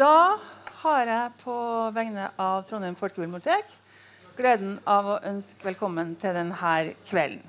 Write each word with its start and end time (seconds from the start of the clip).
Da 0.00 0.38
har 0.80 1.08
jeg 1.10 1.32
på 1.42 1.54
vegne 1.92 2.30
av 2.40 2.62
Trondheim 2.64 2.94
folkebibliotek 2.96 3.68
gleden 4.38 4.78
av 4.88 5.08
å 5.12 5.16
ønske 5.28 5.66
velkommen 5.66 6.14
til 6.22 6.32
denne 6.38 6.76
kvelden. 7.04 7.42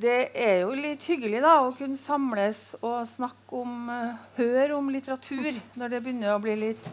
Det 0.00 0.30
er 0.32 0.62
jo 0.62 0.70
litt 0.72 1.04
hyggelig 1.04 1.42
da, 1.44 1.58
å 1.60 1.74
kunne 1.76 2.00
samles 2.00 2.62
og 2.78 3.02
snakke 3.10 3.58
om, 3.58 3.90
uh, 3.92 4.14
høre 4.38 4.78
om 4.78 4.88
litteratur 4.94 5.50
når 5.76 5.92
det 5.92 6.00
begynner 6.06 6.32
å 6.32 6.40
bli 6.40 6.54
litt 6.56 6.88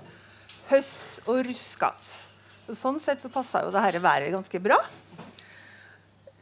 høst 0.74 1.22
og 1.24 1.40
ruskete. 1.48 2.76
Sånn 2.76 3.00
sett 3.00 3.24
så 3.24 3.32
passer 3.32 3.64
jo 3.64 3.72
dette 3.72 4.04
været 4.04 4.36
ganske 4.36 4.64
bra. 4.66 4.82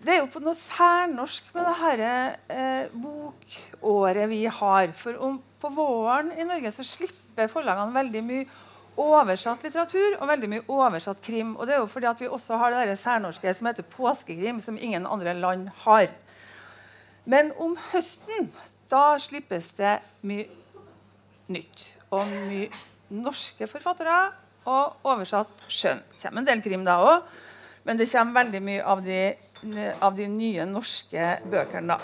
Det 0.02 0.15
er 0.15 0.23
jo 0.23 0.31
på 0.34 0.41
noe 0.41 0.57
særnorsk 0.57 1.54
med 1.54 1.70
dette 1.70 2.11
eh, 2.49 2.97
bokåret 2.97 4.25
vi 4.34 4.41
har. 4.49 4.89
For 4.97 5.21
om, 5.21 5.38
på 5.61 5.71
våren 5.77 6.34
i 6.34 6.47
Norge 6.47 6.73
så 6.73 6.84
slipper 6.97 7.26
forlagene 7.51 7.93
veldig 7.93 8.23
mye 8.25 8.47
oversatt 8.97 9.61
litteratur 9.61 10.15
og 10.18 10.27
veldig 10.32 10.50
mye 10.50 10.65
oversatt 10.73 11.21
krim. 11.23 11.54
Og 11.55 11.68
det 11.68 11.75
er 11.75 11.83
jo 11.83 11.89
fordi 11.91 12.10
at 12.10 12.21
vi 12.21 12.29
også 12.33 12.57
har 12.57 12.73
det 12.73 12.97
særnorske 13.00 13.54
som 13.54 13.69
heter 13.69 13.86
påskekrim, 13.93 14.61
som 14.61 14.77
ingen 14.77 15.05
andre 15.05 15.36
land 15.37 15.69
har. 15.86 16.10
Men 17.25 17.51
om 17.61 17.77
høsten 17.91 18.50
da 18.89 19.18
slippes 19.19 19.73
det 19.77 19.97
mye 20.25 20.47
nytt. 21.51 21.87
Og 22.15 22.27
mye 22.47 22.69
norske 23.13 23.68
forfattere 23.69 24.18
og 24.68 25.07
oversatt 25.07 25.68
skjønn. 25.71 26.01
Det 26.11 26.21
kommer 26.24 26.43
en 26.43 26.47
del 26.49 26.63
krim 26.63 26.83
da 26.88 26.97
òg, 27.04 27.27
men 27.88 27.99
det 27.99 28.10
kommer 28.11 28.41
veldig 28.41 28.61
mye 28.63 28.83
av 28.83 29.04
de, 29.04 29.19
av 30.04 30.15
de 30.15 30.27
nye 30.32 30.65
norske 30.68 31.27
bøkene. 31.47 31.96
da. 31.96 31.99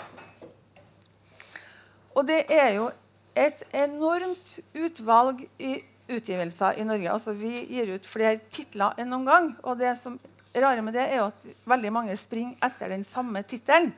Og 2.14 2.26
det 2.28 2.44
er 2.52 2.70
jo 2.78 2.88
et 3.34 3.64
enormt 3.74 4.58
utvalg 4.78 5.42
i 5.58 5.76
utgivelser 6.08 6.78
i 6.78 6.86
Norge. 6.86 7.10
Altså, 7.10 7.34
vi 7.36 7.64
gir 7.70 7.94
ut 7.96 8.06
flere 8.06 8.38
titler 8.52 8.94
enn 9.00 9.10
noen 9.10 9.28
gang. 9.28 9.50
Og 9.64 9.78
det 9.80 9.94
som 10.00 10.18
er 10.54 10.64
rare 10.64 10.84
med 10.84 10.94
det, 10.96 11.06
er 11.10 11.24
at 11.26 11.46
veldig 11.66 11.92
mange 11.94 12.16
springer 12.20 12.58
etter 12.64 12.94
den 12.94 13.04
samme 13.08 13.42
tittelen. 13.48 13.92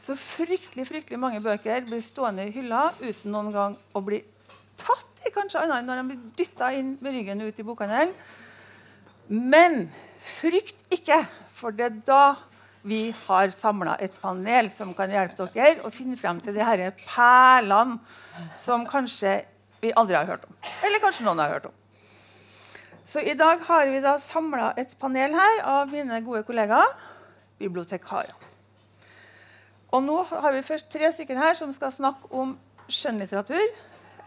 Så 0.00 0.16
fryktelig 0.16 0.86
fryktelig 0.88 1.20
mange 1.20 1.42
bøker 1.44 1.84
blir 1.84 2.00
stående 2.00 2.46
i 2.48 2.54
hylla 2.54 2.88
uten 3.02 3.34
noen 3.34 3.50
gang 3.52 3.74
å 3.92 4.00
bli 4.04 4.22
tatt 4.80 5.26
i 5.28 5.32
kanskje 5.34 5.60
annet 5.60 5.82
enn 5.82 5.90
når 5.90 6.00
de 6.00 6.04
blir 6.08 6.22
dytta 6.38 6.70
inn 6.72 6.94
med 7.04 7.12
ryggen 7.18 7.42
ut 7.44 7.58
i 7.60 7.66
bokhandelen. 7.66 8.14
Men 9.28 9.84
frykt 10.24 10.86
ikke, 10.94 11.20
for 11.52 11.76
det 11.76 11.90
er 11.90 11.98
da 12.08 12.22
vi 12.82 13.14
har 13.26 13.50
samla 13.52 13.96
et 14.00 14.14
panel 14.22 14.70
som 14.72 14.94
kan 14.96 15.10
hjelpe 15.12 15.48
dere 15.54 15.84
å 15.84 15.92
finne 15.92 16.16
frem 16.16 16.40
til 16.40 16.56
de 16.56 16.64
disse 16.64 17.10
perlene 17.10 17.98
som 18.60 18.86
kanskje 18.88 19.42
vi 19.80 19.92
aldri 19.96 20.16
har 20.16 20.28
hørt 20.28 20.46
om. 20.48 20.56
Eller 20.84 21.02
kanskje 21.02 21.26
noen 21.26 21.42
har 21.42 21.52
hørt 21.54 21.68
om. 21.68 21.76
Så 23.04 23.20
i 23.26 23.34
dag 23.34 23.60
har 23.66 23.88
vi 23.90 24.00
da 24.00 24.14
samla 24.22 24.72
et 24.78 24.92
panel 25.00 25.34
her 25.34 25.62
av 25.66 25.90
mine 25.90 26.20
gode 26.24 26.44
kollegaer, 26.46 26.92
bibliotekarer. 27.58 28.36
Og 29.90 30.04
nå 30.06 30.20
har 30.30 30.52
vi 30.54 30.62
først 30.62 30.86
tre 30.92 31.08
stykker 31.12 31.38
her 31.40 31.56
som 31.58 31.72
skal 31.74 31.90
snakke 31.92 32.30
om 32.30 32.54
skjønnlitteratur. 32.86 33.72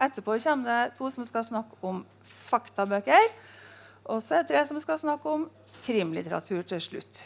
Etterpå 0.04 0.36
kommer 0.44 0.68
det 0.68 0.98
to 0.98 1.08
som 1.10 1.24
skal 1.24 1.46
snakke 1.48 1.78
om 1.80 2.02
faktabøker. 2.28 3.30
Og 4.04 4.20
så 4.20 4.36
er 4.36 4.44
det 4.44 4.52
tre 4.52 4.66
som 4.68 4.80
skal 4.82 5.00
snakke 5.00 5.32
om 5.32 5.48
krimlitteratur 5.86 6.60
til 6.68 6.82
slutt. 6.84 7.24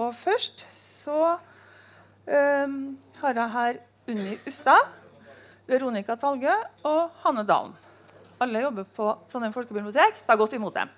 Og 0.00 0.14
først 0.16 0.64
så 0.76 1.36
um, 1.36 2.98
har 3.20 3.34
jeg 3.36 3.50
her 3.52 3.80
Unni 4.08 4.38
Ustad, 4.48 4.88
Veronica 5.68 6.16
Talgø 6.16 6.54
og 6.88 7.10
Hanne 7.24 7.44
Dalen. 7.46 7.76
Alle 8.40 8.62
jobber 8.64 8.88
på 8.96 9.10
Trondheim 9.28 9.52
folkebibliotek. 9.52 10.22
Ta 10.26 10.38
godt 10.40 10.56
imot 10.56 10.74
dem. 10.74 10.88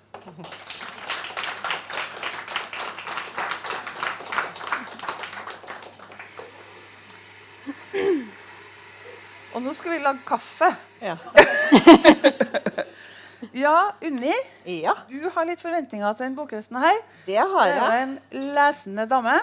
Og 9.53 9.61
nå 9.61 9.73
skal 9.75 9.97
vi 9.97 10.03
lage 10.05 10.23
kaffe. 10.25 10.75
Ja. 11.03 11.17
ja, 13.53 13.77
Unni, 14.01 14.33
ja. 14.65 14.95
du 15.09 15.29
har 15.35 15.45
litt 15.45 15.61
forventninger 15.61 16.15
til 16.15 16.25
denne 16.25 16.37
bokhøsten 16.39 16.79
her. 16.81 16.99
Det 17.27 17.37
har 17.37 17.69
jeg. 17.69 17.77
Du 17.77 17.85
er 17.85 18.03
en 18.07 18.17
lesende 18.55 19.05
dame. 19.09 19.37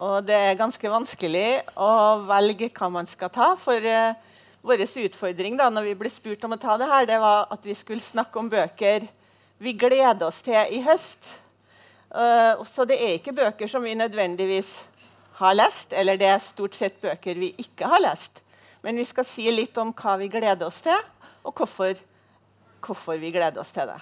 Og 0.00 0.24
det 0.24 0.36
er 0.36 0.56
ganske 0.56 0.90
vanskelig 0.90 1.60
å 1.76 1.90
velge 2.24 2.70
hva 2.72 2.88
man 2.92 3.08
skal 3.08 3.28
ta. 3.34 3.50
For 3.60 3.84
uh, 3.84 4.16
vår 4.64 4.86
utfordring 5.04 5.58
da 5.60 5.68
når 5.72 5.90
vi 5.90 5.96
ble 6.00 6.12
spurt 6.12 6.44
om 6.48 6.56
å 6.56 6.60
ta 6.60 6.78
det 6.80 6.88
her, 6.88 7.08
det 7.08 7.20
var 7.20 7.50
at 7.52 7.68
vi 7.68 7.76
skulle 7.76 8.04
snakke 8.04 8.40
om 8.40 8.48
bøker 8.48 9.04
vi 9.60 9.74
gleder 9.76 10.24
oss 10.24 10.40
til 10.40 10.56
i 10.72 10.80
høst. 10.86 11.20
Uh, 12.08 12.64
så 12.64 12.88
det 12.88 12.96
er 12.96 13.18
ikke 13.18 13.36
bøker 13.36 13.68
som 13.68 13.84
vi 13.84 13.92
nødvendigvis 13.94 14.72
har 15.40 15.56
lest, 15.56 15.92
eller 15.92 16.16
det 16.20 16.30
er 16.32 16.40
stort 16.42 16.76
sett 16.76 16.96
bøker 17.02 17.36
vi 17.38 17.52
ikke 17.60 17.88
har 17.92 18.00
lest. 18.00 18.40
Men 18.80 18.96
vi 18.96 19.04
skal 19.04 19.28
si 19.28 19.44
litt 19.52 19.76
om 19.78 19.92
hva 19.92 20.16
vi 20.20 20.30
gleder 20.32 20.64
oss 20.66 20.80
til, 20.84 20.96
og 21.44 21.52
hvorfor, 21.60 22.00
hvorfor 22.84 23.20
vi 23.20 23.32
gleder 23.34 23.62
oss 23.62 23.72
til 23.74 23.88
det. 23.90 23.98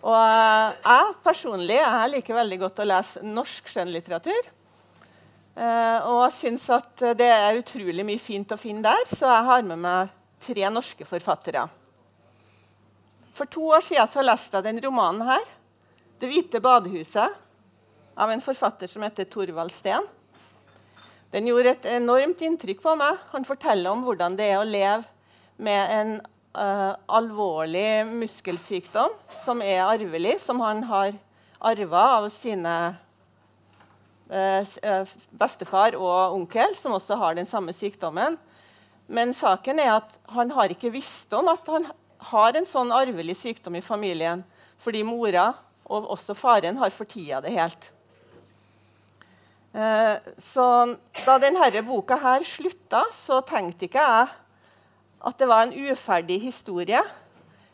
Og 0.00 0.14
uh, 0.16 0.76
jeg 0.80 1.18
personlig 1.24 1.76
jeg 1.76 2.12
liker 2.14 2.38
veldig 2.38 2.60
godt 2.62 2.80
å 2.80 2.88
lese 2.88 3.24
norsk 3.26 3.68
skjønnlitteratur. 3.68 4.48
Uh, 5.58 5.98
og 6.08 6.22
syns 6.32 6.64
at 6.72 7.04
det 7.18 7.28
er 7.28 7.58
utrolig 7.58 8.06
mye 8.06 8.22
fint 8.22 8.54
å 8.54 8.60
finne 8.60 8.86
der, 8.86 9.04
så 9.10 9.28
jeg 9.28 9.48
har 9.50 9.66
med 9.66 9.82
meg 9.82 10.16
tre 10.40 10.70
norske 10.72 11.04
forfattere. 11.04 11.66
For 13.36 13.48
to 13.50 13.66
år 13.76 13.84
siden 13.84 14.08
så 14.10 14.24
leste 14.24 14.58
jeg 14.58 14.68
den 14.68 14.82
romanen 14.84 15.26
her, 15.28 15.44
'Det 16.20 16.28
hvite 16.28 16.60
badehuset', 16.60 17.36
av 18.16 18.30
en 18.30 18.40
forfatter 18.40 18.86
som 18.86 19.02
heter 19.02 19.24
Torvald 19.24 19.72
Steen. 19.72 20.04
Den 21.32 21.46
gjorde 21.46 21.70
et 21.70 21.86
enormt 21.94 22.42
inntrykk 22.44 22.82
på 22.82 22.96
meg. 22.98 23.16
Han 23.32 23.46
forteller 23.46 23.90
om 23.90 24.02
hvordan 24.04 24.36
det 24.36 24.50
er 24.50 24.58
å 24.58 24.66
leve 24.66 25.06
med 25.56 25.94
en 25.94 26.12
uh, 26.56 26.94
alvorlig 27.10 28.06
muskelsykdom 28.08 29.14
som 29.42 29.62
er 29.62 29.84
arvelig, 29.84 30.38
som 30.42 30.60
han 30.64 30.82
har 30.88 31.14
arva 31.60 32.04
av 32.18 32.28
sine 32.32 32.74
uh, 34.30 35.14
bestefar 35.30 35.98
og 35.98 36.36
onkel, 36.38 36.74
som 36.78 36.96
også 36.96 37.18
har 37.20 37.38
den 37.38 37.48
samme 37.50 37.74
sykdommen. 37.76 38.38
Men 39.10 39.34
saken 39.34 39.82
er 39.82 39.96
at 39.98 40.14
han 40.30 40.52
har 40.54 40.70
ikke 40.72 40.92
visst 40.94 41.32
om 41.34 41.50
at 41.50 41.66
han 41.70 41.88
har 42.30 42.56
en 42.56 42.68
sånn 42.68 42.92
arvelig 42.94 43.38
sykdom 43.40 43.78
i 43.78 43.84
familien 43.84 44.44
fordi 44.80 45.02
mora 45.04 45.50
og 45.90 46.06
også 46.14 46.36
faren 46.38 46.78
har 46.80 46.92
fortida 46.94 47.40
det 47.44 47.52
helt. 47.52 47.90
Eh, 49.74 50.14
så 50.40 50.66
da 51.24 51.36
denne 51.42 51.82
boka 51.86 52.16
her 52.18 52.44
slutta, 52.46 53.04
så 53.14 53.40
tenkte 53.46 53.86
ikke 53.86 54.02
jeg 54.02 54.30
at 55.20 55.38
det 55.38 55.48
var 55.48 55.66
en 55.66 55.74
uferdig 55.90 56.40
historie. 56.42 57.00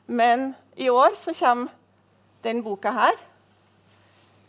Men 0.06 0.52
i 0.76 0.88
år 0.90 1.14
så 1.18 1.34
kommer 1.34 1.72
den 2.42 2.62
boka 2.62 2.90
her. 2.94 3.18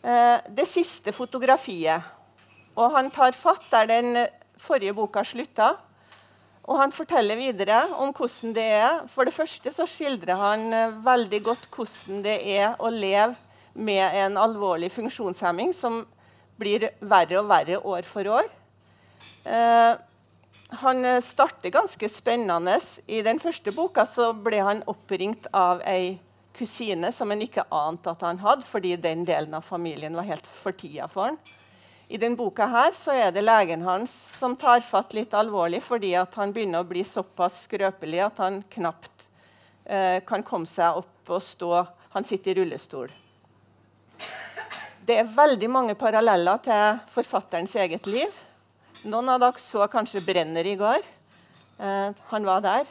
Eh, 0.02 0.38
det 0.54 0.66
siste 0.70 1.12
fotografiet. 1.12 2.02
Og 2.78 2.92
han 2.94 3.10
tar 3.10 3.34
fatt 3.34 3.66
der 3.72 3.88
den 3.90 4.26
forrige 4.58 4.94
boka 4.94 5.24
slutta. 5.26 5.74
Og 6.68 6.76
han 6.78 6.92
forteller 6.92 7.38
videre 7.38 7.80
om 7.96 8.12
hvordan 8.12 8.52
det 8.54 8.66
er. 8.76 9.02
For 9.08 9.24
det 9.24 9.34
første 9.34 9.72
så 9.72 9.86
skildrer 9.88 10.36
han 10.38 10.72
eh, 10.72 10.98
veldig 11.04 11.42
godt 11.46 11.68
hvordan 11.74 12.22
det 12.26 12.38
er 12.58 12.76
å 12.78 12.90
leve 12.92 13.34
med 13.78 14.14
en 14.24 14.36
alvorlig 14.40 14.90
funksjonshemming 14.90 15.72
som 15.76 16.02
blir 16.58 16.88
verre 16.98 17.38
og 17.38 17.48
verre 17.50 17.78
år 17.78 18.06
for 18.06 18.30
år. 18.40 18.48
Eh, 19.46 19.92
han 20.68 21.22
starter 21.22 21.70
ganske 21.70 22.08
spennende. 22.08 22.80
I 23.06 23.22
den 23.22 23.40
første 23.40 23.72
boka 23.72 24.04
ble 24.44 24.60
han 24.60 24.82
oppringt 24.86 25.46
av 25.52 25.80
ei 25.86 26.18
kusine 26.58 27.12
som 27.12 27.30
han 27.30 27.42
ikke 27.42 27.64
ante 27.70 28.12
at 28.12 28.24
han 28.26 28.40
hadde, 28.42 28.66
fordi 28.66 28.96
den 29.00 29.24
delen 29.24 29.54
av 29.54 29.64
familien 29.64 30.16
var 30.16 30.26
helt 30.28 30.46
fortia 30.46 31.08
for 31.08 31.30
han. 31.30 31.38
I 32.08 32.16
denne 32.16 32.40
boka 32.40 32.64
her 32.72 32.94
er 33.12 33.32
det 33.36 33.44
legen 33.44 33.82
hans 33.84 34.12
som 34.38 34.56
tar 34.56 34.80
fatt 34.80 35.12
litt 35.12 35.34
alvorlig 35.36 35.82
fordi 35.84 36.14
han 36.16 36.54
begynner 36.56 36.80
å 36.80 36.88
bli 36.88 37.02
såpass 37.04 37.66
skrøpelig 37.66 38.22
at 38.24 38.40
han 38.40 38.62
knapt 38.72 39.26
eh, 39.84 40.24
kan 40.24 40.42
komme 40.42 40.66
seg 40.66 41.02
opp 41.02 41.32
og 41.36 41.44
stå. 41.44 41.72
Han 42.16 42.24
sitter 42.24 42.56
i 42.56 42.62
rullestol. 42.62 43.12
Det 45.04 45.20
er 45.20 45.28
veldig 45.36 45.68
mange 45.72 45.96
paralleller 46.00 46.64
til 46.64 46.98
forfatterens 47.12 47.76
eget 47.76 48.08
liv. 48.08 48.32
Noen 49.06 49.28
av 49.30 49.38
dere 49.38 49.60
så 49.62 49.84
kanskje 49.86 50.20
'Brenner' 50.26 50.66
i 50.66 50.74
går. 50.74 51.04
Eh, 51.78 52.10
han 52.30 52.44
var 52.44 52.60
der. 52.60 52.86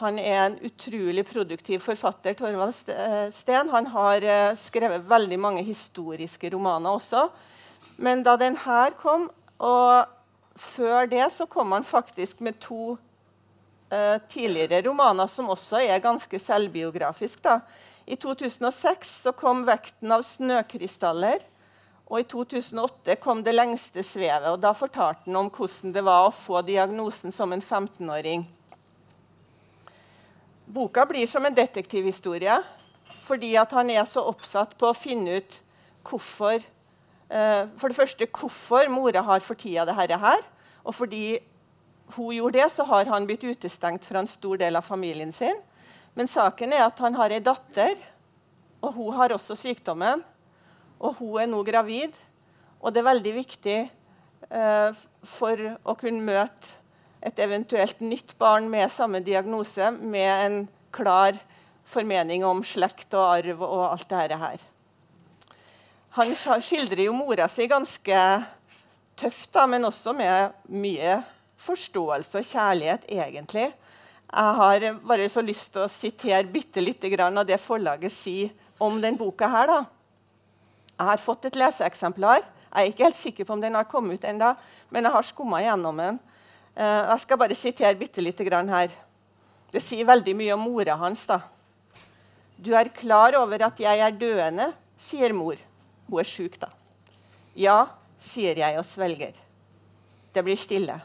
Han 0.00 0.18
er 0.18 0.46
en 0.46 0.56
utrolig 0.64 1.26
produktiv 1.28 1.78
forfatter. 1.84 2.32
Torvald 2.32 2.72
Steen. 3.34 3.68
Han 3.68 3.86
har 3.86 4.22
eh, 4.22 4.56
skrevet 4.56 5.04
veldig 5.04 5.38
mange 5.38 5.62
historiske 5.62 6.50
romaner 6.50 6.96
også. 6.96 7.28
Men 7.98 8.22
da 8.22 8.36
den 8.36 8.56
her 8.56 8.96
kom, 8.96 9.28
og 9.58 10.08
før 10.56 11.04
det 11.06 11.28
så 11.32 11.44
kom 11.46 11.72
han 11.72 11.84
faktisk 11.84 12.40
med 12.40 12.56
to 12.60 12.96
uh, 13.92 14.16
tidligere 14.28 14.82
romaner 14.88 15.26
som 15.26 15.48
også 15.48 15.80
er 15.84 16.00
ganske 16.00 16.38
selvbiografiske. 16.38 17.60
I 18.06 18.16
2006 18.16 19.22
så 19.22 19.32
kom 19.32 19.64
'Vekten 19.64 20.12
av 20.12 20.24
snøkrystaller'. 20.24 21.44
Og 22.10 22.24
i 22.24 22.26
2008 22.26 23.14
kom 23.22 23.42
'Det 23.44 23.54
lengste 23.54 24.02
svevet'. 24.02 24.50
og 24.50 24.60
Da 24.60 24.72
fortalte 24.72 25.22
han 25.26 25.36
om 25.36 25.50
hvordan 25.50 25.92
det 25.94 26.04
var 26.04 26.26
å 26.26 26.34
få 26.34 26.62
diagnosen 26.62 27.32
som 27.32 27.52
en 27.52 27.62
15-åring. 27.62 28.46
Boka 30.66 31.04
blir 31.04 31.26
som 31.26 31.46
en 31.46 31.54
detektivhistorie 31.54 32.62
fordi 33.20 33.54
han 33.54 33.90
er 33.90 34.04
så 34.04 34.24
oppsatt 34.26 34.76
på 34.78 34.88
å 34.88 34.96
finne 34.96 35.36
ut 35.36 35.60
hvorfor 36.02 36.54
eh, 37.30 37.66
For 37.78 37.88
det 37.88 37.96
første 37.96 38.26
hvorfor 38.26 38.88
mora 38.88 39.22
har 39.22 39.40
fortida 39.40 39.84
dette 39.84 40.18
her. 40.18 40.40
Og 40.84 40.94
fordi 40.94 41.38
hun 42.16 42.34
gjorde 42.34 42.58
det, 42.58 42.72
så 42.72 42.84
har 42.84 43.04
han 43.04 43.26
blitt 43.26 43.44
utestengt 43.44 44.04
fra 44.04 44.18
en 44.18 44.26
stor 44.26 44.56
del 44.56 44.76
av 44.76 44.82
familien 44.82 45.32
sin. 45.32 45.56
Men 46.14 46.26
saken 46.26 46.72
er 46.72 46.86
at 46.88 46.98
han 46.98 47.14
har 47.14 47.30
ei 47.30 47.38
datter, 47.38 47.94
og 48.82 48.92
hun 48.94 49.12
har 49.14 49.30
også 49.30 49.54
sykdommen. 49.54 50.24
Og 51.00 51.16
hun 51.20 51.40
er 51.40 51.48
nå 51.50 51.62
gravid. 51.66 52.14
Og 52.80 52.92
det 52.92 53.02
er 53.02 53.10
veldig 53.10 53.32
viktig 53.36 53.78
eh, 53.84 55.00
for 55.36 55.64
å 55.84 55.96
kunne 56.00 56.24
møte 56.24 56.76
et 57.20 57.40
eventuelt 57.44 58.00
nytt 58.00 58.36
barn 58.40 58.70
med 58.72 58.88
samme 58.92 59.20
diagnose 59.24 59.90
med 59.92 60.30
en 60.46 60.60
klar 60.94 61.36
formening 61.90 62.44
om 62.46 62.62
slekt 62.64 63.12
og 63.12 63.26
arv 63.26 63.60
og 63.66 63.82
alt 63.90 64.08
dette 64.08 64.38
her. 64.40 64.62
Han 66.16 66.32
skildrer 66.34 67.04
jo 67.06 67.14
mora 67.14 67.46
si 67.50 67.68
ganske 67.70 68.22
tøft, 69.20 69.50
da, 69.54 69.66
men 69.68 69.84
også 69.86 70.14
med 70.16 70.56
mye 70.72 71.20
forståelse 71.60 72.40
og 72.40 72.48
kjærlighet, 72.48 73.04
egentlig. 73.12 73.68
Jeg 74.30 74.56
har 74.60 74.86
bare 75.04 75.28
så 75.30 75.42
lyst 75.44 75.72
til 75.74 75.84
å 75.84 75.92
sitere 75.92 76.48
bitte 76.50 76.82
lite 76.82 77.10
grann 77.12 77.38
av 77.38 77.46
det 77.46 77.60
forlaget 77.60 78.14
sier 78.14 78.50
om 78.80 79.00
denne 79.02 79.18
boka. 79.20 79.48
her. 79.48 79.66
da. 79.66 79.84
Jeg 81.00 81.08
har 81.08 81.20
fått 81.22 81.46
et 81.48 81.54
leseeksemplar. 81.56 82.42
Jeg 82.44 82.76
er 82.76 82.90
ikke 82.90 83.06
helt 83.06 83.16
sikker 83.16 83.46
på 83.48 83.54
om 83.56 83.62
den 83.62 83.76
har 83.78 83.86
kommet 83.88 84.20
ut 84.20 84.24
ennå, 84.28 84.50
men 84.92 85.06
jeg 85.06 85.14
har 85.14 85.24
skumma 85.24 85.62
gjennom 85.64 85.96
den. 85.96 86.18
Uh, 86.76 87.08
jeg 87.08 87.22
skal 87.22 87.38
bare 87.40 87.56
sitere 87.56 87.96
bitte 87.96 88.20
lite 88.20 88.44
grann 88.44 88.68
her. 88.68 88.92
Det 89.72 89.80
sier 89.80 90.04
veldig 90.04 90.34
mye 90.36 90.58
om 90.58 90.66
mora 90.68 90.98
hans. 91.00 91.22
da. 91.24 91.40
Du 92.60 92.74
er 92.76 92.92
klar 92.92 93.38
over 93.40 93.64
at 93.64 93.80
jeg 93.80 94.02
er 94.04 94.18
døende, 94.20 94.66
sier 95.00 95.32
mor. 95.32 95.56
Hun 96.10 96.20
er 96.20 96.28
sjuk, 96.28 96.60
da. 96.60 96.68
Ja, 97.56 97.78
sier 98.20 98.60
jeg 98.60 98.76
og 98.76 98.84
svelger. 98.84 99.32
Det 100.36 100.44
blir 100.44 100.60
stille. 100.60 100.98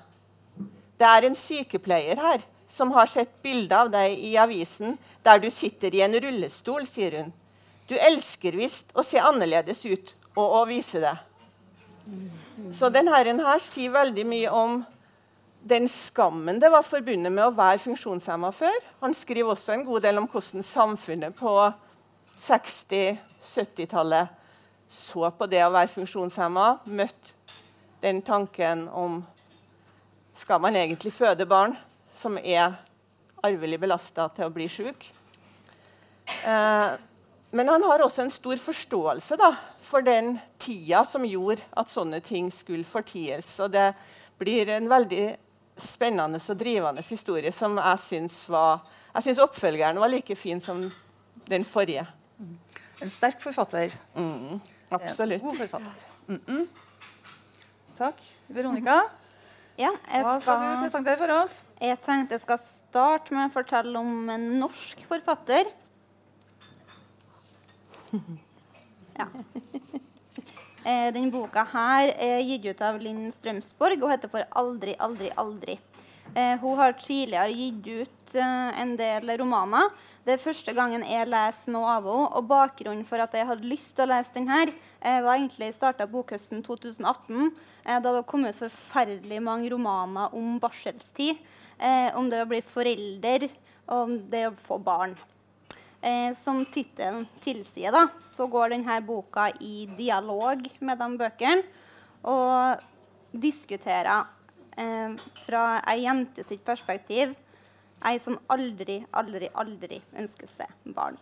Det 1.00 1.08
er 1.08 1.30
en 1.30 1.40
sykepleier 1.40 2.20
her 2.20 2.44
som 2.68 2.92
har 2.92 3.08
sett 3.08 3.32
bilde 3.46 3.80
av 3.80 3.96
deg 3.96 4.20
i 4.20 4.36
avisen 4.42 5.00
der 5.24 5.40
du 5.40 5.48
sitter 5.48 5.96
i 5.96 6.04
en 6.04 6.20
rullestol, 6.20 6.84
sier 6.84 7.22
hun. 7.22 7.34
Du 7.90 7.96
elsker 7.98 8.58
visst 8.58 8.92
å 8.98 9.04
se 9.06 9.20
annerledes 9.22 9.86
ut 9.86 10.16
og 10.36 10.60
å 10.62 10.66
vise 10.70 11.00
det. 11.04 11.16
Så 12.74 12.90
denne 12.94 13.12
her 13.14 13.60
sier 13.64 13.92
veldig 13.94 14.26
mye 14.30 14.50
om 14.54 14.86
den 15.66 15.88
skammen 15.90 16.60
det 16.62 16.70
var 16.70 16.86
forbundet 16.86 17.32
med 17.34 17.46
å 17.48 17.54
være 17.58 17.82
funksjonshemma 17.82 18.52
før. 18.54 18.76
Han 19.02 19.14
skriver 19.18 19.52
også 19.54 19.74
en 19.74 19.86
god 19.88 20.02
del 20.06 20.18
om 20.22 20.28
hvordan 20.30 20.64
samfunnet 20.66 21.34
på 21.38 21.74
60-70-tallet 22.42 24.28
så 24.92 25.32
på 25.34 25.48
det 25.50 25.64
å 25.66 25.74
være 25.74 25.90
funksjonshemma. 25.96 26.78
Møtte 26.86 27.34
den 28.04 28.22
tanken 28.22 28.88
om 28.94 29.26
skal 30.38 30.62
man 30.62 30.76
egentlig 30.78 31.14
føde 31.16 31.46
barn 31.50 31.74
som 32.16 32.38
er 32.38 32.76
arvelig 33.46 33.80
belasta 33.82 34.28
til 34.36 34.46
å 34.46 34.54
bli 34.54 34.68
sjuk. 34.70 35.06
Eh, 36.46 36.92
men 37.56 37.70
han 37.72 37.84
har 37.88 38.02
også 38.04 38.26
en 38.26 38.34
stor 38.34 38.60
forståelse 38.60 39.38
da, 39.40 39.54
for 39.80 40.04
den 40.04 40.34
tida 40.60 41.06
som 41.08 41.24
gjorde 41.24 41.64
at 41.80 41.92
sånne 41.92 42.20
ting 42.20 42.50
skulle 42.52 42.84
forties. 42.84 43.54
Og 43.64 43.72
det 43.72 43.94
blir 44.42 44.68
en 44.76 44.90
veldig 44.92 45.24
spennende 45.80 46.42
og 46.52 46.60
drivende 46.60 47.04
historie 47.08 47.52
som 47.56 47.78
jeg 47.80 48.02
syns 48.04 48.38
var 48.52 48.84
Jeg 49.16 49.30
syns 49.30 49.40
oppfølgeren 49.44 50.00
var 50.00 50.12
like 50.12 50.36
fin 50.36 50.60
som 50.60 50.82
den 51.48 51.64
forrige. 51.64 52.04
En 53.00 53.12
sterk 53.12 53.40
forfatter. 53.40 53.94
Mm, 54.16 54.60
absolutt. 54.92 55.40
En 55.40 55.48
god 55.48 55.58
forfatter. 55.58 55.94
Mm 56.28 56.42
-mm. 56.48 56.68
Takk. 57.98 58.20
Veronica, 58.48 59.00
ja, 59.78 59.92
hva 59.92 60.40
skal, 60.40 60.42
skal 60.42 60.60
du 60.60 60.84
presentere 60.84 61.18
for 61.18 61.32
oss? 61.32 61.62
Jeg 61.80 62.02
tenkte 62.02 62.34
jeg 62.34 62.42
skal 62.42 62.58
starte 62.58 63.34
med 63.34 63.48
å 63.48 63.54
fortelle 63.54 64.00
om 64.00 64.30
en 64.30 64.50
norsk 64.60 65.06
forfatter 65.08 65.72
ja. 69.20 69.30
Eh, 70.86 71.08
denne 71.10 71.32
boka 71.34 71.64
her 71.72 72.12
er 72.22 72.44
gitt 72.46 72.66
ut 72.70 72.82
av 72.86 73.00
Linn 73.02 73.32
Strømsborg 73.34 74.04
og 74.04 74.12
heter 74.12 74.30
for 74.30 74.46
'Aldri, 74.54 74.94
aldri, 75.02 75.32
aldri'. 75.34 75.80
Eh, 76.36 76.58
hun 76.60 76.78
har 76.78 76.94
tidligere 77.00 77.54
gitt 77.56 77.88
ut 77.88 78.36
eh, 78.36 78.82
en 78.82 78.96
del 79.00 79.30
romaner. 79.40 79.90
Det 80.26 80.34
er 80.34 80.42
første 80.42 80.74
gangen 80.76 81.06
jeg 81.08 81.30
leser 81.30 81.72
noe 81.72 81.94
av 81.94 82.10
henne. 82.10 82.28
Og 82.36 82.50
bakgrunnen 82.50 83.06
for 83.08 83.24
at 83.24 83.34
jeg 83.38 83.48
hadde 83.48 83.70
lyst 83.70 83.94
til 83.96 84.06
å 84.06 84.12
lese 84.12 84.34
denne, 84.36 84.74
var 85.06 85.36
egentlig 85.36 85.70
starta 85.76 86.08
bokhøsten 86.10 86.64
2018. 86.66 87.52
Eh, 87.86 88.00
da 88.02 88.16
det 88.18 88.26
kom 88.28 88.48
ut 88.48 88.58
forferdelig 88.58 89.42
mange 89.44 89.70
romaner 89.72 90.34
om 90.36 90.58
barselstid. 90.60 91.40
Om 92.16 92.30
det 92.32 92.40
å 92.40 92.48
bli 92.48 92.62
forelder, 92.64 93.50
og 93.92 93.98
om 94.06 94.14
det 94.32 94.46
å 94.48 94.54
få 94.56 94.78
barn. 94.80 95.18
Eh, 96.06 96.34
som 96.38 96.60
tittelen 96.70 97.24
tilsier, 97.42 97.90
da, 97.92 98.04
så 98.22 98.46
går 98.46 98.76
denne 98.76 99.00
boka 99.02 99.48
i 99.58 99.88
dialog 99.98 100.68
med 100.86 101.00
de 101.02 101.08
bøkene. 101.18 101.64
Og 102.30 102.84
diskuterer 103.34 104.28
eh, 104.78 105.16
fra 105.48 105.64
ei 105.90 106.04
jente 106.04 106.46
sitt 106.46 106.62
perspektiv, 106.66 107.34
ei 108.06 108.20
som 108.22 108.38
aldri, 108.54 109.00
aldri, 109.18 109.50
aldri 109.58 110.00
ønsker 110.14 110.50
seg 110.52 110.94
barn. 110.94 111.18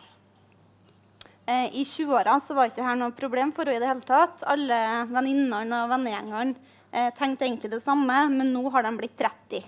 Eh, 1.45 1.71
I 1.79 1.83
20-åra 1.88 2.38
var 2.56 2.68
ikke 2.68 2.81
dette 2.83 3.00
noe 3.00 3.15
problem 3.15 3.56
for 3.56 3.68
henne 3.68 3.79
i 3.79 3.83
det 3.83 3.91
hele 3.94 4.07
tatt. 4.07 4.44
Alle 4.51 4.83
venninnene 5.09 5.83
og 5.86 5.91
vennegjengene 5.95 6.56
eh, 6.91 7.12
tenkte 7.15 7.47
egentlig 7.47 7.71
det 7.71 7.83
samme, 7.83 8.25
men 8.36 8.51
nå 8.51 8.68
har 8.75 8.83
de 8.83 8.97
blitt 9.00 9.15
30. 9.19 9.63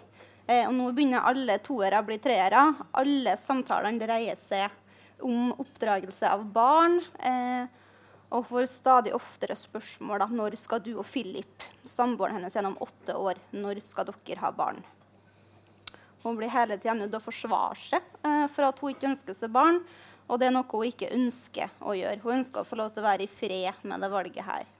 Eh, 0.47 0.63
og 0.67 0.75
nå 0.75 0.91
begynner 0.91 1.23
alle 1.27 1.61
toere 1.63 2.03
å 2.03 2.07
bli 2.07 2.19
treere. 2.23 2.67
Alle 2.99 3.39
samtalene 3.39 4.03
dreier 4.03 4.39
seg 4.39 4.83
om 5.23 5.53
oppdragelse 5.61 6.29
av 6.31 6.45
barn. 6.55 6.99
Eh, 7.19 7.65
og 8.35 8.47
får 8.49 8.65
stadig 8.67 9.13
oftere 9.15 9.55
spørsmål 9.55 10.23
da, 10.23 10.27
når 10.33 10.57
skal 10.59 10.81
du 10.83 10.95
og 10.97 11.05
Philip, 11.07 11.63
samboeren 11.85 12.39
hennes 12.39 12.55
gjennom 12.57 12.75
åtte 12.83 13.13
år, 13.15 13.39
når 13.53 13.79
skal 13.85 14.09
dere 14.09 14.41
ha 14.41 14.51
barn? 14.55 14.81
Hun 16.25 16.39
blir 16.39 16.49
hele 16.49 16.79
tida 16.81 16.95
nødt 16.97 17.11
til 17.13 17.19
å 17.19 17.23
forsvare 17.23 17.77
seg 17.77 18.05
eh, 18.25 18.47
for 18.49 18.65
at 18.65 18.79
hun 18.81 18.95
ikke 18.95 19.11
ønsker 19.11 19.37
seg 19.37 19.53
barn. 19.53 19.83
Og 20.25 20.41
det 20.41 20.47
er 20.49 20.55
noe 20.55 20.65
hun 20.71 20.87
ikke 20.87 21.11
ønsker 21.13 21.69
å 21.85 21.93
gjøre. 21.93 22.23
Hun 22.23 22.39
ønsker 22.39 22.63
å 22.63 22.65
få 22.65 22.79
lov 22.79 22.89
til 22.95 23.03
å 23.03 23.09
være 23.11 23.27
i 23.27 23.29
fred 23.29 23.85
med 23.85 24.01
det 24.01 24.09
valget 24.09 24.47
her. 24.47 24.71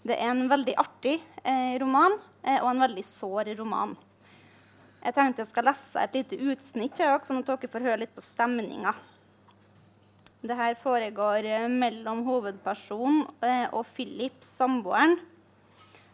Det 0.00 0.16
er 0.16 0.30
en 0.32 0.46
veldig 0.48 0.74
artig 0.80 1.18
eh, 1.44 1.74
roman 1.82 2.16
eh, 2.40 2.62
og 2.62 2.70
en 2.70 2.86
veldig 2.86 3.04
sår 3.04 3.52
roman. 3.58 3.92
Jeg 5.04 5.16
tenkte 5.16 5.44
jeg 5.44 5.50
skal 5.52 5.68
lese 5.68 6.00
et 6.00 6.16
lite 6.16 6.38
utsnitt, 6.48 6.96
sånn 6.96 7.42
at 7.42 7.52
dere 7.52 7.72
får 7.72 7.84
høre 7.84 8.00
litt 8.02 8.16
på 8.16 8.24
stemninga. 8.24 8.94
Det 10.40 10.56
her 10.56 10.76
foregår 10.80 11.44
eh, 11.44 11.66
mellom 11.68 12.22
hovedpersonen 12.24 13.26
eh, 13.44 13.66
og 13.76 13.84
Philip, 13.84 14.38
samboeren. 14.40 15.18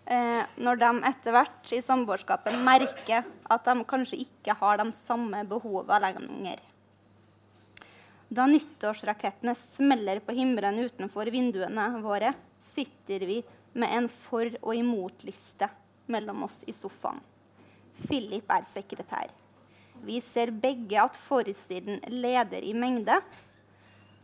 Eh, 0.07 0.43
når 0.63 0.81
de 0.81 0.89
etter 1.07 1.35
hvert 1.35 1.71
i 1.75 1.83
samboerskapet 1.83 2.59
merker 2.67 3.23
at 3.23 3.69
de 3.69 3.85
kanskje 3.87 4.19
ikke 4.25 4.57
har 4.59 4.81
de 4.83 4.89
samme 4.95 5.45
behovene 5.47 6.11
lenger. 6.11 6.65
Da 8.27 8.49
nyttårsrakettene 8.51 9.55
smeller 9.55 10.19
på 10.27 10.35
himmelen 10.35 10.83
utenfor 10.83 11.31
vinduene 11.31 11.87
våre, 12.03 12.35
sitter 12.59 13.23
vi 13.31 13.41
med 13.79 13.95
en 13.95 14.09
for- 14.11 14.59
og 14.63 14.75
imot-liste 14.75 15.71
mellom 16.11 16.43
oss 16.49 16.65
i 16.67 16.75
sofaen. 16.75 17.23
Philip 18.03 18.51
er 18.51 18.67
sekretær. 18.67 19.31
Vi 20.03 20.19
ser 20.21 20.51
begge 20.51 20.99
at 21.01 21.17
forsiden 21.17 22.03
leder 22.11 22.67
i 22.67 22.75
mengde, 22.75 23.21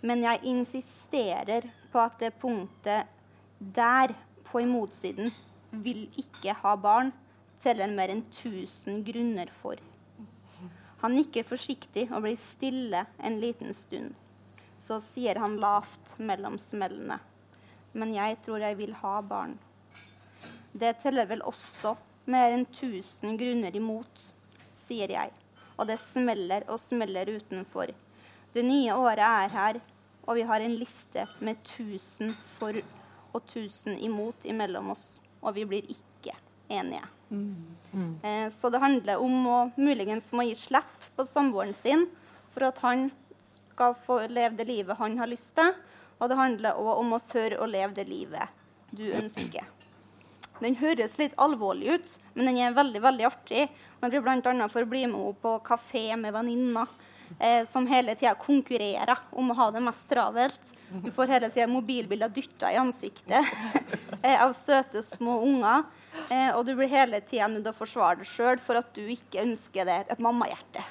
men 0.02 0.24
jeg 0.26 0.42
insisterer 0.50 1.68
på 1.92 2.00
at 2.02 2.18
det 2.18 2.34
punktet 2.42 3.06
der 3.58 4.14
på 4.48 4.62
imotsiden 4.64 5.30
vil 5.70 6.08
ikke 6.18 6.54
ha 6.58 6.74
barn, 6.76 7.12
teller 7.62 7.90
mer 7.94 8.10
enn 8.10 8.24
1000 8.26 9.04
grunner 9.06 9.50
for. 9.54 9.78
Han 11.02 11.14
nikker 11.16 11.46
forsiktig 11.46 12.08
og 12.10 12.24
blir 12.26 12.38
stille 12.38 13.04
en 13.22 13.38
liten 13.42 13.74
stund. 13.74 14.12
Så 14.78 14.98
sier 15.02 15.38
han 15.38 15.56
lavt 15.62 16.16
mellom 16.18 16.58
smellene. 16.58 17.20
Men 17.94 18.14
jeg 18.14 18.38
tror 18.42 18.62
jeg 18.62 18.78
vil 18.78 18.94
ha 19.02 19.20
barn. 19.22 19.54
Det 20.72 20.96
teller 21.02 21.28
vel 21.30 21.42
også 21.46 21.94
mer 22.32 22.54
enn 22.54 22.66
1000 22.66 23.38
grunner 23.38 23.76
imot, 23.76 24.26
sier 24.74 25.14
jeg. 25.14 25.30
og 25.78 25.88
det 25.88 25.96
smeller 25.98 26.66
og 26.70 26.78
smeller 26.78 27.30
utenfor. 27.32 27.90
Det 28.52 28.62
nye 28.64 28.94
året 28.94 29.24
er 29.24 29.52
her, 29.54 29.78
og 30.26 30.36
vi 30.38 30.44
har 30.46 30.62
en 30.62 30.76
liste 30.78 31.26
med 31.40 31.58
1000 31.64 32.34
for 32.46 32.78
og 33.32 33.40
1000 33.42 33.98
imot 34.04 34.44
imellom 34.44 34.92
oss. 34.92 35.20
Og 35.42 35.56
vi 35.56 35.64
blir 35.66 35.88
ikke 35.90 36.34
enige. 36.68 37.04
Mm. 37.32 38.18
Eh, 38.22 38.48
så 38.52 38.70
det 38.70 38.82
handler 38.82 39.22
om 39.24 39.46
å 39.48 39.58
muligens 39.76 40.30
må 40.36 40.44
gi 40.46 40.56
slipp 40.58 41.08
på 41.16 41.26
samboeren 41.26 41.74
sin 41.74 42.06
for 42.52 42.68
at 42.68 42.82
han 42.84 43.08
skal 43.40 43.96
få 43.96 44.20
leve 44.28 44.58
det 44.58 44.68
livet 44.68 45.00
han 45.00 45.16
har 45.18 45.30
lyst 45.30 45.56
til. 45.56 45.72
Og 46.20 46.30
det 46.30 46.38
handler 46.38 46.78
òg 46.78 47.00
om 47.00 47.16
å 47.16 47.22
tørre 47.24 47.58
å 47.58 47.66
leve 47.66 47.96
det 47.96 48.06
livet 48.10 48.60
du 48.92 49.08
ønsker. 49.16 49.64
Den 50.62 50.76
høres 50.78 51.16
litt 51.18 51.32
alvorlig 51.42 51.96
ut, 51.96 52.10
men 52.36 52.46
den 52.46 52.60
er 52.62 52.76
veldig 52.76 53.00
veldig 53.02 53.24
artig. 53.26 53.64
Når 54.02 54.12
vi 54.12 54.20
bl.a. 54.22 54.68
får 54.70 54.86
bli 54.86 55.06
med 55.08 55.18
henne 55.18 55.40
på 55.42 55.56
kafé 55.66 56.04
med 56.20 56.36
venninner 56.36 56.92
eh, 57.38 57.64
som 57.68 57.86
hele 57.86 58.14
tida 58.18 58.34
konkurrerer 58.38 59.18
om 59.30 59.50
å 59.52 59.58
ha 59.58 59.70
det 59.74 59.82
mest 59.84 60.08
travelt. 60.10 60.72
Du 61.04 61.10
får 61.14 61.34
hele 61.36 61.50
tida 61.52 61.68
mobilbilder 61.70 62.32
dytta 62.32 62.72
i 62.72 62.80
ansiktet 62.80 63.46
eh, 64.22 64.38
av 64.42 64.52
søte, 64.56 65.02
små 65.02 65.40
unger. 65.46 65.84
Eh, 66.28 66.50
og 66.56 66.66
du 66.66 66.74
blir 66.76 66.90
hele 66.92 67.22
tida 67.24 67.48
nødt 67.48 67.64
til 67.64 67.72
å 67.72 67.76
forsvare 67.76 68.20
deg 68.20 68.28
sjøl 68.28 68.60
for 68.60 68.80
at 68.80 68.90
du 68.96 69.04
ikke 69.06 69.44
ønsker 69.46 69.88
deg 69.88 70.12
et 70.12 70.22
mammahjerte. 70.22 70.84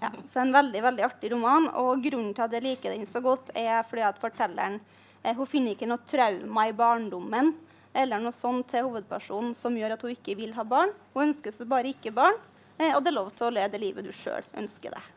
Ja, 0.00 0.12
så 0.30 0.40
en 0.40 0.52
veldig 0.54 0.82
veldig 0.84 1.02
artig 1.02 1.32
roman. 1.32 1.66
Og 1.80 2.04
grunnen 2.04 2.34
til 2.36 2.46
at 2.46 2.54
jeg 2.54 2.66
liker 2.66 2.94
den 2.94 3.08
så 3.10 3.22
godt, 3.24 3.50
er 3.58 3.82
fordi 3.86 4.06
at 4.06 4.20
fortelleren 4.22 4.78
eh, 5.22 5.34
hun 5.34 5.48
finner 5.48 5.74
ikke 5.74 5.90
noe 5.90 6.06
trauma 6.06 6.68
i 6.68 6.76
barndommen 6.76 7.54
eller 7.92 8.22
noe 8.22 8.34
sånt 8.34 8.68
til 8.70 8.86
hovedpersonen 8.86 9.54
som 9.58 9.74
gjør 9.74 9.96
at 9.96 10.04
hun 10.06 10.14
ikke 10.14 10.36
vil 10.38 10.54
ha 10.54 10.64
barn. 10.66 10.92
Hun 11.14 11.28
ønsker 11.28 11.54
seg 11.54 11.70
bare 11.70 11.90
ikke 11.90 12.14
barn, 12.14 12.38
eh, 12.78 12.94
og 12.94 13.02
det 13.02 13.12
er 13.12 13.18
lov 13.18 13.32
til 13.34 13.48
å 13.48 13.54
leve 13.56 13.72
det 13.74 13.82
livet 13.82 14.06
du 14.06 14.12
sjøl 14.14 14.46
ønsker 14.62 14.94
deg. 14.94 15.08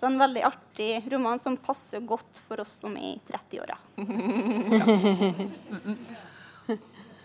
Så 0.00 0.08
en 0.08 0.16
veldig 0.16 0.40
artig 0.48 1.04
roman 1.12 1.36
som 1.38 1.58
passer 1.60 2.00
godt 2.00 2.40
for 2.48 2.56
oss 2.62 2.72
som 2.82 2.94
er 2.96 3.12
i 3.12 3.20
30-åra. 3.28 3.76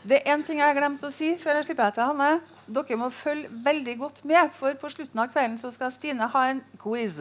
Det 0.05 0.19
er 0.19 0.27
én 0.35 0.43
ting 0.45 0.59
jeg 0.59 0.67
har 0.67 0.75
glemt 0.77 1.01
å 1.01 1.09
si 1.09 1.31
før 1.41 1.55
jeg 1.57 1.65
slipper 1.65 1.87
deg 1.87 1.95
til, 1.95 2.05
Hanne. 2.11 2.37
Dere 2.69 2.97
må 2.99 3.07
følge 3.09 3.49
veldig 3.65 3.95
godt 3.97 4.19
med, 4.29 4.51
for 4.53 4.69
på 4.77 4.89
slutten 4.93 5.17
av 5.23 5.31
kvelden 5.33 5.57
så 5.57 5.71
skal 5.73 5.89
Stine 5.95 6.27
ha 6.29 6.41
en 6.51 6.61
quiz. 6.81 7.15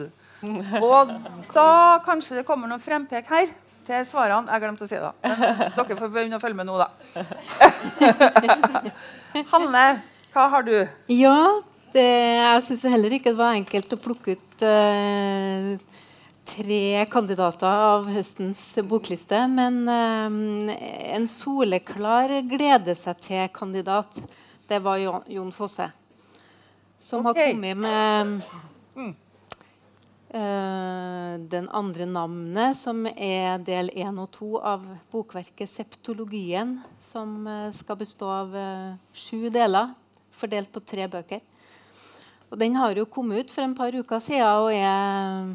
Og 0.83 1.09
da 1.55 1.69
kanskje 2.05 2.35
det 2.37 2.45
kommer 2.45 2.69
noen 2.69 2.83
frempek 2.83 3.25
her 3.31 3.47
til 3.87 4.05
svarene. 4.05 4.51
Jeg 4.53 4.61
glemte 4.61 4.85
å 4.85 4.89
si 4.91 4.99
det. 5.01 5.13
Men 5.23 5.73
dere 5.79 5.97
får 5.97 6.09
begynne 6.13 6.37
å 6.37 6.43
følge 6.43 6.59
med 6.59 6.67
nå, 6.69 6.75
da. 6.77 6.87
Hanne, 9.53 9.85
hva 10.35 10.43
har 10.53 10.61
du? 10.67 10.75
Ja, 11.09 11.37
det, 11.95 12.05
jeg 12.35 12.63
syns 12.67 12.87
heller 12.91 13.13
ikke 13.15 13.31
det 13.31 13.39
var 13.39 13.55
enkelt 13.55 13.93
å 13.95 14.01
plukke 14.01 14.35
ut 14.35 14.63
uh, 14.65 15.75
tre 16.45 16.81
kandidater 17.11 17.67
av 17.67 18.09
høstens 18.11 18.61
bokliste. 18.85 19.39
Men 19.49 19.81
eh, 19.89 20.75
en 21.15 21.27
soleklar 21.29 22.35
glede 22.45 22.93
seg 22.99 23.21
til-kandidat, 23.25 24.19
det 24.69 24.81
var 24.85 25.01
Jon 25.01 25.53
Fosse. 25.55 25.89
Som 27.01 27.25
okay. 27.25 27.51
har 27.51 27.53
kommet 27.53 27.85
med 27.85 28.41
mm. 28.97 29.13
Uh, 30.35 31.37
den 31.47 31.69
andre 31.71 32.03
navnet, 32.09 32.75
som 32.75 33.05
er 33.07 33.61
del 33.63 33.87
én 33.95 34.17
og 34.19 34.33
to 34.35 34.57
av 34.59 34.81
bokverket 35.13 35.69
'Septologien', 35.69 36.81
som 36.99 37.45
uh, 37.47 37.71
skal 37.71 37.95
bestå 38.01 38.27
av 38.27 38.57
sju 39.15 39.47
deler, 39.47 39.93
fordelt 40.35 40.73
på 40.75 40.83
tre 40.83 41.07
bøker. 41.07 41.39
Og 42.51 42.59
Den 42.61 42.75
har 42.77 42.95
jo 42.95 43.07
kommet 43.09 43.45
ut 43.45 43.51
for 43.53 43.65
en 43.65 43.75
par 43.77 43.95
uker 43.95 44.21
siden 44.23 44.45
og 44.45 44.71
er, 44.73 45.53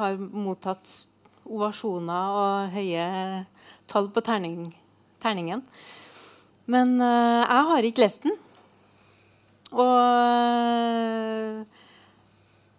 har 0.00 0.18
mottatt 0.18 0.92
ovasjoner 1.48 2.36
og 2.38 2.74
høye 2.74 3.06
tall 3.88 4.10
på 4.12 4.22
terning, 4.24 4.68
terningen. 5.22 5.64
Men 6.68 6.98
jeg 7.00 7.64
har 7.70 7.88
ikke 7.88 8.04
lest 8.04 8.26
den. 8.26 8.36
Og 9.72 9.96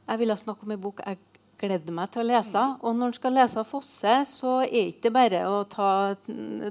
jeg 0.10 0.22
ville 0.22 0.38
snakke 0.38 0.66
om 0.66 0.74
en 0.74 0.82
bok 0.82 1.02
jeg 1.06 1.20
gleder 1.60 1.94
meg 1.94 2.12
til 2.14 2.24
å 2.24 2.30
lese. 2.30 2.62
Og 2.82 2.96
når 2.96 3.12
en 3.12 3.18
skal 3.18 3.36
lese 3.36 3.66
Fosse, 3.68 4.14
så 4.30 4.54
er 4.64 4.72
det 4.72 4.86
ikke 4.94 5.12
bare 5.14 5.44
å 5.50 5.64
ta 5.70 5.90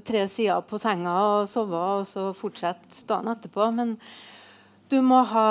tre 0.07 0.25
sider 0.31 0.65
på 0.67 0.81
senga 0.81 1.15
og 1.27 1.51
sove 1.51 1.83
og 1.99 2.09
så 2.09 2.31
fortsette 2.37 3.05
dagen 3.09 3.31
etterpå. 3.35 3.69
Men 3.77 3.95
du 4.89 4.99
må 5.05 5.21
ha 5.35 5.49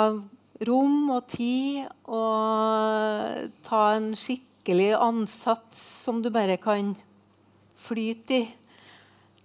rom 0.66 1.10
og 1.14 1.26
tid 1.30 1.84
og 2.10 3.50
ta 3.66 3.82
en 3.94 4.10
skikkelig 4.18 4.94
ansats 4.98 5.82
som 6.04 6.22
du 6.24 6.32
bare 6.34 6.58
kan 6.62 6.96
flyte 7.78 8.40
i 8.40 8.46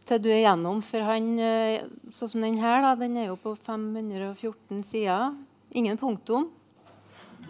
til 0.08 0.20
du 0.24 0.30
er 0.32 0.44
gjennom. 0.44 0.82
For 0.86 1.06
han, 1.08 1.40
eh, 1.40 1.86
sånn 2.12 2.32
som 2.34 2.44
den 2.44 2.60
her, 2.62 2.82
da, 2.84 2.96
den 3.00 3.18
er 3.18 3.30
jo 3.32 3.38
på 3.40 3.56
514 3.56 4.84
sider. 4.84 5.34
Ingen 5.74 5.98
punktum. 5.98 6.50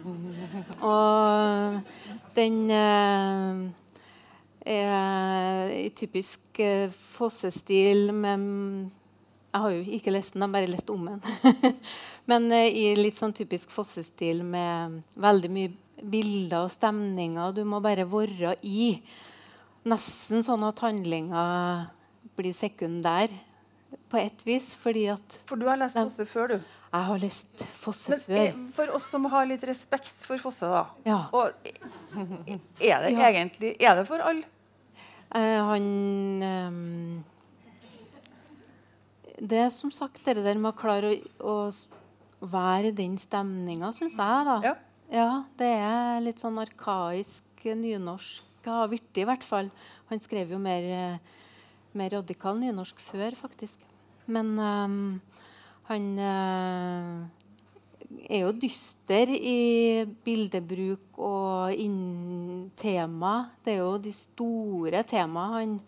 Og 0.84 1.80
den 2.36 2.58
eh, 2.70 3.62
er 4.66 5.74
i 5.76 5.88
typisk 5.96 6.60
eh, 6.60 6.90
fossestil 6.90 8.12
med 8.12 8.90
Jeg 9.54 9.60
har 9.62 9.70
jo 9.70 9.82
ikke 9.96 10.10
lest 10.10 10.34
den, 10.34 10.42
jeg 10.42 10.48
har 10.48 10.54
bare 10.56 10.70
lest 10.72 10.90
om 10.90 11.04
den. 11.06 11.20
Men 12.30 12.48
eh, 12.52 12.70
i 12.72 12.84
litt 12.96 13.18
sånn 13.20 13.34
typisk 13.36 13.72
fossestil 13.72 14.42
med 14.46 15.02
veldig 15.20 15.50
mye 15.52 15.72
bilder 16.04 16.66
og 16.66 16.72
stemninger. 16.72 17.54
Du 17.56 17.64
må 17.68 17.80
bare 17.84 18.06
være 18.08 18.56
i. 18.64 18.94
Nesten 19.88 20.44
sånn 20.44 20.64
at 20.64 20.80
handlinga 20.84 21.44
blir 22.38 22.54
sekundær 22.56 23.32
på 24.10 24.20
et 24.20 24.46
vis. 24.46 24.70
Fordi 24.80 25.06
at 25.12 25.38
For 25.48 25.60
du 25.60 25.68
har 25.68 25.78
lest 25.80 25.98
Fosse 25.98 26.26
før, 26.28 26.54
du? 26.54 26.72
Jeg 26.94 27.08
har 27.10 27.22
lest 27.22 27.66
Fosse 27.82 28.14
Men, 28.14 28.24
før. 28.26 28.48
For 28.78 28.96
oss 28.98 29.10
som 29.12 29.28
har 29.32 29.46
litt 29.50 29.64
respekt 29.68 30.14
for 30.24 30.40
Fosse, 30.42 30.70
da. 30.70 30.86
Ja. 31.06 31.20
Og, 31.36 31.52
er 32.80 33.06
det 33.06 33.14
ja. 33.14 33.28
egentlig 33.30 33.76
Er 33.80 34.00
det 34.00 34.08
for 34.08 34.24
alle? 34.24 34.48
Uh, 35.34 35.60
han 35.66 35.86
um, 36.46 37.24
Det 39.42 39.58
er 39.64 39.72
som 39.74 39.90
sagt 39.90 40.22
det 40.28 40.44
der 40.44 40.60
med 40.60 40.70
å 40.70 40.78
klare 40.78 41.10
å, 41.10 41.18
å 41.42 41.54
være 42.50 42.90
i 42.90 42.96
den 42.96 43.16
stemninga, 43.20 43.92
syns 43.96 44.16
jeg. 44.18 44.48
da. 44.48 44.58
Ja. 44.64 44.74
ja. 45.12 45.30
Det 45.58 45.70
er 45.78 46.24
litt 46.24 46.42
sånn 46.42 46.60
arkaisk 46.62 47.64
nynorsk. 47.64 48.42
Har 48.64 48.88
blitt 48.88 49.20
i 49.20 49.26
hvert 49.28 49.44
fall. 49.44 49.68
Han 50.08 50.20
skrev 50.24 50.54
jo 50.54 50.58
mer, 50.62 51.18
mer 51.92 52.14
radikal 52.16 52.56
nynorsk 52.60 53.00
før, 53.04 53.36
faktisk. 53.36 53.80
Men 54.24 54.54
um, 54.56 55.00
han 55.90 56.06
uh, 56.16 57.24
er 58.24 58.44
jo 58.44 58.54
dyster 58.56 59.28
i 59.34 60.04
bildebruk 60.24 61.20
og 61.20 61.76
tema. 62.80 63.34
Det 63.64 63.76
er 63.76 63.82
jo 63.82 63.98
de 64.00 64.12
store 64.16 65.04
temaene 65.08 65.54
han 65.58 65.78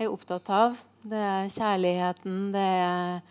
er 0.00 0.12
opptatt 0.12 0.48
av. 0.52 0.80
Det 1.02 1.18
er 1.18 1.50
kjærligheten, 1.52 2.36
det 2.54 2.68
er 2.80 3.22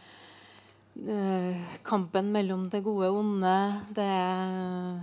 kampen 1.87 2.31
mellom 2.33 2.69
det 2.69 2.83
gode 2.85 3.09
og 3.09 3.19
onde. 3.21 3.55
Det 3.95 4.05
er 4.05 4.99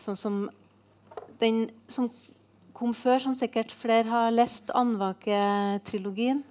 sånn 0.00 0.18
som 0.18 0.38
den 1.42 1.66
som 1.90 2.10
kom 2.72 2.94
før, 2.96 3.18
som 3.22 3.34
sikkert 3.38 3.74
flere 3.74 4.08
har 4.08 4.30
lest, 4.34 4.70
Andvake-trilogien. 4.74 6.42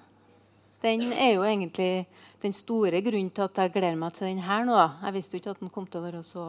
Den 0.81 1.12
er 1.13 1.36
jo 1.36 1.43
egentlig 1.46 2.08
den 2.41 2.53
store 2.58 3.01
grunnen 3.05 3.29
til 3.29 3.46
at 3.46 3.58
jeg 3.62 3.74
gleder 3.74 4.00
meg 4.00 4.13
til 4.15 4.27
den 4.27 4.43
her 4.46 4.65
nå. 4.65 4.77
Jeg 5.05 5.13
visste 5.17 5.36
jo 5.36 5.41
ikke 5.41 5.55
at 5.55 5.62
den 5.62 5.74
kom 5.74 5.88
til 5.88 6.01
å 6.01 6.05
være 6.08 6.24
så 6.25 6.46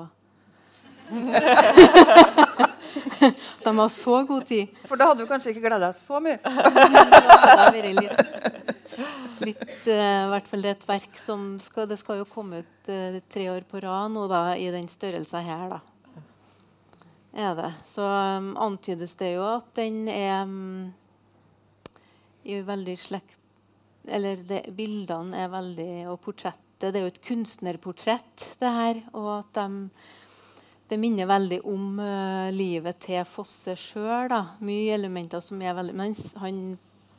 De 3.64 3.72
har 3.78 3.88
så 3.92 4.22
god 4.28 4.46
tid. 4.48 4.72
For 4.88 5.00
da 5.00 5.10
hadde 5.10 5.24
du 5.24 5.30
kanskje 5.30 5.52
ikke 5.52 5.64
gleda 5.64 5.88
deg 5.88 5.98
så 5.98 6.20
mye? 6.22 6.38
det 6.42 7.56
har 7.58 7.74
vært 7.74 7.90
litt, 7.98 8.96
litt 9.46 9.88
uh, 9.88 10.30
hvert 10.32 10.50
fall 10.50 10.64
det 10.64 10.72
er 10.72 10.78
et 10.78 10.88
verk 10.88 11.20
som 11.20 11.46
skal, 11.62 11.88
Det 11.90 11.98
skal 12.00 12.22
jo 12.22 12.28
komme 12.30 12.62
ut 12.62 12.92
uh, 12.92 13.20
tre 13.32 13.48
år 13.52 13.66
på 13.68 13.82
rad 13.84 14.12
nå 14.14 14.26
da, 14.30 14.44
i 14.56 14.70
den 14.74 14.88
størrelsen 14.90 15.48
her. 15.48 15.76
da. 15.76 15.80
Er 17.32 17.54
det. 17.56 17.70
Så 17.88 18.04
um, 18.04 18.52
antydes 18.60 19.14
det 19.20 19.34
jo 19.38 19.46
at 19.54 19.70
den 19.78 20.04
er 20.12 20.42
um, 20.44 20.90
i 22.44 22.58
veldig 22.66 22.98
slekt 22.98 23.38
eller 24.10 24.40
det, 24.46 24.64
bildene 24.74 25.44
er 25.44 25.52
veldig 25.52 25.92
Og 26.10 26.18
portrettet 26.24 26.90
Det 26.90 26.98
er 26.98 27.04
jo 27.04 27.12
et 27.12 27.22
kunstnerportrett, 27.22 28.46
det 28.58 28.72
her. 28.74 29.02
Og 29.14 29.28
at 29.36 29.52
de, 29.54 29.90
det 30.92 30.98
minner 31.00 31.24
veldig 31.24 31.62
om 31.64 31.96
uh, 31.96 32.52
livet 32.52 32.98
til 33.00 33.24
Fosse 33.24 33.72
sjøl. 33.80 34.32
Mye 34.60 34.92
elementer 34.92 35.40
som 35.40 35.62
er 35.64 35.72
veldig 35.78 35.94
Men 35.96 36.12
han 36.42 36.58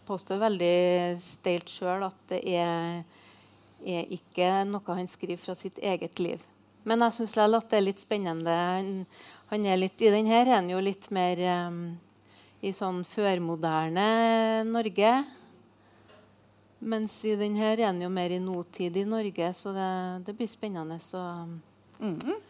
påstår 0.05 0.41
veldig 0.43 0.75
steilt 1.23 1.71
sjøl 1.73 2.05
at 2.05 2.19
det 2.29 2.41
er, 2.53 3.01
er, 3.81 4.11
ikke 4.13 4.61
noe 4.69 4.97
han 4.99 5.09
skriver 5.09 5.41
fra 5.41 5.55
sitt 5.57 5.81
eget 5.81 6.21
liv. 6.21 6.43
Men 6.85 7.01
jeg 7.07 7.17
syns 7.17 7.33
at 7.39 7.71
det 7.71 7.79
er 7.79 7.87
litt 7.87 8.03
spennende. 8.03 8.53
Han, 8.53 8.93
han 9.49 9.65
er 9.65 9.81
litt, 9.81 9.97
I 10.05 10.13
denne 10.13 10.37
er 10.37 10.53
han 10.53 10.69
jo 10.69 10.83
litt 10.83 11.09
mer 11.15 11.41
um, 11.65 11.83
i 12.61 12.75
sånn 12.77 13.01
førmoderne 13.07 14.07
Norge. 14.69 15.17
Mens 16.83 17.17
i 17.25 17.33
denne 17.39 17.73
er 17.73 17.87
han 17.87 18.05
jo 18.05 18.13
mer 18.13 18.37
i 18.37 18.41
nåtid 18.43 19.01
i 19.01 19.07
Norge, 19.07 19.53
så 19.57 19.73
det, 19.73 19.91
det 20.27 20.37
blir 20.37 20.51
spennende 20.51 20.99
Så. 20.99 21.17
mm 21.17 22.19
-hmm. 22.19 22.41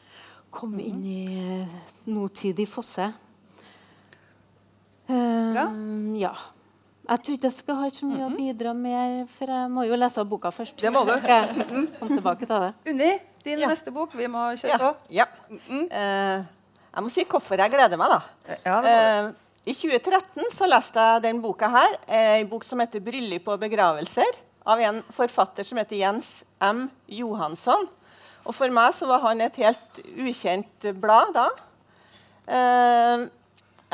Komme 0.54 0.86
inn 0.86 1.04
i 1.06 1.22
uh, 1.64 1.76
nåtidig 2.10 2.68
Fosse. 2.70 3.10
Uh, 5.10 5.58
ja. 6.18 6.34
Jeg 7.04 7.20
tror 7.20 7.36
ikke 7.36 7.50
jeg 7.50 7.56
skal 7.58 7.80
ha 7.82 7.90
så 7.92 8.08
mye 8.08 8.26
å 8.30 8.32
bidra 8.32 8.72
med, 8.78 9.26
for 9.34 9.52
jeg 9.52 9.72
må 9.74 9.84
jo 9.90 9.98
lese 10.00 10.24
boka 10.28 10.54
først. 10.56 10.78
Det 10.80 10.92
må 10.94 11.04
du. 11.08 11.12
Kom 12.00 12.14
tilbake 12.14 12.48
til 12.48 12.64
det. 12.64 12.72
Unni, 12.94 13.10
din 13.44 13.64
ja. 13.66 13.70
neste 13.74 13.92
bok. 13.92 14.16
Vi 14.16 14.30
må 14.32 14.46
kjøre 14.62 14.80
på. 14.86 14.92
Ja. 15.12 15.28
ja. 15.50 15.56
Mm 15.70 15.88
uh, 15.92 16.52
jeg 16.94 17.02
må 17.02 17.10
si 17.10 17.24
hvorfor 17.26 17.58
jeg 17.58 17.74
gleder 17.74 17.98
meg, 17.98 18.12
da. 18.12 18.58
Ja, 18.68 18.74
uh, 18.86 19.30
I 19.66 19.74
2013 19.74 20.52
så 20.54 20.68
leste 20.70 21.02
jeg 21.02 21.24
den 21.24 21.40
boka 21.42 21.66
her, 21.74 21.96
en 22.06 22.50
bok 22.52 22.68
som 22.68 22.84
heter 22.84 23.02
'Bryllup 23.02 23.48
og 23.50 23.64
begravelser', 23.64 24.38
av 24.70 24.80
en 24.80 25.00
forfatter 25.10 25.66
som 25.66 25.80
heter 25.82 25.98
Jens 25.98 26.44
M. 26.62 26.86
Johansson. 27.10 27.90
Og 28.44 28.56
For 28.56 28.74
meg 28.74 28.92
så 28.98 29.08
var 29.08 29.24
han 29.24 29.42
et 29.46 29.62
helt 29.62 30.04
ukjent 30.20 30.90
blad 31.00 31.32
da. 31.36 31.48
Uh, 32.44 33.30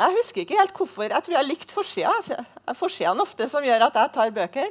jeg 0.00 0.16
husker 0.16 0.42
ikke 0.42 0.58
helt 0.58 0.76
hvorfor. 0.76 1.06
Jeg 1.06 1.22
tror 1.26 1.36
jeg 1.36 1.48
likte 1.48 1.74
forsida. 1.74 2.12
Er 2.66 2.76
forsidene 2.78 3.22
ofte 3.22 3.46
som 3.52 3.64
gjør 3.64 3.88
at 3.90 3.98
jeg 4.00 4.14
tar 4.16 4.32
bøker. 4.34 4.70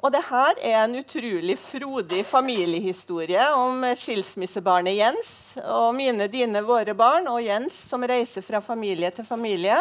Og 0.00 0.12
det 0.14 0.22
her 0.30 0.56
er 0.64 0.78
en 0.80 0.96
utrolig 0.96 1.58
frodig 1.60 2.22
familiehistorie 2.24 3.42
om 3.52 3.84
skilsmissebarnet 4.00 4.96
Jens 4.96 5.32
og 5.60 5.92
mine, 5.92 6.24
dine, 6.32 6.62
våre 6.64 6.94
barn 6.96 7.28
og 7.28 7.42
Jens 7.44 7.76
som 7.90 8.06
reiser 8.08 8.44
fra 8.44 8.62
familie 8.64 9.10
til 9.12 9.28
familie. 9.28 9.76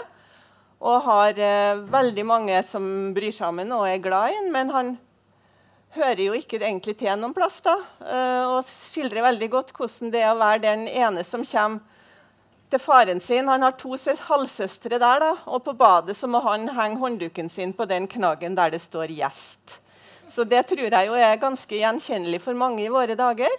Og 0.79 1.01
har 1.07 1.39
eh, 1.39 1.79
veldig 1.91 2.25
mange 2.27 2.59
som 2.67 2.83
bryr 3.15 3.31
seg 3.35 3.47
om 3.47 3.63
ham 3.63 3.73
og 3.79 3.87
er 3.87 4.03
glad 4.03 4.33
i 4.33 4.37
ham. 4.37 4.51
Men 4.53 4.75
han 4.75 4.91
hører 5.95 6.21
jo 6.23 6.35
ikke 6.37 6.59
egentlig 6.61 6.97
til 6.99 7.15
noen 7.19 7.33
plass. 7.33 7.61
da, 7.61 7.75
eh, 8.01 8.45
Og 8.47 8.63
skildrer 8.65 9.21
veldig 9.21 9.49
godt 9.49 9.73
hvordan 9.73 10.11
det 10.11 10.21
er 10.21 10.33
å 10.33 10.39
være 10.39 10.61
den 10.61 10.87
ene 10.87 11.23
som 11.23 11.43
kommer 11.43 11.79
til 12.69 12.79
faren 12.79 13.19
sin. 13.19 13.47
Han 13.47 13.61
har 13.61 13.71
to 13.71 13.89
halvsøstre 13.97 14.99
der, 14.99 15.19
da, 15.19 15.35
og 15.47 15.63
på 15.63 15.73
badet 15.73 16.15
så 16.15 16.27
må 16.27 16.39
han 16.41 16.69
henge 16.69 16.99
håndduken 16.99 17.49
sin 17.49 17.73
på 17.73 17.85
den 17.85 18.07
knaggen 18.07 18.55
der 18.55 18.69
det 18.69 18.81
står 18.81 19.07
'gjest'. 19.07 19.79
Så 20.29 20.43
det 20.43 20.67
tror 20.67 20.91
jeg 20.91 21.07
jo 21.07 21.13
er 21.13 21.35
ganske 21.37 21.75
gjenkjennelig 21.75 22.41
for 22.41 22.53
mange 22.53 22.83
i 22.83 22.87
våre 22.87 23.15
dager. 23.15 23.49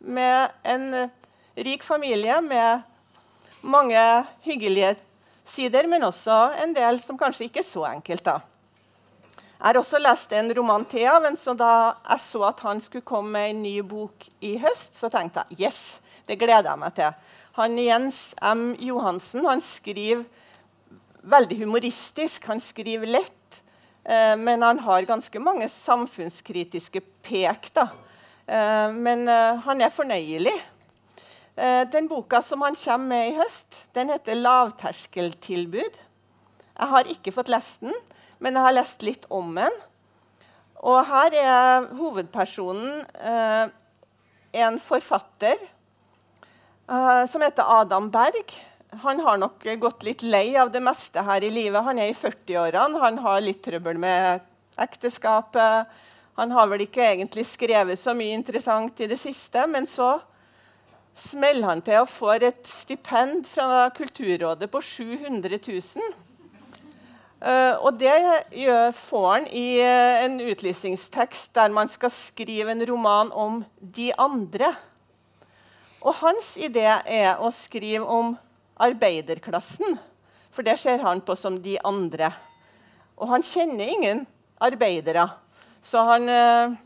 Med 0.00 0.50
en 0.64 1.10
rik 1.56 1.82
familie 1.82 2.40
med 2.40 2.82
mange 3.62 4.26
hyggelige 4.44 4.96
sider, 5.44 5.86
men 5.86 6.02
også 6.02 6.52
en 6.62 6.72
del 6.74 7.00
som 7.02 7.18
kanskje 7.18 7.44
ikke 7.48 7.60
er 7.60 7.64
så 7.64 7.84
enkelt. 7.84 8.24
da. 8.24 8.38
Jeg 9.60 9.66
har 9.66 9.76
også 9.76 9.98
lest 10.00 10.30
en 10.32 10.46
roman 10.56 10.86
til 10.88 11.04
av 11.04 11.26
ham, 11.26 11.34
så 11.36 11.52
da 11.52 11.92
jeg 11.92 12.22
så 12.24 12.40
at 12.48 12.62
han 12.64 12.78
skulle 12.80 13.04
komme 13.04 13.34
med 13.34 13.50
en 13.50 13.58
ny 13.60 13.74
bok 13.84 14.24
i 14.40 14.54
høst, 14.56 14.94
så 14.96 15.10
tenkte 15.12 15.42
jeg 15.50 15.66
yes, 15.66 15.80
det 16.24 16.38
gleder 16.40 16.70
jeg 16.70 16.80
meg 16.80 16.94
til. 16.96 17.18
Han 17.58 17.76
Jens 17.76 18.20
M. 18.40 18.70
Johansen 18.80 19.44
han 19.44 19.60
skriver 19.60 20.24
veldig 21.28 21.58
humoristisk. 21.60 22.48
Han 22.48 22.64
skriver 22.64 23.12
lett, 23.18 23.60
eh, 24.04 24.32
men 24.40 24.64
han 24.64 24.80
har 24.80 25.04
ganske 25.04 25.44
mange 25.44 25.68
samfunnskritiske 25.68 27.04
pek. 27.20 27.68
da. 27.74 27.90
Eh, 28.46 28.92
men 28.96 29.28
eh, 29.28 29.60
han 29.60 29.80
er 29.84 29.92
fornøyelig. 29.92 30.56
Eh, 31.56 31.84
den 31.92 32.08
boka 32.08 32.40
som 32.40 32.62
han 32.64 32.80
kommer 32.80 33.12
med 33.12 33.28
i 33.28 33.36
høst, 33.36 33.84
den 33.92 34.08
heter 34.08 34.40
'Lavterskeltilbud'. 34.40 36.06
Jeg 36.78 36.92
har 36.94 37.12
ikke 37.12 37.34
fått 37.34 37.50
lest 37.52 37.84
den, 37.84 37.94
men 38.38 38.56
jeg 38.56 38.66
har 38.66 38.76
lest 38.76 39.04
litt 39.06 39.26
om 39.32 39.52
den. 39.58 39.76
Og 40.80 41.02
her 41.10 41.36
er 41.36 41.88
hovedpersonen 41.98 43.02
eh, 43.20 43.72
en 44.64 44.78
forfatter 44.80 45.58
eh, 45.60 47.24
som 47.28 47.44
heter 47.44 47.68
Adam 47.80 48.08
Berg. 48.12 48.54
Han 49.04 49.20
har 49.20 49.38
nok 49.38 49.66
gått 49.78 50.06
litt 50.06 50.24
lei 50.26 50.56
av 50.58 50.72
det 50.72 50.80
meste 50.82 51.22
her 51.22 51.44
i 51.44 51.52
livet. 51.52 51.84
Han 51.84 52.00
er 52.00 52.10
i 52.10 52.16
40-årene, 52.16 53.02
han 53.04 53.20
har 53.22 53.44
litt 53.44 53.60
trøbbel 53.66 54.00
med 54.00 54.40
ekteskapet. 54.80 55.92
Han 56.40 56.56
har 56.56 56.70
vel 56.70 56.86
ikke 56.86 57.04
egentlig 57.04 57.44
skrevet 57.46 58.00
så 58.00 58.14
mye 58.16 58.34
interessant 58.34 59.00
i 59.04 59.10
det 59.10 59.20
siste, 59.20 59.66
men 59.68 59.86
så 59.86 60.14
smeller 61.20 61.68
han 61.68 61.82
til 61.84 62.00
og 62.00 62.08
får 62.08 62.46
et 62.48 62.66
stipend 62.66 63.44
fra 63.50 63.90
Kulturrådet 63.94 64.70
på 64.72 64.80
700 64.80 65.58
000. 65.60 66.14
Uh, 67.40 67.72
og 67.88 67.96
det 67.96 68.12
gjør, 68.52 68.90
får 68.92 69.26
han 69.30 69.46
i 69.56 69.80
uh, 69.80 70.24
en 70.26 70.34
utlysningstekst 70.44 71.54
der 71.56 71.72
man 71.72 71.88
skal 71.88 72.12
skrive 72.12 72.74
en 72.74 72.84
roman 72.84 73.30
om 73.32 73.62
de 73.80 74.10
andre. 74.12 74.74
Og 76.04 76.18
hans 76.20 76.50
idé 76.60 76.84
er 76.84 77.40
å 77.40 77.48
skrive 77.48 78.04
om 78.04 78.34
arbeiderklassen, 78.80 79.96
for 80.52 80.68
det 80.68 80.76
ser 80.82 81.00
han 81.00 81.24
på 81.24 81.36
som 81.36 81.56
de 81.64 81.78
andre. 81.80 82.28
Og 83.16 83.32
han 83.32 83.44
kjenner 83.44 83.88
ingen 83.88 84.22
arbeidere, 84.60 85.24
så 85.80 86.04
han 86.10 86.28
uh, 86.28 86.76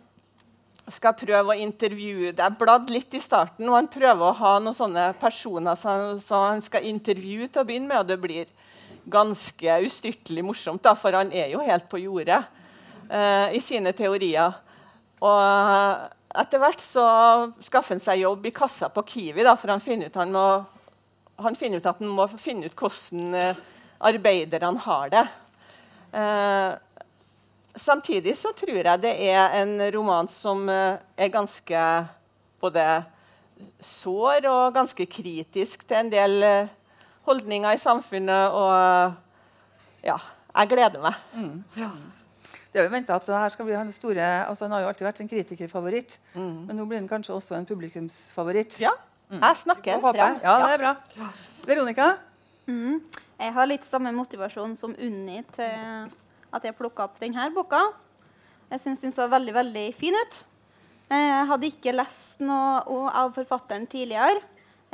skal 0.87 1.17
prøve 1.19 1.51
å 1.51 1.63
intervjue 1.65 2.35
Det 2.37 2.45
er 2.45 2.59
bladd 2.61 2.91
litt 2.95 3.15
i 3.19 3.23
starten, 3.23 3.67
og 3.67 3.81
han 3.81 3.91
prøver 3.91 4.29
å 4.29 4.39
ha 4.39 4.55
noen 4.63 4.77
sånne 4.77 5.11
personer 5.19 5.75
som 5.83 6.47
han 6.47 6.63
skal 6.63 6.87
intervjue 6.87 7.51
til 7.51 7.65
å 7.65 7.67
begynne 7.67 7.91
med, 7.91 8.05
og 8.05 8.13
det 8.13 8.23
blir 8.23 8.55
ganske 9.05 9.79
ustyrtelig 9.85 10.45
morsomt, 10.45 10.83
da, 10.85 10.95
for 10.97 11.17
han 11.17 11.33
er 11.35 11.53
jo 11.53 11.63
helt 11.65 11.89
på 11.91 12.01
jordet 12.03 12.41
uh, 13.11 13.49
i 13.55 13.61
sine 13.63 13.93
teorier. 13.97 14.57
Og 15.25 16.41
etter 16.41 16.63
hvert 16.63 16.83
så 16.83 17.05
skaffer 17.65 17.97
han 17.97 18.05
seg 18.05 18.25
jobb 18.25 18.49
i 18.49 18.55
kassa 18.55 18.91
på 18.93 19.05
Kiwi, 19.07 19.45
da, 19.47 19.55
for 19.61 19.75
han 19.75 19.85
finner, 19.85 20.11
ut, 20.11 20.19
han, 20.19 20.33
må, 20.35 20.47
han 21.45 21.59
finner 21.59 21.81
ut 21.83 21.89
at 21.91 22.03
han 22.03 22.13
må 22.17 22.27
finne 22.33 22.69
ut 22.69 22.77
hvordan 22.79 23.37
uh, 23.37 23.63
arbeiderne 24.05 24.85
har 24.87 25.15
det. 25.15 25.25
Uh, 26.15 26.75
samtidig 27.75 28.37
så 28.39 28.55
tror 28.57 28.81
jeg 28.81 29.03
det 29.03 29.17
er 29.29 29.59
en 29.61 29.77
roman 29.95 30.29
som 30.31 30.69
er 30.71 31.33
ganske 31.33 31.81
både 32.63 32.85
sår 33.83 34.47
og 34.47 34.77
ganske 34.77 35.07
kritisk 35.11 35.83
til 35.89 35.99
en 35.99 36.13
del 36.13 36.47
holdninger 37.27 37.75
i 37.75 37.81
samfunnet. 37.81 38.55
Og 38.55 40.05
ja, 40.05 40.19
jeg 40.55 40.71
gleder 40.75 41.03
meg. 41.05 41.25
Mm. 41.35 41.57
Ja. 41.81 41.91
Det 42.75 42.83
er 42.83 42.89
jo 42.89 42.91
venta 42.91 43.15
at 43.15 43.29
her 43.31 43.53
skal 43.55 43.69
bli 43.69 43.75
han 43.79 43.91
store 43.95 44.29
altså 44.49 44.67
Han 44.67 44.73
har 44.75 44.81
jo 44.83 44.89
alltid 44.91 45.07
vært 45.07 45.21
en 45.23 45.29
kritikerfavoritt, 45.31 46.17
mm. 46.35 46.55
men 46.67 46.75
nå 46.75 46.87
blir 46.91 46.99
han 46.99 47.11
kanskje 47.11 47.37
også 47.37 47.55
en 47.55 47.69
publikumsfavoritt. 47.69 48.81
Ja. 48.83 48.91
Mm. 49.31 49.39
Jeg 49.39 49.61
snakker 49.63 49.95
en 49.95 50.03
frem. 50.03 50.41
Ja, 50.43 50.55
det 50.65 50.73
er 50.75 50.83
bra. 50.83 51.29
Veronica? 51.69 52.09
Mm. 52.67 52.99
Jeg 53.39 53.55
har 53.55 53.69
litt 53.71 53.87
samme 53.87 54.11
motivasjon 54.15 54.75
som 54.79 54.95
Unni 54.99 55.41
til 55.55 56.11
at 56.55 56.67
jeg 56.67 56.77
plukka 56.79 57.07
opp 57.07 57.21
denne 57.23 57.47
boka. 57.55 57.81
Jeg 58.73 58.83
syns 58.83 59.05
den 59.05 59.15
så 59.15 59.29
veldig 59.31 59.55
veldig 59.55 59.87
fin 59.95 60.17
ut. 60.19 60.41
Jeg 61.15 61.47
hadde 61.51 61.69
ikke 61.69 61.95
lest 61.95 62.43
noe 62.43 63.07
av 63.15 63.35
forfatteren 63.37 63.87
tidligere. 63.91 64.43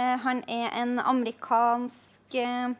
Eh, 0.01 0.17
han 0.17 0.41
er 0.49 0.71
en 0.81 0.99
amerikansk, 0.99 2.35
eh, 2.35 2.71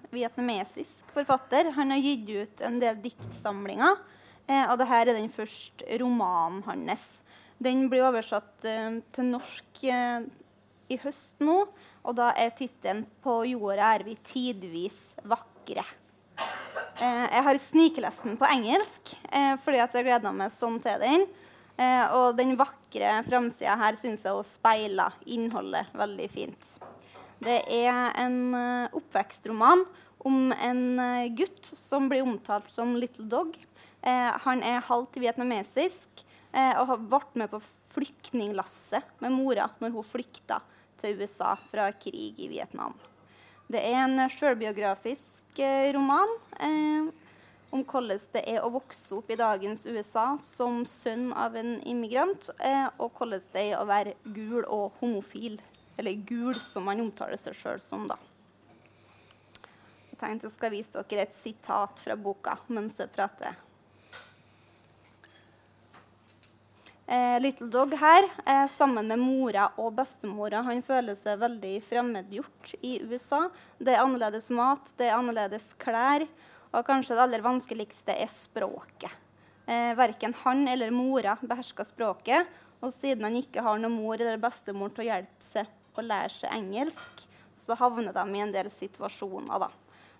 forfatter. 1.14 1.72
Han 1.72 1.90
har 1.90 1.98
gitt 1.98 2.28
ut 2.28 2.61
en 2.61 2.78
del 2.80 2.96
diktsamlinger. 3.02 3.96
Eh, 4.46 4.70
og 4.70 4.78
dette 4.78 5.00
er 5.00 5.04
den 5.12 5.28
første 5.28 5.98
romanen 6.00 6.62
hans. 6.64 7.20
Den 7.61 7.88
blir 7.90 8.06
oversatt 8.09 8.64
til 9.12 9.24
norsk 9.24 9.85
i 9.85 10.96
høst 10.96 11.42
nå, 11.44 11.68
og 12.04 12.16
da 12.16 12.33
er 12.35 12.50
tittelen 12.50 13.06
'På 13.22 13.44
jorda 13.44 13.94
er 13.94 14.02
vi 14.02 14.16
tidvis 14.16 15.14
vakre'. 15.22 15.85
Jeg 17.00 17.42
har 17.44 17.54
sniklest 17.59 18.22
den 18.24 18.37
på 18.38 18.46
engelsk 18.46 19.14
fordi 19.62 19.76
jeg 19.76 20.04
gleder 20.04 20.33
meg 20.33 20.50
sånn 20.50 20.80
til 20.80 20.98
den. 20.98 21.26
Og 22.16 22.37
den 22.37 22.56
vakre 22.56 23.22
framsida 23.24 23.76
her 23.76 23.92
syns 23.94 24.24
jeg 24.24 24.44
speiler 24.44 25.12
innholdet 25.26 25.87
veldig 25.92 26.30
fint. 26.30 26.80
Det 27.40 27.62
er 27.72 28.12
en 28.20 28.53
oppvekstroman 28.92 29.87
om 30.29 30.53
en 30.53 30.83
gutt 31.37 31.70
som 31.72 32.11
blir 32.11 32.26
omtalt 32.26 32.68
som 32.72 32.92
Little 33.00 33.24
Dog. 33.33 33.57
Eh, 34.03 34.33
han 34.44 34.62
er 34.64 34.85
halvt 34.87 35.18
vietnamesisk 35.20 36.22
eh, 36.53 36.72
og 36.81 37.09
vært 37.12 37.37
med 37.37 37.50
på 37.53 37.61
flyktninglasset 37.92 39.20
med 39.20 39.35
mora 39.35 39.68
når 39.83 39.96
hun 39.96 40.07
flykta 40.07 40.61
til 41.00 41.20
USA 41.20 41.55
fra 41.68 41.90
krig 41.92 42.38
i 42.40 42.48
Vietnam. 42.48 42.96
Det 43.70 43.83
er 43.87 44.00
en 44.03 44.24
sjølbiografisk 44.33 45.61
eh, 45.61 45.90
roman 45.94 46.33
eh, 46.59 47.11
om 47.70 47.85
hvordan 47.87 48.24
det 48.33 48.42
er 48.50 48.64
å 48.64 48.72
vokse 48.72 49.14
opp 49.14 49.29
i 49.31 49.38
dagens 49.38 49.85
USA 49.87 50.33
som 50.42 50.81
sønn 50.88 51.29
av 51.37 51.55
en 51.61 51.76
immigrant, 51.87 52.48
eh, 52.59 52.88
og 52.98 53.12
hvordan 53.14 53.44
det 53.53 53.66
er 53.68 53.76
å 53.79 53.87
være 53.87 54.16
gul 54.24 54.64
og 54.64 54.96
homofil. 54.98 55.61
Eller 56.00 56.16
gul, 56.24 56.54
som 56.56 56.86
man 56.88 57.00
omtaler 57.02 57.36
seg 57.36 57.52
sjøl 57.52 57.80
som. 57.84 58.06
da. 58.08 58.16
tenkte 60.16 60.48
jeg 60.48 60.54
skal 60.54 60.72
vise 60.72 61.02
dere 61.02 61.26
et 61.26 61.34
sitat 61.36 62.00
fra 62.00 62.16
boka 62.16 62.54
mens 62.72 62.96
jeg 63.00 63.12
prater. 63.12 63.58
Eh, 67.04 67.36
Little 67.40 67.68
Dog 67.68 67.92
her, 68.00 68.28
eh, 68.46 68.66
sammen 68.72 69.08
med 69.12 69.18
mora 69.18 69.66
og 69.76 69.92
bestemora, 69.98 70.62
han 70.62 70.80
føler 70.80 71.16
seg 71.18 71.40
veldig 71.40 71.72
fremmedgjort 71.82 72.74
i 72.86 73.00
USA. 73.02 73.48
Det 73.76 73.96
er 73.96 74.04
annerledes 74.04 74.46
mat, 74.54 74.92
det 74.96 75.08
er 75.08 75.18
annerledes 75.18 75.72
klær, 75.82 76.24
og 76.70 76.86
kanskje 76.86 77.16
det 77.18 77.24
aller 77.24 77.42
vanskeligste 77.42 78.14
er 78.14 78.30
språket. 78.30 79.10
Eh, 79.66 79.90
verken 79.98 80.32
han 80.44 80.62
eller 80.68 80.94
mora 80.94 81.34
behersker 81.42 81.84
språket, 81.84 82.46
og 82.80 82.94
siden 82.94 83.26
han 83.26 83.42
ikke 83.42 83.66
har 83.66 83.82
noen 83.82 83.98
mor 83.98 84.14
eller 84.14 84.38
bestemor 84.40 84.94
til 84.94 85.04
å 85.04 85.10
hjelpe 85.10 85.44
seg 85.44 85.66
å 86.00 86.06
lære 86.06 86.32
seg 86.34 86.56
engelsk, 86.56 87.26
så 87.56 87.76
havner 87.78 88.16
de 88.16 88.24
i 88.34 88.42
en 88.42 88.54
del 88.54 88.70
situasjoner. 88.72 89.66
da. 89.66 89.70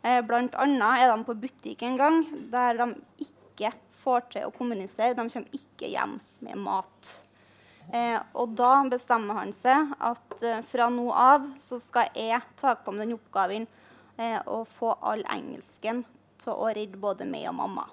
Eh, 0.03 0.21
blant 0.25 0.55
annet 0.55 1.05
er 1.05 1.11
de 1.11 1.25
på 1.25 1.37
butikk 1.41 1.83
en 1.83 1.97
gang 1.97 2.23
der 2.53 2.79
de 2.81 2.93
ikke 3.27 3.73
får 3.91 4.29
til 4.33 4.47
å 4.49 4.55
kommunisere. 4.55 5.17
De 5.17 5.29
kommer 5.29 5.59
ikke 5.61 5.91
hjem 5.93 6.21
med 6.41 6.57
mat. 6.57 7.19
Eh, 7.93 8.19
og 8.39 8.55
da 8.55 8.75
bestemmer 8.87 9.41
han 9.41 9.53
seg 9.55 9.95
at 9.99 10.43
eh, 10.47 10.61
fra 10.63 10.87
nå 10.93 11.09
av 11.11 11.49
så 11.59 11.81
skal 11.83 12.11
jeg 12.15 12.39
ta 12.61 12.77
på 12.79 12.95
meg 12.95 13.09
den 13.09 13.17
oppgaven 13.17 13.67
eh, 14.15 14.39
å 14.47 14.63
få 14.69 14.93
all 15.03 15.25
engelsken 15.27 16.05
til 16.41 16.55
å 16.55 16.69
redde 16.71 17.01
både 17.01 17.27
meg 17.27 17.49
og 17.51 17.59
mamma. 17.59 17.89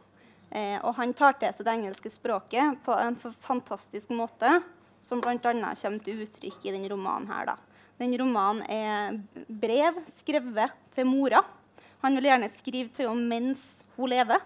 Og 0.48 0.94
han 0.96 1.12
tar 1.12 1.34
til 1.36 1.52
seg 1.52 1.66
det 1.68 1.74
engelske 1.76 2.08
språket 2.08 2.78
på 2.86 2.94
en 2.96 3.18
fantastisk 3.20 4.14
måte, 4.16 4.48
som 5.04 5.20
bl.a. 5.20 5.36
kommer 5.44 6.00
til 6.00 6.22
uttrykk 6.24 6.64
i 6.64 6.72
denne 6.72 6.88
romanen. 6.88 7.28
her. 7.28 7.50
Da. 7.50 7.58
Den 7.98 8.14
romanen 8.20 8.62
er 8.70 9.16
brev 9.50 9.98
skrevet 10.20 10.76
til 10.94 11.08
mora. 11.10 11.42
Han 12.04 12.18
vil 12.18 12.30
gjerne 12.30 12.50
skrive 12.54 12.92
til 12.94 13.10
henne 13.10 13.26
mens 13.26 13.64
hun 13.98 14.12
lever. 14.12 14.44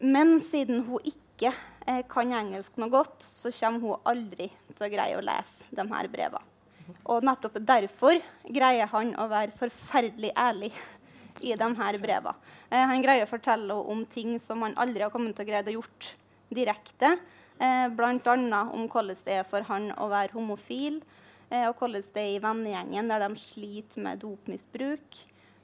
Men 0.00 0.38
siden 0.40 0.86
hun 0.86 1.04
ikke 1.04 1.52
eh, 1.52 2.00
kan 2.08 2.32
engelsk 2.32 2.78
noe 2.80 2.88
godt, 2.92 3.20
så 3.20 3.52
kommer 3.52 3.84
hun 3.84 4.08
aldri 4.08 4.48
til 4.72 4.86
å 4.86 4.92
greie 4.92 5.18
å 5.18 5.24
lese 5.24 5.68
de 5.68 5.84
her 5.92 6.08
brevene. 6.08 6.46
Og 7.12 7.22
nettopp 7.22 7.60
derfor 7.62 8.18
greier 8.48 8.88
han 8.90 9.12
å 9.20 9.28
være 9.30 9.54
forferdelig 9.54 10.32
ærlig 10.32 10.72
i 11.44 11.52
de 11.52 11.68
her 11.76 12.00
brevene. 12.00 12.34
Eh, 12.70 12.80
han 12.80 13.04
greier 13.04 13.28
å 13.28 13.30
fortelle 13.30 13.76
om 13.76 14.06
ting 14.08 14.38
som 14.40 14.64
han 14.64 14.78
aldri 14.80 15.04
har 15.04 15.12
kommet 15.12 15.36
til 15.36 15.44
å 15.44 15.50
greie 15.52 15.68
å 15.68 15.76
gjort 15.76 16.14
direkte. 16.48 17.18
Eh, 17.60 17.86
Bl.a. 17.92 18.64
om 18.72 18.88
hvordan 18.88 19.24
det 19.28 19.42
er 19.42 19.48
for 19.48 19.68
han 19.68 19.90
å 20.00 20.08
være 20.08 20.32
homofil, 20.38 21.02
og 21.50 21.80
hvordan 21.80 22.04
det 22.14 22.22
er 22.22 22.34
i 22.36 22.42
vennegjengen 22.42 23.10
der 23.10 23.24
de 23.26 23.42
sliter 23.42 24.04
med 24.04 24.20
dopmisbruk. 24.22 25.20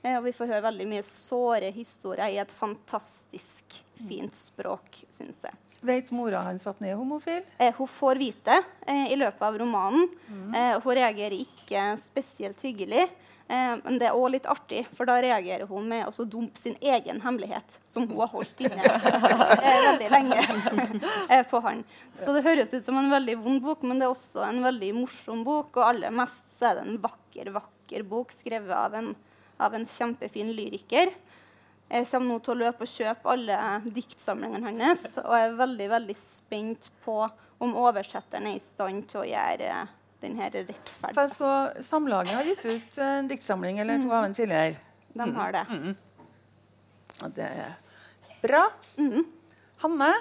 Eh, 0.07 0.16
og 0.16 0.25
vi 0.27 0.35
får 0.35 0.51
høre 0.51 0.66
veldig 0.68 0.88
mye 0.90 1.05
såre 1.07 1.70
historier 1.75 2.35
i 2.35 2.40
et 2.42 2.53
fantastisk 2.55 3.79
fint 4.07 4.37
språk, 4.37 5.03
syns 5.11 5.44
jeg. 5.46 5.62
Vet 5.87 6.11
mora 6.14 6.40
hans 6.46 6.64
at 6.66 6.79
han 6.81 6.88
er 6.88 6.99
homofil? 6.99 7.42
Eh, 7.59 7.75
hun 7.77 7.90
får 7.90 8.20
vite 8.20 8.57
eh, 8.87 9.12
i 9.12 9.18
løpet 9.18 9.42
av 9.44 9.59
romanen. 9.61 10.09
Mm. 10.29 10.55
Eh, 10.55 10.75
hun 10.83 10.99
reagerer 10.99 11.37
ikke 11.38 11.88
spesielt 12.01 12.62
hyggelig. 12.64 13.07
Eh, 13.48 13.74
men 13.85 13.98
det 14.00 14.09
er 14.09 14.16
òg 14.18 14.32
litt 14.35 14.48
artig, 14.50 14.82
for 14.96 15.06
da 15.06 15.20
reagerer 15.22 15.68
hun 15.70 15.87
med 15.88 16.09
å 16.09 16.26
dumpe 16.26 16.59
sin 16.59 16.74
egen 16.82 17.20
hemmelighet, 17.22 17.78
som 17.87 18.09
hun 18.09 18.18
har 18.18 18.32
holdt 18.32 18.64
inne 18.66 18.82
eh, 18.82 19.85
veldig 19.87 20.11
lenge 20.11 21.44
på 21.52 21.62
han. 21.62 21.85
Så 22.14 22.35
det 22.35 22.42
høres 22.46 22.74
ut 22.74 22.82
som 22.82 22.98
en 22.98 23.12
veldig 23.12 23.38
vond 23.44 23.62
bok, 23.62 23.87
men 23.87 24.02
det 24.02 24.09
er 24.09 24.16
også 24.16 24.42
en 24.48 24.64
veldig 24.66 24.90
morsom 24.98 25.46
bok. 25.46 25.78
Og 25.78 25.87
aller 25.87 26.14
mest 26.14 26.50
så 26.56 26.72
er 26.72 26.80
det 26.80 26.88
en 26.88 27.00
vakker, 27.06 27.54
vakker 27.54 28.06
bok 28.11 28.35
skrevet 28.35 28.74
av 28.74 28.98
en 28.98 29.14
av 29.56 29.74
en 29.74 29.87
kjempefin 29.87 30.52
lyriker. 30.52 31.12
Jeg 31.87 32.06
kommer 32.11 32.32
nå 32.32 32.38
til 32.42 32.56
å 32.56 32.61
løpe 32.64 32.87
og 32.87 32.90
kjøpe 32.90 33.30
alle 33.30 33.59
diktsamlingene 33.94 34.72
hans. 34.82 35.06
Og 35.22 35.35
er 35.38 35.54
veldig 35.59 35.87
veldig 35.92 36.16
spent 36.18 36.90
på 37.04 37.20
om 37.62 37.76
oversetteren 37.78 38.50
er 38.50 38.59
i 38.59 38.62
stand 38.62 39.06
til 39.11 39.22
å 39.22 39.28
gjøre 39.28 39.87
denne 40.22 40.48
rettferdig. 40.50 41.14
For 41.16 41.33
så 41.33 41.52
Samlaget 41.85 42.35
har 42.37 42.48
gitt 42.48 42.64
ut 42.66 42.98
en 43.05 43.31
diktsamling 43.31 43.81
eller 43.83 44.02
to 44.02 44.12
av 44.12 44.29
en 44.29 44.37
tidligere. 44.37 44.76
De 45.16 45.29
har 45.37 45.52
det. 45.57 45.64
Mm. 45.70 45.83
Mm. 45.87 47.33
det 47.37 47.48
er 47.48 47.74
bra. 48.42 48.64
Mm. 48.96 49.26
Hanne? 49.85 50.12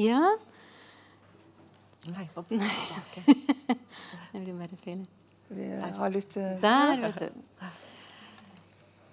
Ja? 0.00 0.34
Nei, 2.10 2.26
på 2.34 2.44
det 4.32 4.40
blir 4.40 4.54
bare 4.56 4.82
feil. 4.82 5.06
Vi 5.50 5.66
har 5.74 6.12
litt 6.14 6.36
uh, 6.38 6.54
Der, 6.62 7.00
vet 7.02 7.24
du. 7.26 7.40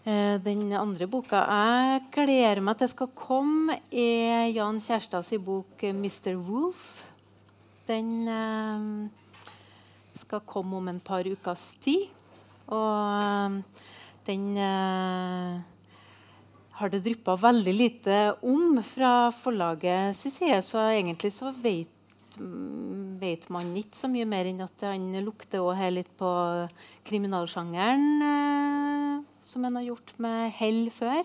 Eh, 0.08 0.38
den 0.40 0.70
andre 0.72 1.04
boka 1.12 1.42
jeg 1.44 2.04
gleder 2.16 2.62
meg 2.64 2.78
til 2.80 2.88
skal 2.94 3.10
komme, 3.18 3.76
er 3.92 4.46
Jan 4.56 4.80
Kjærstads 4.80 5.34
bok 5.44 5.84
eh, 5.84 5.92
'Mr. 5.92 6.38
Wolf'. 6.40 7.04
Den 7.90 8.24
eh, 8.32 9.10
skal 10.28 10.44
komme 10.48 10.78
om 10.78 10.92
en 10.92 11.00
par 11.00 11.28
ukers 11.28 11.72
tid. 11.84 12.10
Og 12.68 12.94
eh, 13.24 13.84
den 14.28 14.48
eh, 14.60 15.58
har 16.78 16.92
det 16.92 17.04
dryppa 17.06 17.38
veldig 17.40 17.76
lite 17.76 18.18
om 18.46 18.82
fra 18.86 19.32
forlagets 19.34 20.28
side, 20.28 20.60
så 20.68 20.84
egentlig 20.92 21.32
så 21.34 21.54
vet, 21.64 21.90
mm, 22.36 23.16
vet 23.24 23.48
man 23.54 23.72
ikke 23.80 23.98
så 24.04 24.12
mye 24.12 24.28
mer 24.28 24.52
enn 24.52 24.62
at 24.68 24.86
han 24.90 25.10
lukter 25.24 25.64
her 25.80 25.96
litt 25.96 26.12
på 26.20 26.30
kriminalsjangeren. 27.08 28.08
Eh, 28.28 28.88
som 29.48 29.64
han 29.64 29.80
har 29.80 29.88
gjort 29.88 30.12
med 30.20 30.52
hell 30.60 30.88
før. 30.92 31.24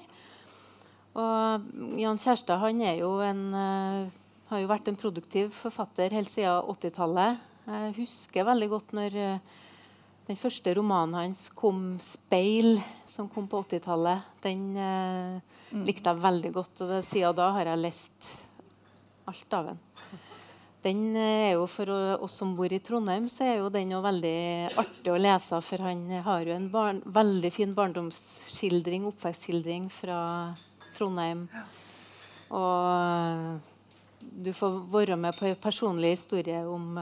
Og 1.19 1.65
Jan 1.99 2.21
Kjærstad 2.23 2.61
han 2.63 2.81
er 2.87 3.01
jo 3.03 3.17
en, 3.25 3.41
uh, 3.51 4.07
har 4.49 4.63
jo 4.63 4.69
vært 4.71 4.87
en 4.89 4.99
produktiv 5.01 5.51
forfatter 5.57 6.15
helt 6.15 6.31
siden 6.31 6.71
80-tallet. 6.71 7.43
Jeg 7.63 7.93
husker 8.01 8.47
veldig 8.49 8.69
godt 8.73 8.95
når 8.97 9.17
uh, 9.19 9.59
den 10.27 10.39
første 10.39 10.75
romanen 10.75 11.15
hans 11.15 11.49
kom, 11.55 11.99
'Speil', 12.03 12.81
som 13.07 13.29
kom 13.31 13.47
på 13.47 13.63
80-tallet. 13.63 14.27
Den 14.43 14.65
uh, 14.75 15.39
mm. 15.71 15.85
likte 15.87 16.11
jeg 16.11 16.25
veldig 16.25 16.53
godt, 16.57 16.83
og 16.83 16.99
siden 17.07 17.39
da 17.39 17.53
har 17.55 17.71
jeg 17.71 17.83
lest 17.85 18.33
alt 19.31 19.55
av 19.55 19.71
den. 19.71 19.81
Den 20.83 21.15
er 21.15 21.53
jo 21.55 21.69
For 21.71 21.87
oss 22.27 22.41
som 22.41 22.57
bor 22.59 22.73
i 22.73 22.81
Trondheim, 22.83 23.29
så 23.31 23.45
er 23.47 23.61
jo 23.61 23.69
den 23.71 23.95
veldig 24.03 24.39
artig 24.83 25.13
å 25.13 25.21
lese. 25.21 25.61
For 25.63 25.79
han 25.87 26.09
har 26.27 26.43
jo 26.43 26.57
en 26.57 26.67
barn, 26.73 26.99
veldig 27.07 27.53
fin 27.55 27.75
barndomsskildring, 27.77 29.07
oppvekstskildring 29.13 29.87
fra 29.95 30.19
Trondheim. 30.97 31.47
Og 32.51 33.63
du 34.21 34.51
får 34.53 34.83
være 34.91 35.17
med 35.17 35.39
på 35.39 35.47
en 35.47 35.63
personlig 35.63 36.17
historie 36.17 36.65
om 36.67 36.99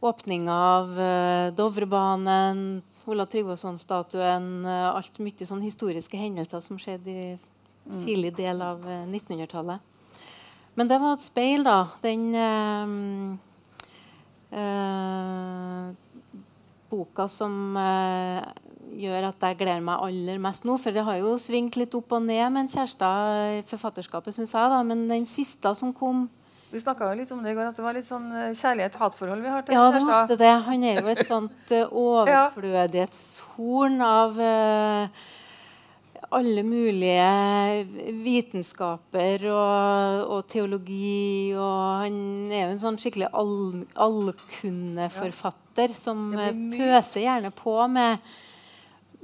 åpninga 0.00 0.54
av 0.54 0.94
uh, 0.94 1.48
Dovrebanen, 1.56 2.82
Olav 3.08 3.30
Tryggvason-statuen, 3.32 4.48
uh, 4.66 4.94
alt 4.94 5.18
mye 5.22 5.48
sånn 5.48 5.64
historiske 5.64 6.20
hendelser 6.20 6.62
som 6.64 6.78
skjedde 6.80 7.10
i 7.10 7.28
mm. 7.34 8.02
tidlig 8.04 8.34
del 8.38 8.62
av 8.62 8.84
1900-tallet. 8.86 9.88
Men 10.78 10.86
det 10.86 11.00
var 11.02 11.16
et 11.16 11.24
speil, 11.24 11.64
da. 11.66 11.78
Den 12.04 12.28
øh, 12.38 13.34
øh, 14.54 15.88
boka 16.88 17.26
som 17.26 17.76
øh, 17.76 18.44
gjør 18.94 19.26
at 19.32 19.42
jeg 19.42 19.58
gleder 19.58 19.82
meg 19.82 20.04
aller 20.06 20.38
mest 20.42 20.68
nå. 20.68 20.76
For 20.78 20.94
det 20.94 21.02
har 21.08 21.18
jo 21.18 21.34
svingt 21.42 21.80
litt 21.80 21.96
opp 21.98 22.14
og 22.14 22.22
ned 22.28 22.44
med 22.54 22.62
en 22.62 22.70
kjæreste 22.76 23.10
i 23.58 23.64
forfatterskapet, 23.66 24.36
syns 24.36 24.54
jeg. 24.54 24.70
da, 24.70 24.82
Men 24.86 25.08
den 25.10 25.26
siste 25.26 25.74
som 25.74 25.90
kom 25.92 26.28
Vi 26.70 26.80
snakka 26.80 27.14
litt 27.16 27.30
om 27.32 27.40
det 27.42 27.54
i 27.54 27.56
går, 27.56 27.70
at 27.70 27.78
det 27.78 27.84
var 27.84 27.96
litt 27.96 28.04
sånn 28.08 28.28
kjærlighet-hatforhold 28.52 29.40
vi 29.40 29.52
har 29.52 29.62
til 29.64 29.72
ja, 29.72 29.86
det 29.94 30.02
var 30.04 30.22
ofte 30.22 30.36
det. 30.36 30.52
Han 30.66 30.84
er 30.84 31.00
jo 31.00 31.08
et 31.14 31.24
sånt 31.24 31.72
overflødighetshorn 32.04 33.96
av 34.04 34.36
uh, 34.36 35.08
alle 36.36 36.62
mulige 36.66 37.86
vitenskaper 38.20 39.46
og, 39.48 40.26
og, 40.28 40.42
teologi. 40.50 41.54
Og 41.56 42.04
han 42.04 42.18
er 42.52 42.66
jo 42.66 42.74
en 42.74 42.82
sånn 42.82 43.00
skikkelig 43.00 43.30
all, 43.32 43.86
allkunneforfatter 44.08 45.96
som 45.96 46.36
pøser 46.74 47.24
gjerne 47.24 47.50
på 47.56 47.78
med, 47.94 48.28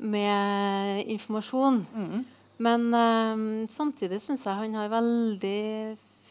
med 0.00 1.04
informasjon. 1.12 1.84
Mm. 1.92 2.24
Men 2.64 2.88
um, 2.94 3.46
samtidig 3.68 4.22
syns 4.24 4.46
jeg 4.46 4.60
han 4.62 4.80
har 4.80 4.88
veldig 4.92 5.60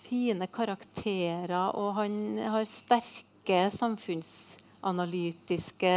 fine 0.03 0.47
karakterer, 0.51 1.75
og 1.75 1.93
han 1.97 2.37
har 2.53 2.65
sterke 2.69 3.71
samfunnsanalytiske, 3.73 5.95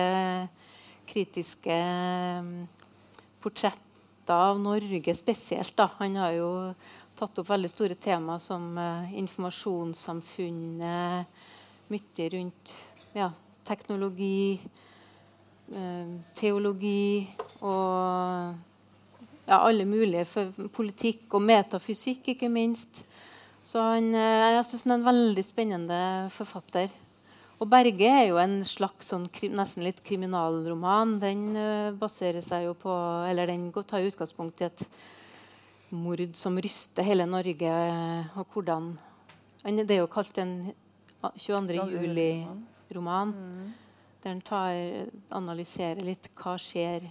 kritiske 1.06 1.78
portretter 3.42 3.86
av 4.34 4.60
Norge 4.60 5.14
spesielt. 5.14 5.76
Da. 5.76 5.90
Han 6.00 6.16
har 6.18 6.32
jo 6.34 6.74
tatt 7.16 7.38
opp 7.40 7.48
veldig 7.48 7.70
store 7.72 7.94
temaer 8.00 8.38
som 8.42 8.78
uh, 8.78 9.14
informasjonssamfunnet, 9.16 11.26
mye 11.86 12.28
rundt 12.34 12.74
ja, 13.16 13.30
teknologi, 13.66 14.60
uh, 15.72 16.06
teologi 16.36 17.28
og 17.60 18.54
ja, 19.46 19.60
alle 19.60 19.84
mulige 19.88 20.26
politikk 20.74 21.34
og 21.38 21.42
metafysikk, 21.46 22.28
ikke 22.34 22.48
minst. 22.52 23.04
Så 23.66 23.82
han, 23.82 24.12
eh, 24.14 24.52
jeg 24.54 24.66
syns 24.68 24.86
han 24.86 24.94
er 24.94 25.00
en 25.00 25.08
veldig 25.08 25.44
spennende 25.44 26.00
forfatter. 26.30 26.92
Og 27.58 27.66
'Berge' 27.66 28.06
er 28.06 28.26
jo 28.28 28.36
en 28.38 28.60
slags 28.68 29.10
sånn, 29.10 29.26
nesten 29.56 29.82
litt 29.82 30.02
kriminalroman. 30.04 31.16
Den 31.18 31.56
uh, 31.56 31.90
baserer 31.96 32.44
seg 32.44 32.66
jo 32.66 32.74
på, 32.76 32.92
eller 33.26 33.48
den 33.48 33.70
tar 33.72 34.04
utgangspunkt 34.04 34.60
i 34.60 34.68
et 34.68 34.84
mord 35.90 36.20
som 36.36 36.58
ryster 36.60 37.02
hele 37.02 37.26
Norge. 37.26 37.72
og 38.36 38.46
hvordan... 38.52 38.98
Det 39.64 39.90
er 39.90 40.02
jo 40.04 40.06
kalt 40.06 40.36
en 40.38 40.72
22. 41.34 41.74
juli-roman. 41.74 43.32
Mm. 43.32 43.72
Der 44.22 44.30
han 44.30 44.42
tar, 44.42 44.74
analyserer 45.30 46.04
litt 46.04 46.28
hva 46.36 46.54
skjer 46.60 47.08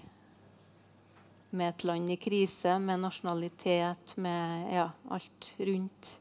med 1.56 1.74
et 1.74 1.84
land 1.84 2.12
i 2.12 2.20
krise, 2.20 2.78
med 2.80 3.02
nasjonalitet, 3.02 4.14
med 4.22 4.72
ja, 4.76 4.90
alt 5.10 5.52
rundt, 5.60 6.16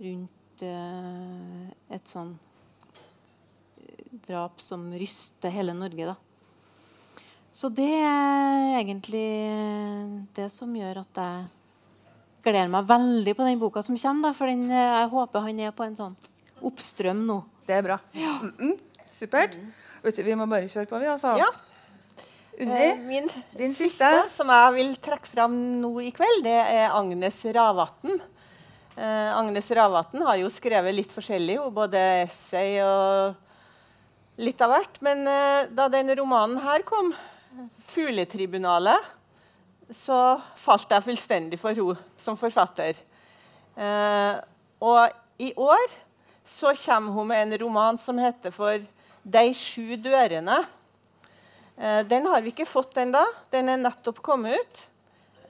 rundt 0.00 0.64
uh, 0.64 1.68
et 1.92 2.08
sånn 2.08 2.34
drap 4.26 4.60
som 4.62 4.88
ryster 4.92 5.52
hele 5.54 5.74
Norge. 5.76 6.12
da. 6.12 6.16
Så 7.52 7.68
det 7.74 7.90
er 8.06 8.76
egentlig 8.78 9.26
det 10.36 10.50
som 10.54 10.70
gjør 10.74 11.02
at 11.02 11.20
jeg 11.22 11.48
gleder 12.46 12.70
meg 12.72 12.86
veldig 12.88 13.34
på 13.36 13.46
den 13.46 13.58
boka 13.60 13.82
som 13.84 13.98
kommer. 13.98 14.30
Da, 14.30 14.36
for 14.36 14.50
den, 14.50 14.68
jeg 14.70 15.08
håper 15.14 15.46
han 15.46 15.64
er 15.66 15.74
på 15.76 15.86
en 15.86 15.98
sånn 15.98 16.16
oppstrøm 16.66 17.24
nå. 17.26 17.40
Det 17.66 17.76
er 17.78 17.82
bra. 17.86 17.98
Ja. 18.14 18.38
Mm 18.42 18.54
-mm. 18.58 18.78
Supert. 19.12 19.58
Du, 20.02 20.22
vi 20.22 20.34
må 20.34 20.46
bare 20.46 20.68
kjøre 20.68 20.86
på, 20.86 20.98
vi. 20.98 21.06
altså. 21.06 21.36
Ja. 21.36 21.50
Eh, 22.58 22.98
min 23.06 23.28
Din 23.56 23.74
siste 23.74 24.04
som 24.30 24.48
jeg 24.48 24.72
vil 24.74 24.96
trekke 24.96 25.26
fram 25.26 25.80
nå 25.80 26.00
i 26.00 26.10
kveld, 26.10 26.44
det 26.44 26.60
er 26.72 26.90
Agnes 26.92 27.44
Ravatn. 27.44 28.20
Eh, 29.00 29.32
Agnes 29.32 29.70
Ravatn 29.72 30.20
har 30.26 30.36
jo 30.42 30.48
skrevet 30.52 30.92
litt 30.92 31.12
forskjellig, 31.14 31.54
både 31.72 32.00
essay 32.26 32.74
og 32.84 34.42
litt 34.44 34.60
av 34.60 34.74
hvert. 34.74 34.98
Men 35.06 35.22
eh, 35.24 35.70
da 35.72 35.86
denne 35.88 36.16
romanen 36.18 36.60
her 36.60 36.84
kom, 36.84 37.14
'Fugletribunalet', 37.88 39.08
så 39.96 40.36
falt 40.60 40.92
jeg 40.92 41.06
fullstendig 41.06 41.58
for 41.58 41.72
henne 41.74 41.96
som 42.20 42.36
forfatter. 42.38 43.00
Eh, 43.80 44.34
og 44.84 45.16
i 45.40 45.48
år 45.56 45.96
så 46.44 46.74
kommer 46.84 47.16
hun 47.16 47.32
med 47.32 47.46
en 47.46 47.58
roman 47.64 47.98
som 47.98 48.20
heter 48.20 48.52
for 48.52 48.84
'De 49.24 49.46
sju 49.56 49.96
dørene'. 49.96 50.60
Eh, 51.80 52.02
den 52.04 52.28
har 52.28 52.44
vi 52.44 52.52
ikke 52.52 52.68
fått 52.68 53.00
ennå. 53.00 53.24
Den 53.50 53.72
er 53.72 53.80
nettopp 53.80 54.20
kommet 54.20 54.60
ut. 54.60 54.86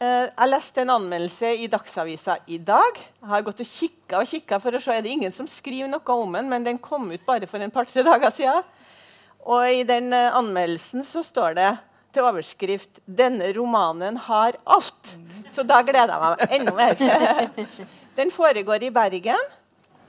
Eh, 0.00 0.30
jeg 0.32 0.48
leste 0.48 0.80
en 0.80 0.94
anmeldelse 0.94 1.50
i 1.60 1.66
Dagsavisa 1.68 2.38
i 2.48 2.56
dag. 2.64 2.96
Jeg 2.96 3.28
har 3.28 3.42
gått 3.44 3.58
og 3.60 3.68
kikka 3.68 4.22
og 4.22 4.30
kikka 4.30 4.58
for 4.62 4.72
å 4.72 4.80
se 4.80 4.94
er 4.96 5.04
det 5.04 5.12
ingen 5.12 5.34
som 5.34 5.48
skriver 5.50 5.90
noe 5.92 6.14
om 6.14 6.38
den, 6.38 6.48
men 6.48 6.64
den 6.64 6.80
kom 6.80 7.10
ut 7.12 7.26
bare 7.26 7.48
for 7.50 7.60
en 7.60 7.74
par-tre 7.74 8.04
dager 8.06 8.32
siden. 8.32 8.64
Og 9.44 9.68
i 9.68 9.84
den 9.84 10.08
eh, 10.16 10.32
anmeldelsen 10.38 11.04
så 11.04 11.20
står 11.26 11.60
det 11.60 11.68
til 12.16 12.24
overskrift 12.24 13.02
'Denne 13.04 13.52
romanen 13.52 14.16
har 14.24 14.56
alt'. 14.64 15.12
Så 15.52 15.68
da 15.68 15.82
gleder 15.84 16.16
jeg 16.16 16.24
meg 16.24 16.56
enda 16.56 16.74
mer. 16.80 17.68
den 18.18 18.32
foregår 18.32 18.88
i 18.88 18.94
Bergen. 18.96 19.46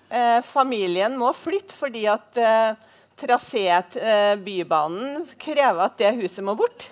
Eh, 0.07 0.39
familien 0.39 1.19
må 1.19 1.35
flytte 1.35 1.75
fordi 1.75 2.07
at 2.07 2.39
eh, 2.39 2.73
traséet 3.19 3.99
eh, 3.99 4.33
Bybanen 4.39 5.27
krever 5.35 5.83
at 5.83 5.99
det 5.99 6.15
huset 6.23 6.47
må 6.47 6.55
bort. 6.55 6.87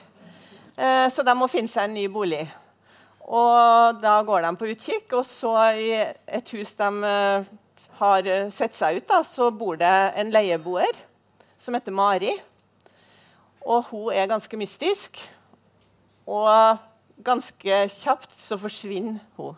Så 0.80 1.26
de 1.28 1.34
må 1.36 1.50
finne 1.52 1.68
seg 1.68 1.90
en 1.90 1.98
ny 1.98 2.06
bolig. 2.08 2.46
Og 3.30 4.00
da 4.02 4.16
går 4.26 4.42
de 4.42 4.52
på 4.58 4.70
utkikk, 4.74 5.14
og 5.20 5.26
så 5.28 5.54
i 5.78 5.92
et 5.94 6.54
hus 6.56 6.74
de 6.80 6.90
eh, 7.14 7.50
har 8.00 8.30
sett 8.56 8.78
seg 8.78 8.98
ut, 8.98 9.08
da, 9.10 9.22
så 9.28 9.52
bor 9.54 9.78
det 9.78 9.96
en 10.18 10.34
leieboer 10.34 10.98
som 11.62 11.78
heter 11.78 11.94
Mari. 11.94 12.34
Og 13.70 13.92
hun 13.92 14.14
er 14.16 14.30
ganske 14.32 14.58
mystisk. 14.58 15.20
Og 16.30 16.80
ganske 17.26 17.82
kjapt 17.94 18.36
så 18.38 18.58
forsvinner 18.60 19.20
hun. 19.38 19.58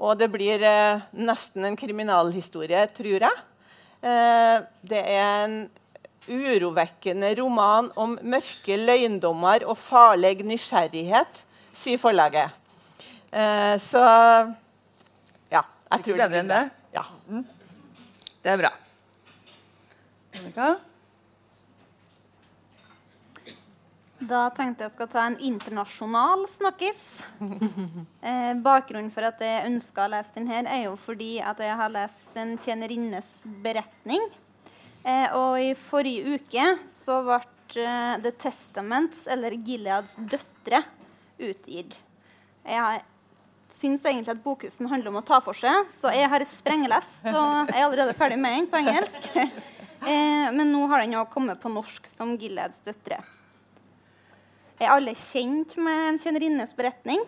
Og 0.00 0.16
det 0.16 0.30
blir 0.32 0.62
eh, 0.64 1.02
nesten 1.12 1.66
en 1.68 1.76
kriminalhistorie, 1.76 2.86
tror 2.96 3.26
jeg. 3.26 3.42
Eh, 4.00 4.56
det 4.88 5.02
er 5.04 5.44
en 5.44 5.58
urovekkende 6.30 7.34
roman 7.40 7.90
om 8.00 8.16
mørke 8.22 8.78
løgndommer 8.80 9.66
og 9.68 9.76
farlig 9.80 10.38
nysgjerrighet, 10.46 11.44
sier 11.80 12.00
forlaget. 12.00 12.52
Eh, 13.32 13.76
så 13.80 14.04
ja. 15.50 15.64
Jeg 15.90 16.04
tror 16.04 16.22
det 16.22 16.30
blir 16.34 16.52
det. 16.52 16.62
Ja. 16.94 17.04
Mm. 17.28 17.44
Det 18.42 18.52
er 18.52 18.62
bra. 18.62 18.72
Da 24.20 24.42
tenkte 24.52 24.84
jeg 24.84 24.92
skal 24.92 25.08
ta 25.10 25.24
en 25.26 25.38
internasjonal 25.40 26.46
snakkis. 26.50 27.04
Eh, 28.20 28.52
bakgrunnen 28.60 29.08
for 29.08 29.24
at 29.24 29.40
jeg 29.40 29.64
ønska 29.64 30.04
å 30.04 30.10
lese 30.12 30.34
den 30.34 30.50
her, 30.50 30.66
er 30.68 30.82
jo 30.84 30.92
fordi 31.00 31.38
at 31.40 31.56
jeg 31.64 31.72
har 31.78 31.92
lest 31.94 32.34
en 32.36 32.52
kjennerinnes 32.60 33.30
beretning. 33.64 34.26
Eh, 35.00 35.32
og 35.32 35.56
i 35.56 35.70
forrige 35.72 36.36
uke 36.36 36.66
så 36.84 37.22
ble 37.24 37.38
eh, 37.80 38.20
The 38.20 38.34
Testaments, 38.44 39.24
eller 39.24 39.56
Gileads 39.56 40.18
døtre, 40.20 40.82
utgitt. 41.40 41.96
Jeg 42.66 43.02
syns 43.70 44.04
egentlig 44.04 44.34
at 44.34 44.44
bokhusen 44.44 44.88
handler 44.90 45.12
om 45.12 45.20
å 45.20 45.26
ta 45.26 45.40
for 45.44 45.56
seg, 45.56 45.88
så 45.90 46.12
jeg 46.14 46.28
har 46.30 46.44
sprenglest 46.48 47.26
og 47.30 47.70
jeg 47.70 47.76
er 47.76 47.84
allerede 47.86 48.16
ferdig 48.18 48.38
med 48.40 48.56
den 48.56 48.70
på 48.70 48.80
engelsk. 48.80 49.28
eh, 50.10 50.48
men 50.54 50.72
nå 50.72 50.84
har 50.90 51.04
den 51.04 51.16
jo 51.16 51.26
kommet 51.32 51.60
på 51.62 51.72
norsk 51.72 52.08
som 52.10 52.34
Gileads 52.40 52.82
døtre. 52.86 53.20
Er 54.80 54.94
alle 54.94 55.12
kjent 55.18 55.76
med 55.80 56.06
en 56.08 56.18
kjennerinnes 56.20 56.72
beretning? 56.76 57.20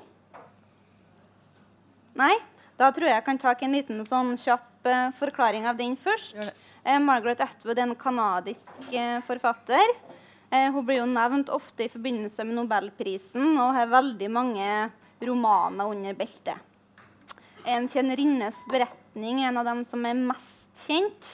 Nei? 2.16 2.34
Da 2.80 2.88
tror 2.92 3.08
jeg 3.08 3.18
jeg 3.18 3.26
kan 3.26 3.40
ta 3.40 3.52
en 3.52 3.76
liten 3.76 4.00
sånn 4.08 4.32
kjapp 4.40 4.88
uh, 4.88 5.10
forklaring 5.14 5.68
av 5.68 5.76
den 5.76 5.92
først. 6.00 6.38
Uh, 6.82 6.96
Margaret 7.04 7.44
Atwood 7.44 7.78
er 7.78 7.84
en 7.84 7.98
kanadisk 7.98 8.80
forfatter. 9.28 9.92
Hun 10.52 10.84
blir 10.84 10.98
jo 11.00 11.06
nevnt 11.08 11.48
ofte 11.48 11.86
i 11.86 11.92
forbindelse 11.92 12.44
med 12.44 12.58
Nobelprisen 12.58 13.54
og 13.56 13.72
har 13.72 13.88
veldig 13.88 14.28
mange 14.32 14.66
romaner 15.24 15.88
under 15.94 16.18
beltet. 16.18 16.58
En 17.64 17.86
kjennerinnes 17.88 18.58
beretning 18.70 19.40
er 19.40 19.48
en 19.48 19.60
av 19.60 19.68
dem 19.70 19.80
som 19.86 20.02
er 20.04 20.18
mest 20.18 20.86
kjent, 20.86 21.28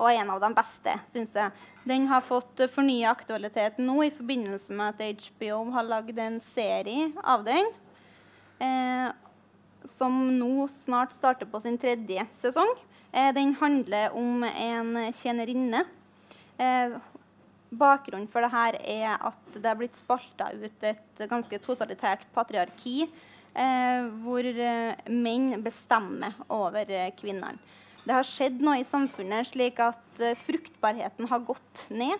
og 0.00 0.08
en 0.08 0.30
av 0.32 0.40
de 0.40 0.48
beste, 0.56 0.94
syns 1.12 1.34
jeg. 1.36 1.66
Den 1.84 2.06
har 2.08 2.24
fått 2.24 2.62
fornya 2.72 3.10
aktualitet 3.12 3.80
nå 3.80 3.98
i 4.06 4.12
forbindelse 4.12 4.74
med 4.76 4.94
at 4.94 5.20
HBO 5.26 5.62
har 5.74 5.88
lagd 5.88 6.18
en 6.20 6.38
serie 6.44 7.10
av 7.20 7.44
den. 7.44 7.68
Eh, 8.60 9.08
som 9.84 10.16
nå 10.38 10.66
snart 10.68 11.12
starter 11.16 11.48
på 11.48 11.60
sin 11.60 11.78
tredje 11.80 12.26
sesong. 12.32 12.72
Eh, 13.12 13.32
den 13.36 13.54
handler 13.60 14.16
om 14.16 14.44
en 14.44 15.12
tjenerinne. 15.16 15.84
Eh, 17.70 17.76
bakgrunnen 17.78 18.28
for 18.28 18.42
dette 18.42 18.80
er 18.90 19.14
at 19.14 19.52
det 19.54 19.66
er 19.66 19.78
blitt 19.78 19.98
spalta 19.98 20.50
ut 20.52 20.86
et 20.86 21.26
ganske 21.30 21.58
totalitært 21.62 22.26
patriarki. 22.34 23.04
Eh, 23.50 24.08
hvor 24.22 24.46
eh, 24.46 24.94
menn 25.10 25.62
bestemmer 25.62 26.34
over 26.48 26.86
eh, 26.86 27.10
kvinnene 27.18 27.58
det 28.06 28.16
har 28.16 28.26
skjedd 28.26 28.62
noe 28.64 28.80
i 28.80 28.86
samfunnet 28.86 29.50
slik 29.50 29.80
at 29.84 30.22
uh, 30.22 30.32
fruktbarheten 30.38 31.28
har 31.30 31.44
gått 31.44 31.84
ned. 31.92 32.16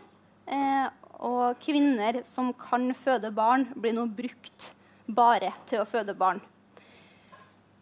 Eh, 0.50 0.86
og 1.20 1.58
kvinner 1.60 2.22
som 2.24 2.52
kan 2.56 2.88
føde 2.96 3.32
barn, 3.34 3.66
blir 3.76 3.92
nå 3.96 4.06
brukt 4.08 4.70
bare 5.10 5.52
til 5.68 5.82
å 5.82 5.88
føde 5.88 6.14
barn. 6.16 6.40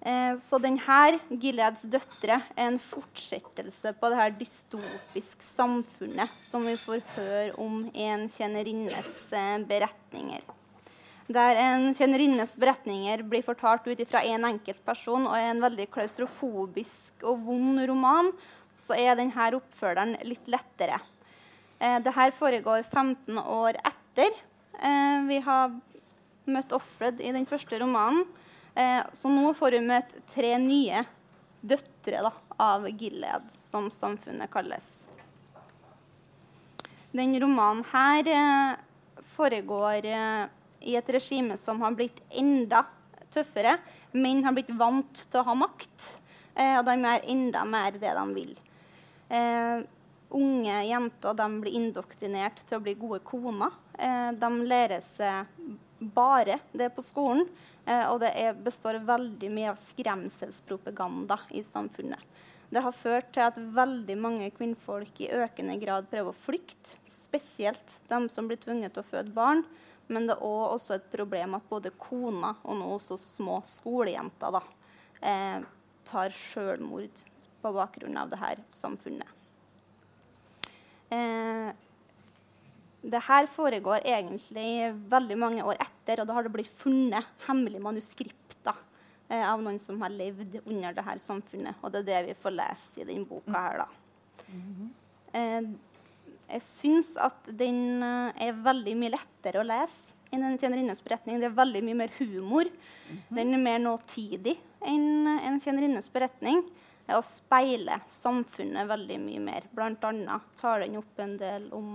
Eh, 0.00 0.36
så 0.38 0.60
denne 0.62 1.18
Gileads 1.42 1.82
døtre 1.90 2.36
er 2.54 2.68
en 2.68 2.78
fortsettelse 2.78 3.90
på 3.98 4.10
det 4.12 4.18
her 4.20 4.36
dystopisk 4.38 5.42
samfunnet 5.42 6.36
som 6.44 6.62
vi 6.68 6.76
får 6.78 7.02
høre 7.16 7.56
om 7.58 7.80
i 7.90 8.06
en 8.06 8.28
kjennerinnes 8.30 9.18
eh, 9.34 9.56
beretninger 9.66 10.46
der 11.28 11.58
en 11.60 11.90
tjenerinnes 11.92 12.54
beretninger 12.56 13.20
blir 13.28 13.42
fortalt 13.44 13.84
ut 13.84 14.00
fra 14.08 14.22
én 14.24 14.38
en 14.38 14.46
enkelt 14.48 14.80
person 14.86 15.26
og 15.26 15.34
er 15.36 15.50
en 15.50 15.60
veldig 15.60 15.84
klaustrofobisk 15.92 17.26
og 17.28 17.42
vond 17.44 17.82
roman, 17.90 18.30
så 18.72 18.96
er 18.96 19.18
denne 19.18 19.50
oppfølgeren 19.58 20.14
litt 20.24 20.48
lettere. 20.48 20.96
Eh, 21.76 21.98
Dette 22.00 22.30
foregår 22.38 22.80
15 22.86 23.36
år 23.44 23.76
etter 23.82 24.44
vi 25.26 25.40
har 25.42 25.72
møtt 26.46 26.72
Offred 26.72 27.18
i 27.18 27.32
den 27.34 27.44
første 27.50 27.80
romanen. 27.82 28.22
Eh, 28.78 29.02
så 29.12 29.28
nå 29.28 29.50
får 29.58 29.74
hun 29.78 29.88
møte 29.90 30.20
tre 30.30 30.52
nye 30.62 31.02
døtre 31.66 32.20
da, 32.22 32.30
av 32.62 32.84
Gilead, 32.86 33.48
som 33.50 33.88
samfunnet 33.90 34.50
kalles. 34.52 35.08
Den 37.10 37.34
romanen 37.42 37.82
her 37.90 38.30
eh, 38.30 38.76
foregår 39.34 40.06
eh, 40.06 40.44
i 40.86 40.94
et 40.94 41.10
regime 41.10 41.56
som 41.58 41.82
har 41.82 41.96
blitt 41.98 42.22
enda 42.30 42.84
tøffere. 43.34 43.80
Menn 44.14 44.44
har 44.46 44.54
blitt 44.54 44.70
vant 44.78 45.26
til 45.26 45.40
å 45.40 45.48
ha 45.50 45.58
makt, 45.58 46.06
og 46.58 46.86
de 46.86 46.94
gjør 46.96 47.26
enda 47.30 47.60
mer 47.68 47.98
det 48.00 48.14
de 48.16 48.22
vil. 48.32 48.54
Uh, 49.28 49.84
unge 50.34 50.78
jenter 50.88 51.36
de 51.36 51.46
blir 51.60 51.76
indoktrinert 51.76 52.62
til 52.64 52.78
å 52.78 52.82
bli 52.86 52.94
gode 52.98 53.20
koner. 53.28 53.74
Uh, 54.00 54.32
de 54.32 54.48
lærer 54.70 55.04
seg 55.04 55.50
bare 56.00 56.56
det 56.72 56.88
på 56.96 57.04
skolen. 57.04 57.44
Eh, 57.88 58.04
og 58.10 58.20
det 58.20 58.34
er, 58.36 58.58
består 58.60 59.00
veldig 59.08 59.48
mye 59.54 59.72
av 59.72 59.80
skremselspropaganda 59.80 61.40
i 61.56 61.64
samfunnet. 61.64 62.20
Det 62.68 62.82
har 62.84 62.92
ført 62.92 63.30
til 63.32 63.46
at 63.46 63.56
veldig 63.56 64.16
mange 64.20 64.50
kvinnfolk 64.52 65.22
i 65.24 65.30
økende 65.32 65.78
grad 65.80 66.10
prøver 66.10 66.34
å 66.34 66.36
flykte. 66.36 66.98
Spesielt 67.08 67.96
de 68.10 68.18
som 68.28 68.50
blir 68.50 68.60
tvunget 68.60 68.92
til 68.92 69.00
å 69.00 69.08
føde 69.08 69.32
barn. 69.32 69.64
Men 70.12 70.28
det 70.28 70.36
er 70.36 70.74
også 70.74 70.98
et 70.98 71.08
problem 71.12 71.56
at 71.56 71.68
både 71.68 71.92
kona 72.00 72.54
og 72.64 72.78
nå 72.78 72.92
også 72.94 73.16
små 73.20 73.58
skolejenter 73.68 74.52
da, 74.56 74.62
eh, 75.20 75.64
tar 76.08 76.32
selvmord 76.32 77.24
på 77.60 77.72
bakgrunn 77.72 78.16
av 78.16 78.30
dette 78.32 78.64
samfunnet. 78.72 79.28
Eh, 81.10 81.72
det 83.02 83.20
her 83.28 83.46
foregår 83.46 84.02
egentlig 84.02 84.92
veldig 85.10 85.36
mange 85.38 85.64
år 85.64 85.78
etter, 85.84 86.20
og 86.20 86.28
da 86.28 86.34
har 86.34 86.46
det 86.46 86.52
blitt 86.54 86.70
funnet 86.80 87.26
hemmelige 87.46 87.82
manuskripter 87.84 88.74
eh, 89.30 89.44
av 89.44 89.62
noen 89.62 89.78
som 89.82 90.00
har 90.02 90.10
levd 90.10 90.58
under 90.64 90.96
dette 90.96 91.18
samfunnet. 91.22 91.78
Og 91.82 91.94
det 91.94 92.02
er 92.02 92.08
det 92.08 92.22
vi 92.32 92.38
får 92.42 92.56
lese 92.56 93.02
i 93.02 93.06
denne 93.06 93.28
boka 93.28 93.54
her, 93.54 93.84
da. 93.84 93.88
Eh, 95.38 95.70
jeg 96.48 96.64
syns 96.64 97.12
at 97.20 97.50
den 97.60 98.02
eh, 98.02 98.48
er 98.48 98.62
veldig 98.66 98.96
mye 98.98 99.14
lettere 99.14 99.62
å 99.62 99.68
lese 99.68 100.16
enn 100.34 100.44
en 100.44 100.58
tjenerinnes 100.60 101.00
beretning. 101.04 101.38
Det 101.40 101.48
er 101.48 101.56
veldig 101.56 101.84
mye 101.86 102.02
mer 102.02 102.12
humor. 102.18 102.68
Den 103.32 103.54
er 103.54 103.62
mer 103.62 103.78
nåtidig 103.80 104.58
enn 104.84 105.28
en 105.38 105.56
tjenerinnes 105.62 106.10
beretning. 106.12 106.64
Og 107.14 107.24
speiler 107.24 108.02
samfunnet 108.12 108.90
veldig 108.90 109.16
mye 109.22 109.40
mer. 109.40 109.64
Blant 109.72 110.02
annet 110.04 110.50
tar 110.58 110.82
den 110.82 110.98
opp 111.00 111.22
en 111.24 111.38
del 111.40 111.70
om 111.72 111.94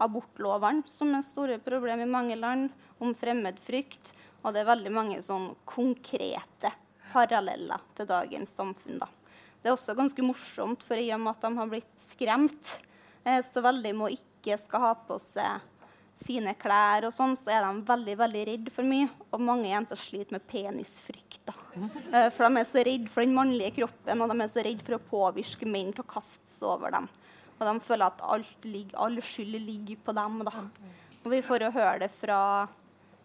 abortlovene, 0.00 0.84
som 0.88 1.12
er 1.14 1.24
store 1.26 1.58
problem 1.62 2.04
i 2.04 2.10
mange 2.10 2.36
land, 2.38 2.70
om 3.00 3.14
fremmedfrykt. 3.16 4.12
Og 4.42 4.54
det 4.54 4.62
er 4.62 4.70
veldig 4.70 4.92
mange 4.94 5.18
sånn 5.24 5.50
konkrete 5.68 6.72
paralleller 7.10 7.82
til 7.96 8.08
dagens 8.08 8.54
samfunn. 8.56 9.00
da. 9.02 9.08
Det 9.60 9.68
er 9.68 9.76
også 9.76 9.96
ganske 9.96 10.24
morsomt, 10.24 10.84
for 10.86 10.96
i 10.96 11.10
og 11.12 11.20
med 11.20 11.34
at 11.34 11.44
de 11.44 11.58
har 11.58 11.68
blitt 11.68 11.90
skremt 12.00 12.78
eh, 13.24 13.42
så 13.44 13.60
veldig 13.64 13.92
må 13.96 14.08
ikke 14.14 14.56
skal 14.62 14.86
ha 14.86 14.94
på 15.08 15.18
seg 15.20 15.66
fine 16.20 16.52
klær 16.60 17.06
og 17.08 17.14
sånn, 17.16 17.32
så 17.38 17.52
er 17.54 17.64
de 17.64 17.84
veldig 17.88 18.16
veldig 18.20 18.42
redd 18.48 18.70
for 18.72 18.88
mye. 18.88 19.08
Og 19.32 19.42
mange 19.44 19.70
jenter 19.70 19.98
sliter 19.98 20.36
med 20.36 20.46
penisfrykt. 20.48 21.42
da. 21.48 21.56
Eh, 22.12 22.28
for 22.34 22.46
de 22.46 22.60
er 22.60 22.68
så 22.68 22.84
redd 22.84 23.08
for 23.08 23.24
den 23.24 23.36
mannlige 23.36 23.78
kroppen, 23.80 24.20
og 24.20 24.32
de 24.32 24.40
er 24.40 24.52
så 24.52 24.64
redd 24.64 24.84
for 24.84 24.96
å 24.96 25.04
påvirke 25.12 25.68
menn 25.68 25.92
til 25.94 26.04
å 26.04 26.12
kaste 26.12 26.48
seg 26.48 26.68
over 26.68 26.96
dem. 26.96 27.08
Og 27.60 27.68
de 27.68 27.84
føler 27.84 28.08
at 28.08 28.22
alt 28.24 28.64
ligger, 28.64 28.96
all 29.04 29.20
skyld 29.22 29.58
ligger 29.60 30.02
på 30.04 30.14
dem. 30.16 30.42
da. 30.48 30.64
Og 31.20 31.32
vi 31.34 31.42
får 31.44 31.66
jo 31.66 31.72
høre 31.74 31.98
det 32.00 32.10
fra, 32.10 32.68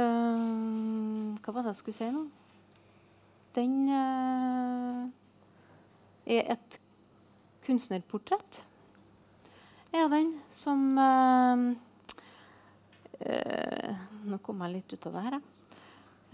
uh, 0.00 1.36
Hva 1.44 1.52
var 1.52 1.62
det 1.62 1.74
jeg 1.74 1.80
skulle 1.82 1.98
si 1.98 2.10
nå? 2.10 2.24
Den 3.56 3.88
er 6.26 6.42
et 6.52 6.80
kunstnerportrett. 7.64 8.58
Er 9.96 10.10
den 10.12 10.34
som 10.52 10.98
eh, 13.20 13.96
Nå 14.26 14.38
kom 14.42 14.62
jeg 14.64 14.72
litt 14.74 14.92
ut 14.92 15.06
av 15.08 15.16
det 15.16 15.24
her. 15.26 15.36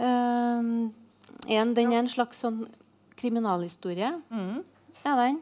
Eh, 0.02 0.60
en, 1.58 1.74
den 1.76 1.92
er 1.92 2.00
en 2.02 2.10
slags 2.10 2.40
sånn 2.44 2.64
kriminalhistorie. 3.18 4.14
Mm. 4.32 4.62
Er 5.04 5.18
den. 5.20 5.40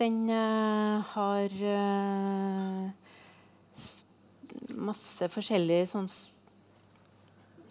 Den 0.00 0.18
eh, 0.32 1.12
har 1.12 1.56
eh, 1.74 2.90
masse 4.80 5.30
forskjellige 5.32 5.88
sånn 5.94 6.10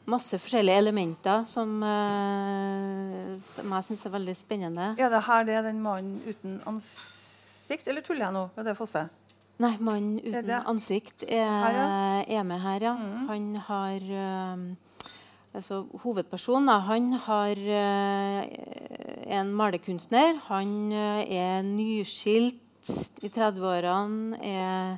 Masse 0.10 0.40
forskjellige 0.42 0.82
elementer 0.82 1.44
som, 1.46 1.84
uh, 1.86 3.36
som 3.46 3.74
jeg 3.76 3.86
syns 3.86 4.08
er 4.08 4.14
veldig 4.16 4.34
spennende. 4.34 4.88
Ja, 4.98 5.06
det 5.14 5.20
her 5.28 5.44
det 5.46 5.54
er 5.60 5.68
den 5.68 5.84
mannen 5.86 6.16
uten 6.26 6.56
ansikt, 6.66 7.86
eller 7.86 8.02
tuller 8.02 8.26
jeg 8.26 8.34
nå? 8.34 8.42
Er 8.58 8.66
det 8.66 8.74
Fosse? 8.80 9.04
Nei, 9.60 9.76
'Mann 9.80 10.20
Er 10.20 10.30
uten 10.30 10.48
det- 10.48 10.66
ansikt' 10.72 11.24
er, 11.28 11.44
Her, 11.46 12.24
er 12.28 12.44
med 12.44 12.60
her, 12.62 12.80
ja. 12.82 12.94
Mm. 12.96 13.28
Han 13.28 13.56
har 13.56 14.00
uh, 14.00 14.58
altså, 15.54 15.86
Hovedpersonen 16.04 16.70
han 16.70 17.14
har, 17.14 17.52
uh, 17.52 18.44
er 19.28 19.42
en 19.42 19.52
malerkunstner. 19.54 20.40
Han 20.48 20.92
uh, 20.94 21.24
er 21.28 21.62
nyskilt 21.62 22.56
i 23.22 23.28
30-årene, 23.28 24.40
er 24.42 24.98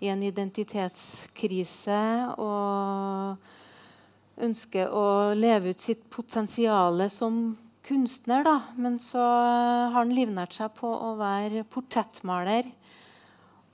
i 0.00 0.08
en 0.08 0.22
identitetskrise 0.22 2.00
og 2.38 3.36
ønsker 4.38 4.88
å 4.88 5.34
leve 5.34 5.70
ut 5.74 5.80
sitt 5.82 6.08
potensial 6.10 7.10
som 7.10 7.58
kunstner. 7.84 8.44
Da. 8.46 8.60
Men 8.76 8.98
så 9.02 9.20
har 9.20 9.98
han 9.98 10.14
livnært 10.14 10.54
seg 10.56 10.72
på 10.78 10.88
å 10.88 11.16
være 11.18 11.64
portrettmaler. 11.68 12.70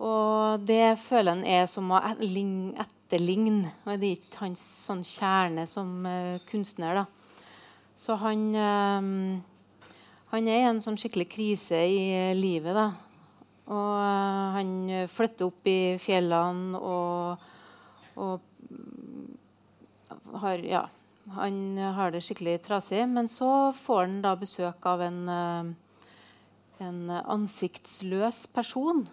Og 0.03 0.65
det 0.67 0.97
føler 0.99 1.37
han 1.37 1.47
er 1.47 1.67
som 1.71 1.93
å 1.95 2.01
etterligne. 2.03 3.71
Og 3.87 4.01
det 4.01 4.09
er 4.09 4.17
ikke 4.19 4.43
hans 4.43 4.63
sånn 4.89 5.05
kjerne 5.07 5.67
som 5.71 6.07
uh, 6.07 6.41
kunstner. 6.51 7.03
Da. 7.03 7.05
Så 7.95 8.17
han, 8.19 8.49
eh, 8.59 9.03
han 10.33 10.49
er 10.51 10.59
i 10.59 10.67
en 10.67 10.81
sånn 10.83 10.99
skikkelig 10.99 11.29
krise 11.31 11.79
i 11.79 12.01
eh, 12.11 12.35
livet. 12.35 12.75
Da. 12.75 12.89
Og 13.71 13.93
uh, 14.03 14.57
han 14.57 14.75
flytter 15.11 15.47
opp 15.47 15.71
i 15.71 15.95
fjellene 16.03 16.81
og, 16.81 17.47
og 18.19 18.41
har 20.43 20.69
Ja. 20.69 20.89
Han 21.35 21.79
har 21.81 22.11
det 22.13 22.21
skikkelig 22.21 22.59
trasig. 22.67 23.07
Men 23.09 23.31
så 23.33 23.73
får 23.73 24.01
han 24.03 24.19
da 24.21 24.35
besøk 24.37 24.85
av 24.85 25.01
en, 25.01 25.23
en 26.85 26.99
ansiktsløs 27.17 28.43
person 28.53 29.07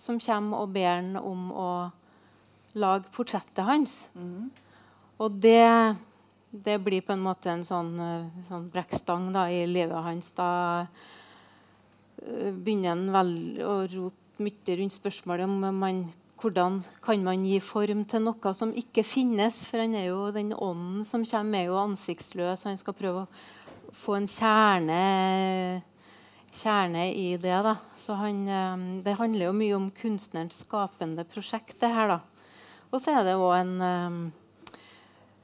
som 0.00 0.20
kommer 0.22 0.64
og 0.64 0.72
ber 0.74 0.88
han 0.88 1.16
om 1.20 1.50
å 1.52 1.70
lage 2.80 3.10
portrettet 3.14 3.66
hans. 3.66 3.96
Og 5.20 5.36
det, 5.42 5.96
det 6.50 6.78
blir 6.84 7.04
på 7.04 7.14
en 7.14 7.24
måte 7.24 7.50
en 7.52 7.66
sånn, 7.66 7.92
eh, 8.00 8.46
sånn 8.48 8.70
brekkstang 8.72 9.28
da, 9.34 9.48
i 9.52 9.66
livet 9.68 10.06
hans. 10.06 10.30
Da 10.36 10.50
eh, 12.22 12.54
begynner 12.54 12.94
han 12.94 13.04
vel 13.18 13.34
å 13.66 13.76
rote 13.92 14.16
mye 14.40 14.78
rundt 14.78 14.96
spørsmålet 14.96 15.44
om 15.44 15.66
man, 15.76 16.04
hvordan 16.40 16.80
kan 17.04 17.26
man 17.26 17.44
gi 17.44 17.58
form 17.60 18.06
til 18.08 18.24
noe 18.24 18.54
som 18.56 18.72
ikke 18.72 19.04
finnes. 19.04 19.60
For 19.68 19.84
han 19.84 19.98
er 19.98 20.08
jo 20.08 20.30
den 20.32 20.54
ånden 20.56 21.04
som 21.04 21.26
kommer, 21.28 21.60
er 21.60 21.68
jo 21.68 21.80
ansiktsløs. 21.82 22.64
Han 22.70 22.80
skal 22.80 22.96
prøve 22.96 23.26
å 23.26 23.94
få 24.00 24.16
en 24.16 24.30
kjerne 24.30 25.02
kjerne 26.52 27.14
i 27.14 27.36
det. 27.36 27.62
da. 27.62 27.76
Så 27.96 28.14
han, 28.14 28.48
eh, 28.48 29.02
Det 29.04 29.18
handler 29.18 29.46
jo 29.46 29.52
mye 29.52 29.74
om 29.76 29.90
kunstnerens 29.90 30.60
skapende 30.64 31.24
prosjekt, 31.24 31.80
det 31.80 31.88
her. 31.88 32.08
da. 32.08 32.20
Og 32.92 33.00
så 33.00 33.18
er 33.18 33.24
det 33.24 33.34
òg 33.38 33.60
en 33.60 34.32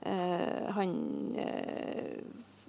eh, 0.07 0.73
Han 0.73 0.91
øh, 1.39 2.23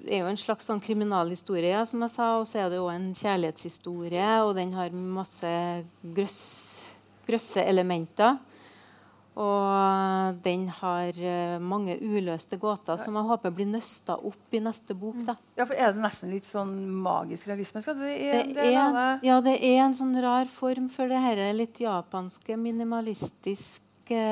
er 0.09 0.19
jo 0.23 0.29
en 0.29 0.37
slags 0.37 0.65
sånn 0.65 0.81
kriminalhistorie, 0.81 1.85
som 1.85 2.01
jeg 2.01 2.13
sa, 2.13 2.39
og 2.39 2.47
så 2.47 2.63
er 2.63 2.69
det 2.69 2.79
òg 2.79 2.93
en 2.95 3.13
kjærlighetshistorie, 3.13 4.43
og 4.43 4.55
den 4.55 4.73
har 4.73 4.89
masse 4.89 5.51
grøss, 6.01 6.83
grøsse 7.27 7.61
elementer. 7.61 8.37
Og 9.37 10.37
den 10.41 10.63
har 10.79 11.13
eh, 11.13 11.57
mange 11.61 11.93
uløste 12.01 12.57
gåter 12.57 12.97
som 12.97 13.19
jeg 13.19 13.29
håper 13.29 13.53
blir 13.53 13.67
nøsta 13.69 14.15
opp 14.17 14.55
i 14.55 14.61
neste 14.65 14.95
bok. 14.97 15.19
da. 15.27 15.35
Ja, 15.59 15.67
for 15.67 15.77
Er 15.77 15.93
det 15.93 16.01
nesten 16.01 16.31
litt 16.33 16.47
sånn 16.49 16.73
magisk 17.03 17.49
realisme? 17.51 17.83
Det 17.85 18.15
er, 18.17 18.49
det? 18.57 19.11
ja, 19.27 19.37
det 19.45 19.57
er 19.61 19.83
en 19.83 19.97
sånn 19.97 20.17
rar 20.23 20.49
form 20.49 20.89
for 20.89 21.11
det 21.11 21.21
her 21.21 21.43
litt 21.53 21.81
japanske, 21.83 22.57
minimalistiske 22.57 24.23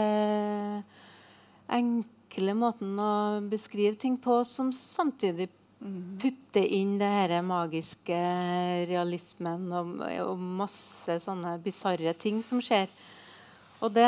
Enkle 1.66 2.54
måten 2.54 2.98
å 3.02 3.42
beskrive 3.50 3.96
ting 3.98 4.18
på, 4.22 4.44
som 4.46 4.70
samtidig 4.74 5.50
putter 6.22 6.66
inn 6.78 6.96
det 6.98 7.10
her 7.10 7.42
magiske 7.46 8.18
realismen 8.90 9.68
og, 9.76 10.00
og 10.24 10.40
masse 10.62 11.20
sånne 11.26 11.58
bisarre 11.64 12.14
ting 12.18 12.42
som 12.46 12.62
skjer. 12.64 12.90
Og 13.84 13.92
det, 13.94 14.08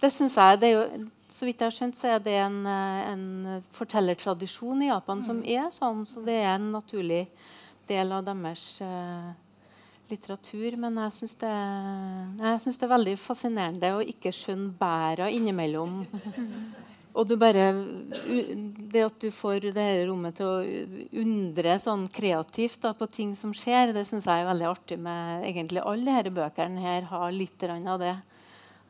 det 0.00 0.10
syns 0.14 0.36
jeg 0.38 0.60
det 0.62 0.68
er 0.68 0.76
jo, 0.76 1.06
Så 1.28 1.44
vidt 1.44 1.60
jeg 1.60 1.68
har 1.68 1.76
skjønt, 1.76 1.96
så 1.98 2.14
er 2.14 2.22
det 2.24 2.38
en, 2.40 2.62
eh, 2.66 3.00
en 3.12 3.62
fortellertradisjon 3.76 4.80
i 4.86 4.88
Japan 4.88 5.20
som 5.22 5.42
er 5.44 5.68
sånn. 5.74 6.06
Så 6.08 6.22
det 6.24 6.38
er 6.40 6.54
en 6.54 6.70
naturlig 6.72 7.26
del 7.88 8.14
av 8.16 8.24
deres 8.24 8.62
uh, 8.80 9.28
litteratur. 10.08 10.78
Men 10.80 10.96
jeg 11.04 11.16
syns 11.18 11.36
det, 11.42 11.52
jeg 12.40 12.62
synes 12.64 12.80
det 12.80 12.86
er 12.86 12.94
veldig 12.94 13.16
fascinerende 13.20 13.92
å 13.98 14.04
ikke 14.14 14.32
skjønne 14.32 14.72
bæra 14.80 15.28
innimellom. 15.28 16.00
Og 17.18 17.26
du 17.26 17.34
bare, 17.40 17.72
det 18.92 19.02
at 19.02 19.16
du 19.18 19.28
får 19.34 19.72
det 19.72 19.82
her 19.82 20.04
rommet 20.06 20.36
til 20.38 20.48
å 20.48 21.22
undre 21.22 21.78
sånn 21.82 22.04
kreativt 22.14 22.84
da, 22.84 22.92
på 22.94 23.08
ting 23.10 23.32
som 23.36 23.54
skjer, 23.56 23.92
det 23.96 24.04
syns 24.06 24.28
jeg 24.28 24.44
er 24.44 24.46
veldig 24.46 24.68
artig 24.68 25.00
med 25.02 25.46
egentlig 25.48 25.82
alle 25.82 26.14
disse 26.20 26.34
bøkene. 26.36 26.84
her 26.84 27.08
har 27.10 27.32
litt 27.34 27.64
av 27.68 27.98
det. 28.00 28.14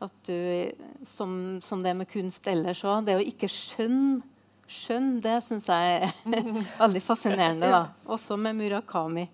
At 0.00 0.12
du, 0.28 0.70
som, 1.10 1.30
som 1.64 1.80
det 1.82 1.94
med 1.98 2.06
kunst 2.10 2.46
ellers 2.50 2.84
òg, 2.86 3.04
det 3.08 3.16
å 3.18 3.24
ikke 3.24 3.48
skjønne 3.50 4.20
skjønne, 4.68 5.22
det 5.24 5.38
syns 5.46 5.64
jeg 5.72 5.92
er 6.04 6.10
veldig 6.82 7.00
fascinerende. 7.00 7.70
da. 7.72 7.78
Også 8.12 8.36
med 8.36 8.58
Murakami. 8.58 9.24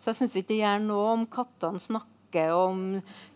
Så 0.00 0.10
jeg 0.14 0.16
syns 0.22 0.36
ikke 0.40 0.48
det 0.54 0.60
gjør 0.62 0.78
noe 0.86 1.10
om 1.12 1.26
kattene 1.28 1.82
snakker, 1.82 2.54
og 2.56 2.62
om 2.70 2.80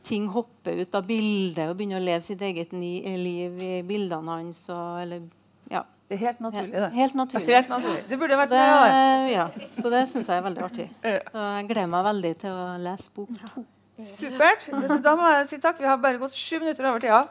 ting 0.04 0.26
hopper 0.32 0.80
ut 0.80 0.96
av 0.96 1.04
bildet 1.08 1.68
og 1.68 1.76
begynner 1.76 2.00
å 2.00 2.04
leve 2.06 2.24
sitt 2.24 2.40
eget 2.44 2.72
ni 2.76 2.94
liv 3.20 3.60
i 3.60 3.70
bildene 3.84 4.32
hans. 4.38 4.62
Og, 4.72 5.02
eller, 5.04 5.26
ja, 5.72 5.84
Det 6.08 6.16
er 6.16 6.22
helt 6.26 6.40
naturlig, 6.44 6.72
det. 6.72 6.88
helt 6.96 7.14
naturlig. 7.20 7.52
Helt 7.58 7.70
naturlig. 7.76 8.02
Det 8.08 8.18
burde 8.24 8.40
vært 8.40 8.50
Det, 8.56 8.64
mer 8.64 8.72
av 8.72 8.88
det. 8.88 9.30
ja, 9.36 9.46
så 9.76 9.92
det 9.92 10.02
syns 10.10 10.32
jeg 10.32 10.40
er 10.40 10.48
veldig 10.48 10.64
artig. 10.70 10.88
Så 11.04 11.46
jeg 11.58 11.68
gleder 11.70 11.92
meg 11.98 12.08
veldig 12.08 12.34
til 12.46 12.58
å 12.64 12.66
lese 12.88 13.12
bok 13.16 13.36
to. 13.52 13.64
Supert. 14.01 14.64
Da 15.05 15.12
må 15.18 15.28
jeg 15.36 15.49
si 15.51 15.59
takk. 15.61 15.80
Vi 15.82 15.88
har 15.88 15.99
bare 16.01 16.20
gått 16.20 16.36
sju 16.36 16.59
minutter 16.62 16.88
over 16.88 17.03
tida. 17.03 17.22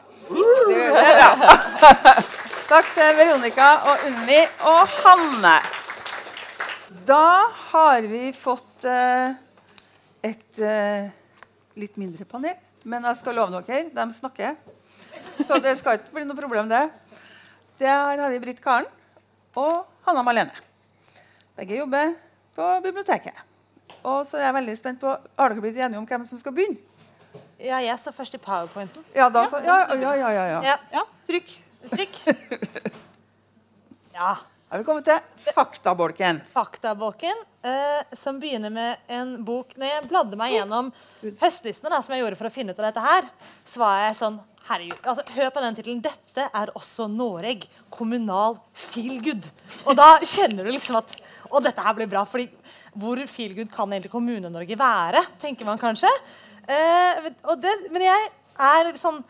Det. 0.70 0.84
Takk 2.72 2.92
til 2.94 3.16
Veronica 3.18 3.68
og 3.90 4.04
Unni 4.08 4.38
og 4.70 4.94
Hanne. 5.02 5.56
Da 7.08 7.26
har 7.72 8.06
vi 8.06 8.30
fått 8.36 8.86
eh, 8.88 9.34
et 10.30 10.62
eh, 10.62 11.10
litt 11.76 11.98
mindre 12.00 12.24
panel. 12.28 12.56
Men 12.88 13.04
jeg 13.10 13.20
skal 13.20 13.36
love 13.38 13.62
dere, 13.66 13.90
de 13.92 14.06
snakker. 14.14 14.56
Så 15.42 15.58
det 15.62 15.76
skal 15.80 15.98
ikke 15.98 16.16
bli 16.16 16.26
noe 16.26 16.38
problem, 16.38 16.70
det. 16.70 16.86
Der 17.82 18.22
har 18.22 18.30
vi 18.30 18.40
Britt 18.42 18.62
Karen 18.62 18.88
og 19.58 19.82
Hanna 20.06 20.22
Malene. 20.26 20.54
Begge 21.58 21.82
jobber 21.82 22.14
på 22.56 22.68
biblioteket. 22.84 23.51
Og 24.04 24.24
så 24.26 24.38
er 24.40 24.48
jeg 24.48 24.56
veldig 24.58 24.76
spent 24.78 25.00
på, 25.02 25.12
Har 25.38 25.52
dere 25.52 25.62
blitt 25.62 25.76
enige 25.78 25.98
om 26.00 26.06
hvem 26.08 26.24
som 26.26 26.38
skal 26.40 26.54
begynne? 26.56 26.80
Ja, 27.62 27.78
jeg 27.78 27.94
står 28.00 28.14
først 28.16 28.34
i 28.34 28.40
powerpointen. 28.42 29.04
Ja, 29.14 29.28
da, 29.30 29.44
så, 29.46 29.60
ja, 29.62 29.76
ja, 29.94 30.14
ja, 30.18 30.30
ja, 30.34 30.46
ja. 30.62 30.76
Ja. 30.92 31.04
Trykk. 31.28 31.52
Trykk. 31.92 32.18
Ja. 34.12 34.34
Da 34.68 34.76
har 34.76 34.80
vi 34.82 34.84
kommet 34.84 35.04
til 35.08 35.52
faktabolken. 35.54 36.38
Faktabolken, 36.52 37.38
eh, 37.64 38.02
som 38.16 38.36
begynner 38.40 38.70
med 38.72 38.96
en 39.08 39.34
bok 39.44 39.72
Når 39.76 39.88
jeg 39.88 40.08
bladde 40.08 40.36
meg 40.36 40.52
gjennom 40.52 40.90
høstlistene, 41.40 41.90
da, 41.92 42.00
som 42.04 42.12
jeg 42.14 42.22
gjorde 42.22 42.38
for 42.40 42.48
å 42.48 42.52
finne 42.52 42.72
ut 42.72 42.80
av 42.80 42.86
dette 42.90 43.04
her, 43.04 43.28
så 43.68 43.82
var 43.84 43.98
jeg 44.06 44.18
sånn 44.20 44.38
Herregud, 44.68 45.00
altså, 45.02 45.24
Hør 45.34 45.48
på 45.50 45.62
den 45.64 45.74
tittelen. 45.74 46.02
'Dette 46.04 46.44
er 46.54 46.70
også 46.78 47.08
Noreg. 47.10 47.64
Kommunal 47.90 48.60
feelgood'. 48.78 49.48
Og 49.88 49.96
da 49.98 50.12
kjenner 50.22 50.64
du 50.64 50.70
liksom 50.70 51.00
at 51.00 51.16
Og 51.50 51.64
dette 51.64 51.82
her 51.82 51.96
blir 51.96 52.06
bra. 52.08 52.22
fordi 52.24 52.48
hvor 52.98 53.20
feelgood 53.30 53.70
kan 53.72 53.92
egentlig 53.92 54.12
Kommune-Norge 54.12 54.78
være, 54.78 55.22
tenker 55.40 55.68
man 55.68 55.80
kanskje. 55.80 56.10
Eh, 56.68 57.30
det, 57.60 57.76
men 57.90 58.04
jeg 58.06 58.28
er 58.62 58.92
sånn 59.00 59.22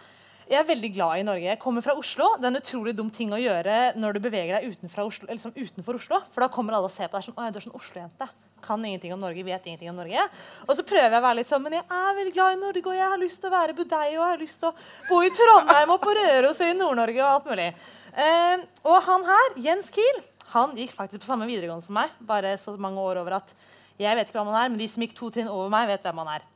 jeg 0.53 0.59
er 0.59 0.67
veldig 0.69 0.89
glad 0.93 1.21
i 1.21 1.25
Norge. 1.25 1.47
Jeg 1.47 1.61
kommer 1.63 1.85
fra 1.85 1.95
Oslo. 1.97 2.35
Det 2.37 2.45
er 2.45 2.51
en 2.51 2.59
utrolig 2.59 2.93
dum 2.99 3.09
ting 3.15 3.31
å 3.33 3.39
gjøre 3.41 3.95
når 3.97 4.17
du 4.17 4.25
beveger 4.25 4.59
deg 4.59 4.99
Oslo. 5.01 5.29
Liksom 5.31 5.55
utenfor 5.55 5.97
Oslo 5.97 6.19
for 6.35 6.45
da 6.45 6.49
kommer 6.53 6.77
alle 6.77 6.91
og 6.91 6.93
ser 6.93 7.09
på 7.09 7.17
deg 7.17 7.25
sånn 7.25 7.39
Å 7.39 7.47
er 7.47 7.65
sånn 7.65 7.79
Oslo-jente. 7.79 8.29
Kan 8.63 8.85
ingenting 8.85 9.15
om 9.15 9.23
Norge, 9.23 9.47
vet 9.47 9.65
ingenting 9.71 9.89
om 9.91 10.03
Norge. 10.03 10.27
Og 10.67 10.75
så 10.77 10.85
prøver 10.85 11.09
jeg 11.09 11.23
å 11.23 11.25
være 11.25 11.39
litt 11.41 11.51
sånn 11.51 11.65
Men 11.65 11.79
jeg 11.79 11.87
er 11.87 12.19
veldig 12.19 12.35
glad 12.37 12.59
i 12.59 12.61
Norge, 12.61 12.85
og 12.85 12.99
jeg 12.99 13.09
har 13.15 13.23
lyst 13.23 13.41
til 13.41 13.49
å 13.49 13.55
være 13.55 13.79
budeie, 13.79 14.13
og 14.13 14.21
jeg 14.21 14.35
har 14.35 14.45
lyst 14.45 14.61
til 14.61 14.69
å 14.69 14.77
bo 15.09 15.23
i 15.25 15.33
Trondheim 15.39 15.95
og 15.95 16.05
på 16.05 16.15
Røros 16.21 16.61
og 16.61 16.69
i 16.69 16.77
Nord-Norge 16.83 17.23
og 17.23 17.31
alt 17.31 17.51
mulig. 17.55 17.69
Eh, 18.13 18.67
og 18.85 18.99
han 19.09 19.25
her, 19.25 19.55
Jens 19.71 19.89
Kiel, 19.95 20.21
han 20.53 20.75
gikk 20.79 20.95
faktisk 20.97 21.23
på 21.25 21.29
samme 21.29 21.49
videregående 21.49 21.85
som 21.85 21.97
meg. 21.97 22.13
Bare 22.29 22.55
så 22.61 22.75
mange 22.81 23.01
år 23.01 23.21
over 23.23 23.39
at 23.41 23.55
jeg 24.01 24.17
vet 24.19 24.29
ikke 24.29 24.39
hvem 24.41 24.53
han 24.53 24.61
er, 24.65 24.71
men 24.73 24.81
de 24.81 24.89
som 24.91 25.05
gikk 25.05 25.17
to 25.19 25.31
trinn 25.33 25.51
over 25.53 25.71
meg, 25.73 25.89
vet 25.91 26.07
hvem 26.07 26.23
han 26.23 26.33
er. 26.37 26.47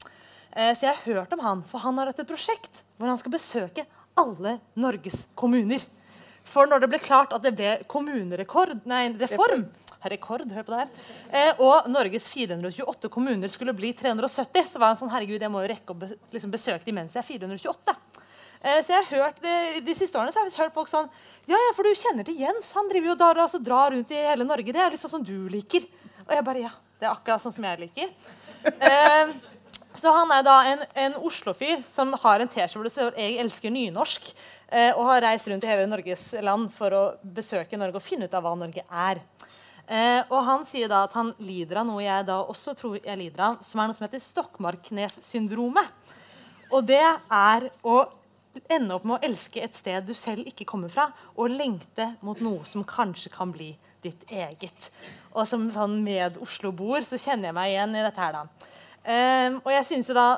Eh, 0.57 0.73
Så 0.75 0.87
jeg 0.89 0.95
har 0.97 1.15
hørt 1.15 1.33
om 1.37 1.45
han, 1.45 1.63
for 1.69 1.85
han 1.85 1.99
har 2.01 2.11
hatt 2.13 2.23
et 2.23 2.29
prosjekt 2.31 2.83
hvor 2.97 3.11
han 3.11 3.19
skal 3.21 3.35
besøke 3.35 3.87
alle 4.17 4.59
Norges 4.77 5.27
kommuner. 5.37 5.85
For 6.47 6.69
når 6.71 6.85
det 6.85 6.91
ble 6.93 7.01
klart 7.03 7.33
at 7.35 7.43
det 7.43 7.57
ble 7.59 7.73
kommunerekord, 7.91 8.79
nei, 8.87 9.09
reform 9.19 9.67
Rekord, 10.07 10.45
hør 10.55 10.63
på 10.63 10.71
det 10.71 10.79
her. 10.79 10.91
Eh, 11.35 11.61
og 11.63 11.89
Norges 11.91 12.29
428 12.31 13.09
kommuner 13.11 13.51
skulle 13.51 13.75
bli 13.75 13.91
370, 13.97 14.69
så 14.71 14.79
var 14.79 14.93
han 14.93 14.99
sånn 15.01 15.11
Herregud, 15.11 15.43
jeg 15.43 15.51
må 15.51 15.65
jo 15.65 15.71
rekke 15.73 15.97
å 15.97 16.11
liksom 16.31 16.53
besøke 16.53 16.87
de 16.87 16.95
mens 16.95 17.17
jeg 17.17 17.25
er 17.25 17.27
428. 17.27 17.97
Eh, 18.61 18.79
så 18.87 18.95
jeg 18.95 19.03
har 19.03 19.11
hørt 19.25 19.41
det, 19.43 19.57
De 19.85 19.95
siste 19.99 20.15
årene 20.19 20.31
så 20.31 20.41
har 20.45 20.47
jeg 20.47 20.59
hørt 20.61 20.77
folk 20.77 20.93
sånn 20.93 21.11
Ja, 21.47 21.55
ja, 21.55 21.75
for 21.77 21.87
du 21.87 21.95
kjenner 21.95 22.27
til 22.27 22.41
Jens. 22.43 22.73
Han 22.75 22.89
driver 22.91 23.13
jo 23.13 23.15
drar, 23.21 23.39
altså, 23.39 23.61
drar 23.63 23.93
rundt 23.95 24.11
i 24.11 24.19
hele 24.19 24.43
Norge. 24.43 24.73
Det 24.75 24.81
er 24.83 24.91
litt 24.91 25.03
sånn 25.03 25.23
du 25.23 25.47
liker. 25.53 25.85
Og 26.25 26.33
jeg 26.35 26.45
bare 26.49 26.65
Ja, 26.65 26.73
det 26.99 27.07
er 27.07 27.13
akkurat 27.13 27.45
sånn 27.45 27.55
som 27.55 27.67
jeg 27.69 27.85
liker. 27.85 28.11
Eh, 28.67 29.31
så 29.95 30.11
han 30.11 30.33
er 30.35 30.43
da 30.43 30.57
en, 30.73 30.83
en 31.05 31.15
Oslo-fyr 31.23 31.85
som 31.87 32.11
har 32.25 32.43
en 32.43 32.51
T-skjorte 32.51 32.81
hvor 32.81 32.89
det 32.89 32.93
står 32.97 33.15
'Jeg 33.15 33.39
elsker 33.45 33.71
nynorsk'. 33.71 34.33
Eh, 34.73 34.91
og 34.99 35.07
har 35.07 35.23
reist 35.23 35.47
rundt 35.47 35.63
i 35.63 35.71
hele 35.71 35.87
Norges 35.87 36.35
land 36.43 36.73
for 36.75 36.91
å 36.91 37.05
besøke 37.23 37.79
Norge 37.79 38.03
og 38.03 38.03
finne 38.03 38.27
ut 38.27 38.35
av 38.35 38.43
hva 38.43 38.57
Norge 38.59 38.83
er. 38.91 39.23
Eh, 39.87 40.25
og 40.27 40.43
han 40.43 40.67
sier 40.67 40.91
da 40.91 41.05
at 41.07 41.15
han 41.15 41.31
lider 41.39 41.79
av 41.79 41.87
noe 41.87 42.03
jeg 42.03 42.27
da 42.27 42.43
også 42.43 42.75
tror 42.75 42.99
jeg 42.99 43.19
lider 43.23 43.41
av, 43.53 43.63
som 43.63 43.79
er 43.79 43.87
noe 43.87 43.95
som 43.95 44.09
heter 44.09 44.19
Stokmarknes-syndromet. 44.19 45.95
Og 46.75 46.83
det 46.83 47.07
er 47.31 47.71
å 47.87 48.03
ende 48.73 48.97
opp 48.97 49.07
med 49.07 49.19
å 49.19 49.29
elske 49.29 49.63
et 49.65 49.77
sted 49.77 50.07
du 50.07 50.15
selv 50.17 50.47
ikke 50.49 50.67
kommer 50.69 50.93
fra, 50.93 51.09
og 51.37 51.53
lengte 51.53 52.13
mot 52.25 52.41
noe 52.45 52.65
som 52.69 52.85
kanskje 52.87 53.33
kan 53.35 53.53
bli 53.55 53.73
ditt 54.05 54.27
eget. 54.33 54.91
Og 55.35 55.47
som 55.49 55.67
sånn 55.73 55.99
med 56.05 56.39
Oslo-boer 56.43 57.07
så 57.07 57.19
kjenner 57.21 57.51
jeg 57.51 57.59
meg 57.59 57.73
igjen 57.73 57.97
i 57.97 58.05
dette 58.07 58.23
her, 58.23 58.41
da. 58.41 58.73
Um, 59.07 59.61
og 59.63 59.71
jeg 59.71 59.87
synes 59.87 60.11
jo 60.11 60.17
da 60.17 60.29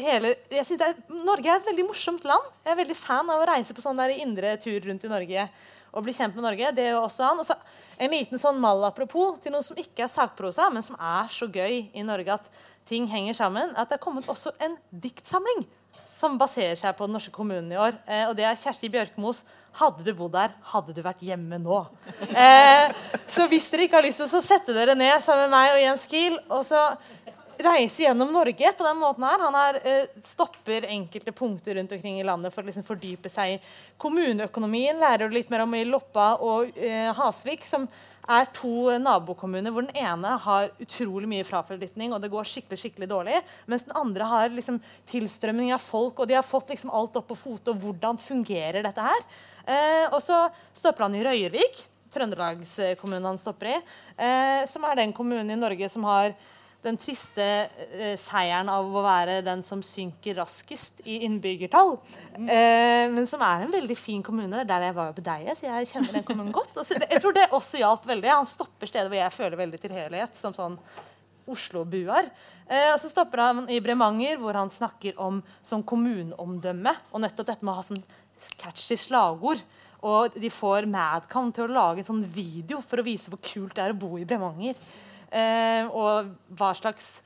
hele, 0.00 0.32
jeg 0.48 0.66
synes 0.68 0.84
er, 0.86 0.96
Norge 1.26 1.50
er 1.50 1.60
et 1.60 1.68
veldig 1.68 1.84
morsomt 1.90 2.24
land. 2.28 2.46
Jeg 2.64 2.72
er 2.72 2.80
veldig 2.80 2.96
fan 2.96 3.28
av 3.32 3.42
å 3.42 3.50
reise 3.50 3.76
på 3.76 3.84
sånn 3.84 4.00
der 4.00 4.14
indre 4.16 4.54
tur 4.62 4.78
rundt 4.86 5.04
i 5.04 5.12
Norge 5.12 5.46
og 5.90 6.06
bli 6.06 6.14
kjent 6.16 6.36
med 6.36 6.46
Norge. 6.46 6.72
Det 6.76 6.86
er 6.86 6.94
jo 6.94 7.02
også 7.04 7.26
han. 7.26 7.42
Og 7.42 7.48
så 7.48 7.56
en 8.00 8.14
liten 8.14 8.40
sånn 8.40 8.60
mall 8.62 8.84
apropos 8.88 9.36
til 9.44 9.52
noe 9.52 9.66
som 9.66 9.78
ikke 9.80 10.06
er 10.06 10.12
sakprosa, 10.12 10.70
men 10.72 10.84
som 10.86 10.96
er 10.96 11.28
så 11.32 11.48
gøy 11.50 11.90
i 11.92 12.06
Norge 12.06 12.38
at 12.38 12.48
ting 12.88 13.08
henger 13.10 13.36
sammen. 13.36 13.74
At 13.76 13.90
det 13.90 13.98
er 13.98 14.04
kommet 14.06 14.30
også 14.30 14.54
en 14.62 14.78
diktsamling 14.90 15.66
som 16.06 16.36
baserer 16.40 16.76
seg 16.78 16.96
på 16.96 17.06
den 17.06 17.16
norske 17.16 17.32
kommunen 17.34 17.72
i 17.72 17.80
år. 17.80 17.96
Eh, 18.06 18.26
og 18.28 18.36
det 18.38 18.44
er 18.44 18.58
Kjersti 18.60 18.90
Bjørkmos 18.92 19.44
'Hadde 19.70 20.02
du 20.02 20.10
bodd 20.18 20.32
der, 20.34 20.50
hadde 20.66 20.92
du 20.92 20.98
vært 21.02 21.22
hjemme 21.22 21.58
nå'. 21.62 21.84
Eh, 22.34 22.90
så 23.30 23.46
hvis 23.46 23.70
dere 23.70 23.86
ikke 23.86 24.00
har 24.00 24.06
lyst 24.06 24.18
til 24.18 24.28
så 24.32 24.40
sette 24.42 24.74
dere 24.74 24.96
ned 24.98 25.22
sammen 25.22 25.46
med 25.46 25.54
meg 25.54 25.74
og 25.76 25.82
Jens 25.84 26.06
Kiel 26.10 26.38
og 26.50 26.64
så 26.66 26.80
reise 27.60 28.04
gjennom 28.04 28.32
Norge 28.32 28.72
på 28.76 28.86
den 28.86 28.98
måten 29.00 29.24
her. 29.26 29.38
Han 29.38 29.54
er, 29.54 29.80
eh, 29.84 30.06
stopper 30.22 30.86
enkelte 30.88 31.32
punkter 31.32 31.74
rundt 31.74 31.92
omkring 31.92 32.20
i 32.20 32.26
landet 32.26 32.52
for 32.52 32.62
å 32.62 32.66
liksom 32.66 32.84
fordype 32.84 33.30
seg 33.30 33.54
i 33.54 33.60
kommuneøkonomien. 33.98 34.98
Lærer 34.98 35.28
du 35.28 35.34
litt 35.34 35.50
mer 35.50 35.62
om 35.62 35.74
i 35.74 35.84
Loppa 35.84 36.40
og 36.40 36.76
eh, 36.76 37.12
Hasvik, 37.12 37.64
som 37.64 37.88
er 38.28 38.48
to 38.56 38.90
nabokommuner 39.00 39.72
hvor 39.72 39.86
den 39.86 39.96
ene 39.96 40.34
har 40.44 40.70
utrolig 40.82 41.28
mye 41.30 41.46
fraflytning 41.46 42.12
og 42.14 42.20
det 42.22 42.30
går 42.32 42.48
skikkelig 42.48 42.80
skikkelig 42.82 43.08
dårlig, 43.10 43.40
mens 43.70 43.86
den 43.86 43.96
andre 43.98 44.28
har 44.28 44.52
liksom 44.54 44.80
tilstrømning 45.10 45.72
av 45.74 45.82
folk, 45.82 46.20
og 46.20 46.28
de 46.30 46.36
har 46.38 46.46
fått 46.46 46.74
liksom 46.74 46.92
alt 46.94 47.16
opp 47.18 47.30
på 47.30 47.38
fote. 47.38 47.72
og 47.72 47.80
Hvordan 47.82 48.20
fungerer 48.20 48.84
dette 48.86 49.06
her? 49.06 49.26
Eh, 49.66 50.06
og 50.10 50.20
så 50.24 50.46
stopper 50.76 51.06
han 51.06 51.16
i 51.18 51.24
Røyervik, 51.24 51.84
Trøndelagskommunen 52.10 53.28
han 53.28 53.38
stopper 53.38 53.70
i, 53.70 53.76
eh, 54.18 54.62
som 54.66 54.84
er 54.88 54.98
den 54.98 55.12
kommunen 55.14 55.52
i 55.54 55.58
Norge 55.58 55.88
som 55.92 56.06
har 56.08 56.34
den 56.84 56.96
triste 57.00 57.44
eh, 57.44 58.14
seieren 58.20 58.70
av 58.72 58.88
å 58.88 59.02
være 59.04 59.40
den 59.44 59.60
som 59.64 59.82
synker 59.84 60.38
raskest 60.40 61.02
i 61.04 61.18
innbyggertall. 61.26 61.92
Eh, 62.40 63.04
men 63.12 63.28
som 63.28 63.42
er 63.44 63.66
en 63.66 63.74
veldig 63.74 63.96
fin 63.98 64.22
kommune. 64.24 64.54
Det 64.54 64.64
er 64.64 64.70
der 64.70 64.86
jeg 64.88 64.96
var 64.96 65.12
på 65.16 65.24
Deie, 65.26 65.56
så 65.56 65.68
jeg 65.68 65.90
kjenner 65.92 66.16
den 66.16 66.24
kommunen 66.28 66.54
godt. 66.56 66.80
Så, 66.80 66.96
jeg 67.02 67.20
tror 67.20 67.36
det 67.36 67.50
også 67.56 67.82
hjalp 67.82 68.06
veldig. 68.08 68.32
Han 68.32 68.48
stopper 68.48 68.88
steder 68.88 69.12
hvor 69.12 69.20
jeg 69.20 69.36
føler 69.36 69.60
veldig 69.60 69.82
tilhørighet, 69.82 70.38
som 70.40 70.56
sånn 70.56 70.78
Oslo-buer. 71.50 72.30
Eh, 72.70 72.88
og 72.94 72.98
så 73.02 73.10
stopper 73.12 73.44
han 73.44 73.62
i 73.72 73.82
Bremanger, 73.84 74.40
hvor 74.40 74.56
han 74.56 74.72
snakker 74.72 75.20
om 75.20 75.42
som 75.66 75.84
kommuneomdømme. 75.84 76.96
Og 77.12 77.24
nettopp 77.26 77.52
dette 77.52 77.66
med 77.66 77.74
å 77.74 77.80
ha 77.82 77.86
sånn 77.90 78.02
catchy 78.60 78.96
slagord. 78.96 79.60
Og 80.06 80.32
de 80.40 80.48
får 80.48 80.88
Madcon 80.88 81.52
til 81.52 81.66
å 81.66 81.74
lage 81.76 82.00
en 82.00 82.08
sånn 82.14 82.24
video 82.24 82.80
for 82.80 83.02
å 83.02 83.04
vise 83.04 83.28
hvor 83.28 83.42
kult 83.44 83.76
det 83.76 83.84
er 83.84 83.92
å 83.92 84.00
bo 84.00 84.14
i 84.16 84.24
Bremanger. 84.24 84.80
Eh, 85.30 85.86
og 85.86 86.32
hva 86.58 86.70
slags 86.74 87.20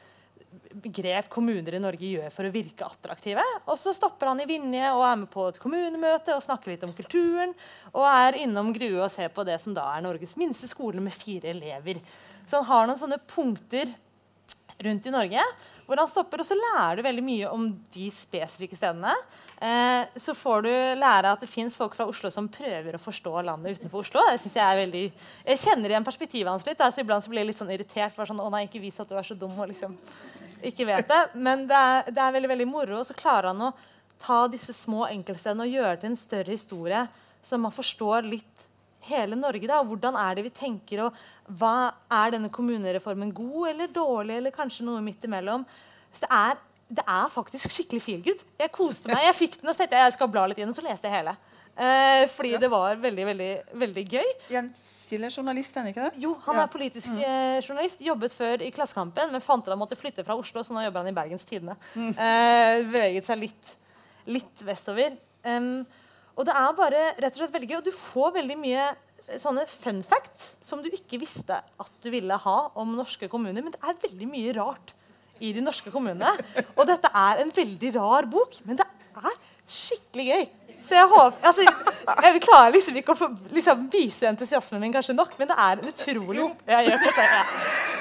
grep 0.74 1.28
kommuner 1.32 1.76
i 1.76 1.80
Norge 1.82 2.08
gjør 2.08 2.32
for 2.34 2.46
å 2.46 2.52
virke 2.54 2.86
attraktive. 2.86 3.42
Og 3.70 3.78
så 3.80 3.94
stopper 3.94 4.30
han 4.30 4.42
i 4.42 4.48
Vinje 4.48 4.90
og 4.92 5.04
er 5.06 5.20
med 5.22 5.30
på 5.32 5.46
et 5.48 5.60
kommunemøte 5.62 6.34
og 6.34 6.42
snakker 6.44 6.72
litt 6.72 6.86
om 6.86 6.94
kulturen. 6.96 7.54
Og 7.94 8.06
er 8.08 8.40
innom 8.42 8.72
Grue 8.74 9.04
og 9.04 9.12
ser 9.14 9.30
på 9.34 9.46
det 9.46 9.60
som 9.62 9.76
da 9.76 9.86
er 9.94 10.04
Norges 10.04 10.36
minste 10.40 10.68
skole 10.70 11.02
med 11.02 11.14
fire 11.14 11.52
elever. 11.54 12.02
Så 12.44 12.60
han 12.60 12.68
har 12.70 12.90
noen 12.90 13.00
sånne 13.00 13.20
punkter 13.30 13.94
rundt 14.84 15.06
i 15.06 15.14
Norge 15.14 15.42
hvor 15.84 16.00
han 16.00 16.08
stopper, 16.08 16.40
og 16.40 16.48
så 16.48 16.56
lærer 16.56 16.98
du 16.98 17.04
veldig 17.04 17.24
mye 17.24 17.50
om 17.52 17.66
de 17.94 18.06
spesifikke 18.12 18.76
stedene. 18.78 19.12
Eh, 19.60 20.06
så 20.20 20.34
får 20.36 20.64
du 20.64 20.70
lære 21.00 21.32
at 21.34 21.44
det 21.44 21.50
fins 21.50 21.76
folk 21.76 21.96
fra 21.96 22.06
Oslo 22.08 22.30
som 22.32 22.48
prøver 22.52 22.96
å 22.96 23.02
forstå 23.02 23.34
landet 23.44 23.78
utenfor 23.78 24.04
Oslo. 24.04 24.22
Det 24.30 24.40
synes 24.42 24.56
Jeg 24.58 24.64
er 24.64 24.80
veldig... 24.80 25.04
Jeg 25.44 25.62
kjenner 25.62 25.92
igjen 25.92 26.06
perspektivet 26.06 26.50
hans 26.50 26.64
litt. 26.66 26.80
Altså, 26.80 27.04
iblant 27.04 27.24
så 27.24 27.32
blir 27.32 27.44
jeg 27.44 27.52
litt 27.52 27.60
sånn 27.60 27.72
irritert. 27.74 28.16
For 28.16 28.28
sånn, 28.28 28.40
å 28.40 28.50
nei, 28.52 28.64
ikke 28.68 28.82
vis 28.82 29.00
at 29.02 29.10
du 29.10 29.16
er 29.18 29.28
så 29.28 29.36
dum 29.38 29.52
og 29.58 29.68
liksom 29.72 29.96
ikke 30.64 30.88
vet 30.88 31.10
det. 31.10 31.22
Men 31.36 31.66
det 31.68 31.80
er, 31.80 32.12
det 32.12 32.24
er 32.24 32.38
veldig 32.38 32.52
veldig 32.54 32.70
moro. 32.70 33.02
Og 33.02 33.08
så 33.08 33.16
klarer 33.18 33.52
han 33.52 33.68
å 33.68 33.74
ta 34.24 34.44
disse 34.48 34.72
små 34.76 35.04
enkeltstedene 35.10 35.66
og 35.66 35.76
gjøre 35.76 36.00
til 36.00 36.12
en 36.12 36.18
større 36.18 36.54
historie, 36.54 37.04
så 37.44 37.58
man 37.60 37.74
forstår 37.74 38.24
litt 38.24 38.68
hele 39.04 39.36
Norge. 39.36 39.66
da, 39.68 39.82
og 39.82 39.92
Hvordan 39.92 40.16
er 40.16 40.38
det 40.38 40.46
vi 40.46 40.54
tenker, 40.54 41.04
og 41.04 41.24
hva 41.48 41.92
Er 42.10 42.30
denne 42.36 42.48
kommunereformen 42.52 43.32
god 43.36 43.68
eller 43.74 43.90
dårlig, 43.92 44.36
eller 44.40 44.50
kanskje 44.54 44.84
noe 44.86 45.02
midt 45.04 45.24
imellom? 45.24 45.66
Så 46.14 46.24
det 46.24 46.30
er, 46.32 46.56
det 46.88 47.04
er 47.06 47.28
faktisk 47.32 47.70
skikkelig 47.74 48.02
feel 48.02 48.22
good. 48.24 48.44
Jeg 48.60 48.72
koste 48.72 49.10
meg. 49.10 49.24
Jeg 49.26 49.34
fikk 49.34 49.58
den 49.60 49.68
og 49.68 49.74
så 49.74 49.82
tenkte 49.82 49.98
jeg 49.98 50.08
jeg 50.08 50.16
skal 50.16 50.30
bla 50.32 50.46
litt 50.46 50.58
gjennom, 50.62 50.76
så 50.76 50.84
leste 50.86 51.10
jeg 51.10 51.18
hele. 51.18 51.36
Eh, 51.74 52.24
fordi 52.30 52.52
det 52.62 52.68
var 52.70 52.94
veldig 53.02 53.24
veldig, 53.26 53.48
veldig 53.82 54.04
gøy. 54.12 54.28
Jens 54.52 54.82
Killer, 55.08 55.30
journalist, 55.34 55.74
er 55.76 55.82
han 55.82 55.90
ikke 55.90 56.04
det? 56.06 56.20
Jo, 56.22 56.34
han 56.46 56.56
Ja. 56.56 56.62
er 56.62 56.70
politisk 56.70 57.08
eh, 57.18 57.58
journalist. 57.60 58.00
Jobbet 58.00 58.32
før 58.32 58.62
i 58.62 58.70
Klassekampen, 58.70 59.32
men 59.34 59.42
fant 59.42 59.66
ut 59.66 59.72
han 59.74 59.78
måtte 59.78 59.98
flytte 59.98 60.24
fra 60.24 60.36
Oslo, 60.38 60.62
så 60.62 60.72
nå 60.72 60.84
jobber 60.84 61.02
han 61.02 61.10
i 61.10 61.16
Bergens 61.18 61.44
Tidende. 61.44 61.74
Eh, 61.98 62.82
beveget 62.86 63.26
seg 63.26 63.42
litt, 63.42 63.74
litt 64.26 64.62
vestover. 64.64 65.18
Um, 65.44 65.84
og 66.38 66.46
det 66.48 66.54
er 66.56 66.72
bare 66.78 67.02
rett 67.20 67.34
og 67.34 67.42
slett 67.42 67.52
veldig 67.52 67.68
gøy, 67.68 67.76
og 67.82 67.84
du 67.84 67.92
får 67.92 68.32
veldig 68.38 68.56
mye 68.58 68.86
sånne 69.40 69.64
fun 69.70 70.02
facts 70.04 70.54
som 70.64 70.82
du 70.84 70.90
ikke 70.92 71.18
visste 71.22 71.56
at 71.56 71.94
du 72.04 72.10
ville 72.12 72.36
ha 72.44 72.58
om 72.80 72.94
norske 72.98 73.28
kommuner. 73.32 73.62
Men 73.64 73.74
det 73.74 73.80
er 73.80 74.02
veldig 74.04 74.28
mye 74.30 74.54
rart 74.58 74.94
i 75.42 75.52
de 75.54 75.62
norske 75.64 75.90
kommunene. 75.94 76.30
Og 76.76 76.84
dette 76.88 77.10
er 77.10 77.42
en 77.42 77.52
veldig 77.54 77.94
rar 77.96 78.28
bok, 78.30 78.58
men 78.66 78.78
det 78.80 78.86
er 78.86 79.40
skikkelig 79.64 80.26
gøy. 80.28 80.44
Så 80.84 80.96
jeg 80.96 81.08
håper 81.08 81.48
altså, 81.48 81.64
Jeg 82.24 82.42
klarer 82.44 82.74
liksom 82.74 82.98
ikke 83.00 83.14
å 83.14 83.18
få, 83.18 83.30
liksom, 83.54 83.86
vise 83.92 84.28
entusiasmen 84.28 84.82
min 84.82 84.92
kanskje 84.94 85.16
nok, 85.16 85.32
men 85.40 85.48
det 85.50 85.56
er 85.56 85.80
en 85.80 85.90
utrolig 85.90 86.44
jeg 86.68 86.88
gjør 86.90 87.02
det, 87.04 87.24
ja. 87.24 87.42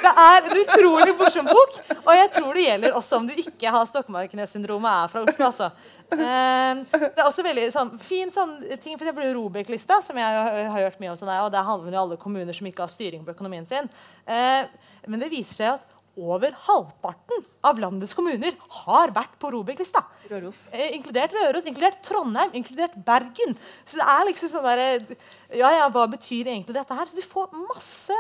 Det 0.03 0.11
er 0.25 0.38
en 0.49 0.57
utrolig 0.59 1.13
morsom 1.19 1.47
bok, 1.47 1.77
og 2.01 2.13
jeg 2.17 2.29
tror 2.36 2.57
det 2.57 2.65
gjelder 2.65 2.97
også 2.99 3.19
om 3.21 3.27
du 3.29 3.34
ikke 3.39 3.71
har 3.71 3.88
Stokmarknes-syndromet 3.88 4.89
og 4.89 5.03
er 5.05 5.11
fra 5.13 5.23
Oslo. 5.23 5.45
altså. 5.47 5.69
Eh, 6.13 6.81
det 6.91 7.21
er 7.21 7.25
også 7.25 7.45
veldig 7.45 7.69
sånn, 7.73 7.93
fin 8.01 8.31
sånn 8.34 8.57
ting, 8.84 8.97
for 8.97 9.05
eksempel 9.05 9.31
Robek-lista, 9.38 10.01
som 10.03 10.19
jeg 10.19 10.27
har, 10.27 10.59
har 10.75 10.88
hørt 10.89 10.99
mye 11.01 11.13
om. 11.13 11.19
Sånn, 11.19 11.31
og 11.39 11.51
Der 11.53 11.67
handler 11.67 11.89
det 11.89 11.97
om 11.97 12.03
alle 12.03 12.19
kommuner 12.21 12.57
som 12.57 12.67
ikke 12.69 12.84
har 12.86 12.91
styring 12.91 13.23
på 13.25 13.34
økonomien 13.36 13.67
sin. 13.69 13.88
Uh, 14.27 14.67
men 15.07 15.23
det 15.23 15.31
viser 15.31 15.55
seg 15.55 15.73
at 15.77 15.93
over 16.20 16.53
halvparten 16.68 17.43
av 17.66 17.80
landets 17.82 18.14
kommuner 18.14 18.55
har 18.84 19.14
vært 19.16 19.34
på 19.41 19.49
Robek-lista. 19.53 20.03
Røros. 20.30 20.59
Eh, 20.72 20.93
inkludert 20.97 21.34
Røros, 21.34 21.66
inkludert 21.70 22.01
Trondheim, 22.05 22.53
inkludert 22.53 22.95
Bergen. 23.05 23.55
Så 23.86 23.97
det 23.97 24.07
er 24.14 24.26
liksom 24.30 24.51
sånn 24.51 24.68
der, 24.68 25.16
Ja, 25.53 25.72
ja, 25.74 25.89
hva 25.89 26.05
betyr 26.09 26.47
egentlig 26.47 26.78
dette 26.78 26.97
her? 26.97 27.09
Så 27.09 27.18
du 27.18 27.26
får 27.26 27.53
masse 27.53 28.18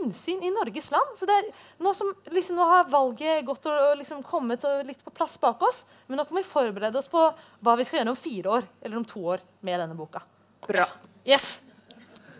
innsyn 0.00 0.42
i 0.44 0.52
Norges 0.52 0.90
land. 0.90 1.16
Så 1.16 1.28
det 1.28 1.36
er, 1.36 1.50
nå, 1.82 1.92
som, 1.96 2.12
liksom, 2.32 2.56
nå 2.58 2.68
har 2.68 2.88
valget 2.92 3.44
gått 3.46 3.68
og, 3.68 3.76
og 3.90 4.00
liksom 4.00 4.24
kommet 4.26 4.64
og 4.68 4.84
litt 4.88 5.02
på 5.04 5.14
plass 5.14 5.36
bak 5.40 5.62
oss, 5.64 5.84
men 6.06 6.20
nå 6.20 6.26
kan 6.28 6.40
vi 6.40 6.46
forberede 6.46 7.00
oss 7.00 7.10
på 7.12 7.28
hva 7.60 7.76
vi 7.78 7.86
skal 7.88 8.02
gjøre 8.02 8.14
om 8.14 8.20
fire 8.20 8.56
år 8.58 8.70
eller 8.82 9.00
om 9.00 9.08
to 9.08 9.24
år 9.36 9.44
med 9.66 9.80
denne 9.82 9.98
boka. 9.98 10.24
Bra. 10.66 10.88
Yes! 11.26 11.60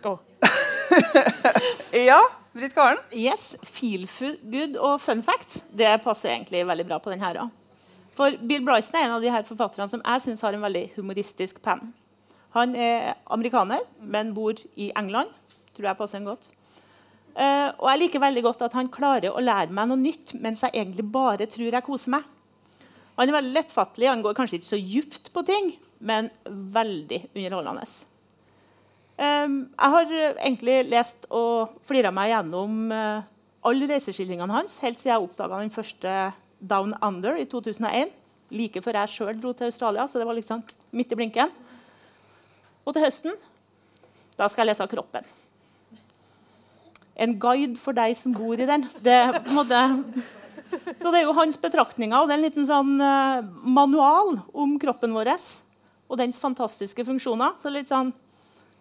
Go. 0.03 0.17
Ja, 2.07 2.19
Britt 2.53 2.75
Karen? 2.75 2.99
Yes, 3.13 3.55
Feel 3.63 4.07
good 4.43 4.77
og 4.77 4.99
fun 5.01 5.23
facts 5.23 5.63
det 5.71 5.89
passer 6.03 6.33
egentlig 6.33 6.65
veldig 6.67 6.87
bra 6.87 6.97
på 6.99 7.11
denne. 7.13 7.25
her. 7.25 7.49
For 8.17 8.33
Bill 8.41 8.65
Bryson 8.65 8.97
er 8.97 9.05
en 9.05 9.17
av 9.17 9.21
de 9.21 9.31
her 9.31 9.45
forfatterne 9.45 9.89
som 9.89 10.01
jeg 10.01 10.21
synes 10.21 10.41
har 10.41 10.53
en 10.53 10.65
veldig 10.65 10.91
humoristisk 10.95 11.61
penn. 11.61 11.93
Han 12.57 12.73
er 12.75 13.13
amerikaner, 13.29 13.83
men 14.01 14.33
bor 14.33 14.57
i 14.75 14.91
England. 14.97 15.29
Tror 15.77 15.91
jeg 15.91 15.99
passer 15.99 16.17
han 16.17 16.25
godt. 16.25 16.49
Uh, 17.37 17.69
og 17.77 17.91
jeg 17.91 18.01
liker 18.01 18.23
veldig 18.23 18.41
godt 18.47 18.63
at 18.65 18.73
han 18.73 18.89
klarer 18.89 19.29
å 19.29 19.43
lære 19.43 19.69
meg 19.69 19.91
noe 19.91 20.01
nytt 20.01 20.33
mens 20.41 20.63
jeg 20.65 20.73
egentlig 20.73 21.05
bare 21.13 21.45
tror 21.45 21.69
jeg 21.69 21.85
koser 21.85 22.15
meg. 22.15 22.25
Han 23.17 23.29
er 23.29 23.37
veldig 23.37 23.53
lettfattelig, 23.53 24.09
han 24.09 24.23
går 24.25 24.33
kanskje 24.37 24.57
ikke 24.57 24.71
så 24.71 24.79
djupt 24.81 25.29
på 25.33 25.43
ting, 25.45 25.71
men 26.01 26.31
veldig 26.45 27.27
underholdende. 27.35 27.85
Um, 29.17 29.63
jeg 29.73 29.93
har 29.93 30.11
eh, 30.13 30.35
egentlig 30.45 30.75
lest 30.91 31.23
og 31.33 31.79
flira 31.89 32.11
meg 32.13 32.29
gjennom 32.29 32.91
uh, 32.93 33.23
alle 33.65 33.87
reiseskildringene 33.89 34.53
hans 34.53 34.75
helt 34.83 34.99
siden 35.01 35.15
jeg 35.15 35.23
oppdaga 35.25 35.57
den 35.63 35.73
første 35.73 36.11
Down 36.61 36.93
Under 37.01 37.39
i 37.41 37.47
2001. 37.49 38.11
Like 38.53 38.83
før 38.85 38.99
jeg 39.01 39.13
sjøl 39.15 39.39
dro 39.41 39.55
til 39.57 39.71
Australia, 39.71 40.05
så 40.05 40.21
det 40.21 40.27
var 40.29 40.37
liksom 40.37 40.61
midt 40.93 41.15
i 41.15 41.17
blinken. 41.17 41.49
Og 42.85 42.93
til 42.93 43.07
høsten 43.07 43.33
da 44.37 44.45
skal 44.53 44.63
jeg 44.63 44.69
lese 44.69 44.85
av 44.85 44.91
Kroppen. 44.91 45.25
En 47.17 47.33
guide 47.41 47.79
for 47.81 47.97
deg 47.97 48.13
som 48.19 48.35
bor 48.37 48.53
i 48.53 48.69
den. 48.69 48.85
Det, 49.01 49.17
måte, 49.49 49.81
så 51.01 51.09
det 51.09 51.23
er 51.23 51.25
jo 51.25 51.33
hans 51.39 51.57
betraktninger, 51.57 52.13
og 52.13 52.29
det 52.29 52.35
er 52.35 52.37
en 52.37 52.45
liten 52.45 52.69
sånn 52.69 52.93
uh, 53.01 53.41
manual 53.65 54.35
om 54.53 54.77
kroppen 54.77 55.17
vår 55.17 55.33
og 56.07 56.21
dens 56.21 56.37
fantastiske 56.39 57.01
funksjoner. 57.09 57.57
Så 57.57 57.73
litt 57.73 57.89
sånn 57.89 58.13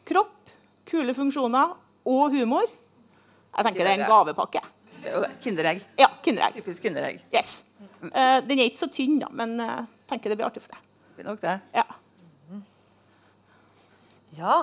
kropp, 0.06 0.54
kule 0.88 1.14
funksjoner 1.16 1.74
og 2.06 2.36
humor. 2.36 2.66
Jeg 3.56 3.68
tenker 3.68 3.86
det 3.86 3.92
er 3.94 4.02
en 4.04 4.10
gavepakke. 4.10 4.62
Er 5.06 5.28
Kinderegg. 5.42 5.84
Ja, 6.00 6.08
Kinderegg. 6.24 6.58
Typisk 6.58 6.82
Kinderegg. 6.84 7.20
Yes. 7.34 7.60
Uh, 8.02 8.40
den 8.46 8.58
er 8.58 8.66
ikke 8.68 8.84
så 8.84 8.90
tynn, 8.92 9.20
da, 9.22 9.30
men 9.32 9.54
jeg 9.62 9.86
tenker 10.10 10.32
det 10.32 10.38
blir 10.40 10.48
artig 10.48 10.64
for 10.64 10.74
deg. 10.74 10.82
Det 10.82 11.20
blir 11.20 11.30
nok 11.30 11.40
det. 11.44 11.54
Ja. 11.76 11.86
Ja. 14.36 14.56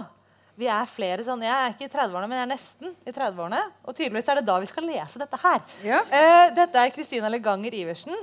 Vi 0.54 0.68
er 0.70 0.86
flere 0.86 1.24
sånn, 1.26 1.42
Jeg 1.42 1.50
er 1.50 1.72
ikke 1.74 1.88
i 1.88 1.92
30-årene, 1.92 2.28
men 2.30 2.38
jeg 2.38 2.46
er 2.46 2.52
nesten 2.52 2.92
i 2.94 3.14
30-årene. 3.14 3.62
Og 3.88 3.96
tydeligvis 3.98 4.28
er 4.30 4.38
det 4.38 4.46
da 4.46 4.60
vi 4.62 4.70
skal 4.70 4.86
lese 4.86 5.22
dette 5.22 5.40
her. 5.42 5.64
Ja. 5.86 6.02
Uh, 6.12 6.48
dette 6.54 6.84
er 6.84 6.94
Kristina 6.94 7.32
Leganger 7.34 7.74
Iversen 7.74 8.14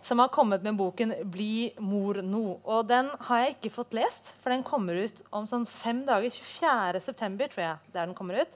som 0.00 0.18
har 0.18 0.28
kommet 0.28 0.62
med 0.62 0.76
boken 0.76 1.14
'Bli 1.24 1.72
mor 1.78 2.14
nå'. 2.14 2.60
Og 2.64 2.86
Den 2.86 3.10
har 3.20 3.38
jeg 3.38 3.56
ikke 3.56 3.74
fått 3.74 3.94
lest, 3.94 4.34
for 4.42 4.50
den 4.50 4.62
kommer 4.62 4.94
ut 4.94 5.22
om 5.32 5.46
sånn 5.46 5.66
fem 5.66 6.04
dager. 6.06 6.30
24. 6.30 7.00
september, 7.00 7.48
tror 7.48 7.64
jeg. 7.64 7.76
der 7.92 8.06
den 8.06 8.14
kommer 8.14 8.40
ut. 8.42 8.52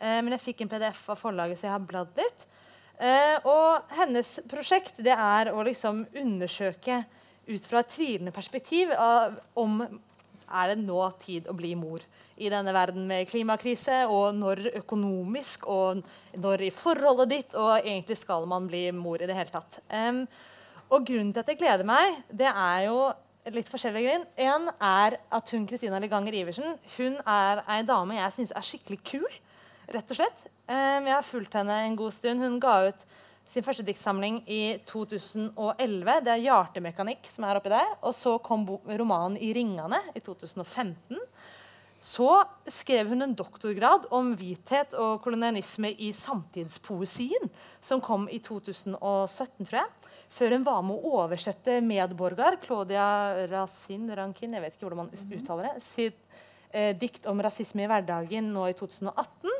Eh, 0.00 0.20
men 0.22 0.32
jeg 0.32 0.40
fikk 0.40 0.60
en 0.62 0.68
PDF 0.68 1.08
av 1.08 1.16
forlaget, 1.16 1.58
så 1.58 1.66
jeg 1.68 1.72
har 1.72 1.86
bladd 1.86 2.08
litt. 2.16 2.46
Eh, 2.98 3.38
og 3.44 3.82
hennes 3.96 4.40
prosjekt 4.48 4.98
det 5.02 5.14
er 5.14 5.52
å 5.52 5.62
liksom 5.64 6.06
undersøke 6.14 7.04
ut 7.48 7.64
fra 7.66 7.80
et 7.82 7.88
tvilende 7.88 8.32
perspektiv 8.34 8.92
av 8.94 9.40
om 9.58 9.80
er 10.52 10.72
det 10.72 10.82
nå 10.82 11.00
tid 11.22 11.48
å 11.48 11.56
bli 11.56 11.72
mor 11.78 12.02
i 12.36 12.50
denne 12.52 12.74
verden 12.74 13.06
med 13.08 13.28
klimakrise, 13.30 14.02
og 14.10 14.36
når 14.36 14.66
økonomisk, 14.82 15.66
og 15.70 16.02
når 16.42 16.66
i 16.66 16.72
forholdet 16.74 17.30
ditt, 17.30 17.54
og 17.58 17.78
egentlig 17.80 18.18
skal 18.20 18.46
man 18.50 18.66
bli 18.70 18.88
mor 18.96 19.22
i 19.22 19.28
det 19.28 19.36
hele 19.36 19.52
tatt. 19.52 19.80
Em, 19.88 20.24
og 20.92 21.06
grunnen 21.08 21.32
til 21.32 21.40
at 21.40 21.48
jeg 21.48 21.60
gleder 21.62 21.86
meg, 21.88 22.18
det 22.28 22.48
er 22.50 22.86
jo 22.90 22.98
litt 23.50 23.70
forskjellige 23.70 24.06
grunn. 24.06 24.26
En 24.44 24.68
er 24.76 25.16
at 25.34 25.52
hun 25.54 25.64
Kristina 25.66 25.98
Leganger 26.02 26.36
Iversen 26.42 26.76
hun 26.98 27.18
er 27.26 27.64
ei 27.74 27.80
dame 27.86 28.20
jeg 28.20 28.36
syns 28.36 28.54
er 28.54 28.66
skikkelig 28.66 29.00
kul. 29.08 29.40
rett 29.92 30.12
og 30.12 30.16
slett. 30.16 30.44
Um, 30.70 31.08
jeg 31.08 31.12
har 31.16 31.26
fulgt 31.26 31.56
henne 31.58 31.74
en 31.84 31.96
god 31.98 32.14
stund. 32.14 32.40
Hun 32.40 32.60
ga 32.62 32.76
ut 32.88 33.02
sin 33.50 33.64
første 33.66 33.84
diktsamling 33.84 34.38
i 34.46 34.78
2011. 34.86 36.20
Det 36.24 36.32
er 36.32 36.44
'Hjartemekanikk' 36.44 37.28
som 37.28 37.44
er 37.44 37.58
oppi 37.58 37.68
der. 37.68 37.96
Og 38.02 38.14
så 38.14 38.38
kom 38.38 38.64
romanen 38.68 39.36
'I 39.36 39.52
ringene' 39.52 40.14
i 40.14 40.20
2015. 40.20 41.18
Så 42.00 42.44
skrev 42.66 43.08
hun 43.08 43.22
en 43.22 43.34
doktorgrad 43.34 44.08
om 44.10 44.32
hvithet 44.34 44.94
og 44.94 45.20
kolonialisme 45.22 45.92
i 45.92 46.10
samtidspoesien, 46.12 47.50
som 47.80 48.00
kom 48.00 48.28
i 48.30 48.38
2017, 48.38 49.66
tror 49.66 49.78
jeg. 49.78 49.90
Før 50.32 50.54
hun 50.56 50.64
var 50.64 50.80
med 50.86 50.96
å 50.96 51.16
oversette 51.20 51.76
medborger, 51.84 52.56
Claudia 52.62 53.04
Rasin, 53.50 54.06
Rankin, 54.16 54.54
jeg 54.56 54.64
vet 54.64 54.76
ikke 54.76 54.86
hvordan 54.86 55.04
man 55.04 55.36
uttaler 55.36 55.68
det, 55.68 55.84
sitt 55.84 56.38
eh, 56.72 56.94
dikt 56.96 57.28
om 57.28 57.42
rasisme 57.44 57.84
i 57.84 57.90
hverdagen 57.90 58.48
nå 58.54 58.64
i 58.70 58.76
2018. 58.78 59.58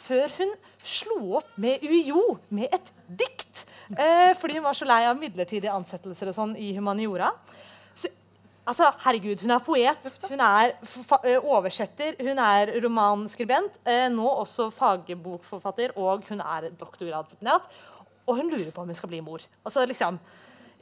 Før 0.00 0.36
hun 0.36 0.52
slo 0.86 1.18
opp 1.40 1.56
med 1.60 1.82
UiO 1.82 2.36
med 2.52 2.68
et 2.76 2.92
dikt. 3.08 3.64
Eh, 3.96 4.30
fordi 4.38 4.60
hun 4.60 4.68
var 4.68 4.76
så 4.76 4.88
lei 4.88 5.02
av 5.08 5.18
midlertidige 5.18 5.72
ansettelser 5.72 6.30
og 6.30 6.36
sånn 6.36 6.56
i 6.60 6.70
humaniora. 6.76 7.32
Så 7.96 8.12
Altså, 8.70 8.90
herregud, 9.02 9.40
Hun 9.40 9.50
er 9.50 9.62
poet, 9.64 10.04
hun 10.28 10.40
er 10.44 10.74
eh, 11.24 11.40
oversetter, 11.42 12.14
hun 12.20 12.38
er 12.38 12.70
romanskribent. 12.84 13.80
Eh, 13.88 14.06
nå 14.12 14.28
også 14.28 14.68
fagbokforfatter, 14.70 15.96
og 15.96 16.28
hun 16.28 16.42
er 16.44 16.68
doktorgradsstipendiat. 16.78 17.66
Og 18.30 18.38
hun 18.38 18.50
lurer 18.52 18.70
på 18.74 18.84
om 18.84 18.90
hun 18.92 18.96
skal 18.98 19.10
bli 19.10 19.20
mor. 19.26 19.42
Altså, 19.66 19.82
liksom, 19.90 20.20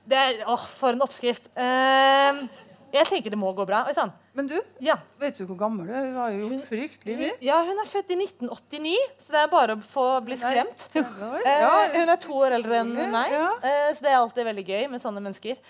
det 0.09 0.19
er, 0.21 0.43
åh, 0.49 0.65
For 0.79 0.93
en 0.97 1.05
oppskrift. 1.05 1.49
Uh, 1.57 2.45
jeg 2.93 3.05
tenker 3.09 3.33
det 3.33 3.41
må 3.41 3.51
gå 3.57 3.65
bra. 3.69 3.83
Sånn. 3.97 4.13
Men 4.37 4.47
du, 4.49 4.55
Ja. 4.85 4.95
vet 5.21 5.37
du 5.41 5.43
hvor 5.49 5.59
gammel 5.61 5.89
du 5.89 5.93
er? 5.93 6.07
Hun 6.07 6.15
har 6.21 6.31
jo 6.37 6.47
hun, 6.53 6.61
fryktelig 6.65 7.17
mye. 7.19 7.35
ja, 7.45 7.59
hun 7.67 7.81
er 7.83 7.89
født 7.91 8.13
i 8.15 8.17
1989, 8.21 8.95
så 9.19 9.35
det 9.35 9.43
er 9.43 9.51
bare 9.53 9.77
å 9.77 9.83
få 9.83 10.07
bli 10.25 10.37
skremt. 10.41 10.87
Ja, 10.95 11.03
uh, 11.03 11.97
hun 11.97 12.09
er 12.15 12.23
to 12.23 12.39
år 12.39 12.57
eldre 12.61 12.81
enn 12.85 12.95
meg, 13.13 13.35
Ja. 13.35 13.51
uh, 13.59 13.91
så 13.93 14.05
det 14.07 14.13
er 14.15 14.21
alltid 14.23 14.49
veldig 14.53 14.67
gøy 14.71 14.89
med 14.95 15.03
sånne 15.05 15.21
mennesker. 15.25 15.61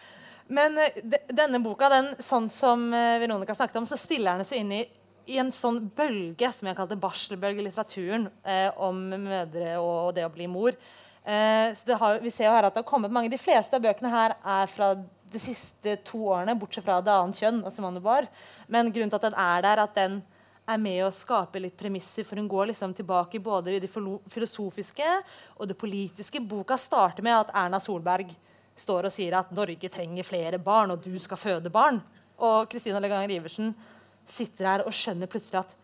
Men 0.48 0.78
eh, 0.80 0.94
de, 1.04 1.18
denne 1.36 1.58
boka, 1.60 1.90
den, 1.92 2.14
sånn 2.24 2.46
som 2.48 2.86
eh, 2.96 3.18
Veronica 3.20 3.52
snakket 3.52 3.82
om, 3.82 3.86
så 3.90 3.98
stiller 4.00 4.38
den 4.38 4.46
seg 4.48 4.62
inn 4.62 4.70
i, 4.78 4.78
i 5.28 5.36
en 5.42 5.50
sånn 5.52 5.82
bølge 5.92 6.48
som 6.56 6.70
jeg 6.70 6.78
kalte 6.78 6.96
barselbølge 6.96 7.60
i 7.60 7.66
litteraturen, 7.66 8.30
eh, 8.48 8.70
om 8.80 9.02
mødre 9.26 9.74
og, 9.76 10.14
det 10.16 10.24
å 10.24 10.30
bli 10.32 10.46
mor. 10.48 10.78
Eh, 11.28 11.74
så 11.74 11.94
har, 12.00 12.20
vi 12.24 12.30
ser 12.32 12.48
jo 12.48 12.54
her 12.56 12.64
at 12.64 12.72
det 12.72 12.80
har 12.80 12.88
kommet 12.88 13.12
mange. 13.12 13.28
De 13.28 13.40
fleste 13.40 13.76
av 13.76 13.84
bøkene 13.84 14.08
her 14.12 14.34
er 14.40 14.70
fra 14.72 14.94
de 15.28 15.40
siste 15.42 15.98
to 16.08 16.22
årene, 16.32 16.56
bortsett 16.56 16.86
fra 16.86 17.02
Det 17.04 17.12
annet 17.12 17.36
kjønn 17.36 17.60
Altså. 17.68 17.84
Men 18.66 18.92
grunnen 18.92 19.10
til 19.12 19.18
at 19.18 19.26
den 19.26 19.36
er 19.36 19.62
der, 19.66 19.82
at 19.84 19.94
den 19.94 20.22
er 20.68 20.80
med 20.80 21.02
å 21.04 21.12
skape 21.12 21.60
litt 21.60 21.76
premisser, 21.76 22.24
for 22.24 22.40
hun 22.40 22.48
går 22.48 22.70
liksom 22.70 22.94
tilbake 22.96 23.40
både 23.40 23.74
i 23.76 23.80
det 23.80 23.90
filosofiske 23.92 25.08
og 25.56 25.68
det 25.68 25.76
politiske. 25.76 26.40
Boka 26.40 26.76
starter 26.80 27.24
med 27.24 27.36
at 27.36 27.52
Erna 27.56 27.80
Solberg 27.80 28.32
står 28.78 29.08
og 29.08 29.12
sier 29.12 29.36
at 29.36 29.52
Norge 29.52 29.90
trenger 29.92 30.24
flere 30.24 30.60
barn, 30.60 30.92
og 30.94 31.04
du 31.04 31.12
skal 31.20 31.40
føde 31.40 31.72
barn. 31.72 32.00
Og 32.38 32.70
Kristina 32.70 33.00
Legang 33.00 33.28
Riversen 33.28 33.74
sitter 34.28 34.70
her 34.70 34.86
og 34.86 34.96
skjønner 34.96 35.28
plutselig 35.28 35.60
at 35.60 35.76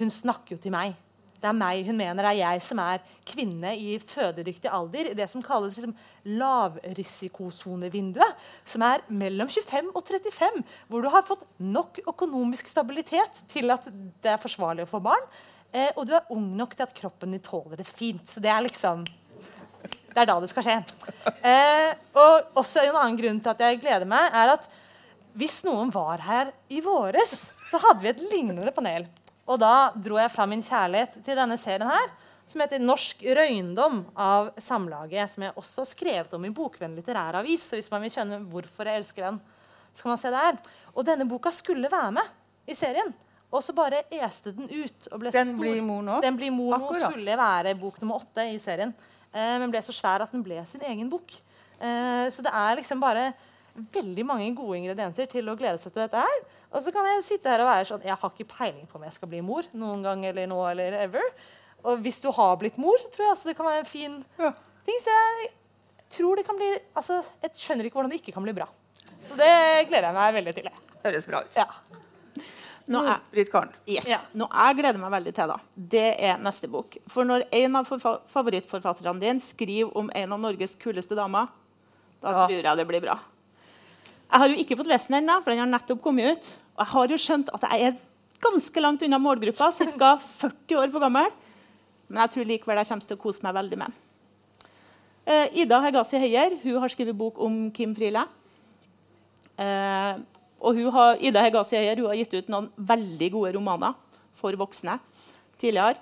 hun 0.00 0.12
snakker 0.12 0.56
jo 0.56 0.60
til 0.60 0.74
meg. 0.74 0.96
Det 1.42 1.48
er 1.50 1.56
meg 1.58 1.82
hun 1.88 1.98
mener 1.98 2.22
er 2.28 2.36
jeg 2.38 2.60
som 2.62 2.78
er 2.78 3.02
kvinne 3.26 3.72
i 3.74 3.98
fødedyktig 3.98 4.70
alder. 4.70 5.10
Det 5.18 5.26
som 5.30 5.42
kalles 5.42 5.74
liksom 5.74 5.96
lavrisikosonevinduet, 6.38 8.32
som 8.64 8.82
er 8.86 9.02
mellom 9.10 9.48
25 9.50 9.90
og 9.90 10.02
35. 10.06 10.62
Hvor 10.86 11.02
du 11.02 11.08
har 11.10 11.26
fått 11.26 11.42
nok 11.58 11.98
økonomisk 12.06 12.70
stabilitet 12.70 13.42
til 13.50 13.66
at 13.74 13.82
det 14.22 14.30
er 14.36 14.38
forsvarlig 14.42 14.86
å 14.86 14.92
få 14.92 15.00
barn. 15.02 15.26
Eh, 15.72 15.90
og 15.96 16.06
du 16.06 16.12
er 16.14 16.30
ung 16.30 16.46
nok 16.54 16.76
til 16.76 16.86
at 16.86 16.94
kroppen 16.94 17.34
din 17.34 17.42
tåler 17.42 17.76
det 17.80 17.88
fint. 17.88 18.22
Så 18.30 18.38
det 18.44 18.50
er 18.52 18.62
liksom 18.62 19.02
det 20.12 20.20
er 20.20 20.28
da 20.28 20.36
det 20.42 20.50
skal 20.52 20.64
skje. 20.66 20.78
Eh, 21.40 21.90
og 22.20 22.58
også 22.60 22.84
En 22.84 22.98
annen 23.00 23.18
grunn 23.18 23.40
til 23.42 23.50
at 23.54 23.62
jeg 23.64 23.80
gleder 23.80 24.06
meg, 24.08 24.28
er 24.30 24.54
at 24.58 24.64
hvis 25.32 25.62
noen 25.64 25.88
var 25.92 26.20
her 26.20 26.52
i 26.68 26.82
våres, 26.84 27.52
så 27.70 27.80
hadde 27.80 28.04
vi 28.04 28.10
et 28.10 28.20
lignende 28.28 28.72
panel. 28.76 29.06
Og 29.48 29.58
da 29.58 29.90
dro 29.96 30.18
jeg 30.20 30.30
fram 30.30 30.52
min 30.54 30.62
kjærlighet 30.62 31.16
til 31.24 31.38
denne 31.38 31.58
serien 31.58 31.88
her, 31.88 32.12
som 32.46 32.60
heter 32.60 32.78
'Norsk 32.78 33.22
røyndom' 33.22 34.04
av 34.16 34.52
Samlaget. 34.58 35.30
Som 35.30 35.42
jeg 35.42 35.52
også 35.56 35.80
har 35.80 35.90
skrevet 35.90 36.34
om 36.34 36.44
i 36.44 36.50
Bokvenn 36.50 36.94
litteræravis. 36.94 37.62
Så 37.70 37.76
hvis 37.76 37.90
man 37.90 38.02
vil 38.02 38.10
skjønne 38.10 38.44
hvorfor 38.50 38.84
jeg 38.84 39.00
elsker 39.00 39.30
den, 39.30 39.40
så 39.94 40.02
kan 40.02 40.10
man 40.10 40.18
se 40.18 40.30
der. 40.30 40.58
Og 40.94 41.04
denne 41.06 41.28
boka 41.28 41.50
skulle 41.50 41.90
være 41.90 42.12
med 42.12 42.28
i 42.68 42.74
serien. 42.74 43.14
Og 43.52 43.62
så 43.62 43.74
bare 43.76 44.02
este 44.10 44.52
den 44.52 44.64
ut. 44.64 45.08
og 45.12 45.20
ble 45.20 45.28
så 45.32 45.38
Den 45.38 45.46
stor. 45.46 45.60
blir 45.60 45.82
mor 45.82 46.02
nå? 46.02 46.20
Den 46.22 46.36
blir 46.36 46.50
mor 46.50 46.78
nå, 46.78 46.92
skulle 46.94 47.36
være 47.36 47.78
bok 47.78 48.00
nummer 48.00 48.16
åtte 48.16 48.46
i 48.54 48.58
serien. 48.58 48.94
Eh, 49.34 49.58
men 49.58 49.70
ble 49.70 49.78
så 49.78 49.92
svær 49.92 50.22
at 50.22 50.32
den 50.32 50.42
ble 50.42 50.64
sin 50.66 50.80
egen 50.80 51.10
bok. 51.10 51.32
Eh, 51.80 52.30
så 52.30 52.42
det 52.42 52.52
er 52.52 52.76
liksom 52.76 53.00
bare 53.00 53.32
veldig 53.74 54.24
mange 54.26 54.54
gode 54.56 54.78
ingredienser 54.78 55.28
til 55.28 55.48
å 55.48 55.56
glede 55.56 55.80
seg 55.80 55.92
til 55.92 56.02
dette 56.02 56.20
her. 56.20 56.42
Og 56.72 56.82
så 56.82 56.92
kan 56.94 57.04
jeg 57.04 57.24
sitte 57.26 57.50
her 57.52 57.60
og 57.60 57.68
være 57.68 57.84
sånn 57.90 58.04
Jeg 58.06 58.16
har 58.16 58.30
ikke 58.32 58.48
peiling 58.48 58.86
på 58.88 58.96
om 58.96 59.02
jeg 59.04 59.12
skal 59.12 59.28
bli 59.28 59.40
mor 59.44 59.66
noen 59.76 60.02
gang 60.02 60.22
eller 60.24 60.46
nå 60.48 60.60
eller 60.70 60.94
ever. 61.02 61.26
Og 61.84 61.98
hvis 62.04 62.20
du 62.22 62.30
har 62.32 62.56
blitt 62.60 62.78
mor, 62.80 62.96
så 63.02 63.10
tror 63.12 63.26
jeg 63.26 63.34
altså 63.34 63.50
det 63.50 63.56
kan 63.58 63.66
være 63.66 63.82
en 63.84 63.90
fin 63.90 64.24
Ja. 64.38 64.52
ting. 64.86 65.00
Så 65.04 65.10
jeg 65.16 65.50
tror 66.10 66.36
det 66.36 66.46
kan 66.46 66.56
bli 66.56 66.70
Altså, 66.96 67.22
jeg 67.42 67.50
skjønner 67.56 67.84
ikke 67.88 67.98
hvordan 68.00 68.10
det 68.10 68.20
ikke 68.22 68.32
kan 68.34 68.42
bli 68.46 68.52
bra. 68.56 68.68
Så 69.20 69.36
det 69.36 69.88
gleder 69.88 70.08
jeg 70.10 70.14
meg 70.14 70.34
veldig 70.34 70.54
til. 70.54 70.70
Høres 71.04 71.26
bra 71.26 71.40
ut. 71.44 71.56
Ja. 71.56 71.66
Nå 72.88 72.98
er, 73.06 73.20
Britt 73.30 73.50
Karen. 73.52 73.70
yes. 73.86 74.08
Ja. 74.10 74.18
Nå 74.34 74.48
jeg 74.50 74.76
gleder 74.80 74.98
meg 74.98 75.12
veldig 75.14 75.32
til, 75.36 75.46
da, 75.52 75.56
det 75.76 76.06
er 76.18 76.38
neste 76.42 76.66
bok. 76.68 76.96
For 77.08 77.22
når 77.24 77.44
en 77.54 77.76
av 77.78 77.86
favorittforfatterne 77.86 79.20
dine 79.22 79.40
skriver 79.40 79.92
om 79.96 80.10
en 80.14 80.32
av 80.34 80.40
Norges 80.42 80.74
kuleste 80.76 81.14
damer, 81.14 81.46
da 82.20 82.32
Ja. 82.32 82.46
tror 82.46 82.62
jeg 82.62 82.76
det 82.76 82.86
blir 82.88 83.00
bra. 83.00 83.18
Jeg 84.32 84.40
har 84.40 84.48
jo 84.48 84.62
ikke 84.62 84.76
fått 84.80 84.88
lest 84.88 85.10
den 85.10 85.18
ennå, 85.18 85.34
for 85.44 85.52
den 85.52 85.60
har 85.60 85.68
nettopp 85.68 85.98
kommet 86.00 86.32
ut. 86.32 86.46
Og 86.72 86.80
jeg 86.80 86.90
har 86.94 87.12
jo 87.12 87.16
skjønt 87.20 87.50
at 87.52 87.64
jeg 87.68 87.88
er 87.90 87.98
ganske 88.40 88.80
langt 88.80 89.02
unna 89.04 89.18
målgruppa, 89.20 89.68
ca. 89.76 90.14
40 90.40 90.78
år 90.80 90.92
for 90.94 91.04
gammel. 91.04 91.28
Men 92.08 92.22
jeg 92.24 92.32
tror 92.32 92.48
likevel 92.48 92.80
jeg 92.80 92.88
kommer 92.88 93.10
til 93.10 93.18
å 93.18 93.20
kose 93.20 93.44
meg 93.44 93.58
veldig 93.58 93.78
med 93.82 93.92
den. 93.92 93.98
Eh, 95.22 95.60
Ida 95.62 95.82
Hegazi 95.84 96.18
Høyer 96.18 96.56
hun 96.64 96.78
har 96.80 96.90
skrevet 96.94 97.18
bok 97.18 97.42
om 97.44 97.58
Kim 97.76 97.92
Friele. 97.94 98.24
Eh, 99.60 100.22
og 100.64 100.80
har, 100.96 101.20
Ida 101.20 101.44
Hegazi 101.44 101.76
Høyer 101.76 102.00
hun 102.00 102.08
har 102.08 102.18
gitt 102.22 102.38
ut 102.38 102.50
noen 102.50 102.70
veldig 102.76 103.28
gode 103.36 103.52
romaner 103.58 104.00
for 104.40 104.56
voksne 104.58 104.96
tidligere. 105.60 106.00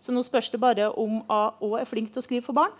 Så 0.00 0.16
nå 0.16 0.24
spørs 0.24 0.48
det 0.48 0.62
bare 0.64 0.88
om 0.96 1.20
hun 1.20 1.60
òg 1.60 1.76
er 1.82 1.92
flink 1.92 2.08
til 2.14 2.24
å 2.24 2.26
skrive 2.26 2.48
for 2.48 2.56
barn. 2.56 2.72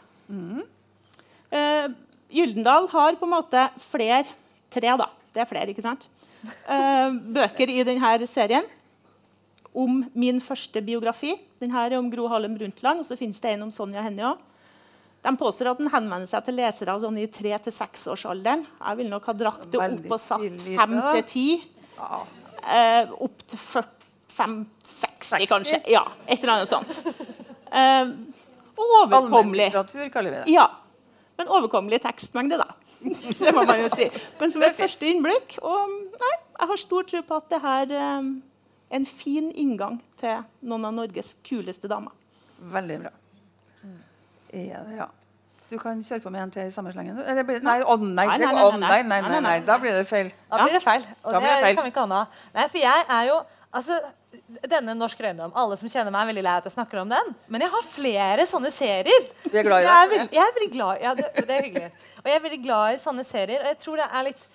Eh, 1.53 1.87
Gyldendal 2.33 2.89
har 2.97 3.21
på 3.21 3.29
en 3.29 3.37
måte 3.37 3.69
flere 3.93 4.25
Tre, 4.73 4.97
da. 4.99 5.09
Det 5.35 5.43
er 5.43 5.49
flere, 5.51 5.71
ikke 5.73 5.85
sant? 5.85 6.09
Eh, 6.47 7.15
bøker 7.37 7.71
i 7.73 7.83
denne 7.87 8.27
serien 8.31 8.67
om 9.77 10.01
min 10.17 10.41
første 10.41 10.81
biografi. 10.85 11.35
Denne 11.61 11.83
er 11.85 11.99
om 11.99 12.09
Gro 12.13 12.29
Harlem 12.33 12.55
Brundtland, 12.57 13.03
og 13.03 13.09
så 13.09 13.19
finnes 13.19 13.41
det 13.43 13.53
en 13.53 13.67
om 13.67 13.73
Sonja 13.73 14.05
Hennie 14.05 14.25
òg. 14.25 14.41
De 15.27 15.33
påstår 15.37 15.73
at 15.73 15.81
den 15.83 15.91
henvender 15.91 16.29
seg 16.31 16.45
til 16.47 16.57
lesere 16.61 16.95
sånn 17.03 17.19
i 17.19 17.27
3-6-årsalderen. 17.35 18.63
Jeg 18.79 18.99
ville 19.01 19.11
nok 19.11 19.27
ha 19.27 19.35
dratt 19.35 19.65
det 19.73 19.81
opp 19.83 20.13
og 20.15 20.21
satt 20.23 20.45
fem 20.47 20.77
5 20.79 20.95
da. 20.95 21.13
til 21.17 21.25
10. 21.33 21.65
Eh, 22.77 23.15
opp 23.27 23.43
til 23.51 23.61
45-60, 23.67 25.49
kanskje. 25.51 25.81
Ja, 25.91 26.05
et 26.29 26.39
eller 26.39 26.61
annet 26.61 26.71
sånt. 26.71 27.03
Eh, 27.67 28.13
overkommelig. 28.79 29.67
Allmennlitteratur 29.73 30.09
kaller 30.15 30.31
vi 30.31 30.39
det. 30.45 30.55
Ja. 30.55 30.69
Men 31.37 31.51
overkommelig 31.53 31.99
tekstmengde, 32.07 32.61
da. 32.63 32.71
Det 33.41 33.53
må 33.55 33.65
man 33.69 33.81
jo 33.85 33.89
si. 33.93 34.09
Men 34.41 34.53
som 34.55 34.63
et 34.67 34.77
første 34.79 35.09
innblikk. 35.11 35.59
Og 35.63 35.95
nei, 36.23 36.35
jeg 36.61 36.71
har 36.73 36.81
stor 36.83 37.07
tro 37.11 37.23
på 37.29 37.39
at 37.41 37.49
det 37.53 37.61
her 37.63 37.93
eh, 37.93 38.31
er 38.91 38.97
en 39.01 39.07
fin 39.07 39.51
inngang 39.55 40.01
til 40.21 40.43
noen 40.67 40.89
av 40.89 40.97
Norges 40.97 41.35
kuleste 41.47 41.91
damer. 41.91 42.15
Veldig 42.73 42.99
bra. 43.05 43.13
Ja, 44.57 44.83
ja. 44.97 45.07
Du 45.67 45.79
kan 45.83 45.99
kjøre 46.07 46.23
på 46.23 46.31
med 46.31 46.45
en 46.45 46.53
til 46.55 46.69
i 46.69 46.71
samme 46.75 46.93
slengen. 46.95 47.19
Eller 47.19 47.43
blir- 47.43 47.59
det- 47.59 47.65
nei, 47.67 47.81
å 47.83 47.97
nei, 47.99 48.27
nei, 48.39 49.03
nei. 49.03 49.21
nei, 49.21 49.41
nei. 49.41 49.61
Da 49.67 49.79
blir 49.79 49.93
det 49.93 50.07
feil. 50.07 50.31
Da 50.51 50.63
blir 50.63 50.73
det 50.79 50.83
feil. 50.83 51.03
Og 51.25 51.33
det 51.33 51.75
kan 51.75 51.85
vi 51.85 51.91
ikke 51.91 52.05
ha 52.05 52.07
noe 52.07 52.21
av. 52.21 52.27
Nei, 52.55 52.69
for 52.69 52.79
jeg 52.79 53.05
er 53.09 53.25
jo 53.27 53.41
altså, 53.75 53.99
Denne 54.69 54.95
Norsk 54.97 55.21
Røyndom 55.23 55.55
Alle 55.59 55.77
som 55.79 55.89
kjenner 55.91 56.13
meg, 56.15 56.23
er 56.25 56.31
veldig 56.33 56.45
lei 56.47 56.55
at 56.61 56.69
jeg 56.69 56.75
snakker 56.77 57.01
om 57.03 57.11
den. 57.13 57.33
Men 57.53 57.65
jeg 57.65 57.73
har 57.73 57.89
flere 57.89 58.47
sånne 58.49 58.71
serier. 58.75 59.27
Du 59.45 59.55
er 59.55 59.67
glad 59.67 59.83
i 59.83 59.89
jeg, 59.89 59.97
er 59.97 60.13
det. 60.13 60.29
jeg 60.37 60.45
er 60.45 60.55
veldig 60.59 60.71
glad 60.77 61.03
ja, 61.03 61.17
det, 61.19 61.27
det 61.41 61.57
er 61.57 61.67
hyggelig. 61.69 61.91
Og 62.23 62.31
jeg 62.31 62.39
er 62.39 62.47
veldig 62.47 62.63
glad 62.65 62.95
i 62.95 63.03
sånne 63.03 63.27
serier. 63.27 63.65
Og 63.65 63.71
jeg 63.73 63.81
tror 63.83 64.03
det 64.03 64.09
er 64.11 64.29
litt 64.31 64.47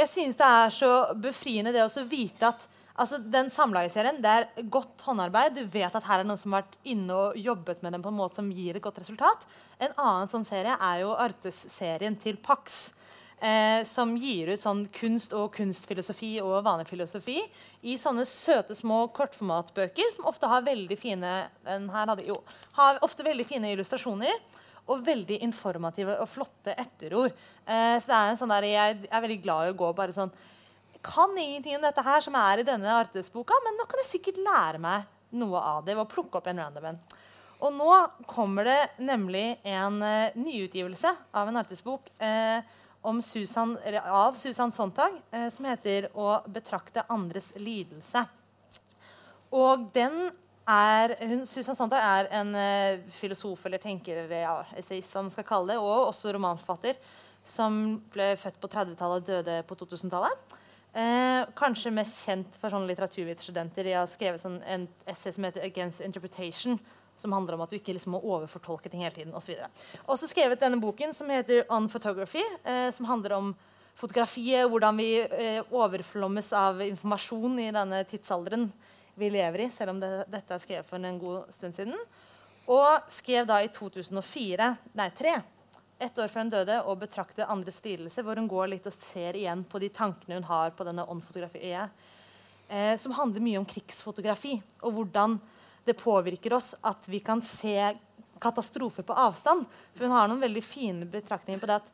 Jeg 0.00 0.12
synes 0.12 0.38
det 0.38 0.50
er 0.58 0.74
så 0.74 0.92
befriende 1.18 1.74
det 1.74 1.86
å 1.86 2.04
vite 2.08 2.52
at 2.52 2.68
altså, 2.94 3.18
den 3.18 3.50
samlageserien 3.52 4.20
det 4.22 4.36
er 4.36 4.70
godt 4.72 5.04
håndarbeid. 5.06 5.58
Du 5.58 5.64
vet 5.72 5.96
at 5.96 6.06
her 6.06 6.22
er 6.22 6.28
noen 6.28 6.40
som 6.40 6.54
har 6.54 6.64
vært 6.64 6.78
inne 6.92 7.16
og 7.16 7.38
jobbet 7.40 7.82
med 7.84 7.96
den 7.96 8.04
på 8.04 8.12
en 8.12 8.20
måte 8.20 8.40
som 8.40 8.50
gir 8.54 8.76
et 8.76 8.84
godt 8.84 9.02
resultat. 9.02 9.46
En 9.80 9.94
annen 9.96 10.30
sånn 10.32 10.46
serie 10.46 10.76
er 10.76 11.04
jo 11.04 11.16
Artes-serien 11.16 12.18
til 12.20 12.38
Pax. 12.42 12.90
Eh, 13.40 13.82
som 13.88 14.12
gir 14.20 14.52
ut 14.52 14.62
sånn 14.62 14.84
kunst 14.94 15.34
og 15.36 15.50
kunstfilosofi 15.56 16.34
og 16.44 16.60
vanefilosofi 16.66 17.38
i 17.88 17.96
sånne 18.00 18.26
søte, 18.28 18.76
små 18.76 19.06
kortformatbøker 19.16 20.14
som 20.14 20.28
ofte 20.30 20.50
har 20.50 20.66
veldig 20.66 20.98
fine 21.00 21.34
den 21.66 21.88
her 21.92 22.12
hadde, 22.12 22.26
jo, 22.28 22.40
har 22.78 23.00
ofte 23.06 23.26
veldig 23.26 23.46
fine 23.48 23.72
illustrasjoner 23.74 24.34
og 24.90 25.04
veldig 25.06 25.38
informative 25.44 26.16
og 26.18 26.28
flotte 26.28 26.74
etterord. 26.78 27.34
Eh, 27.64 27.96
så 28.00 28.10
det 28.10 28.18
er 28.18 28.32
en 28.32 28.40
sånn 28.40 28.52
der, 28.52 28.68
jeg 28.68 28.98
er 29.06 29.24
veldig 29.24 29.40
glad 29.44 29.68
i 29.68 29.74
å 29.74 29.78
gå 29.84 29.92
bare 29.96 30.16
sånn 30.16 30.32
Jeg 30.94 31.02
kan 31.06 31.32
ingenting 31.38 31.78
om 31.78 31.86
dette 31.86 32.04
her 32.04 32.20
som 32.24 32.36
er 32.36 32.60
i 32.60 32.66
denne 32.66 32.98
artesboka, 32.98 33.56
men 33.64 33.78
nå 33.78 33.86
kan 33.88 34.02
jeg 34.02 34.10
sikkert 34.10 34.42
lære 34.44 34.82
meg 34.82 35.08
noe 35.40 35.62
av 35.62 35.84
det 35.86 35.94
ved 35.94 36.04
å 36.04 36.10
plukke 36.10 36.40
opp 36.40 36.48
en 36.50 36.60
random 36.60 36.90
en. 36.90 37.00
Og 37.60 37.72
nå 37.76 37.88
kommer 38.28 38.66
det 38.68 38.80
nemlig 39.04 39.60
en 39.68 39.98
uh, 40.00 40.36
nyutgivelse 40.36 41.12
av 41.36 41.48
en 41.48 41.60
artighetsbok 41.60 42.08
uh, 42.20 42.60
Susan, 43.22 43.78
av 44.04 44.34
Susan 44.34 44.72
Sontag 44.72 45.20
eh, 45.32 45.48
som 45.48 45.64
heter 45.64 46.08
'Å 46.14 46.42
betrakte 46.48 47.04
andres 47.08 47.52
lidelse'. 47.56 48.26
Og 49.52 49.88
den 49.94 50.30
er, 50.68 51.16
hun, 51.26 51.46
Susan 51.46 51.74
Sontag 51.74 52.02
er 52.02 52.28
en 52.30 52.54
filosof 53.10 53.66
eller 53.66 53.78
tenker 53.78 54.30
ja, 54.30 54.64
essayist, 54.76 55.10
som 55.10 55.30
skal 55.30 55.44
kalle 55.44 55.72
det, 55.72 55.78
og 55.78 56.12
også 56.12 56.32
romanforfatter, 56.32 56.94
som 57.44 57.98
ble 58.12 58.36
født 58.36 58.60
på 58.60 58.68
30-tallet 58.68 59.16
og 59.16 59.26
døde 59.26 59.62
på 59.66 59.74
2000-tallet. 59.74 60.59
Eh, 60.90 61.44
kanskje 61.54 61.92
mest 61.94 62.24
kjent 62.24 62.56
for 62.58 62.72
sånne 62.72 62.90
litteraturvitenskapsstudenter. 62.90 63.86
Jeg 63.92 63.98
har 64.00 64.08
skrevet 64.10 64.42
sånn 64.42 64.58
en 64.66 64.88
essay 65.06 65.32
som 65.32 65.44
heter 65.44 65.62
'Against 65.62 66.00
Interpretation', 66.02 66.80
som 67.14 67.32
handler 67.32 67.54
om 67.54 67.60
at 67.60 67.70
du 67.70 67.78
ikke 67.78 67.94
liksom 67.94 68.12
må 68.12 68.22
overfortolke 68.24 68.90
ting 68.90 69.02
hele 69.02 69.14
tiden. 69.14 69.34
Og 69.34 69.42
så 69.42 69.54
også 70.08 70.26
skrevet 70.26 70.58
denne 70.58 70.80
boken 70.80 71.14
som 71.14 71.28
heter 71.28 71.64
'On 71.70 71.88
Photography', 71.88 72.58
eh, 72.64 72.90
som 72.90 73.06
handler 73.06 73.32
om 73.32 73.56
fotografiet, 73.94 74.68
hvordan 74.68 74.96
vi 74.96 75.20
eh, 75.20 75.62
overflommes 75.70 76.52
av 76.52 76.80
informasjon 76.80 77.58
i 77.60 77.70
denne 77.70 78.04
tidsalderen 78.04 78.72
vi 79.16 79.30
lever 79.30 79.60
i, 79.60 79.68
selv 79.68 79.90
om 79.90 80.00
det, 80.00 80.24
dette 80.28 80.54
er 80.54 80.58
skrevet 80.58 80.86
for 80.86 80.96
en 80.96 81.18
god 81.18 81.52
stund 81.52 81.74
siden. 81.74 81.94
Og 82.66 83.00
skrev 83.08 83.46
da 83.46 83.58
i 83.62 83.68
2004, 83.68 84.78
nei 84.94 85.10
2003 85.10 85.42
ett 86.00 86.18
år 86.18 86.30
før 86.32 86.46
hun 86.46 86.52
døde, 86.52 86.76
og 86.88 87.00
betrakte 87.02 87.46
andres 87.46 87.80
lidelse, 87.84 88.24
hvor 88.24 88.38
hun 88.40 88.48
går 88.48 88.72
litt 88.72 88.88
og 88.88 88.96
ser 88.96 89.36
igjen 89.36 89.64
på 89.68 89.80
de 89.82 89.90
tankene 89.92 90.38
hun 90.38 90.48
har 90.48 90.72
på 90.76 90.86
denne 90.88 91.04
åndfotografiet, 91.04 92.04
eh, 92.68 92.94
som 92.96 93.14
handler 93.18 93.44
mye 93.44 93.60
om 93.60 93.68
krigsfotografi, 93.68 94.56
og 94.80 94.96
hvordan 94.96 95.38
det 95.84 95.98
påvirker 96.00 96.54
oss 96.56 96.74
at 96.86 97.08
vi 97.08 97.20
kan 97.24 97.42
se 97.44 97.76
katastrofer 98.40 99.04
på 99.04 99.16
avstand. 99.16 99.66
For 99.94 100.06
hun 100.06 100.16
har 100.16 100.28
noen 100.28 100.42
veldig 100.42 100.62
fine 100.64 101.08
betraktninger 101.08 101.60
på 101.60 101.68
det 101.68 101.80
at 101.80 101.90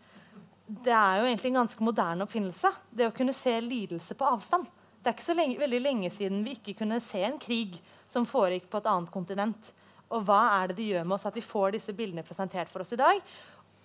det 0.67 0.95
er 0.95 1.21
jo 1.21 1.27
egentlig 1.29 1.53
en 1.53 1.61
ganske 1.61 1.87
moderne 1.87 2.27
oppfinnelse. 2.27 2.73
Det 2.91 3.07
å 3.07 3.15
kunne 3.15 3.35
se 3.37 3.55
lidelse 3.63 4.17
på 4.19 4.27
avstand. 4.27 4.67
Det 4.99 5.11
er 5.11 5.15
ikke 5.15 5.29
så 5.29 5.37
lenge, 5.39 5.59
veldig 5.63 5.83
lenge 5.83 6.11
siden 6.11 6.43
vi 6.43 6.57
ikke 6.57 6.75
kunne 6.81 6.99
se 7.03 7.23
en 7.23 7.39
krig 7.39 7.77
som 8.11 8.27
foregikk 8.27 8.67
på 8.71 8.81
et 8.81 8.89
annet 8.91 9.13
kontinent. 9.15 9.71
Og 10.11 10.25
hva 10.27 10.41
er 10.57 10.71
det 10.71 10.79
det 10.81 10.89
gjør 10.91 11.07
med 11.07 11.17
oss 11.19 11.27
at 11.31 11.37
vi 11.39 11.45
får 11.45 11.77
disse 11.77 11.95
bildene 11.95 12.27
presentert 12.27 12.71
for 12.71 12.83
oss 12.83 12.95
i 12.95 12.99
dag? 12.99 13.21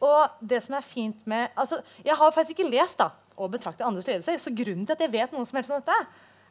Og 0.02 0.42
det 0.42 0.64
som 0.66 0.76
er 0.78 0.86
fint 0.86 1.28
med, 1.30 1.52
altså, 1.56 1.82
Jeg 2.06 2.16
har 2.18 2.32
faktisk 2.32 2.60
ikke 2.60 2.72
lest 2.74 2.98
da, 2.98 3.12
og 3.38 3.52
betraktet 3.54 3.86
andres 3.86 4.08
ledelse, 4.08 4.40
så 4.40 4.54
grunnen 4.56 4.86
til 4.86 4.98
at 4.98 5.04
jeg 5.06 5.14
vet 5.14 5.34
noe 5.34 5.46
som 5.46 5.58
helst 5.58 5.72
om 5.72 5.82
dette, 5.82 5.98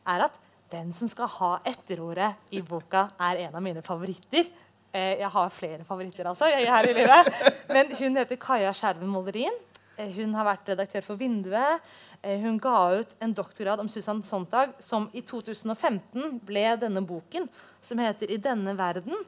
er 0.07 0.27
at 0.27 0.39
den 0.71 0.93
som 0.95 1.11
skal 1.11 1.29
ha 1.35 1.51
etterordet 1.67 2.31
i 2.55 2.63
boka, 2.63 3.09
er 3.19 3.47
en 3.47 3.57
av 3.59 3.63
mine 3.63 3.83
favoritter. 3.83 4.47
Eh, 4.93 5.19
jeg 5.21 5.31
har 5.35 5.51
flere 5.55 5.87
favoritter, 5.87 6.29
altså, 6.31 6.47
her 6.47 6.89
i 6.89 6.95
livet. 6.95 7.31
Men 7.75 7.91
hun 7.99 8.19
heter 8.19 8.39
Kaja 8.41 8.73
Skjerven 8.75 9.11
Molderin. 9.11 9.59
Eh, 9.99 10.11
hun 10.15 10.35
har 10.39 10.47
vært 10.47 10.71
redaktør 10.73 11.05
for 11.05 11.21
Vinduet. 11.21 11.83
Eh, 12.23 12.39
hun 12.43 12.59
ga 12.63 12.77
ut 13.01 13.15
en 13.23 13.35
doktorgrad 13.35 13.83
om 13.83 13.91
Susan 13.91 14.23
Sontag, 14.27 14.75
som 14.83 15.09
i 15.13 15.23
2015 15.27 16.41
ble 16.47 16.65
denne 16.81 17.03
boken, 17.07 17.49
som 17.83 17.99
heter 17.99 18.31
'I 18.31 18.37
denne 18.37 18.77
verden', 18.79 19.27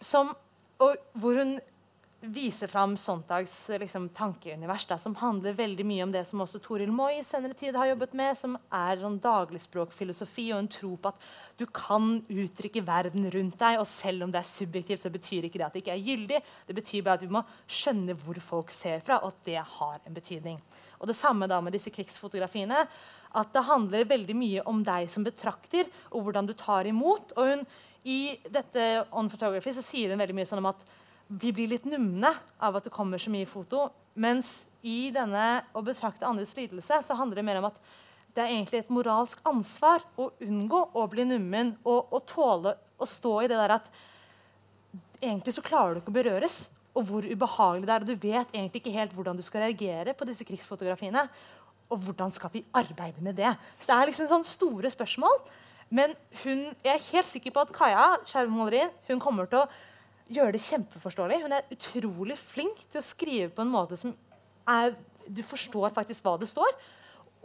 som, 0.00 0.34
hvor 0.78 1.34
hun 1.38 1.58
viser 2.20 2.66
fram 2.66 2.96
Sontags 2.96 3.70
liksom, 3.78 4.08
tankeunivers, 4.08 4.84
da, 4.90 4.96
som 4.98 5.14
handler 5.20 5.54
veldig 5.54 5.84
mye 5.86 6.02
om 6.02 6.12
det 6.12 6.24
som 6.26 6.40
også 6.42 6.58
Toril 6.62 6.90
Moi 6.90 7.12
i 7.20 7.24
senere 7.26 7.54
tid 7.54 7.76
har 7.78 7.92
jobbet 7.92 8.16
med, 8.18 8.34
som 8.34 8.56
er 8.74 8.98
sånn 8.98 9.20
dagligspråkfilosofi 9.22 10.48
og 10.50 10.64
en 10.64 10.70
tro 10.74 10.90
på 10.98 11.12
at 11.12 11.28
du 11.60 11.64
kan 11.70 12.16
uttrykke 12.26 12.82
verden 12.86 13.30
rundt 13.30 13.60
deg. 13.62 13.78
Og 13.78 13.86
selv 13.86 14.26
om 14.26 14.34
det 14.34 14.42
er 14.42 14.50
subjektivt, 14.50 15.06
så 15.06 15.14
betyr 15.14 15.46
ikke 15.46 15.62
det 15.62 15.68
at 15.68 15.78
det 15.78 15.84
ikke 15.84 15.94
er 15.94 16.04
gyldig. 16.10 16.42
Det 16.66 16.78
betyr 16.80 17.06
bare 17.06 17.20
at 17.20 17.26
vi 17.28 17.32
må 17.38 17.46
skjønne 17.70 18.18
hvor 18.18 18.42
folk 18.42 18.74
ser 18.74 18.98
fra, 19.06 19.22
og 19.22 19.30
at 19.30 19.42
det 19.46 19.62
har 19.78 20.02
en 20.02 20.18
betydning. 20.18 20.60
Og 20.98 21.06
det 21.06 21.18
samme 21.18 21.46
da 21.46 21.62
med 21.62 21.78
disse 21.78 21.94
krigsfotografiene. 21.94 22.82
At 23.38 23.52
det 23.54 23.66
handler 23.68 24.08
veldig 24.08 24.34
mye 24.34 24.62
om 24.66 24.82
deg 24.82 25.06
som 25.12 25.22
betrakter, 25.22 25.86
og 26.10 26.26
hvordan 26.26 26.48
du 26.48 26.56
tar 26.58 26.88
imot. 26.90 27.36
Og 27.38 27.52
hun, 27.52 27.66
I 28.02 28.40
dette 28.50 29.04
On 29.12 29.30
Photography 29.30 29.76
så 29.76 29.84
sier 29.84 30.10
hun 30.10 30.18
veldig 30.18 30.34
mye 30.34 30.48
sånn 30.48 30.64
om 30.64 30.72
at 30.72 30.82
vi 31.28 31.52
blir 31.52 31.68
litt 31.68 31.86
numne 31.88 32.32
av 32.58 32.78
at 32.78 32.88
det 32.88 32.94
kommer 32.94 33.20
så 33.20 33.30
mye 33.32 33.48
foto. 33.48 33.88
Mens 34.18 34.66
i 34.82 35.10
denne 35.14 35.62
å 35.76 35.82
betrakte 35.84 36.26
andres 36.26 36.54
lidelse 36.56 37.02
så 37.04 37.16
handler 37.18 37.40
det 37.40 37.46
mer 37.46 37.60
om 37.60 37.68
at 37.68 37.80
det 38.34 38.44
er 38.44 38.54
egentlig 38.54 38.82
et 38.82 38.92
moralsk 38.94 39.40
ansvar 39.48 40.04
å 40.20 40.30
unngå 40.44 40.80
å 40.96 41.04
bli 41.10 41.26
nummen 41.26 41.74
og, 41.82 42.12
og 42.14 42.24
tåle 42.28 42.74
å 42.98 43.06
stå 43.08 43.34
i 43.42 43.50
det 43.50 43.58
der 43.58 43.76
at 43.78 43.88
egentlig 45.18 45.54
så 45.56 45.64
klarer 45.64 45.96
du 45.96 46.02
ikke 46.02 46.12
å 46.14 46.18
berøres. 46.18 46.58
Og 46.98 47.04
hvor 47.06 47.26
ubehagelig 47.26 47.86
det 47.86 47.94
er. 47.94 48.04
Og 48.04 48.08
du 48.08 48.26
vet 48.26 48.54
egentlig 48.54 48.82
ikke 48.82 48.96
helt 48.96 49.14
hvordan 49.14 49.38
du 49.38 49.44
skal 49.46 49.66
reagere 49.66 50.14
på 50.16 50.26
disse 50.26 50.46
krigsfotografiene. 50.46 51.26
Og 51.92 52.00
hvordan 52.04 52.32
skal 52.34 52.52
vi 52.52 52.64
arbeide 52.76 53.22
med 53.24 53.38
det? 53.38 53.52
Så 53.78 53.90
det 53.90 53.96
er 53.96 54.10
liksom 54.10 54.30
sånne 54.30 54.48
store 54.48 54.90
spørsmål. 54.92 55.36
Men 55.94 56.12
hun, 56.42 56.66
jeg 56.84 56.94
er 56.94 57.06
helt 57.12 57.28
sikker 57.30 57.54
på 57.54 57.64
at 57.64 57.70
Kaja 57.74 58.08
Skjervmåleri, 58.28 58.88
hun 59.08 59.22
kommer 59.22 59.48
til 59.48 59.62
å 59.62 59.68
gjøre 60.32 60.54
det 60.56 60.62
kjempeforståelig. 60.64 61.42
Hun 61.44 61.56
er 61.56 61.74
utrolig 61.74 62.36
flink 62.40 62.84
til 62.92 63.00
å 63.00 63.04
skrive 63.06 63.50
på 63.54 63.64
en 63.64 63.72
måte 63.72 63.98
som 64.00 64.14
er, 64.68 64.94
du 65.26 65.42
forstår 65.46 65.94
faktisk 65.96 66.26
hva 66.26 66.36
det 66.40 66.50
står. 66.50 66.72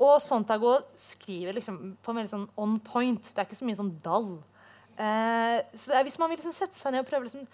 Og 0.03 0.17
Sontago 0.23 0.77
skriver 0.99 1.55
liksom 1.55 1.79
på 2.01 2.11
en 2.11 2.19
veldig 2.19 2.31
sånn 2.31 2.47
on 2.59 2.79
point. 2.83 3.21
Det 3.23 3.39
er 3.39 3.47
ikke 3.47 3.59
så 3.59 3.67
mye 3.67 3.79
sånn 3.79 3.93
dall. 4.03 4.31
Eh, 4.97 5.59
så 5.77 5.93
er, 5.93 6.05
Hvis 6.05 6.19
man 6.21 6.31
vil 6.31 6.39
liksom 6.41 6.55
sette 6.55 6.77
seg 6.77 6.93
ned 6.93 7.05
og 7.05 7.09
prøve 7.09 7.29
liksom, 7.29 7.45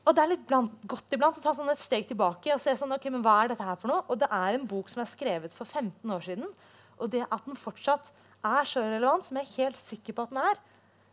og 0.00 0.16
det 0.16 0.22
er 0.22 0.30
litt 0.32 0.46
blant, 0.48 0.76
godt 0.88 1.12
iblant 1.12 1.36
å 1.36 1.42
ta 1.44 1.52
sånn 1.56 1.68
et 1.72 1.80
steg 1.80 2.06
tilbake 2.08 2.54
og 2.54 2.60
se 2.62 2.72
sånn, 2.78 2.94
ok, 2.96 3.10
men 3.12 3.24
hva 3.24 3.42
er 3.42 3.52
dette 3.52 3.66
her 3.66 3.76
for 3.80 3.92
noe. 3.92 4.04
Og 4.08 4.20
det 4.20 4.30
er 4.32 4.56
en 4.56 4.66
bok 4.68 4.88
som 4.92 5.02
er 5.02 5.10
skrevet 5.10 5.54
for 5.54 5.68
15 5.68 6.14
år 6.14 6.24
siden. 6.24 6.52
Og 7.00 7.12
det 7.12 7.26
at 7.26 7.46
den 7.48 7.58
fortsatt 7.58 8.12
er 8.40 8.68
så 8.68 8.84
relevant, 8.84 9.26
som 9.26 9.36
jeg 9.36 9.48
er 9.48 9.56
helt 9.58 9.80
sikker 9.80 10.16
på 10.16 10.24
at 10.24 10.32
den 10.32 10.40
er, 10.42 10.60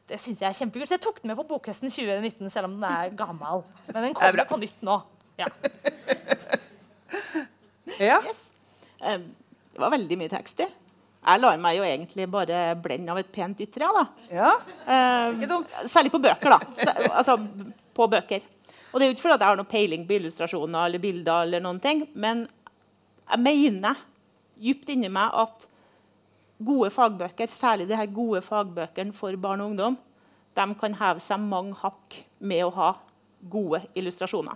det 0.08 0.20
syns 0.24 0.42
jeg 0.42 0.48
er 0.48 0.56
kjempekult. 0.56 0.90
Så 0.90 0.96
jeg 0.96 1.04
tok 1.04 1.22
den 1.22 1.32
med 1.32 1.40
på 1.40 1.46
Bokhesten 1.50 1.92
2019, 1.92 2.50
selv 2.54 2.70
om 2.70 2.78
den 2.78 2.88
er 2.88 3.14
gammel. 3.18 3.64
Men 3.92 4.10
den 4.10 4.18
kommer 4.18 4.48
på 4.48 4.60
nytt 4.62 4.84
nå. 4.88 4.98
Ja. 5.38 5.50
ja. 8.00 8.20
Yes. 8.24 8.50
Um, 9.02 9.28
det 9.74 9.84
var 9.84 9.94
veldig 9.94 10.20
mye 10.20 10.32
tekst 10.32 10.64
i. 10.64 10.70
Jeg 11.28 11.42
lar 11.44 11.58
meg 11.60 11.76
jo 11.76 11.84
egentlig 11.84 12.28
bare 12.32 12.62
blende 12.80 13.12
av 13.12 13.20
et 13.20 13.32
pent 13.36 13.60
ytre. 13.62 13.90
Da. 13.98 14.04
Ja. 14.32 14.52
Um, 14.88 15.42
Ikke 15.42 15.52
dumt. 15.52 15.74
Særlig 15.92 16.14
på 16.14 16.22
bøker. 16.24 16.56
da. 16.56 16.94
altså 17.20 17.36
på 17.98 18.08
bøker. 18.10 18.46
Og 18.94 19.00
det 19.00 19.06
er 19.06 19.10
jo 19.12 19.16
ikke 19.18 19.26
fordi 19.26 19.36
jeg 19.36 19.50
har 19.52 19.60
noe 19.60 19.70
peiling 19.70 20.06
på 20.08 20.16
illustrasjoner 20.18 20.88
eller 20.88 21.04
bilder, 21.04 21.44
eller 21.44 21.64
noen 21.64 21.82
ting, 21.84 22.06
men 22.16 22.46
jeg 23.28 23.44
mener 23.44 24.00
dypt 24.58 24.94
inni 24.94 25.10
meg 25.12 25.36
at 25.36 25.68
gode 26.64 26.90
fagbøker, 26.90 27.48
særlig 27.48 27.88
de 27.88 27.96
her 27.96 28.10
gode 28.14 28.42
fagbøkene 28.42 29.14
for 29.14 29.36
barn 29.42 29.62
og 29.62 29.72
ungdom, 29.72 29.98
de 30.58 30.76
kan 30.80 30.96
heve 30.98 31.22
seg 31.22 31.40
mange 31.40 31.76
hakk 31.84 32.22
med 32.40 32.64
å 32.66 32.74
ha 32.74 32.94
gode 33.50 33.84
illustrasjoner. 33.96 34.56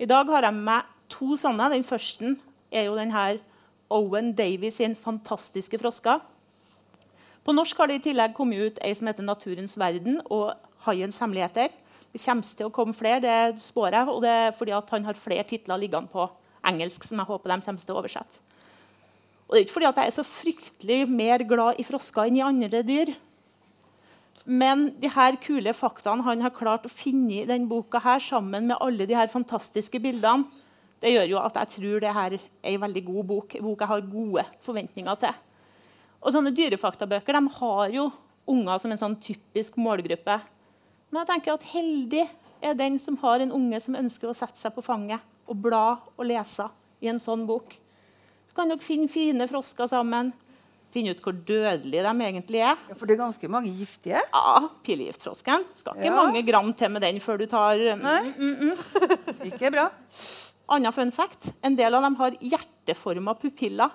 I 0.00 0.08
dag 0.08 0.28
har 0.28 0.44
jeg 0.44 0.56
med 0.56 0.66
meg 0.68 0.90
to 1.10 1.36
sånne. 1.36 1.70
Den 1.72 1.84
første 1.84 2.34
er 2.72 2.86
jo 2.88 2.96
denne 2.98 3.40
Owen 3.90 4.32
Davies 4.32 4.76
sin 4.76 4.94
'Fantastiske 4.94 5.78
frosker'. 5.78 6.20
På 7.44 7.52
norsk 7.52 7.76
har 7.76 7.86
det 7.86 7.94
i 7.94 8.10
tillegg 8.10 8.34
kommet 8.34 8.60
ut 8.60 8.78
ei 8.82 8.94
som 8.94 9.06
heter 9.06 9.22
'Naturens 9.22 9.76
verden' 9.76 10.20
og 10.30 10.54
'Haiens 10.84 11.18
hemmeligheter'. 11.18 11.72
Det 12.12 12.24
kommer 12.24 12.42
til 12.42 12.66
å 12.66 12.72
komme 12.72 12.94
flere, 12.94 13.20
det 13.20 13.60
spår 13.60 13.90
jeg, 13.90 14.08
og 14.08 14.22
det 14.22 14.30
er 14.30 14.50
fordi 14.50 14.72
han 14.90 15.04
har 15.04 15.14
flere 15.14 15.44
titler 15.44 15.78
liggende 15.78 16.08
på 16.08 16.28
engelsk 16.66 17.04
som 17.04 17.18
jeg 17.18 17.26
håper 17.26 17.50
de 17.50 17.64
kommer 17.64 17.80
til 17.80 17.94
å 17.94 17.98
oversette. 17.98 18.40
Og 19.50 19.56
det 19.56 19.58
er 19.58 19.66
ikke 19.66 19.74
fordi 19.80 19.88
jeg 19.90 20.06
er 20.06 20.14
så 20.14 20.22
fryktelig 20.22 20.98
mer 21.10 21.42
glad 21.42 21.80
i 21.82 21.84
frosker 21.84 22.28
enn 22.28 22.36
i 22.38 22.44
andre 22.46 22.84
dyr. 22.86 23.10
Men 24.46 24.92
de 25.02 25.10
her 25.10 25.34
kule 25.42 25.74
faktaene 25.74 26.22
han 26.22 26.44
har 26.44 26.54
klart 26.54 26.86
å 26.86 26.92
finne 26.92 27.40
i 27.40 27.48
denne 27.48 27.66
boka 27.66 27.98
her, 27.98 28.22
sammen 28.22 28.70
med 28.70 28.78
alle 28.78 29.08
de 29.10 29.18
her 29.18 29.26
fantastiske 29.32 29.98
bildene, 29.98 30.46
det 31.02 31.16
gjør 31.16 31.28
jo 31.32 31.40
at 31.40 31.58
jeg 31.58 31.72
tror 31.74 32.02
det 32.04 32.14
her 32.14 32.36
er 32.36 32.70
en 32.70 32.82
veldig 32.84 33.02
god 33.08 33.26
bok. 33.26 33.54
En 33.56 33.66
bok 33.66 33.82
jeg 33.82 33.90
har 33.90 34.08
gode 34.12 34.46
forventninger 34.62 35.20
til. 35.24 35.36
Og 36.20 36.34
sånne 36.36 36.54
Dyrefaktabøker 36.54 37.34
de 37.40 37.54
har 37.56 37.94
jo 37.96 38.06
unger 38.54 38.82
som 38.82 38.92
en 38.92 39.02
sånn 39.02 39.18
typisk 39.18 39.78
målgruppe. 39.80 40.36
Men 41.10 41.22
jeg 41.22 41.30
tenker 41.32 41.56
at 41.56 41.68
heldig 41.72 42.26
er 42.62 42.76
den 42.78 43.00
som 43.02 43.16
har 43.24 43.42
en 43.42 43.54
unge 43.56 43.80
som 43.82 43.98
ønsker 43.98 44.30
å 44.30 44.36
sette 44.36 44.60
seg 44.60 44.76
på 44.76 44.84
fanget 44.84 45.24
og 45.50 45.58
bla 45.64 45.84
og 46.14 46.26
lese 46.28 46.68
i 47.02 47.08
en 47.10 47.18
sånn 47.18 47.48
bok. 47.48 47.72
Så 48.50 48.56
kan 48.58 48.70
dere 48.72 48.82
finne 48.82 49.06
fine 49.10 49.46
frosker 49.46 49.86
sammen. 49.90 50.32
Finne 50.90 51.12
ut 51.14 51.20
hvor 51.22 51.36
dødelige 51.46 52.02
de 52.02 52.24
egentlig 52.26 52.58
er. 52.66 52.74
Ja, 52.90 52.94
for 52.98 53.06
det 53.06 53.14
er 53.14 53.20
ganske 53.22 53.48
mange 53.52 53.70
giftige. 53.78 54.18
Ja, 54.34 54.54
Pilegiftfrosken. 54.82 55.62
Skal 55.78 55.94
ikke 56.00 56.08
Ja. 56.10 56.16
mange 56.18 56.42
gram 56.42 56.72
til 56.74 56.90
med 56.90 57.04
den 57.06 57.20
før 57.22 57.38
du 57.38 57.46
tar 57.46 57.78
mm, 57.78 58.02
Nei. 58.02 58.72
Ikke 59.52 59.70
bra. 59.70 59.84
Annen 60.68 60.92
fun 60.92 61.12
fact. 61.14 61.52
En 61.62 61.76
del 61.78 61.94
av 61.94 62.02
dem 62.02 62.16
har 62.18 62.34
hjerteforma 62.42 63.36
pupiller. 63.38 63.94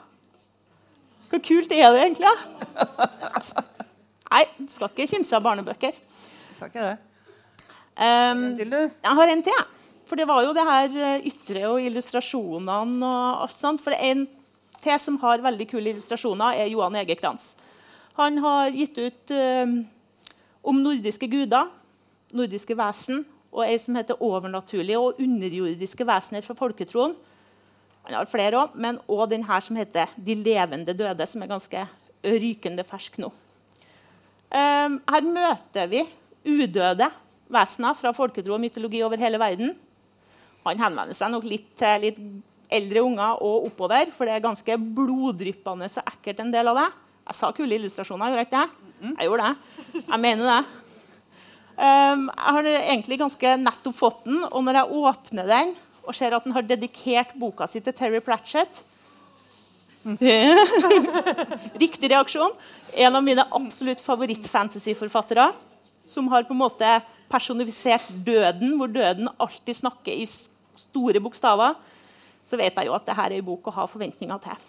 Hvor 1.30 1.44
kult 1.44 1.72
er 1.76 1.92
det 1.92 2.06
egentlig? 2.06 2.32
da? 2.32 3.66
Nei, 4.32 4.46
skal 4.72 4.88
ikke 4.92 5.08
kimse 5.12 5.36
av 5.36 5.44
barnebøker. 5.44 5.96
Skal 6.56 6.72
ikke 6.72 6.88
det. 6.94 6.98
Um, 7.96 8.46
jeg 8.60 9.16
har 9.20 9.32
en 9.36 9.44
til. 9.44 9.52
jeg. 9.52 9.68
For 10.06 10.16
det 10.20 10.28
var 10.30 10.44
jo 10.46 10.54
det 10.54 10.64
her 10.68 10.98
eh, 11.02 11.24
ytre 11.32 11.62
og 11.72 11.82
illustrasjonene 11.82 13.10
og 13.10 13.46
alt 13.48 13.56
sånt. 13.58 13.82
For 13.84 13.92
det 13.96 14.00
en 14.06 14.26
til 14.86 15.02
som 15.02 15.20
har 15.24 15.44
veldig 15.44 15.68
kule 15.70 15.94
illustrasjoner, 15.94 16.62
er 16.62 16.72
Johan 16.72 16.98
Ege 17.02 17.18
Kranz. 17.20 17.54
Han 18.20 18.38
har 18.44 18.72
gitt 18.76 18.98
ut 18.98 19.34
eh, 19.36 19.78
om 20.64 20.82
nordiske 20.82 21.28
guder, 21.32 21.72
nordiske 22.36 22.78
vesen, 22.78 23.26
og 23.56 23.64
ei 23.64 23.78
som 23.80 23.96
heter 23.96 24.20
'Overnaturlige 24.20 25.00
og 25.00 25.20
underjordiske 25.20 26.06
vesener 26.08 26.44
fra 26.44 26.56
folketroen'. 26.60 27.16
Han 28.06 28.14
har 28.14 28.28
flere 28.30 28.60
òg, 28.60 28.76
men 28.76 29.00
òg 29.08 29.30
den 29.30 29.44
her 29.44 29.60
som 29.60 29.76
heter 29.76 30.08
'De 30.18 30.36
levende 30.36 30.94
døde', 30.94 31.26
som 31.26 31.42
er 31.42 31.48
ganske 31.48 31.88
rykende 32.24 32.84
fersk 32.84 33.18
nå. 33.18 33.32
Um, 34.52 35.02
her 35.10 35.22
møter 35.22 35.88
vi 35.88 36.04
udøde 36.46 37.10
vesener 37.50 37.94
fra 37.94 38.12
folketro 38.12 38.54
og 38.54 38.62
mytologi 38.62 39.02
over 39.04 39.18
hele 39.18 39.40
verden. 39.40 39.76
Han 40.66 40.80
henvender 40.80 41.14
seg 41.14 41.32
nok 41.32 41.44
litt 41.44 41.72
til 41.78 42.02
litt 42.02 42.20
eldre 42.74 43.04
unger 43.06 43.42
og 43.44 43.68
oppover, 43.70 44.10
for 44.16 44.28
det 44.28 44.36
er 44.36 44.46
ganske 44.46 44.78
bloddryppende 44.98 45.90
og 45.90 46.10
ekkelt 46.14 46.42
en 46.44 46.54
del 46.54 46.72
av 46.72 46.80
det. 46.82 46.88
Jeg 47.26 47.38
sa 47.40 47.52
kule 47.58 47.78
illustrasjoner, 47.78 48.32
gjorde 48.32 48.44
jeg 48.44 48.50
ikke 48.50 48.64
det? 48.64 48.92
Jeg 49.12 49.30
gjorde 49.30 49.46
det. 49.50 50.02
Jeg 50.02 50.22
mener 50.24 50.52
det. 50.52 50.82
Um, 51.76 52.28
jeg 52.32 52.56
har 52.56 52.68
egentlig 52.72 53.18
ganske 53.20 53.56
nettopp 53.60 53.98
fått 53.98 54.22
den, 54.28 54.44
og 54.48 54.62
når 54.64 54.80
jeg 54.80 55.00
åpner 55.02 55.50
den 55.50 55.74
og 56.06 56.14
ser 56.16 56.36
at 56.38 56.46
den 56.46 56.54
har 56.56 56.64
dedikert 56.68 57.34
boka 57.40 57.66
si 57.68 57.82
til 57.84 57.96
Terry 57.98 58.22
Pratchett 58.24 58.84
Riktig 61.82 62.12
reaksjon. 62.12 62.52
En 62.94 63.16
av 63.18 63.24
mine 63.26 63.42
absolutt 63.58 64.04
favoritt-fantasyforfattere. 64.06 65.48
Som 66.06 66.28
har 66.30 66.46
på 66.46 66.54
en 66.54 66.62
måte 66.62 66.92
personifisert 67.32 68.06
døden, 68.26 68.76
hvor 68.78 68.92
døden 68.94 69.32
alltid 69.42 69.80
snakker 69.80 70.14
i 70.14 70.28
store 70.30 71.22
bokstaver. 71.26 71.74
Så 72.46 72.60
vet 72.60 72.76
jeg 72.78 72.90
jo 72.90 72.96
at 72.98 73.06
dette 73.08 73.22
er 73.26 73.38
en 73.38 73.48
bok 73.48 73.70
å 73.70 73.76
ha 73.76 73.88
forventninger 73.90 74.42
til. 74.44 74.66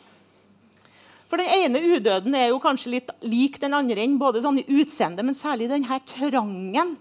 For 1.27 1.43
Den 1.43 1.51
ene 1.51 1.83
udøden 1.83 2.35
er 2.39 2.51
jo 2.53 2.63
kanskje 2.63 2.93
litt 2.95 3.11
lik 3.27 3.59
den 3.63 3.75
andre, 3.75 3.99
enn, 4.05 4.19
både 4.19 4.45
sånn 4.45 4.61
i 4.63 4.67
utseende, 4.79 5.25
men 5.27 5.35
særlig 5.35 5.69
denne 5.73 5.99
trangen 6.07 6.95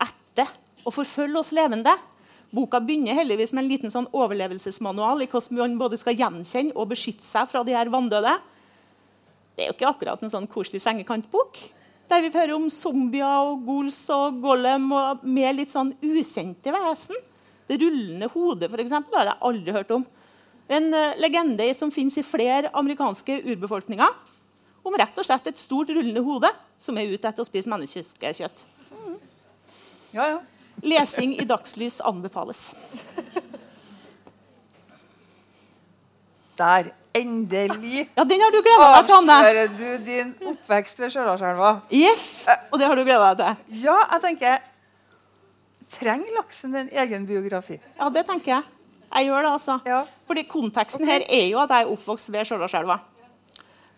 etter 0.00 0.48
å 0.86 0.92
forfølge 0.94 1.42
oss 1.42 1.52
levende. 1.56 1.92
Boka 2.56 2.80
begynner 2.80 3.18
heldigvis 3.18 3.52
med 3.52 3.64
en 3.64 3.70
liten 3.70 3.92
sånn 3.92 4.08
overlevelsesmanual 4.16 5.24
i 5.24 5.28
hvordan 5.28 5.58
man 5.58 5.78
både 5.80 5.98
skal 6.00 6.16
gjenkjenne 6.16 6.76
og 6.76 6.92
beskytte 6.94 7.26
seg 7.26 7.50
fra 7.50 7.64
de 7.66 7.74
her 7.76 7.90
vanndøde. 7.92 8.32
Det 9.56 9.64
er 9.64 9.70
jo 9.70 9.76
ikke 9.76 9.90
akkurat 9.90 10.22
en 10.24 10.32
sånn 10.32 10.48
koselig 10.48 10.82
sengekantbok. 10.84 11.58
Der 12.08 12.22
vi 12.22 12.30
hører 12.30 12.54
om 12.54 12.68
zombier 12.70 13.50
og 13.50 13.64
ghouls 13.66 13.98
og 14.14 14.38
golem 14.40 14.88
og 14.94 15.24
med 15.26 15.58
litt 15.58 15.72
sånn 15.74 15.90
ukjente 16.00 16.72
vesen. 16.72 17.18
Det 17.66 17.80
rullende 17.82 18.28
hodet 18.30 18.70
for 18.70 18.80
eksempel, 18.80 19.18
har 19.18 19.32
jeg 19.32 19.42
aldri 19.48 19.74
hørt 19.74 19.94
om. 19.96 20.04
En 20.68 20.88
eh, 20.94 21.14
legende 21.22 21.66
som 21.78 21.92
finnes 21.94 22.16
i 22.18 22.24
flere 22.26 22.70
amerikanske 22.74 23.40
urbefolkninger. 23.52 24.08
Om 24.86 24.94
rett 24.98 25.18
og 25.18 25.26
slett 25.26 25.46
et 25.50 25.58
stort 25.58 25.90
rullende 25.90 26.22
hode 26.22 26.50
som 26.82 26.98
er 26.98 27.10
ute 27.10 27.26
etter 27.28 27.42
å 27.42 27.46
spise 27.48 27.70
menneskekjøtt. 27.70 28.62
Ja, 30.14 30.26
ja. 30.36 30.38
Lesing 30.84 31.32
i 31.40 31.44
dagslys 31.48 32.00
anbefales. 32.04 32.68
Der. 36.56 36.92
Endelig 37.16 38.08
Ja, 38.16 38.24
Den 38.28 38.40
har 38.44 38.50
du 38.52 38.58
gleda 38.60 38.86
deg 38.92 39.06
til, 39.08 39.14
Anne. 39.16 39.34
avslører 39.40 39.70
du 39.76 40.04
din 40.04 40.34
oppvekst 40.50 40.98
ved 41.00 41.12
Stjørdalselva. 41.14 41.70
Yes, 41.88 42.44
Og 42.72 42.78
det 42.78 42.88
har 42.90 42.96
du 42.98 43.04
gleda 43.06 43.30
deg 43.32 43.40
til. 43.40 43.78
Ja, 43.86 43.96
jeg 44.12 44.22
tenker 44.24 44.58
Trenger 45.96 46.34
laksen 46.36 46.74
en 46.76 46.88
egen 46.92 47.24
biografi? 47.28 47.78
Ja, 47.96 48.10
det 48.12 48.26
tenker 48.28 48.50
jeg. 48.56 48.62
Jeg 49.06 49.28
gjør 49.28 49.42
det, 49.46 49.52
altså. 49.52 49.78
Ja. 49.86 50.02
Fordi 50.26 50.44
konteksten 50.50 51.06
her 51.08 51.24
er 51.28 51.46
jo 51.50 51.60
at 51.62 51.72
jeg 51.72 51.86
er 51.86 51.92
oppvokst 51.94 52.32
ved 52.32 52.48
Stjørdalselva. 52.48 52.98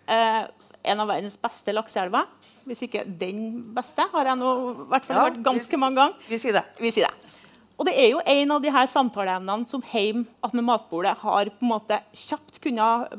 Eh, 0.08 0.42
en 0.88 1.02
av 1.02 1.10
verdens 1.10 1.36
beste 1.40 1.74
lakseelver. 1.74 2.28
Hvis 2.68 2.84
ikke 2.86 3.04
den 3.20 3.42
beste, 3.76 4.04
har 4.12 4.30
jeg 4.30 4.40
nå 4.40 4.52
hvert 4.88 5.06
fall 5.06 5.16
Ja, 5.16 5.26
hørt 5.28 5.42
ganske 5.44 5.80
mange 5.80 6.00
ganger. 6.00 6.28
Vi 6.28 6.38
sier 6.40 6.58
det. 6.60 6.64
Vi 6.80 6.92
sier 6.94 7.08
det. 7.08 7.34
Og 7.78 7.86
det 7.86 7.94
er 7.94 8.08
jo 8.10 8.22
en 8.26 8.50
av 8.56 8.62
de 8.62 8.72
her 8.74 8.88
samtaleemnene 8.90 9.68
som 9.70 9.84
hjemme 9.92 10.26
attmed 10.42 10.66
matbordet 10.66 11.14
har 11.20 11.50
på 11.52 11.62
en 11.62 11.70
måte 11.70 12.00
kjapt 12.10 12.58
kunnet 12.64 13.14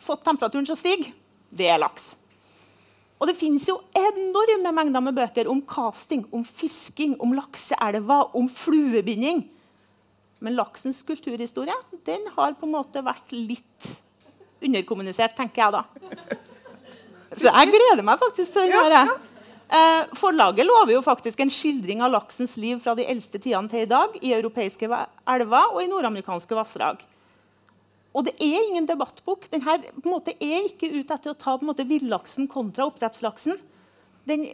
fått 0.00 0.24
temperaturen 0.24 0.64
til 0.64 0.74
å 0.76 0.80
stige. 0.80 1.12
Det 1.52 1.68
er 1.68 1.80
laks. 1.82 2.14
Og 3.20 3.28
det 3.28 3.36
finnes 3.36 3.66
jo 3.68 3.76
enorme 3.92 4.72
mengder 4.72 5.04
med 5.04 5.18
bøker 5.18 5.50
om 5.52 5.60
casting, 5.68 6.24
om 6.32 6.44
fisking, 6.46 7.18
om 7.20 7.34
lakseelver, 7.36 8.30
om 8.36 8.48
fluebinding. 8.48 9.42
Men 10.40 10.56
laksens 10.56 11.02
kulturhistorie 11.06 11.74
den 12.08 12.28
har 12.36 12.56
på 12.56 12.68
en 12.68 12.76
måte 12.78 13.02
vært 13.04 13.34
litt 13.36 13.90
underkommunisert, 14.60 15.36
tenker 15.36 15.62
jeg 15.66 15.74
da. 15.76 15.82
Så 17.36 17.48
jeg 17.48 17.72
gleder 17.72 18.04
meg 18.04 18.20
faktisk 18.20 18.56
til 18.56 18.72
den 18.72 18.94
her. 18.94 19.12
Eh, 19.70 20.08
forlaget 20.18 20.66
lover 20.66 20.96
jo 20.96 21.02
faktisk 21.04 21.40
en 21.44 21.52
skildring 21.52 22.00
av 22.02 22.10
laksens 22.10 22.56
liv 22.58 22.80
fra 22.82 22.96
de 22.98 23.04
eldste 23.06 23.38
tidene 23.38 23.70
til 23.70 23.84
i 23.84 23.90
dag 23.90 24.16
i 24.18 24.32
europeiske 24.34 24.88
elver 24.90 25.76
og 25.76 25.78
i 25.84 25.90
nordamerikanske 25.92 26.56
vassdrag. 26.58 27.04
Og 28.10 28.26
det 28.26 28.34
er 28.42 28.64
ingen 28.64 28.88
debattbok. 28.88 29.46
Den 29.52 29.62
her 29.62 29.78
på 29.84 30.08
en 30.08 30.16
måte 30.16 30.34
er 30.42 30.66
ikke 30.66 30.90
ute 30.90 31.14
etter 31.14 31.30
å 31.30 31.38
ta 31.38 31.54
på 31.54 31.62
en 31.62 31.70
måte 31.70 31.86
villaksen 31.86 32.50
kontra 32.50 32.88
oppdrettslaksen. 32.90 33.60
Den 34.26 34.48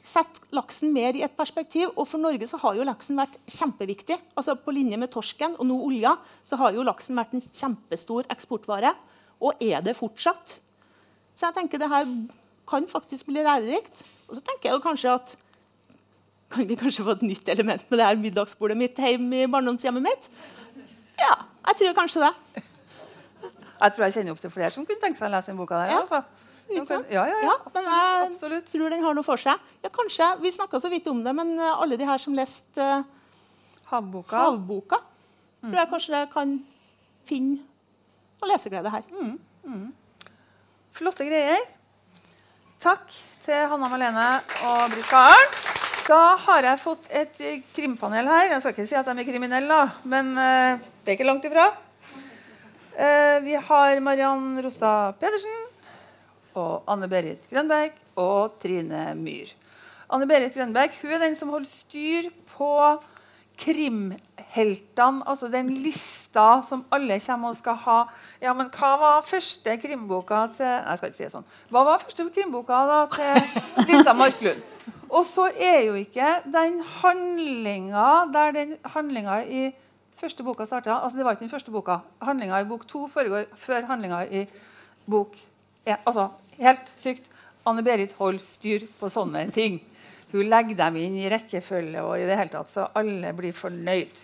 setter 0.00 0.54
laksen 0.56 0.92
mer 0.94 1.16
i 1.16 1.22
et 1.26 1.36
perspektiv. 1.36 1.92
Og 1.94 2.08
for 2.08 2.22
Norge 2.22 2.48
så 2.48 2.60
har 2.62 2.78
jo 2.78 2.86
laksen 2.86 3.18
vært 3.20 3.36
kjempeviktig. 3.50 4.18
Altså 4.34 4.56
På 4.58 4.74
linje 4.74 4.98
med 5.00 5.12
torsken 5.12 5.56
og 5.58 5.68
nå 5.68 5.76
olja 5.86 6.16
så 6.46 6.58
har 6.60 6.74
jo 6.76 6.86
laksen 6.86 7.18
vært 7.18 7.36
en 7.36 7.44
kjempestor 7.44 8.28
eksportvare. 8.32 8.94
Og 9.40 9.60
er 9.64 9.84
det 9.84 9.96
fortsatt. 9.98 10.58
Så 11.36 11.48
jeg 11.48 11.56
tenker 11.56 11.80
det 11.80 11.90
her 11.90 12.08
kan 12.70 12.86
faktisk 12.88 13.30
bli 13.30 13.42
lærerikt. 13.44 14.02
Og 14.28 14.36
så 14.38 14.42
tenker 14.46 14.70
jeg 14.70 14.78
jo 14.78 14.84
kanskje 14.84 15.14
at 15.14 15.36
kan 16.50 16.66
vi 16.66 16.74
kanskje 16.78 17.06
få 17.06 17.14
et 17.14 17.22
nytt 17.22 17.48
element 17.52 17.84
med 17.90 18.00
det 18.00 18.06
her 18.08 18.18
middagsbordet 18.18 18.76
mitt 18.78 18.98
hjemme 18.98 19.44
i 19.44 19.50
barndomshjemmet 19.50 20.02
mitt? 20.02 20.30
Ja, 21.20 21.36
jeg 21.68 21.78
tror 21.78 21.98
kanskje 22.00 22.24
det. 22.26 22.64
Jeg 23.80 23.92
tror 23.94 24.04
jeg 24.04 24.14
kjenner 24.16 24.34
opp 24.34 24.40
til 24.42 24.52
flere 24.52 24.74
som 24.74 24.84
kunne 24.86 25.00
tenke 25.00 25.20
seg 25.20 25.30
å 25.30 25.32
lese 25.32 25.52
den 25.52 25.60
boka 25.60 25.78
der. 25.78 25.92
Ja. 25.94 26.00
Altså. 26.02 26.49
Ja, 26.70 27.00
ja, 27.10 27.24
ja. 27.26 27.38
Ja, 27.48 27.54
men 27.74 27.88
jeg 27.88 28.26
Absolutt. 28.30 28.68
tror 28.70 28.92
den 28.92 29.02
har 29.02 29.16
noe 29.16 29.26
for 29.26 29.40
seg. 29.40 29.58
Ja, 29.82 29.90
kanskje, 29.90 30.28
Vi 30.42 30.52
snakka 30.54 30.80
så 30.80 30.90
vidt 30.92 31.08
om 31.10 31.22
det, 31.24 31.34
men 31.34 31.58
eh, 31.58 31.80
alle 31.82 31.98
de 31.98 32.06
her 32.06 32.18
som 32.22 32.36
leste 32.36 32.78
uh, 32.78 33.02
Havboka. 33.90 34.36
Havboka, 34.36 35.00
tror 35.64 35.80
jeg 35.80 35.90
kanskje 35.90 36.22
kan 36.32 36.54
finne 37.26 37.58
noe 38.40 38.52
leseglede 38.52 38.92
her. 38.94 39.02
Flotte 40.94 41.26
greier. 41.26 41.66
Takk 42.80 43.10
til 43.44 43.66
Hanna 43.68 43.90
Malene 43.92 44.28
og 44.68 44.94
Britt 44.94 45.10
Karen. 45.10 45.58
Da 46.10 46.20
har 46.46 46.66
jeg 46.66 46.80
fått 46.82 47.10
et 47.12 47.42
eh, 47.44 47.58
krimpanel 47.74 48.30
her. 48.30 48.46
Jeg 48.54 48.62
skal 48.62 48.72
ikke 48.74 48.86
si 48.88 48.96
at 48.98 49.06
de 49.06 49.14
er 49.20 49.28
kriminelle, 49.28 49.80
men 50.10 50.32
uh, 50.38 50.78
det 51.04 51.12
er 51.12 51.18
ikke 51.18 51.28
langt 51.28 51.44
ifra. 51.46 51.68
Uh, 52.94 53.36
vi 53.44 53.54
har 53.54 54.00
Mariann 54.02 54.56
Rostad 54.64 55.20
Pedersen 55.20 55.69
og 56.58 56.88
Anne 56.90 57.08
Berit 57.10 57.46
Grønberg 57.50 57.96
og 58.20 58.58
Trine 58.62 59.10
Myhr. 59.18 59.52
Anne 60.10 60.26
Berit 60.26 60.54
Grønberg 60.56 60.96
hun 61.02 61.14
er 61.14 61.22
den 61.22 61.36
som 61.38 61.52
holder 61.54 61.70
styr 61.70 62.30
på 62.56 62.72
krimheltene, 63.60 65.22
altså 65.28 65.50
den 65.52 65.68
lista 65.84 66.62
som 66.66 66.84
alle 66.94 67.18
kommer 67.20 67.52
og 67.52 67.58
skal 67.58 67.76
ha. 67.84 67.98
Ja, 68.40 68.54
men 68.56 68.70
hva 68.72 68.94
var 69.00 69.26
første 69.26 69.76
krimboka 69.82 70.46
til 70.56 70.64
Nei, 70.66 70.94
jeg 70.94 71.00
skal 71.00 71.12
ikke 71.12 71.18
si 71.18 71.26
det 71.26 71.34
sånn. 71.34 71.50
Hva 71.70 71.84
var 71.86 72.02
første 72.02 72.26
krimboka 72.34 72.80
da 72.88 73.00
til 73.12 73.90
Lisa 73.90 74.16
Marklund? 74.16 74.64
Og 75.10 75.24
så 75.26 75.48
er 75.50 75.84
jo 75.88 75.96
ikke 75.98 76.36
den 76.46 76.80
handlinga 77.00 78.08
der 78.32 78.52
den 78.54 78.76
handlinga 78.94 79.40
i 79.42 79.70
første 80.20 80.44
boka 80.46 80.66
starta 80.68 81.00
altså 81.00 81.18
Det 81.18 81.24
var 81.24 81.34
ikke 81.34 81.46
den 81.46 81.52
første 81.52 81.74
boka. 81.74 82.00
Handlinga 82.22 82.60
i 82.60 82.68
bok 82.68 82.86
to 82.88 83.08
foregår 83.08 83.48
før 83.56 83.88
handlinga 83.90 84.22
i 84.30 84.44
bok. 85.10 85.34
Altså, 85.86 86.28
helt 86.60 86.88
sykt. 86.92 87.26
Anne 87.68 87.82
Berit 87.84 88.12
holder 88.18 88.40
styr 88.42 88.86
på 89.00 89.08
sånne 89.12 89.46
ting. 89.52 89.80
Hun 90.32 90.46
legger 90.48 90.76
dem 90.78 90.96
inn 91.00 91.16
i 91.18 91.28
rekkefølge, 91.30 92.02
og 92.06 92.14
i 92.20 92.26
det 92.28 92.36
hele 92.38 92.52
tatt, 92.52 92.68
så 92.70 92.86
alle 92.96 93.32
blir 93.36 93.52
fornøyd. 93.56 94.20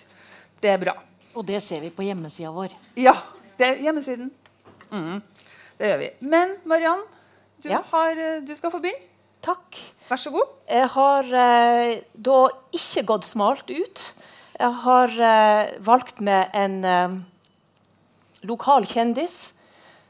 Det 0.63 0.71
er 0.71 0.79
bra. 0.81 0.95
Og 1.37 1.45
det 1.49 1.59
ser 1.65 1.83
vi 1.83 1.91
på 1.93 2.07
hjemmesida 2.07 2.53
vår. 2.55 2.73
Ja, 2.97 3.17
Til 3.57 3.79
hjemmesiden. 3.81 4.31
Mm, 4.93 5.23
det 5.79 5.89
gjør 5.89 5.99
vi. 6.03 6.09
Men 6.29 6.57
Mariann, 6.69 7.03
du, 7.65 7.71
Ja. 7.71 7.81
har, 7.91 8.11
eh, 8.13 8.41
du 8.45 8.55
skal 8.55 8.71
få 8.71 8.81
begynne. 8.81 9.01
Takk. 9.43 9.79
Vær 10.09 10.17
så 10.21 10.31
god. 10.31 10.47
Jeg 10.69 10.89
har 10.93 11.23
eh, 11.25 12.01
da 12.15 12.49
ikke 12.73 13.05
gått 13.07 13.25
smalt 13.25 13.71
ut. 13.71 14.13
Jeg 14.59 14.73
har 14.85 15.09
eh, 15.09 15.73
valgt 15.81 16.21
med 16.21 16.51
en 16.55 16.85
eh, 16.85 17.17
lokal 18.45 18.85
kjendis. 18.87 19.53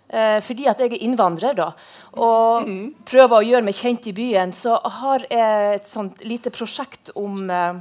Eh, 0.09 0.39
fordi 0.45 0.69
at 0.71 0.79
jeg 0.79 0.93
er 0.93 1.03
innvandrer 1.03 1.57
da, 1.59 1.73
og 2.15 2.69
prøver 3.11 3.37
å 3.41 3.47
gjøre 3.47 3.67
meg 3.67 3.75
kjent 3.75 4.07
i 4.07 4.15
byen, 4.15 4.53
så 4.55 4.77
har 5.01 5.25
jeg 5.27 5.81
et 5.81 5.89
sånt 5.91 6.23
lite 6.23 6.53
prosjekt 6.55 7.11
om 7.19 7.51
eh, 7.51 7.81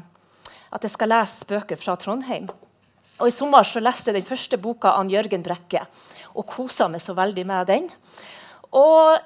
at 0.74 0.88
jeg 0.88 0.96
skal 0.96 1.14
lese 1.14 1.46
bøker 1.46 1.78
fra 1.78 1.94
Trondheim. 2.02 2.50
Og 3.20 3.30
I 3.30 3.36
sommer 3.36 3.64
så 3.64 3.80
leste 3.80 4.10
jeg 4.10 4.18
den 4.18 4.28
første 4.28 4.58
boka 4.60 4.96
av 4.98 5.12
Jørgen 5.12 5.46
Brekke 5.46 5.86
og 6.36 6.48
kosa 6.50 6.90
meg 6.92 7.04
så 7.04 7.14
veldig 7.16 7.46
med 7.48 7.70
den. 7.70 7.86
Og 8.76 9.22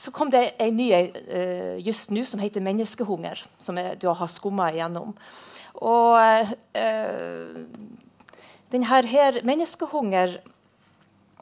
så 0.00 0.12
kom 0.14 0.30
det 0.32 0.54
en 0.62 0.76
ny 0.78 0.86
eh, 0.94 1.76
just 1.84 2.14
nå 2.14 2.24
som 2.24 2.40
heter 2.40 2.60
'Menneskehunger', 2.60 3.44
som 3.58 3.76
jeg 3.76 3.98
du 4.00 4.08
har 4.08 4.26
skumma 4.26 4.70
igjennom. 4.72 5.12
Og 5.74 6.16
eh, 6.74 7.66
den 8.72 8.82
her, 8.82 9.02
'Menneskehunger' 9.42 10.38
eh, 10.38 10.59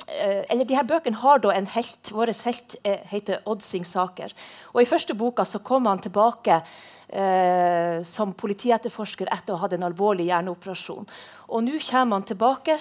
eller 0.07 0.65
de 0.65 0.77
her 0.77 0.87
Bøkene 0.89 1.21
har 1.21 1.43
da 1.43 1.53
en 1.55 1.67
helt. 1.75 2.13
Vår 2.15 2.33
helt 2.45 2.77
eh, 2.83 3.03
heter 3.11 3.43
Odd 3.49 3.63
Singsaker. 3.63 4.33
Og 4.75 4.83
I 4.83 4.89
første 4.89 5.17
boka 5.19 5.45
så 5.45 5.61
kom 5.65 5.87
han 5.91 6.01
tilbake 6.05 6.61
eh, 7.09 8.01
som 8.07 8.33
politietterforsker 8.33 9.31
etter 9.35 9.55
å 9.55 9.59
ha 9.59 9.67
hatt 9.67 9.77
en 9.77 9.87
alvorlig 9.89 10.29
hjerneoperasjon. 10.31 11.09
Og 11.49 11.65
nå 11.67 11.81
kommer 11.91 12.21
han 12.21 12.29
tilbake 12.29 12.79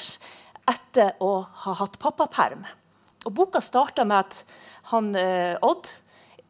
etter 0.67 1.15
å 1.23 1.31
ha 1.65 1.77
hatt 1.81 1.99
pappaperm. 1.99 2.65
Og 3.27 3.33
Boka 3.35 3.61
starter 3.63 4.07
med 4.07 4.25
at 4.25 4.43
han, 4.91 5.15
eh, 5.15 5.57
Odd 5.61 5.87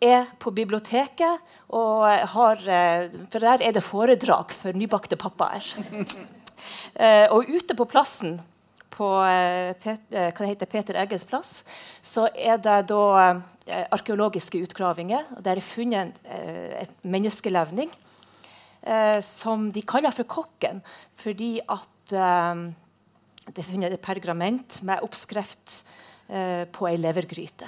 er 0.01 0.27
på 0.37 0.51
biblioteket, 0.53 1.39
og 1.73 2.05
har, 2.05 2.57
eh, 2.69 3.09
for 3.31 3.39
der 3.39 3.61
er 3.61 3.71
det 3.71 3.83
foredrag 3.83 4.51
for 4.51 4.73
nybakte 4.73 5.17
pappaer. 5.17 5.63
Eh, 6.97 7.27
og 7.29 7.45
ute 7.45 7.75
på 7.77 7.85
plassen 7.85 8.39
på 8.97 9.07
eh, 9.23 9.73
Pet, 9.77 10.01
eh, 10.09 10.65
Peter 10.65 10.97
Egges 10.97 11.25
plass, 11.27 11.61
så 12.01 12.27
er 12.33 12.57
det 12.61 12.79
da 12.89 13.03
eh, 13.21 13.85
arkeologiske 13.93 14.61
utgravinger. 14.65 15.27
og 15.37 15.43
Der 15.45 15.59
er 15.59 15.65
funnet 15.65 16.17
et 16.25 16.93
menneskelevning 17.03 17.91
som 19.25 19.65
de 19.75 19.81
kaller 19.83 20.13
for 20.15 20.23
Kokken, 20.31 20.77
fordi 21.19 21.57
at 21.59 22.13
det 22.13 23.59
er 23.59 23.67
funnet 23.67 23.91
et 23.91 23.99
pergament 24.05 24.77
med 24.87 25.03
oppskrift 25.03 25.81
på 26.71 26.87
ei 26.87 26.95
levergryte. 26.95 27.67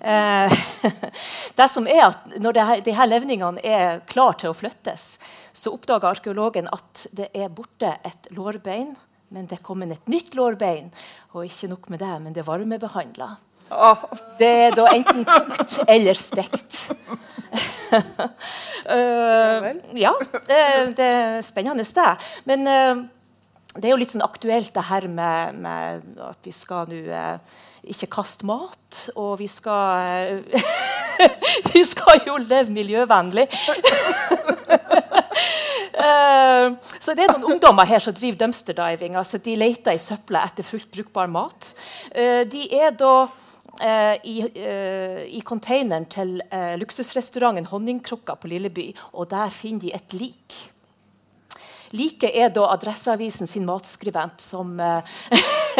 Det 1.58 1.68
som 1.68 1.88
er 1.90 2.02
at 2.06 2.38
Når 2.40 2.56
det 2.56 2.64
her, 2.70 2.80
de 2.86 2.96
her 2.96 3.10
levningene 3.10 3.60
er 3.60 4.00
klare 4.08 4.38
til 4.40 4.54
å 4.54 4.56
flyttes, 4.56 5.18
så 5.52 5.74
oppdager 5.76 6.14
arkeologen 6.14 6.72
at 6.72 7.04
det 7.12 7.28
er 7.36 7.52
borte 7.52 7.92
et 8.08 8.32
lårbein, 8.32 8.94
men 9.34 9.48
det 9.48 9.58
er 9.58 9.64
kommet 9.66 9.92
et 9.94 10.10
nytt 10.10 10.34
lårbein. 10.38 10.92
Og 11.34 11.46
ikke 11.48 11.70
nok 11.72 11.90
med 11.92 12.02
det, 12.02 12.14
men 12.22 12.36
det 12.36 12.46
varmebehandla. 12.46 13.34
Det 14.38 14.46
er 14.46 14.76
da 14.76 14.86
enten 14.94 15.24
kokt 15.26 15.80
eller 15.90 16.14
stekt. 16.18 16.84
uh, 18.94 19.70
ja, 19.98 20.12
det, 20.46 20.60
det 20.98 21.08
er 21.10 21.42
spennende, 21.46 21.82
det. 21.82 22.12
Men 22.46 22.66
uh, 22.70 23.02
det 23.76 23.88
er 23.88 23.94
jo 23.94 24.00
litt 24.00 24.14
sånn 24.14 24.24
aktuelt 24.24 24.70
det 24.74 24.86
her 24.88 25.08
med, 25.10 25.58
med 25.66 26.20
at 26.22 26.46
vi 26.46 26.54
skal 26.54 26.86
nå 26.90 27.02
uh, 27.10 27.42
ikke 27.86 28.10
kaste 28.18 28.46
mat, 28.46 29.02
og 29.18 29.36
vi 29.42 29.50
skal 29.50 30.42
Vi 31.72 31.80
skal 31.86 32.20
jo 32.26 32.36
leve 32.42 32.72
miljøvennlig. 32.74 33.48
Eh, 35.96 36.72
så 37.06 37.14
det 37.14 37.22
er 37.22 37.36
noen 37.36 37.52
ungdommer 37.54 37.86
her 37.86 38.02
som 38.02 38.14
driver 38.16 38.40
dumpster 38.40 38.74
diving. 38.74 39.14
altså 39.14 39.38
De 39.38 39.52
leter 39.54 39.94
i 39.94 40.02
søpla 40.02 40.42
etter 40.42 40.66
fullt 40.66 40.88
brukbar 40.90 41.30
mat. 41.30 41.68
Eh, 42.10 42.42
de 42.50 42.64
er 42.74 42.96
da 42.98 43.28
eh, 43.78 44.16
i, 44.26 44.40
eh, 44.50 45.20
i 45.38 45.42
containeren 45.46 46.08
til 46.10 46.40
eh, 46.50 46.74
luksusrestauranten 46.80 47.68
Honningkrukka 47.70 48.34
på 48.40 48.50
Lilleby, 48.50 48.88
og 49.14 49.30
der 49.30 49.54
finner 49.54 49.86
de 49.86 49.94
et 49.94 50.16
lik. 50.18 50.56
Liket 51.94 52.34
er 52.34 52.50
da 52.50 52.66
Adresseavisen 52.72 53.46
sin 53.46 53.68
matskribent 53.70 54.42
som 54.42 54.74
eh, 54.82 55.14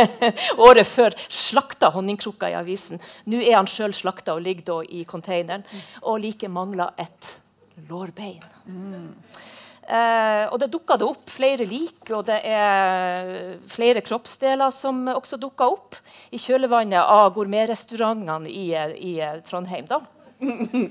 året 0.68 0.87
før 0.87 1.18
slakta 1.27 1.91
honningkrukka 1.91 2.53
i 2.53 2.59
avisen. 2.61 3.03
Nå 3.27 3.43
er 3.43 3.59
han 3.59 3.66
sjøl 3.66 3.99
slakta 3.99 4.39
og 4.39 4.47
ligger 4.47 4.70
da 4.70 4.79
i 4.87 5.03
containeren. 5.09 5.66
Og 6.07 6.22
liket 6.22 6.55
mangler 6.55 6.95
et 7.03 7.35
lårbein. 7.91 8.47
Eh, 9.87 10.45
og 10.51 10.59
det 10.59 10.70
dukka 10.74 10.97
det 10.99 11.07
opp 11.07 11.30
flere 11.30 11.66
lik, 11.68 12.01
og 12.11 12.24
det 12.26 12.41
er 12.43 13.55
flere 13.70 14.03
kroppsdeler 14.03 14.72
som 14.74 15.05
også 15.12 15.39
dukka 15.39 15.68
opp 15.70 16.01
i 16.34 16.41
kjølvannet 16.43 16.99
av 17.03 17.30
gourmetrestaurantene 17.37 18.51
i, 18.51 18.66
i 18.74 19.14
Trondheim. 19.47 19.87
da. 19.91 20.03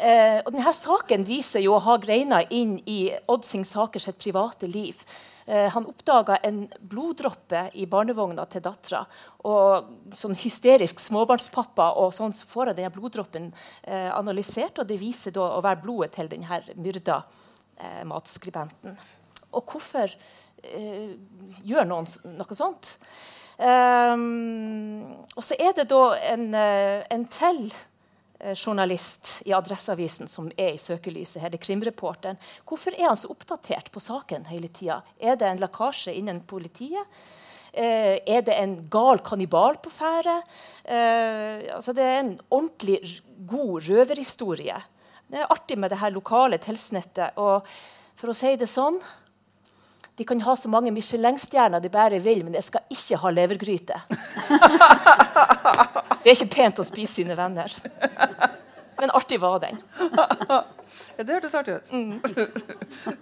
Eh, 0.00 0.38
og 0.46 0.54
denne 0.54 0.70
Saken 0.72 1.26
viser 1.28 1.60
jo 1.60 1.74
å 1.74 1.82
ha 1.84 1.96
greina 2.00 2.38
inn 2.54 2.76
i 2.88 3.10
Odd 3.28 3.44
Singsaker 3.44 4.00
sitt 4.00 4.16
private 4.22 4.68
liv. 4.70 5.02
Eh, 5.44 5.66
han 5.74 5.88
oppdaga 5.90 6.38
en 6.46 6.62
bloddråpe 6.78 7.66
i 7.74 7.84
barnevogna 7.90 8.46
til 8.48 8.62
dattera. 8.64 9.02
Og 9.50 10.14
sånn 10.16 10.38
hysterisk 10.38 11.02
småbarnspappa 11.02 11.90
og 12.00 12.14
sånn 12.16 12.32
så 12.38 12.48
får 12.48 12.70
han 12.70 12.78
denne 12.78 12.94
bloddråpen 12.94 13.50
eh, 13.82 14.08
analysert, 14.14 14.78
og 14.78 14.88
det 14.88 15.00
viser 15.02 15.34
da 15.36 15.50
å 15.58 15.60
være 15.66 15.82
blodet 15.82 16.14
til 16.16 16.30
denne 16.32 16.62
myrda 16.78 17.20
eh, 17.80 18.04
matskribenten. 18.08 18.96
Og 19.50 19.72
hvorfor 19.72 20.12
eh, 20.62 21.16
gjør 21.66 21.88
noen 21.88 22.08
noe 22.36 22.58
sånt? 22.58 22.96
Um, 23.60 25.26
og 25.36 25.44
så 25.44 25.56
er 25.60 25.74
det 25.76 25.90
da 25.90 26.04
en, 26.30 26.46
eh, 26.56 27.02
en 27.12 27.26
til 27.28 27.66
eh, 28.40 28.54
journalist 28.54 29.42
i 29.44 29.52
Adresseavisen 29.52 30.30
som 30.32 30.48
er 30.56 30.78
i 30.78 30.80
søkelyset. 30.80 31.42
her, 31.42 31.52
det 31.52 31.60
er 31.60 31.66
krimreporteren. 31.66 32.40
Hvorfor 32.64 32.96
er 32.96 33.10
han 33.10 33.20
så 33.20 33.28
oppdatert 33.28 33.92
på 33.92 34.00
saken 34.00 34.48
hele 34.48 34.68
tida? 34.72 35.02
Er 35.20 35.36
det 35.36 35.48
en 35.48 35.60
lekkasje 35.60 36.14
innen 36.16 36.40
politiet? 36.40 37.04
Eh, 37.72 38.16
er 38.26 38.40
det 38.42 38.56
en 38.56 38.88
gal 38.90 39.20
kannibal 39.22 39.76
på 39.82 39.92
ferde? 39.92 40.40
Eh, 40.84 41.68
altså 41.74 41.92
det 41.92 42.04
er 42.06 42.18
en 42.22 42.40
ordentlig 42.48 42.98
god 43.46 43.90
røverhistorie. 43.90 44.80
Det 45.30 45.38
er 45.38 45.50
artig 45.52 45.76
med 45.78 45.92
det 45.92 46.00
her 46.00 46.10
lokale 46.10 46.58
tilsnittet. 46.58 47.36
Og 47.38 47.66
for 48.18 48.32
å 48.32 48.36
si 48.36 48.56
det 48.58 48.66
sånn 48.70 48.98
De 50.18 50.24
kan 50.28 50.40
ha 50.44 50.52
så 50.58 50.68
mange 50.68 50.90
Michelin-stjerner 50.92 51.80
de 51.80 51.88
bare 51.88 52.18
vil, 52.20 52.42
men 52.44 52.58
jeg 52.58 52.66
skal 52.66 52.82
ikke 52.92 53.16
ha 53.22 53.30
levergryte. 53.32 53.96
Det 56.20 56.28
er 56.28 56.34
ikke 56.34 56.50
pent 56.52 56.82
å 56.82 56.84
spise 56.84 57.22
sine 57.22 57.32
venner. 57.38 57.72
Men 59.00 59.14
artig 59.16 59.38
var 59.40 59.62
den. 59.62 59.78
Ja, 61.16 61.24
det 61.24 61.32
hørtes 61.32 61.54
artig 61.56 61.78
ut. 61.78 61.88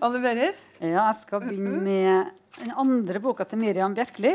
Anne 0.02 0.22
Berit? 0.24 0.58
Ja, 0.80 1.04
jeg 1.04 1.20
skal 1.20 1.44
begynne 1.44 1.78
med 1.84 2.32
den 2.58 2.74
andre 2.82 3.22
boka 3.22 3.46
til 3.46 3.62
Miriam 3.62 3.94
Bjerkeli. 3.94 4.34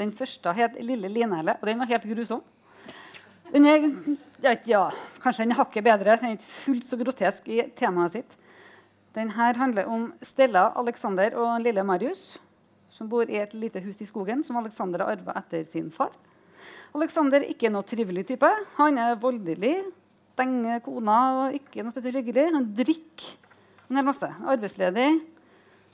Den 0.00 0.10
første 0.10 0.56
het 0.58 0.74
'Lille 0.80 1.06
Linele', 1.12 1.54
og 1.60 1.66
den 1.70 1.78
var 1.78 1.86
helt 1.92 2.08
grusom. 2.10 2.42
Den 3.52 3.68
er 3.68 3.82
ja, 4.64 4.86
kanskje 5.20 5.44
den 5.44 5.52
er 5.52 5.58
hakket 5.60 5.84
bedre. 5.84 6.16
Den 6.16 6.30
er 6.30 6.38
ikke 6.38 6.54
fullt 6.54 6.86
så 6.88 6.96
grotesk 6.96 7.48
i 7.52 7.60
temaet 7.76 8.14
sitt. 8.14 8.38
Den 9.12 9.28
her 9.36 9.58
handler 9.60 9.90
om 9.92 10.06
Stella, 10.24 10.70
Alexander 10.80 11.34
og 11.36 11.60
lille 11.60 11.84
Marius, 11.84 12.38
som 12.88 13.10
bor 13.12 13.28
i 13.28 13.42
et 13.42 13.52
lite 13.52 13.82
hus 13.84 14.00
i 14.00 14.08
skogen 14.08 14.40
som 14.44 14.56
Alexander 14.56 15.04
har 15.04 15.18
arva 15.18 15.34
etter 15.42 15.66
sin 15.68 15.90
far. 15.92 16.14
Alexander 16.96 17.42
er 17.42 17.52
ikke 17.52 17.68
noe 17.72 17.84
trivelig 17.88 18.24
type. 18.30 18.48
Han 18.78 19.00
er 19.00 19.20
voldelig, 19.20 19.74
stenger 20.32 20.80
kona 20.84 21.18
og 21.42 21.58
ikke 21.60 21.84
noe 21.84 21.92
spesielt 21.92 22.22
hyggelig. 22.22 22.48
Han 22.56 22.70
drikker 22.76 23.34
en 23.90 24.00
hel 24.00 24.08
masse. 24.08 24.32
Arbeidsledig 24.48 25.10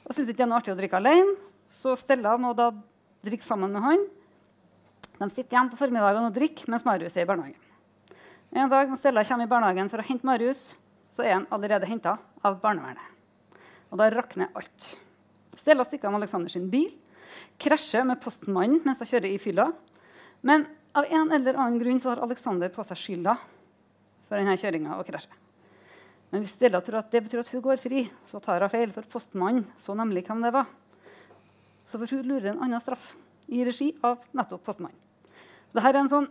og 0.06 0.14
syns 0.14 0.30
ikke 0.30 0.44
det 0.44 0.46
er 0.46 0.52
noe 0.52 0.62
artig 0.62 0.76
å 0.76 0.78
drikke 0.78 1.02
alene. 1.02 1.34
Så 1.74 1.98
Stella 1.98 2.36
må 2.38 2.54
da 2.54 2.70
drikke 3.26 3.46
sammen 3.46 3.74
med 3.74 3.82
han. 3.82 4.06
De 5.18 5.26
sitter 5.30 5.56
hjemme 5.56 5.72
på 5.72 5.80
formiddagen 5.80 6.28
og 6.28 6.34
drikker 6.36 6.70
mens 6.70 6.86
Marius 6.86 7.16
er 7.18 7.26
i 7.26 7.28
barnehagen. 7.28 7.64
En 8.54 8.70
dag 8.70 8.88
når 8.88 9.00
Stella 9.00 9.24
kommer 9.26 9.48
i 9.48 9.50
barnehagen 9.50 9.90
for 9.92 10.00
å 10.00 10.06
hente 10.06 10.26
Marius, 10.26 10.72
så 11.10 11.24
er 11.24 11.34
han 11.34 11.48
allerede 11.52 11.88
henta 11.90 12.14
av 12.46 12.60
barnevernet. 12.62 13.02
Og 13.90 14.00
da 14.00 14.08
rakner 14.12 14.52
alt. 14.56 14.88
Stella 15.58 15.84
stikker 15.84 16.08
av 16.08 16.14
med 16.14 16.22
Alexander 16.22 16.52
sin 16.52 16.68
bil, 16.70 16.88
krasjer 17.60 18.06
med 18.08 18.20
postmannen 18.22 18.80
mens 18.86 19.02
hun 19.02 19.10
kjører 19.10 19.30
i 19.32 19.40
fylla. 19.42 19.68
Men 20.46 20.68
av 20.96 21.08
en 21.10 21.34
eller 21.34 21.58
annen 21.58 21.80
grunn 21.82 22.00
så 22.00 22.12
har 22.12 22.22
Alexander 22.24 22.70
på 22.72 22.84
seg 22.86 23.00
skylda 23.00 23.36
for 24.28 24.38
denne 24.38 24.56
kjøringa 24.60 24.96
og 25.00 25.06
krasjet. 25.08 25.34
Men 26.28 26.44
hvis 26.44 26.54
Stella 26.58 26.80
tror 26.84 27.00
at 27.00 27.12
det 27.12 27.24
betyr 27.24 27.40
at 27.40 27.50
hun 27.52 27.64
går 27.64 27.80
fri, 27.80 28.04
så 28.28 28.40
tar 28.44 28.60
hun 28.60 28.72
feil, 28.72 28.92
for 28.92 29.08
postmannen 29.08 29.64
så 29.80 29.96
nemlig 29.96 30.26
hvem 30.26 30.44
det 30.44 30.52
var. 30.52 30.68
Så 31.88 32.00
får 32.00 32.18
hun 32.18 32.28
lure 32.28 32.52
en 32.52 32.62
annen 32.66 32.84
straff. 32.84 33.14
i 33.48 33.64
regi 33.64 33.94
av 34.04 34.18
nettopp 34.36 34.60
Postmann. 35.72 35.84
Dette 35.84 35.98
er 35.98 36.00
en 36.02 36.08
sånn 36.12 36.28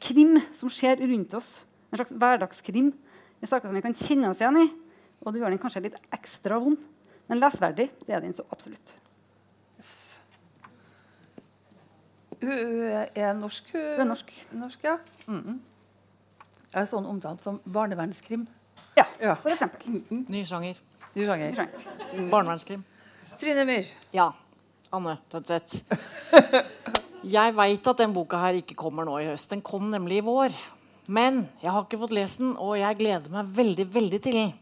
krim 0.00 0.36
som 0.54 0.68
skjer 0.70 0.96
rundt 1.02 1.34
oss. 1.34 1.64
En 1.90 1.98
slags 1.98 2.12
hverdagskrim. 2.12 2.92
En 3.42 3.48
saker 3.50 3.68
som 3.68 3.74
vi 3.76 3.82
kan 3.84 3.94
kjenne 3.96 4.30
oss 4.30 4.40
igjen 4.40 4.58
i. 4.62 4.66
Og 5.24 5.32
det 5.32 5.40
gjør 5.40 5.50
den 5.54 5.58
kanskje 5.62 5.82
litt 5.86 5.96
ekstra 6.14 6.58
vond. 6.62 6.78
Men 7.28 7.40
lesverdig 7.42 7.88
det 8.06 8.14
er 8.14 8.20
den 8.22 8.32
så 8.36 8.44
absolutt. 8.54 8.94
Hun 12.36 12.52
er 13.16 13.32
norsk, 13.34 13.70
hun. 13.72 13.80
Er 13.80 14.04
norsk. 14.04 14.32
norsk 14.52 14.84
ja. 14.84 14.98
Mm 15.26 15.60
Er 16.76 16.84
sånn 16.84 17.06
omtalt 17.08 17.40
som 17.40 17.60
barnevernskrim? 17.64 18.42
Ja, 18.98 19.06
Ja. 19.20 19.34
for 19.36 19.48
eksempel. 19.50 20.02
Ny 20.28 20.42
sjanger. 20.44 20.76
Ny 21.14 21.24
sjanger. 21.24 21.54
Skjønner. 21.56 22.28
Barnevernskrim. 22.30 22.82
Trine 23.40 23.64
Myhr. 23.64 23.86
Ja. 24.12 24.32
Anne 24.92 25.16
Tønseth. 25.30 25.82
Jeg 27.26 27.56
veit 27.58 27.88
at 27.90 27.98
den 27.98 28.12
boka 28.14 28.38
her 28.38 28.60
ikke 28.60 28.76
kommer 28.78 29.06
nå 29.06 29.16
i 29.18 29.26
høst. 29.26 29.50
Den 29.50 29.62
kom 29.64 29.88
nemlig 29.90 30.20
i 30.20 30.26
vår. 30.26 30.52
Men 31.10 31.40
jeg 31.58 31.72
har 31.74 31.82
ikke 31.82 31.98
fått 31.98 32.14
lest 32.14 32.38
den, 32.38 32.52
og 32.54 32.76
jeg 32.78 32.98
gleder 33.00 33.32
meg 33.34 33.48
veldig 33.56 33.86
veldig 33.90 34.20
til 34.22 34.36
den. 34.36 34.52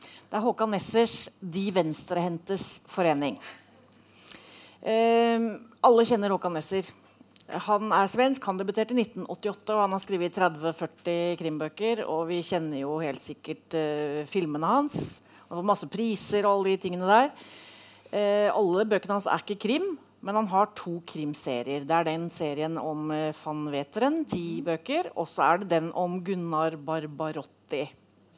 Det 0.00 0.38
er 0.38 0.44
Håkan 0.44 0.72
Nessers 0.72 1.36
'De 1.40 1.64
venstrehendtes 1.76 2.80
forening'. 2.88 3.36
Eh, 4.80 5.40
alle 5.84 6.04
kjenner 6.08 6.32
Håkan 6.32 6.56
Nesser. 6.56 6.88
Han 7.68 7.92
er 7.92 8.08
svensk, 8.08 8.44
han 8.44 8.56
debuterte 8.56 8.96
i 8.96 9.04
1988 9.04 9.74
og 9.74 9.82
han 9.82 9.92
har 9.92 10.00
skrevet 10.00 10.32
30-40 10.32 11.36
krimbøker. 11.36 12.06
Og 12.08 12.28
vi 12.28 12.40
kjenner 12.40 12.80
jo 12.80 12.96
helt 13.04 13.20
sikkert 13.20 13.76
eh, 13.76 14.24
filmene 14.24 14.64
hans. 14.64 15.20
Han 15.50 15.60
får 15.60 15.68
masse 15.74 15.90
priser 15.92 16.48
og 16.48 16.54
alle 16.54 16.72
de 16.72 16.82
tingene 16.88 17.04
der. 17.04 17.30
Eh, 18.12 18.48
alle 18.48 18.88
bøkene 18.88 19.18
hans 19.18 19.28
er 19.28 19.44
ikke 19.44 19.60
krim, 19.68 19.98
men 20.24 20.38
han 20.40 20.48
har 20.48 20.72
to 20.76 20.98
krimserier. 21.08 21.84
Det 21.84 21.96
er 21.96 22.06
den 22.08 22.28
serien 22.32 22.78
om 22.80 23.10
eh, 23.12 23.34
van 23.44 23.66
Veteren, 23.72 24.22
ti 24.28 24.62
bøker. 24.64 25.10
Og 25.20 25.28
så 25.28 25.44
er 25.50 25.60
det 25.62 25.72
den 25.74 25.90
om 25.92 26.16
Gunnar 26.24 26.78
Barbarotti, 26.80 27.84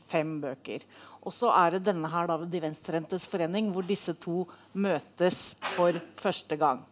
fem 0.09 0.41
bøker. 0.43 0.83
Og 1.23 1.35
så 1.35 1.53
er 1.55 1.77
det 1.77 1.87
denne 1.87 2.11
her, 2.11 2.27
da, 2.31 2.41
De 2.43 2.63
venstrehendtes 2.63 3.29
forening, 3.31 3.71
hvor 3.75 3.87
disse 3.87 4.15
to 4.19 4.45
møtes 4.75 5.55
for 5.77 5.99
første 6.19 6.59
gang. 6.59 6.83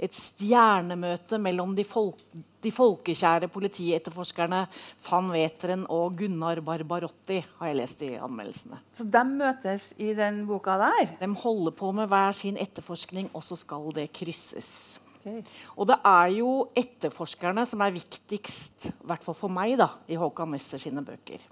Et 0.00 0.14
stjernemøte 0.16 1.36
mellom 1.42 1.74
de, 1.76 1.84
folk, 1.84 2.22
de 2.64 2.72
folkekjære 2.72 3.50
politietterforskerne 3.52 4.62
van 5.04 5.28
Veteren 5.34 5.84
og 5.92 6.16
Gunnar 6.16 6.62
Barbarotti, 6.64 7.42
har 7.58 7.68
jeg 7.68 7.78
lest 7.82 8.06
i 8.06 8.14
anmeldelsene. 8.16 8.80
Så 8.96 9.04
de 9.04 9.24
møtes 9.28 9.90
i 10.00 10.14
den 10.16 10.46
boka 10.48 10.78
der? 10.80 11.12
De 11.20 11.28
holder 11.42 11.76
på 11.76 11.92
med 11.92 12.08
hver 12.08 12.32
sin 12.36 12.56
etterforskning, 12.56 13.28
og 13.36 13.44
så 13.44 13.60
skal 13.60 13.92
det 13.96 14.08
krysses. 14.16 14.72
Okay. 15.20 15.42
Og 15.76 15.90
det 15.90 15.98
er 16.08 16.32
jo 16.38 16.50
etterforskerne 16.80 17.66
som 17.68 17.84
er 17.84 17.92
viktigst, 17.92 18.88
i 18.94 19.08
hvert 19.10 19.24
fall 19.24 19.36
for 19.36 19.52
meg, 19.52 19.76
da, 19.76 19.92
i 20.08 20.16
Håkan 20.16 20.48
Nesser 20.56 20.80
sine 20.80 21.04
bøker. 21.04 21.44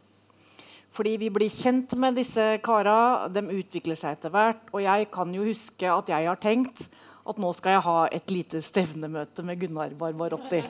Fordi 0.97 1.19
vi 1.21 1.29
blir 1.31 1.53
kjent 1.53 1.93
med 2.01 2.17
disse 2.17 2.45
kara, 2.65 3.29
de 3.29 3.45
utvikler 3.45 3.99
seg 3.99 4.17
etter 4.17 4.33
hvert. 4.33 4.65
Og 4.73 4.81
jeg 4.83 5.11
kan 5.13 5.37
jo 5.37 5.45
huske 5.47 5.93
at 5.93 6.09
jeg 6.11 6.27
har 6.27 6.41
tenkt 6.41 6.89
at 7.29 7.41
nå 7.41 7.51
skal 7.57 7.77
jeg 7.77 7.85
ha 7.85 7.99
et 8.17 8.33
lite 8.33 8.63
stevnemøte 8.65 9.45
med 9.45 9.61
Gunnar 9.61 9.93
Barbarotti. 9.99 10.63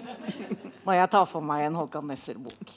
Når 0.84 0.96
jeg 0.96 1.10
tar 1.12 1.28
for 1.30 1.44
meg 1.44 1.68
en 1.68 1.78
Håkan 1.78 2.08
Nesser-bok. 2.10 2.72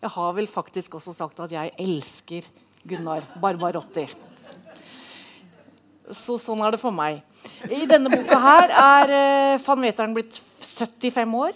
Jeg 0.00 0.10
har 0.16 0.34
vel 0.34 0.48
faktisk 0.50 0.96
også 0.98 1.14
sagt 1.14 1.42
at 1.44 1.54
jeg 1.54 1.74
elsker 1.78 2.46
Gunnar 2.88 3.26
Barbarotti. 3.38 4.08
Så 6.10 6.40
sånn 6.42 6.62
er 6.66 6.74
det 6.74 6.82
for 6.82 6.94
meg. 6.94 7.20
I 7.70 7.84
denne 7.88 8.10
boka 8.10 8.38
her 8.42 8.72
er 8.74 9.12
eh, 9.14 9.60
van 9.62 9.84
Veteren 9.84 10.16
blitt 10.16 10.34
75 10.34 11.36
år. 11.38 11.54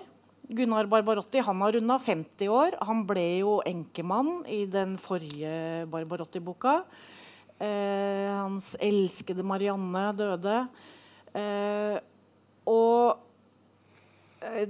Gunnar 0.55 0.87
Barbarotti 0.87 1.43
han 1.43 1.63
har 1.65 1.75
runda 1.75 1.99
50 1.99 2.53
år. 2.53 2.77
Han 2.87 3.03
ble 3.09 3.25
jo 3.41 3.59
enkemann 3.67 4.45
i 4.47 4.63
den 4.71 4.95
forrige 5.01 5.89
Barbarotti-boka. 5.91 6.83
Eh, 7.59 8.29
hans 8.31 8.75
elskede 8.83 9.43
Marianne 9.47 10.11
døde. 10.19 10.61
Eh, 11.35 11.99
og 12.71 13.19
eh, 14.41 14.65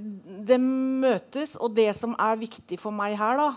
det 0.48 0.58
møtes, 0.60 1.54
og 1.60 1.74
det 1.76 1.90
som 1.96 2.16
er 2.16 2.40
viktig 2.40 2.78
for 2.80 2.94
meg 2.94 3.16
her, 3.20 3.40
da 3.42 3.48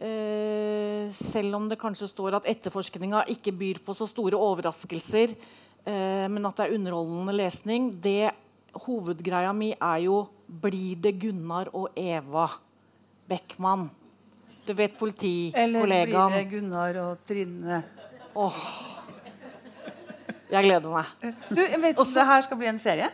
eh, 0.00 1.10
Selv 1.16 1.58
om 1.58 1.68
det 1.68 1.80
kanskje 1.80 2.08
står 2.10 2.38
at 2.40 2.48
etterforskninga 2.48 3.26
ikke 3.34 3.52
byr 3.52 3.82
på 3.84 3.96
så 3.96 4.08
store 4.08 4.40
overraskelser, 4.40 5.36
eh, 5.84 6.26
men 6.32 6.48
at 6.48 6.56
det 6.56 6.68
er 6.68 6.76
underholdende 6.78 7.36
lesning 7.36 7.92
det 8.02 8.32
Hovedgreia 8.86 9.50
mi 9.52 9.72
er 9.74 10.04
jo 10.06 10.20
Blir 10.46 10.98
det 11.02 11.16
Gunnar 11.18 11.72
og 11.74 11.90
Eva 11.98 12.46
Beckmann? 13.30 13.88
Du 14.66 14.72
vet 14.78 14.94
politikollegaen. 14.98 15.74
Eller 15.74 16.06
blir 16.06 16.36
det 16.36 16.44
Gunnar 16.50 17.00
og 17.02 17.26
Trine? 17.26 17.82
Åh. 18.38 18.89
Jeg 20.50 20.66
gleder 20.66 20.92
meg. 20.92 21.10
Du, 21.48 21.60
jeg 21.62 21.82
vet 21.82 22.00
om 22.02 22.14
det 22.14 22.30
her 22.30 22.46
skal 22.46 22.58
bli 22.58 22.70
en 22.70 22.80
serie? 22.82 23.10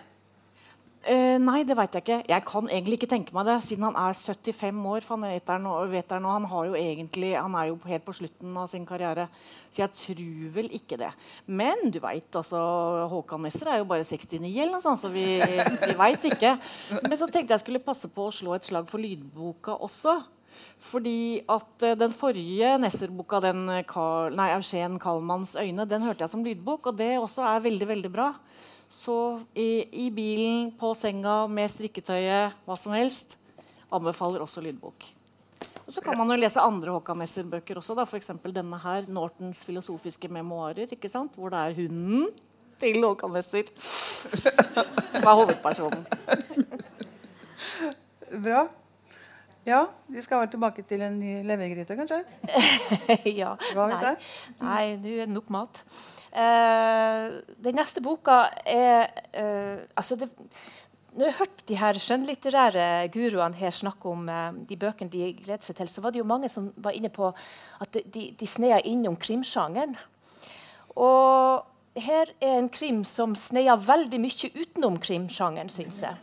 Uh, 1.07 1.37
nei, 1.39 1.61
det 1.63 1.77
veit 1.79 1.95
jeg 1.95 2.03
ikke. 2.03 2.17
Jeg 2.27 2.43
kan 2.49 2.67
egentlig 2.67 2.97
ikke 2.99 3.09
tenke 3.13 3.35
meg 3.37 3.47
det, 3.47 3.55
siden 3.63 3.85
han 3.87 3.99
er 4.01 4.17
75 4.17 4.81
år. 4.91 5.05
For 5.05 5.15
han, 5.15 5.27
vet 5.31 5.47
der 5.47 5.61
nå, 5.63 5.75
vet 5.93 6.15
nå, 6.19 6.33
han, 6.35 6.49
har 6.51 6.65
jo 6.67 6.79
egentlig, 6.81 7.31
han 7.37 7.55
er 7.55 7.69
jo 7.69 7.77
helt 7.87 8.07
på 8.07 8.15
slutten 8.19 8.57
av 8.59 8.67
sin 8.73 8.87
karriere. 8.89 9.29
Så 9.71 9.85
jeg 9.85 9.95
tror 10.01 10.51
vel 10.57 10.71
ikke 10.75 10.99
det. 10.99 11.13
Men 11.47 11.93
du 11.95 12.01
veit, 12.03 12.27
altså, 12.33 12.63
Håkan 13.13 13.47
Nesser 13.47 13.71
er 13.71 13.83
jo 13.83 13.91
bare 13.93 14.07
69 14.07 14.51
eller 14.51 14.75
noe 14.75 14.83
sånt, 14.83 15.05
så 15.05 15.13
vi, 15.13 15.29
vi 15.39 15.99
veit 16.01 16.27
ikke. 16.33 16.57
Men 17.05 17.19
så 17.21 17.31
tenkte 17.31 17.55
jeg 17.55 17.67
skulle 17.67 17.85
passe 17.87 18.11
på 18.11 18.27
å 18.27 18.35
slå 18.35 18.57
et 18.57 18.67
slag 18.67 18.91
for 18.91 19.03
lydboka 19.03 19.79
også. 19.87 20.19
Fordi 20.87 21.43
at 21.51 21.85
eh, 21.87 21.97
den 21.99 22.15
forrige 22.15 22.77
Nesser-boka, 22.83 23.41
den 23.45 23.67
eh, 23.73 23.85
Karl, 23.89 24.35
nei, 24.37 24.51
Eugen 24.55 24.99
Kallmanns 25.03 25.57
'Øyne', 25.57 25.89
den 25.89 26.03
hørte 26.03 26.25
jeg 26.25 26.31
som 26.31 26.45
lydbok, 26.45 26.87
og 26.87 26.99
det 26.99 27.19
også 27.19 27.43
er 27.43 27.65
veldig, 27.65 27.89
veldig 27.89 28.13
bra. 28.13 28.35
Så 28.89 29.41
i, 29.55 29.87
i 30.07 30.11
bilen, 30.11 30.71
på 30.79 30.95
senga, 30.95 31.47
med 31.51 31.71
strikketøyet, 31.71 32.55
hva 32.65 32.77
som 32.79 32.93
helst. 32.93 33.37
Anbefaler 33.91 34.43
også 34.43 34.63
lydbok. 34.63 35.09
Og 35.87 35.93
så 35.95 36.03
kan 36.03 36.19
man 36.19 36.31
jo 36.31 36.39
lese 36.39 36.63
andre 36.63 36.95
Håkan 36.95 37.19
Nesser-bøker 37.23 37.79
også. 37.79 37.99
F.eks. 38.07 38.31
denne 38.45 38.79
her, 38.79 39.07
'Nortons 39.09 39.65
filosofiske 39.65 40.29
memoarer', 40.29 40.93
ikke 40.93 41.09
sant? 41.09 41.35
hvor 41.35 41.51
det 41.51 41.59
er 41.59 41.75
hunden 41.75 42.29
til 42.79 43.03
Håkan 43.03 43.33
Nesser 43.33 43.71
som 43.77 45.29
er 45.31 45.39
hovedpersonen. 45.39 46.07
Bra. 48.43 48.67
Ja, 49.67 49.81
vi 50.07 50.23
skal 50.23 50.45
vel 50.45 50.51
tilbake 50.53 50.85
til 50.87 51.03
en 51.03 51.17
ny 51.19 51.41
levergryte, 51.47 51.97
kanskje? 51.99 52.21
ja. 53.41 53.57
Hva 53.75 53.89
vet 53.91 53.99
Nei, 53.99 54.13
jeg? 54.13 54.21
Nei 54.61 54.83
nå 55.03 55.15
er 55.17 55.25
det 55.25 55.35
nok 55.35 55.51
mat. 55.51 55.81
Uh, 56.31 57.41
den 57.65 57.75
neste 57.75 58.03
boka 58.05 58.45
er 58.69 59.09
uh, 59.33 59.83
altså 59.97 60.19
det, 60.21 60.29
Når 61.17 61.31
jeg 61.31 61.37
hørte 61.39 61.67
de 61.67 61.79
her 61.81 61.99
skjønnlitterære 61.99 62.87
guruene 63.15 63.57
her 63.57 63.75
snakke 63.75 64.11
om 64.13 64.29
uh, 64.31 64.53
de 64.69 64.79
bøkene 64.79 65.11
de 65.11 65.33
gleder 65.41 65.65
seg 65.65 65.81
til, 65.81 65.91
så 65.91 66.05
var 66.05 66.15
det 66.15 66.23
jo 66.23 66.29
mange 66.29 66.51
som 66.53 66.71
var 66.77 66.95
inne 66.95 67.11
på 67.11 67.33
at 67.83 67.99
de, 68.05 68.29
de, 68.39 68.47
sneia 68.47 68.79
innom 68.87 69.19
krimsjangeren. 69.19 69.97
Og 70.95 71.67
her 71.99 72.31
er 72.39 72.61
en 72.61 72.69
krim 72.71 73.03
som 73.09 73.35
sneia 73.35 73.75
veldig 73.81 74.21
mye 74.21 74.53
utenom 74.61 75.01
krimsjangeren, 75.03 75.73
syns 75.73 76.05
jeg. 76.05 76.21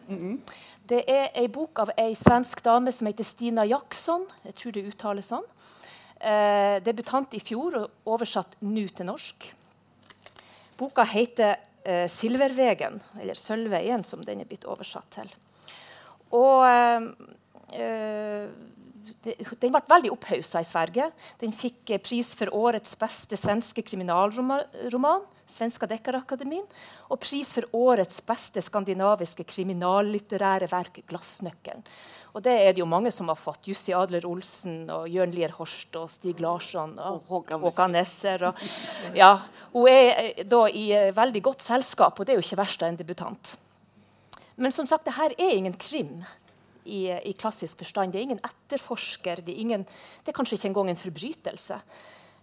Det 0.84 1.00
er 1.08 1.30
ei 1.40 1.48
bok 1.48 1.80
av 1.80 1.94
ei 1.96 2.12
svensk 2.20 2.60
dame 2.66 2.92
som 2.92 3.08
heter 3.08 3.24
Stina 3.24 3.64
Jackson. 3.64 4.26
Jeg 4.44 4.56
tror 4.60 4.74
det 4.76 4.82
uttales 4.90 5.30
sånn. 5.32 5.46
Eh, 6.20 6.80
debutant 6.84 7.32
i 7.36 7.40
fjor 7.40 7.78
og 7.80 8.10
oversatt 8.12 8.58
nå 8.68 8.84
til 8.92 9.08
norsk. 9.08 9.48
Boka 10.80 11.06
heter 11.08 11.56
eh, 11.86 12.08
'Silvervegen', 12.12 13.00
eller 13.22 13.34
'Sølvveien', 13.34 14.04
som 14.04 14.26
den 14.28 14.42
er 14.42 14.50
blitt 14.50 14.68
oversatt 14.68 15.08
til. 15.12 15.32
Og 16.36 16.68
eh, 16.68 17.08
eh, 17.80 18.52
det, 19.26 19.36
Den 19.62 19.74
ble 19.74 19.82
veldig 19.90 20.12
opphaussa 20.14 20.62
i 20.64 20.68
Sverige. 20.68 21.10
Den 21.42 21.54
fikk 21.56 21.94
eh, 21.94 22.02
pris 22.04 22.34
for 22.38 22.52
årets 22.56 22.96
beste 23.00 23.40
svenske 23.40 23.84
kriminalroman, 23.86 25.24
Svenska 25.54 25.86
Dekkarakademien, 25.90 26.66
og 27.12 27.20
pris 27.22 27.52
for 27.54 27.68
årets 27.76 28.22
beste 28.26 28.62
skandinaviske 28.64 29.44
kriminallitterære 29.46 30.70
verk, 30.72 31.02
'Glassnøkkelen'. 31.04 31.84
Og 32.34 32.42
det 32.42 32.54
er 32.54 32.72
det 32.74 32.82
jo 32.82 32.90
mange 32.90 33.12
som 33.14 33.28
har 33.30 33.38
fått. 33.38 33.68
Jussi 33.70 33.94
Adler 33.94 34.26
Olsen, 34.26 34.90
og 34.90 35.06
Jørn 35.10 35.36
Lier 35.36 35.52
Horst 35.54 35.94
og 36.00 36.10
Stig 36.10 36.40
Larsson 36.42 36.96
og, 36.98 37.28
Håkan 37.30 37.94
Nesser. 37.94 38.48
Og, 38.50 38.64
ja, 39.14 39.36
hun 39.74 39.90
er 39.92 40.14
eh, 40.24 40.46
da 40.46 40.64
i 40.70 40.88
eh, 40.96 41.12
veldig 41.16 41.44
godt 41.44 41.62
selskap, 41.62 42.18
og 42.18 42.26
det 42.26 42.34
er 42.34 42.42
jo 42.42 42.48
ikke 42.48 42.62
verst 42.64 42.82
av 42.82 42.90
en 42.90 42.98
debutant. 42.98 43.58
Men 44.56 44.74
som 44.74 44.88
sagt, 44.90 45.06
det 45.06 45.18
her 45.18 45.34
er 45.38 45.58
ingen 45.58 45.78
krim 45.78 46.24
i, 46.86 47.06
i 47.12 47.34
klassisk 47.38 47.84
forstand. 47.84 48.14
Det 48.14 48.22
er 48.22 48.28
ingen 48.30 48.44
etterforsker. 48.44 49.44
Det 49.46 49.54
er, 49.54 49.62
ingen, 49.64 49.86
det 50.24 50.34
er 50.34 50.38
kanskje 50.38 50.60
ikke 50.60 50.72
engang 50.72 50.92
en 50.94 51.00
forbrytelse. 51.00 51.80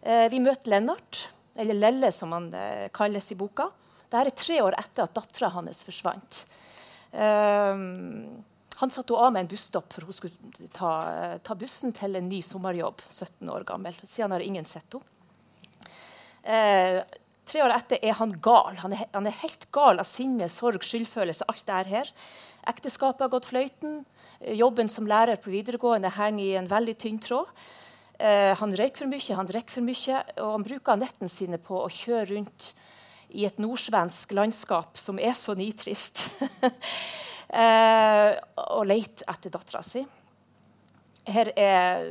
Eh, 0.03 0.27
vi 0.33 0.43
møter 0.43 0.73
Lennart, 0.75 1.27
eller 1.61 1.79
Lelle 1.79 2.13
som 2.15 2.33
han 2.37 2.51
eh, 2.57 2.89
kalles 2.95 3.33
i 3.33 3.39
boka. 3.39 3.69
Dette 4.11 4.23
er 4.25 4.35
tre 4.35 4.61
år 4.65 4.79
etter 4.81 5.07
at 5.07 5.17
dattera 5.17 5.53
hans 5.59 5.85
forsvant. 5.87 6.45
Eh, 7.13 7.85
han 8.81 8.93
satte 8.95 9.13
henne 9.13 9.27
av 9.27 9.33
med 9.35 9.45
en 9.45 9.51
busstopp 9.51 9.93
for 9.93 10.09
hun 10.09 10.17
skulle 10.17 10.69
ta, 10.73 10.91
ta, 11.45 11.57
bussen 11.59 11.93
til 11.93 12.17
en 12.17 12.31
ny 12.31 12.39
sommerjobb. 12.41 13.03
17 13.11 13.51
år 13.53 13.67
gammel. 13.69 13.97
Siden 14.09 14.33
har 14.33 14.45
ingen 14.45 14.69
sett 14.69 14.97
henne. 14.97 15.05
Eh, 16.41 17.03
tre 17.45 17.61
år 17.61 17.75
etter 17.75 18.01
er 18.01 18.17
han 18.17 18.33
gal. 18.41 18.79
Han 18.81 18.95
er, 18.97 19.05
han 19.13 19.29
er, 19.29 19.37
helt 19.43 19.67
gal 19.75 20.01
av 20.01 20.09
sinne, 20.09 20.49
sorg, 20.49 20.81
skyldfølelse. 20.87 21.45
alt 21.45 21.67
det 21.69 21.93
her. 21.93 22.13
Ekteskapet 22.73 23.27
har 23.27 23.33
gått 23.35 23.51
fløyten. 23.51 24.01
Jobben 24.41 24.89
som 24.89 25.05
lærer 25.05 25.37
på 25.37 25.53
videregående 25.53 26.09
henger 26.15 26.45
i 26.45 26.57
en 26.57 26.69
veldig 26.71 26.95
tynn 26.97 27.19
tråd. 27.21 27.51
Eh, 28.21 28.53
han 28.57 28.73
røyker 28.77 29.03
for 29.03 29.11
mye, 29.11 29.37
han 29.37 29.49
drikker 29.49 29.75
for 29.75 29.85
mye, 29.85 30.23
og 30.41 30.55
han 30.55 30.65
bruker 30.65 31.01
nettene 31.01 31.29
sine 31.33 31.61
på 31.61 31.77
å 31.77 31.91
kjøre 31.93 32.31
rundt 32.35 32.71
i 33.37 33.45
et 33.47 33.61
nordsvensk 33.63 34.33
landskap 34.35 34.99
som 34.99 35.21
er 35.21 35.37
så 35.37 35.53
nitrist. 35.59 36.27
eh, 37.61 38.33
og 38.65 38.89
leter 38.89 39.29
etter 39.29 39.53
dattera 39.53 39.85
si. 39.85 40.07
Her 41.31 41.53
er 41.53 42.05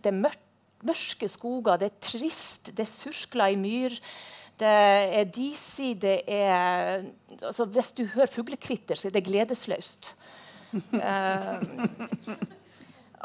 det 0.00 0.16
mørkt, 0.16 0.46
mørke 0.80 1.28
skoger, 1.28 1.76
det 1.76 1.90
er 1.90 2.04
trist, 2.08 2.72
det 2.72 2.86
er 2.86 2.88
surskler 2.88 3.52
i 3.52 3.60
myr. 3.60 4.00
Det 4.60 4.68
er 5.20 5.28
disig, 5.28 5.94
det 6.00 6.22
er 6.28 7.04
altså 7.40 7.64
Hvis 7.68 7.92
du 7.96 8.06
hører 8.14 8.32
fuglekvitter, 8.32 8.96
så 8.96 9.08
er 9.08 9.16
det 9.16 9.28
gledesløst. 9.28 10.14
Uh, 10.72 11.60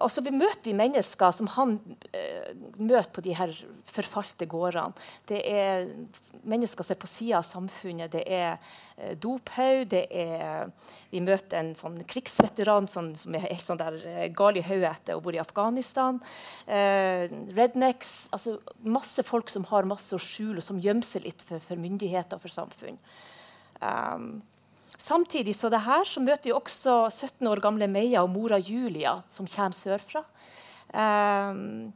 og 0.04 0.12
så 0.12 0.20
møter 0.28 0.68
vi 0.68 0.76
mennesker 0.76 1.32
som 1.32 1.48
han 1.54 1.78
eh, 2.12 2.52
møter 2.76 3.12
på 3.16 3.22
de 3.24 3.36
her 3.38 3.52
forfalte 3.88 4.48
gårdene. 4.52 4.92
Det 5.30 5.40
er 5.48 5.86
mennesker 6.44 6.84
som 6.84 6.96
er 6.96 7.00
på 7.00 7.08
sida 7.08 7.38
av 7.40 7.46
samfunnet. 7.48 8.12
Det 8.12 8.24
er 8.28 8.58
eh, 8.98 9.14
dophaug. 9.16 9.96
Vi 11.14 11.22
møter 11.24 11.62
en 11.62 11.72
sånn 11.80 12.02
krigsveteran 12.12 12.90
sånn, 12.92 13.14
som 13.16 13.38
er 13.38 13.48
helt 13.48 13.64
sånn 13.64 13.80
der 13.80 14.02
eh, 14.12 14.26
gal 14.36 14.60
i 14.60 14.66
hodet 14.68 15.14
og 15.16 15.24
bor 15.30 15.38
i 15.38 15.40
Afghanistan. 15.44 16.20
Eh, 16.68 17.32
rednecks. 17.56 18.28
Altså 18.36 18.58
masse 18.84 19.24
folk 19.24 19.54
som 19.54 19.68
har 19.72 19.88
masse 19.88 20.12
å 20.16 20.20
skjule, 20.20 20.60
og 20.60 20.68
som 20.68 20.82
gjemmer 20.84 21.08
seg 21.08 21.24
litt 21.30 21.48
for, 21.48 21.64
for 21.64 21.80
myndigheter 21.80 22.36
og 22.36 22.44
for 22.44 22.52
samfunn. 22.52 23.00
Um, 23.80 24.30
Samtidig 24.98 25.56
så 25.56 25.70
det 25.70 25.84
her, 25.84 26.06
så 26.08 26.24
møter 26.24 26.50
vi 26.50 26.56
også 26.56 27.10
17 27.10 27.48
år 27.52 27.62
gamle 27.64 27.88
Meia 27.92 28.24
og 28.24 28.32
mora 28.32 28.60
Julia, 28.62 29.18
som 29.28 29.48
kommer 29.48 29.76
sørfra. 29.76 30.24
Um, 30.96 31.92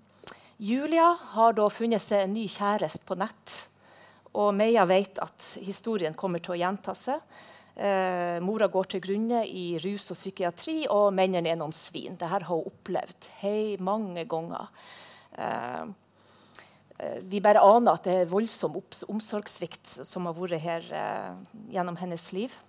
Julia 0.59 1.13
har 1.35 1.55
da 1.55 1.69
funnet 1.71 2.03
seg 2.03 2.25
en 2.25 2.35
ny 2.35 2.43
kjæreste 2.51 3.05
på 3.07 3.15
nett. 3.19 3.55
Og 4.35 4.51
Meia 4.53 4.83
vet 4.89 5.21
at 5.23 5.53
historien 5.63 6.17
kommer 6.17 6.43
til 6.43 6.57
å 6.57 6.59
gjenta 6.59 6.95
seg. 6.97 7.23
Uh, 7.79 8.35
mora 8.43 8.67
går 8.67 8.91
til 8.91 9.03
grunne 9.05 9.45
i 9.47 9.79
rus 9.79 10.09
og 10.11 10.19
psykiatri, 10.19 10.81
og 10.91 11.13
mennene 11.15 11.53
er 11.53 11.59
noen 11.59 11.75
svin. 11.75 12.17
Dette 12.19 12.27
har 12.33 12.43
hun 12.49 12.67
opplevd 12.67 13.31
hei, 13.39 13.77
mange 13.79 14.27
ganger. 14.27 14.67
Uh, 15.39 15.87
vi 17.31 17.39
bare 17.39 17.63
aner 17.63 17.95
at 17.95 18.03
det 18.03 18.15
er 18.25 18.27
voldsom 18.27 18.73
omsorgssvikt 19.07 20.01
som 20.03 20.27
har 20.27 20.35
vært 20.35 20.59
her 20.59 20.89
uh, 20.91 21.61
gjennom 21.71 21.95
hennes 22.01 22.33
liv. 22.35 22.59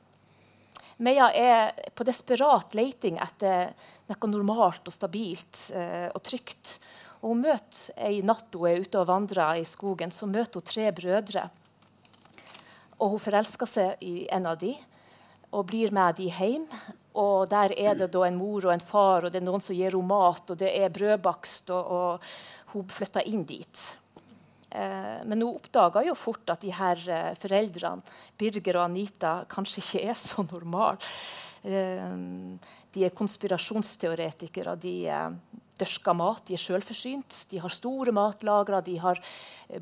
Meia 1.01 1.31
er 1.33 1.73
på 1.97 2.05
desperat 2.05 2.75
leiting 2.77 3.17
etter 3.23 3.73
noe 4.11 4.29
normalt 4.29 4.89
og 4.89 4.93
stabilt 4.93 5.71
eh, 5.73 6.09
og 6.13 6.21
trygt. 6.27 6.77
Og 7.21 7.33
hun 7.33 7.43
møter 7.47 8.05
ei 8.09 8.21
natt 8.25 8.53
hun 8.57 8.69
er 8.69 8.85
ute 8.85 9.01
og 9.01 9.09
vandrer 9.09 9.61
i 9.61 9.67
skogen, 9.69 10.13
så 10.13 10.29
møter 10.29 10.61
hun 10.61 10.69
tre 10.69 10.91
brødre. 10.93 11.47
Og 13.01 13.15
hun 13.15 13.23
forelsker 13.23 13.69
seg 13.69 14.05
i 14.05 14.27
en 14.29 14.49
av 14.51 14.61
de 14.61 14.75
og 15.51 15.67
blir 15.71 15.93
med 15.95 16.19
de 16.21 16.29
hjem. 16.31 16.67
Og 17.19 17.49
der 17.51 17.75
er 17.75 17.97
det 17.99 18.13
da 18.15 18.27
en 18.27 18.39
mor 18.39 18.69
og 18.69 18.75
en 18.75 18.85
far, 18.85 19.25
og 19.25 19.33
det 19.33 19.41
er 19.41 19.47
noen 19.47 19.65
som 19.65 19.75
gir 19.75 19.97
henne 19.97 20.07
mat, 20.07 20.53
og 20.53 20.61
det 20.61 20.71
er 20.79 20.93
brødbakst, 20.95 21.73
og, 21.75 21.91
og 21.91 22.75
hun 22.75 22.87
flytter 22.93 23.27
inn 23.27 23.43
dit. 23.49 23.83
Eh, 24.71 25.23
men 25.27 25.43
hun 25.43 25.57
oppdaga 25.57 26.05
jo 26.07 26.15
fort 26.15 26.51
at 26.53 26.63
de 26.63 26.71
her 26.75 27.01
eh, 27.11 27.31
foreldrene, 27.41 28.05
Birger 28.39 28.79
og 28.79 28.87
Anita, 28.87 29.41
kanskje 29.51 29.83
ikke 29.83 30.05
er 30.13 30.19
så 30.19 30.45
normale. 30.47 31.11
Eh, 31.67 32.13
de 32.91 33.07
er 33.07 33.15
konspirasjonsteoretikere. 33.15 34.77
De 34.83 34.95
dørsker 35.81 36.17
mat, 36.17 36.43
de 36.47 36.55
er 36.55 36.63
selvforsynt. 36.63 37.45
De 37.51 37.61
har 37.63 37.75
store 37.75 38.15
matlagre, 38.15 38.83
de 38.87 38.97
har 39.01 39.21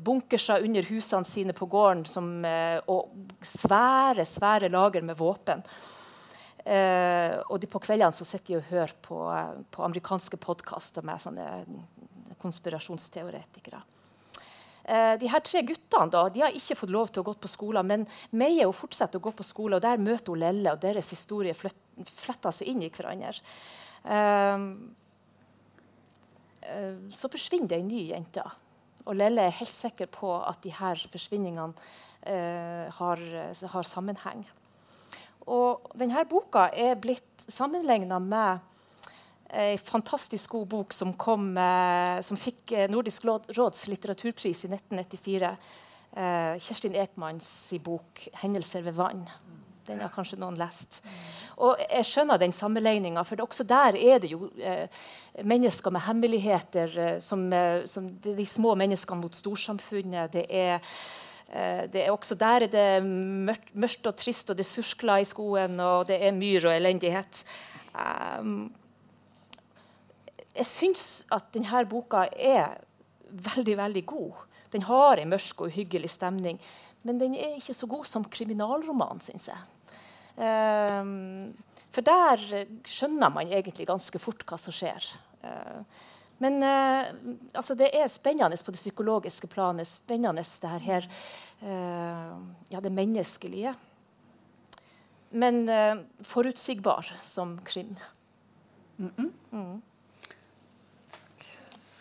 bunkerser 0.05 0.65
under 0.65 0.85
husene 0.89 1.27
sine 1.27 1.55
på 1.57 1.67
gården 1.69 2.05
som, 2.07 2.27
og 2.85 3.09
svære 3.41 4.25
svære 4.29 4.69
lager 4.69 5.05
med 5.05 5.17
våpen. 5.17 5.65
Uh, 6.59 7.39
og 7.49 7.55
de 7.63 7.69
på 7.71 7.79
kveldene 7.81 8.13
så 8.13 8.27
sitter 8.27 8.51
de 8.51 8.57
og 8.59 8.67
hører 8.69 8.91
på, 9.01 9.17
på 9.73 9.83
amerikanske 9.87 10.37
podkaster 10.43 11.07
med 11.07 11.23
sånne 11.23 11.47
konspirasjonsteoretikere. 12.43 13.81
Eh, 14.89 15.15
de 15.21 15.27
her 15.29 15.41
tre 15.45 15.61
guttene 15.67 16.09
da, 16.09 16.23
de 16.33 16.41
har 16.41 16.55
ikke 16.55 16.77
fått 16.79 16.93
lov 16.93 17.11
til 17.13 17.21
å 17.21 17.27
gå 17.27 17.35
på 17.43 17.51
skolen, 17.51 17.85
men 17.85 18.05
Meie 18.33 18.65
hun 18.65 18.73
fortsetter 18.73 19.21
å 19.21 19.25
gå 19.27 19.33
på 19.37 19.45
skole, 19.45 19.77
og 19.77 19.83
der 19.85 20.01
møter 20.01 20.33
hun 20.33 20.41
Lelle, 20.41 20.73
og 20.73 20.81
deres 20.81 21.11
historie 21.13 21.53
fletter 21.53 22.55
seg 22.55 22.71
inn 22.71 22.81
i 22.81 22.89
hverandre. 22.89 23.35
Eh, 24.01 24.65
eh, 26.71 26.97
så 27.13 27.29
forsvinner 27.29 27.69
det 27.69 27.81
ei 27.83 27.85
ny 27.85 28.01
jente. 28.09 28.45
Og 29.05 29.17
Lelle 29.17 29.45
er 29.45 29.59
helt 29.59 29.75
sikker 29.75 30.09
på 30.13 30.31
at 30.41 30.63
de 30.65 30.73
her 30.73 31.05
forsvinningene 31.11 31.73
eh, 32.25 32.89
har, 32.97 33.21
har, 33.75 33.85
sammenheng. 33.85 34.41
Og 35.49 35.85
denne 35.97 36.25
boka 36.29 36.67
er 36.73 36.97
blitt 36.97 37.45
sammenligna 37.45 38.17
med 38.21 38.65
en 39.49 39.77
fantastisk 39.77 40.51
god 40.51 40.67
bok 40.67 40.93
som, 40.93 41.13
kom, 41.13 41.51
eh, 41.57 42.21
som 42.21 42.37
fikk 42.37 42.71
eh, 42.71 42.89
Nordisk 42.91 43.25
råds 43.25 43.87
litteraturpris 43.89 44.65
i 44.65 44.71
1994. 44.71 45.53
Eh, 46.15 46.57
Kjerstin 46.59 46.95
Ekmanns 46.95 47.73
bok 47.83 48.27
'Hendelser 48.41 48.81
ved 48.81 48.93
vann'. 48.93 49.29
Den 49.89 50.01
har 50.03 50.11
kanskje 50.13 50.37
noen 50.39 50.57
lest. 50.59 51.01
Og 51.57 51.79
Jeg 51.81 52.05
skjønner 52.05 52.39
den 52.39 52.53
sammenligninga, 52.53 53.23
for 53.25 53.41
også 53.41 53.65
der 53.67 53.97
er 53.97 54.19
det 54.21 54.31
jo 54.31 54.51
eh, 54.57 54.85
mennesker 55.43 55.91
med 55.91 56.05
hemmeligheter. 56.05 56.93
Eh, 56.97 57.17
som, 57.19 57.47
eh, 57.53 57.85
som 57.89 58.09
de, 58.21 58.45
små 58.45 58.75
menneskene 58.79 59.21
mot 59.23 59.35
storsamfunnet. 59.35 60.31
Det 60.33 60.45
er, 60.49 60.79
det 61.89 62.03
er 62.03 62.11
også 62.13 62.35
Der 62.37 62.67
er 62.67 62.69
det 62.69 63.03
mørkt, 63.03 63.73
mørkt, 63.73 64.07
og 64.07 64.15
trist, 64.15 64.49
og 64.49 64.57
det 64.57 64.67
surskler 64.69 65.23
i 65.23 65.25
skoen, 65.25 65.79
og 65.79 66.05
det 66.07 66.19
er 66.21 66.31
myr 66.31 66.67
og 66.69 66.75
elendighet. 66.75 67.43
Um, 67.97 68.69
jeg 70.59 70.67
syns 70.67 71.03
at 71.31 71.49
denne 71.55 71.85
boka 71.89 72.25
er 72.35 72.79
veldig, 73.29 73.75
veldig 73.79 74.05
god. 74.09 74.45
Den 74.73 74.85
har 74.85 75.17
en 75.17 75.31
mørk 75.31 75.63
og 75.63 75.71
uhyggelig 75.71 76.11
stemning. 76.13 76.59
Men 77.07 77.19
den 77.21 77.35
er 77.37 77.57
ikke 77.57 77.75
så 77.77 77.87
god 77.89 78.05
som 78.07 78.27
kriminalroman, 78.27 79.21
syns 79.23 79.49
jeg. 79.49 79.59
Um, 80.39 81.51
for 81.91 82.05
der 82.05 82.43
skjønner 82.87 83.31
man 83.33 83.49
egentlig 83.49 83.87
ganske 83.89 84.21
fort 84.21 84.43
hva 84.47 84.59
som 84.59 84.75
skjer. 84.75 85.05
Uh, 85.43 85.81
men 86.43 86.59
uh, 86.63 87.09
altså 87.57 87.75
det 87.79 87.89
er 87.95 88.11
spennende 88.11 88.59
på 88.59 88.75
det 88.75 88.81
psykologiske 88.81 89.49
planet. 89.51 89.87
Spennende 89.89 90.43
det 90.43 90.81
her, 90.85 91.07
uh, 91.63 92.35
ja, 92.71 92.83
det 92.83 92.91
menneskelige. 92.91 93.75
Men 95.29 95.67
forutsigbar 96.25 97.05
som 97.21 97.59
krim. 97.63 97.95
Mm 98.97 99.11
-mm. 99.17 99.31
Mm. 99.51 99.81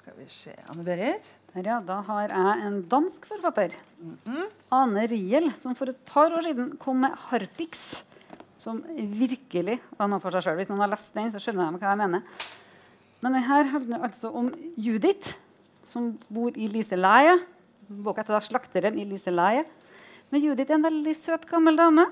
Skal 0.09 0.25
vi 0.25 0.31
se 0.33 0.53
Anne-Berit? 0.73 1.27
Ja, 1.53 1.83
da 1.85 1.99
har 2.07 2.31
jeg 2.31 2.61
en 2.65 2.77
dansk 2.89 3.27
forfatter. 3.29 3.75
Mm 4.01 4.17
-hmm. 4.25 4.47
Ane 4.73 5.07
Riel, 5.07 5.53
som 5.59 5.75
for 5.75 5.89
et 5.89 6.05
par 6.07 6.33
år 6.33 6.43
siden 6.43 6.79
kom 6.79 6.97
med 6.97 7.11
'Harpiks'. 7.11 8.03
Som 8.59 8.83
virkelig 8.97 9.79
var 9.99 10.09
noe 10.09 10.19
for 10.21 10.31
seg 10.31 10.43
sjøl. 10.43 10.57
Hvis 10.57 10.71
noen 10.71 10.81
har 10.81 10.89
lest 10.89 11.15
den, 11.15 11.31
så 11.33 11.39
skjønner 11.39 11.73
de 11.73 11.79
hva 11.79 11.91
jeg 11.91 11.99
mener. 11.99 12.23
Men 13.21 13.33
denne 13.33 13.69
handler 13.69 14.03
altså 14.03 14.33
om 14.35 14.51
Judith, 14.79 15.37
som 15.83 16.19
bor 16.33 16.51
i 16.57 16.69
Liseleie. 16.69 17.39
Boka 17.91 18.23
heter 18.23 18.41
'Slakteren 18.41 18.99
i 18.99 19.05
Liseleie'. 19.05 19.67
Men 20.31 20.43
Judith 20.43 20.71
er 20.71 20.75
en 20.75 20.85
veldig 20.85 21.17
søt, 21.17 21.47
gammel 21.47 21.77
dame. 21.77 22.07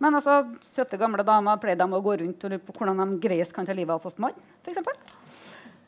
Men 0.00 0.14
altså, 0.14 0.48
søte, 0.62 0.96
gamle 0.96 1.22
damer 1.22 1.56
pleier 1.58 1.76
de 1.76 1.84
å 1.84 2.02
gå 2.02 2.18
rundt 2.18 2.44
og 2.44 2.50
lure 2.50 2.58
på 2.58 2.72
hvordan 2.72 2.96
de 2.96 3.20
greiest 3.20 3.54
kan 3.54 3.66
ta 3.66 3.72
livet 3.72 3.94
av 3.94 4.02
postmann. 4.02 4.34
For 4.62 4.70
eksempel. 4.70 4.94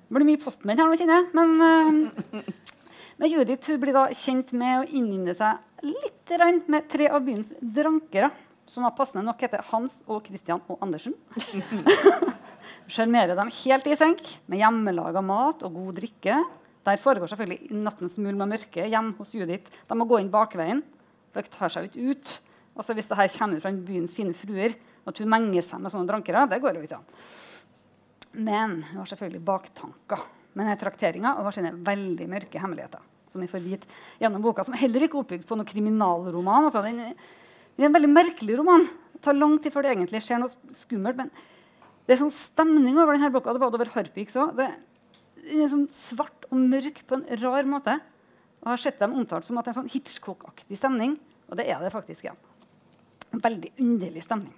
Det 0.07 0.15
blir 0.15 0.29
mye 0.29 0.41
postmenn 0.41 0.79
her 0.79 0.89
nå, 0.89 0.97
kjenner 0.99 1.21
jeg. 1.21 1.31
Men, 1.35 1.55
uh, 1.61 2.73
men 3.19 3.33
Judith 3.33 3.79
blir 3.83 3.97
da 3.97 4.07
kjent 4.15 4.53
med 4.55 4.83
å 4.83 4.87
innynde 4.87 5.35
seg 5.35 5.63
litt 5.87 6.15
med 6.71 6.89
tre 6.91 7.09
av 7.11 7.25
byens 7.27 7.53
drankere. 7.61 8.31
Som 8.67 8.83
da 8.83 8.91
passende 8.91 9.23
nok 9.27 9.43
heter 9.45 9.63
Hans 9.69 10.01
og 10.11 10.27
Christian 10.27 10.63
og 10.67 10.81
Andersen. 10.83 11.15
Sjarmerer 12.91 13.39
dem 13.39 13.53
helt 13.63 13.87
i 13.87 13.99
senk 13.99 14.23
med 14.51 14.59
hjemmelaga 14.59 15.23
mat 15.23 15.63
og 15.67 15.77
god 15.79 16.01
drikke. 16.01 16.41
Der 16.87 16.99
foregår 17.03 17.31
selvfølgelig 17.31 17.79
nattens 17.83 18.17
mulm 18.23 18.43
og 18.43 18.51
mørke 18.51 18.89
hjemme 18.91 19.15
hos 19.21 19.35
Judith. 19.35 19.71
De 19.87 19.99
må 19.99 20.07
gå 20.11 20.19
inn 20.23 20.33
bakveien, 20.35 20.83
for 21.31 21.47
de 21.47 21.55
tar 21.55 21.73
seg 21.73 21.89
ikke 21.91 22.11
ut 22.11 22.37
Altså 22.77 22.93
Hvis 22.93 23.07
det 23.09 23.17
her 23.17 23.31
kommer 23.39 23.61
fra 23.63 23.71
byens 23.73 24.13
fine 24.13 24.35
fruer, 24.37 24.75
og 25.07 25.15
at 25.15 25.21
hun 25.23 25.31
menger 25.33 25.65
seg 25.65 25.81
med 25.81 25.93
sånne 25.95 26.11
drankere, 26.11 26.43
det 26.51 26.59
går 26.61 26.77
jo 26.77 26.83
ikke 26.85 26.99
an. 26.99 27.07
Men 28.37 28.83
hun 28.91 29.01
har 29.01 29.09
selvfølgelig 29.09 29.43
baktanker 29.47 30.25
med 30.57 30.65
denne 30.65 30.79
trakteringa 30.81 31.35
og 31.37 31.49
har 31.49 31.57
sine 31.57 31.73
veldig 31.85 32.29
mørke 32.33 32.61
hemmeligheter. 32.61 33.03
Som 33.31 33.43
vi 33.43 33.51
får 33.51 33.65
vite 33.65 33.89
gjennom 34.21 34.45
boka, 34.45 34.65
som 34.65 34.77
heller 34.79 35.05
ikke 35.05 35.19
er 35.19 35.25
oppbygd 35.25 35.47
på 35.49 35.59
noen 35.59 35.69
kriminalroman. 35.69 36.69
Altså, 36.69 36.83
den, 36.85 37.01
det 37.77 37.85
er 37.85 37.91
en 37.91 37.97
veldig 37.97 38.13
merkelig 38.13 38.59
roman. 38.61 38.87
Det 39.13 39.23
tar 39.25 39.37
lang 39.37 39.57
tid 39.61 39.75
før 39.75 39.87
det 39.87 39.95
egentlig 39.95 40.23
skjer 40.25 40.41
noe 40.41 40.77
skummelt. 40.77 41.19
Men 41.21 41.33
det 42.07 42.15
er 42.15 42.21
sånn 42.23 42.35
stemning 42.35 43.01
over 43.01 43.17
denne 43.17 43.33
boka. 43.35 43.55
Det 43.57 43.63
var 43.63 43.73
det 43.73 43.81
over 43.81 43.93
Harpix 43.97 44.37
òg. 44.41 44.53
Det 44.61 44.69
er 45.57 45.73
sånn 45.73 45.89
svart 45.93 46.47
og 46.51 46.61
mørk 46.61 47.03
på 47.09 47.19
en 47.19 47.27
rar 47.43 47.69
måte. 47.69 47.97
Og 48.63 48.69
jeg 48.69 48.73
har 48.73 48.85
sett 48.85 49.03
dem 49.03 49.17
omtalt 49.19 49.49
som 49.49 49.59
at 49.59 49.67
det 49.67 49.73
er 49.73 49.77
en 49.77 49.81
sånn 49.83 49.93
Hitchcock-aktig 49.93 50.79
stemning. 50.79 51.17
Og 51.51 51.59
det 51.59 51.67
er 51.73 51.83
det 51.83 51.93
faktisk. 51.95 52.29
ja. 52.29 52.37
En 53.35 53.43
veldig 53.43 53.73
underlig 53.83 54.23
stemning. 54.25 54.55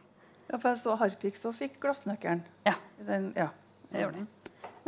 Ja, 0.48 0.56
for 0.56 0.70
jeg 0.70 0.80
så 0.80 0.94
Harpix 0.96 1.42
og 1.48 1.56
fikk 1.58 1.80
glassnøkkelen. 1.82 2.44
Ja. 2.68 2.76
Den, 3.04 3.32
ja. 3.36 3.50
Det 3.88 4.02
gjør 4.02 4.14
den. 4.18 4.28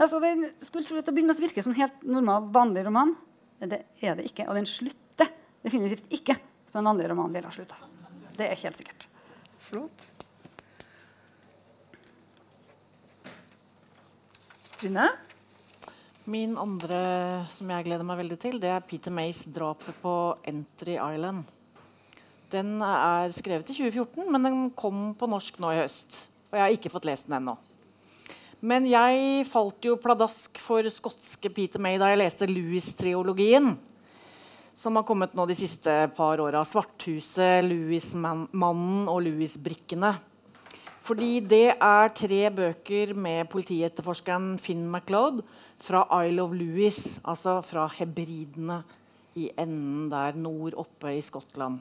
Altså, 0.00 0.20
den 0.22 0.46
skulle 0.60 0.86
tro 0.86 0.96
at 1.00 1.08
det 1.08 1.14
begynner 1.14 1.34
med 1.34 1.42
å 1.42 1.44
virke 1.44 1.64
som 1.64 1.74
en 1.74 1.80
helt 1.80 2.04
normal, 2.08 2.48
vanlig 2.54 2.86
roman. 2.86 3.14
Det 3.60 3.82
er 4.00 4.16
det 4.16 4.30
ikke. 4.30 4.46
Og 4.48 4.56
den 4.56 4.68
slutter 4.68 5.28
definitivt 5.64 6.08
ikke 6.16 6.38
som 6.70 6.80
en 6.80 6.92
vanlig 6.92 7.10
roman 7.10 7.34
ville 7.34 7.50
ha 7.50 7.54
slutta. 7.54 7.76
Det 8.36 8.46
er 8.48 8.60
helt 8.62 8.80
sikkert. 8.80 9.08
Flott. 9.60 10.06
Trine? 14.80 15.10
Min 16.30 16.54
andre 16.60 17.00
som 17.52 17.68
jeg 17.72 17.84
gleder 17.84 18.06
meg 18.06 18.20
veldig 18.22 18.36
til, 18.40 18.60
det 18.62 18.70
er 18.72 18.84
Peter 18.86 19.12
Mays 19.12 19.42
'Drapet 19.44 19.96
på 20.00 20.12
Entry 20.46 20.94
Island'. 20.96 21.44
Den 22.50 22.80
er 22.82 23.28
skrevet 23.30 23.68
i 23.70 23.76
2014, 23.76 24.30
men 24.32 24.42
den 24.42 24.70
kom 24.70 25.12
på 25.14 25.28
norsk 25.28 25.58
nå 25.60 25.74
i 25.74 25.82
høst. 25.82 26.28
Og 26.50 26.58
jeg 26.58 26.64
har 26.64 26.76
ikke 26.76 26.92
fått 26.92 27.06
lest 27.08 27.28
den 27.28 27.36
ennå. 27.38 27.56
Men 28.60 28.84
jeg 28.84 29.46
falt 29.48 29.86
jo 29.88 29.94
pladask 29.96 30.58
for 30.60 30.84
skotske 30.92 31.48
Peter 31.48 31.80
May 31.80 31.96
da 32.00 32.10
jeg 32.10 32.20
leste 32.20 32.48
Louis-triologien. 32.50 33.72
Som 34.76 34.98
har 34.98 35.06
kommet 35.08 35.32
nå 35.36 35.46
de 35.48 35.56
siste 35.56 35.94
par 36.16 36.40
åra. 36.44 36.60
'Svarthuset', 36.64 37.64
'Louis-mannen' 37.64 39.08
og 39.08 39.22
'Louis-brikkene'. 39.24 40.18
Fordi 41.00 41.40
det 41.40 41.74
er 41.80 42.12
tre 42.12 42.42
bøker 42.52 43.14
med 43.16 43.48
politietterforskeren 43.48 44.58
Finn 44.60 44.84
MacLeod 44.92 45.40
fra 45.80 46.04
Isle 46.26 46.42
of 46.44 46.52
Louis, 46.52 47.18
altså 47.24 47.62
fra 47.64 47.88
Hebridene 47.88 48.82
i 49.34 49.48
enden 49.56 50.10
der 50.12 50.36
nord 50.36 50.76
oppe 50.76 51.16
i 51.16 51.24
Skottland. 51.24 51.80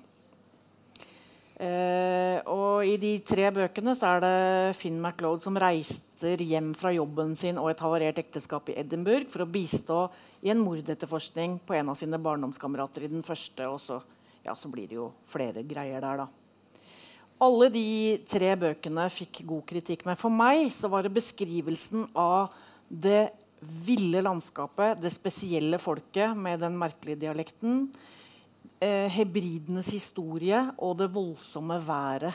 Eh, 1.59 2.39
og 2.47 2.87
I 2.87 2.93
de 2.95 3.17
tre 3.27 3.49
bøkene 3.51 3.91
så 3.97 4.13
er 4.13 4.21
det 4.23 4.77
Finn 4.79 4.99
MacLeod 5.03 5.43
som 5.43 5.57
reiser 5.59 6.39
hjem 6.39 6.69
fra 6.77 6.93
jobben 6.95 7.33
sin 7.35 7.59
og 7.59 7.67
et 7.73 7.81
havarert 7.83 8.21
ekteskap 8.21 8.71
i 8.71 8.77
Edinburgh 8.79 9.27
for 9.27 9.43
å 9.43 9.49
bistå 9.49 10.05
i 10.39 10.53
en 10.53 10.61
mordetterforskning 10.63 11.57
på 11.67 11.75
en 11.75 11.91
av 11.91 11.99
sine 11.99 12.19
barndomskamerater 12.23 13.03
i 13.03 13.11
den 13.11 13.25
første. 13.27 13.67
Og 13.67 13.81
så, 13.83 13.99
ja, 14.45 14.55
så 14.55 14.71
blir 14.71 14.87
det 14.87 15.01
jo 15.01 15.09
flere 15.27 15.65
greier 15.67 15.99
der, 15.99 16.23
da. 16.23 16.29
Alle 17.43 17.69
de 17.71 17.89
tre 18.27 18.53
bøkene 18.59 19.05
fikk 19.11 19.43
god 19.47 19.65
kritikk. 19.67 20.07
Men 20.07 20.19
for 20.19 20.31
meg 20.31 20.65
så 20.75 20.87
var 20.91 21.03
det 21.03 21.15
beskrivelsen 21.15 22.07
av 22.15 22.55
det 22.87 23.29
ville 23.59 24.23
landskapet, 24.23 24.99
det 25.03 25.11
spesielle 25.11 25.79
folket 25.79 26.35
med 26.39 26.63
den 26.63 26.79
merkelige 26.79 27.25
dialekten, 27.25 27.89
eh, 28.81 29.07
hebridenes 29.11 29.91
historie 29.93 30.61
og 30.77 30.97
det 31.01 31.11
voldsomme 31.13 31.79
været 31.85 32.33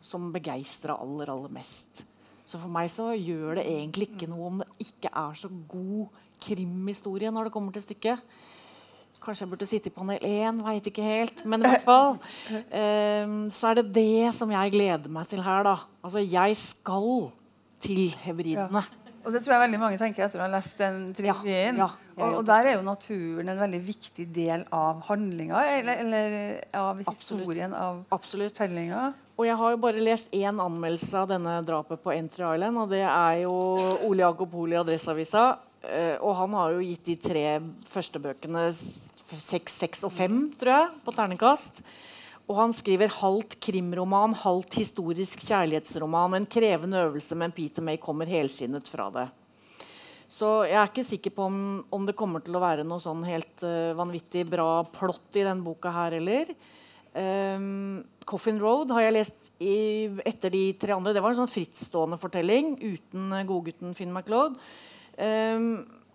som 0.00 0.30
begeistra 0.32 0.96
aller, 1.00 1.30
aller 1.32 1.52
mest. 1.52 2.04
Så 2.48 2.58
for 2.58 2.72
meg 2.72 2.88
så 2.90 3.12
gjør 3.14 3.60
det 3.60 3.66
egentlig 3.68 4.08
ikke 4.10 4.30
noe 4.30 4.48
om 4.48 4.62
det 4.62 4.88
ikke 4.88 5.12
er 5.12 5.36
så 5.38 5.50
god 5.70 6.08
krimhistorie 6.42 7.30
når 7.30 7.46
det 7.46 7.54
kommer 7.54 7.74
til 7.76 7.84
stykket. 7.84 8.24
Kanskje 9.20 9.44
jeg 9.44 9.50
burde 9.52 9.68
sitte 9.68 9.90
i 9.90 9.92
panel 9.92 10.22
1, 10.24 10.62
veit 10.64 10.86
ikke 10.88 11.04
helt. 11.04 11.42
Men 11.44 11.60
i 11.60 11.68
hvert 11.68 11.84
fall 11.84 12.14
um, 12.16 13.34
så 13.52 13.70
er 13.70 13.80
det 13.82 13.90
det 13.92 14.30
som 14.32 14.50
jeg 14.54 14.72
gleder 14.72 15.12
meg 15.12 15.28
til 15.28 15.44
her. 15.44 15.66
da. 15.68 15.74
Altså, 16.00 16.22
jeg 16.24 16.56
skal 16.56 17.28
til 17.84 18.14
hebridene. 18.24 18.80
Ja. 18.80 18.99
Og 19.20 19.34
det 19.34 19.42
tror 19.44 19.54
jeg 19.54 19.62
veldig 19.66 19.80
mange 19.82 19.98
tenker 20.00 20.24
etter 20.24 20.40
å 20.40 20.46
ha 20.46 20.52
lest 20.52 20.78
den 20.80 21.10
trilogien. 21.16 21.76
Ja, 21.76 21.88
ja, 22.16 22.20
og, 22.24 22.38
og, 22.38 22.44
der 22.48 22.70
er 22.70 22.78
jo 22.78 22.84
naturen 22.86 23.50
en 23.52 23.60
veldig 23.60 23.80
viktig 23.84 24.24
del 24.32 24.64
av 24.72 25.02
handlinga, 25.10 25.60
eller, 25.76 26.00
eller 26.04 26.36
av 26.76 27.02
historien 27.04 27.74
Absolutt. 27.74 27.80
av 27.80 28.16
Absolutt. 28.16 28.54
fortellinga. 28.54 29.10
Og 29.40 29.46
jeg 29.48 29.56
har 29.56 29.72
jo 29.72 29.80
bare 29.80 30.04
lest 30.04 30.32
én 30.36 30.60
anmeldelse 30.60 31.20
av 31.20 31.28
denne 31.30 31.58
drapet 31.64 32.00
på 32.04 32.12
Entry 32.12 32.44
Island, 32.44 32.80
og 32.80 32.92
det 32.92 33.04
er 33.06 33.42
jo 33.42 33.54
Ole 34.08 34.24
Jakob 34.24 34.56
Hoel 34.56 34.76
i 34.76 34.80
Adresseavisa. 34.80 35.44
Uh, 35.80 36.16
og 36.20 36.34
han 36.36 36.56
har 36.58 36.74
jo 36.76 36.84
gitt 36.84 37.06
de 37.08 37.16
tre 37.16 37.44
første 37.88 38.20
bøkene 38.20 38.66
seks, 38.76 39.78
seks 39.80 40.04
og 40.04 40.12
fem, 40.12 40.42
tror 40.60 40.74
jeg, 40.74 40.90
på 41.06 41.14
terningkast. 41.16 41.80
Og 42.50 42.56
han 42.58 42.72
skriver 42.74 43.12
halvt 43.20 43.60
krimroman, 43.62 44.32
halvt 44.34 44.80
historisk 44.80 45.44
kjærlighetsroman. 45.46 46.34
En 46.34 46.48
krevende 46.50 47.04
øvelse, 47.04 47.38
men 47.38 47.54
Peter 47.54 47.84
May 47.86 48.00
kommer 48.02 48.26
helskinnet 48.26 48.90
fra 48.90 49.06
det. 49.14 49.28
Så 50.30 50.48
jeg 50.66 50.78
er 50.80 50.90
ikke 50.90 51.06
sikker 51.06 51.34
på 51.36 51.46
om, 51.46 51.60
om 51.94 52.06
det 52.06 52.16
kommer 52.18 52.42
til 52.42 52.58
å 52.58 52.62
være 52.62 52.86
noe 52.86 53.02
sånn 53.02 53.22
helt 53.26 53.62
uh, 53.66 53.94
vanvittig 53.98 54.44
bra 54.50 54.82
plott 54.90 55.38
i 55.38 55.44
denne 55.46 55.62
boka 55.62 55.92
her 55.94 56.16
heller. 56.18 56.50
Um, 57.14 58.02
Coffin 58.26 58.58
Road 58.62 58.90
har 58.94 59.08
jeg 59.08 59.16
lest 59.16 59.50
i, 59.58 60.06
etter 60.26 60.54
de 60.54 60.64
tre 60.78 60.94
andre. 60.94 61.14
Det 61.14 61.22
var 61.22 61.34
en 61.34 61.42
sånn 61.42 61.50
frittstående 61.50 62.18
fortelling 62.22 62.76
uten 62.78 63.30
uh, 63.34 63.46
godgutten 63.46 63.94
Finn 63.98 64.14
MacLeod. 64.14 64.58
Um, 65.18 65.70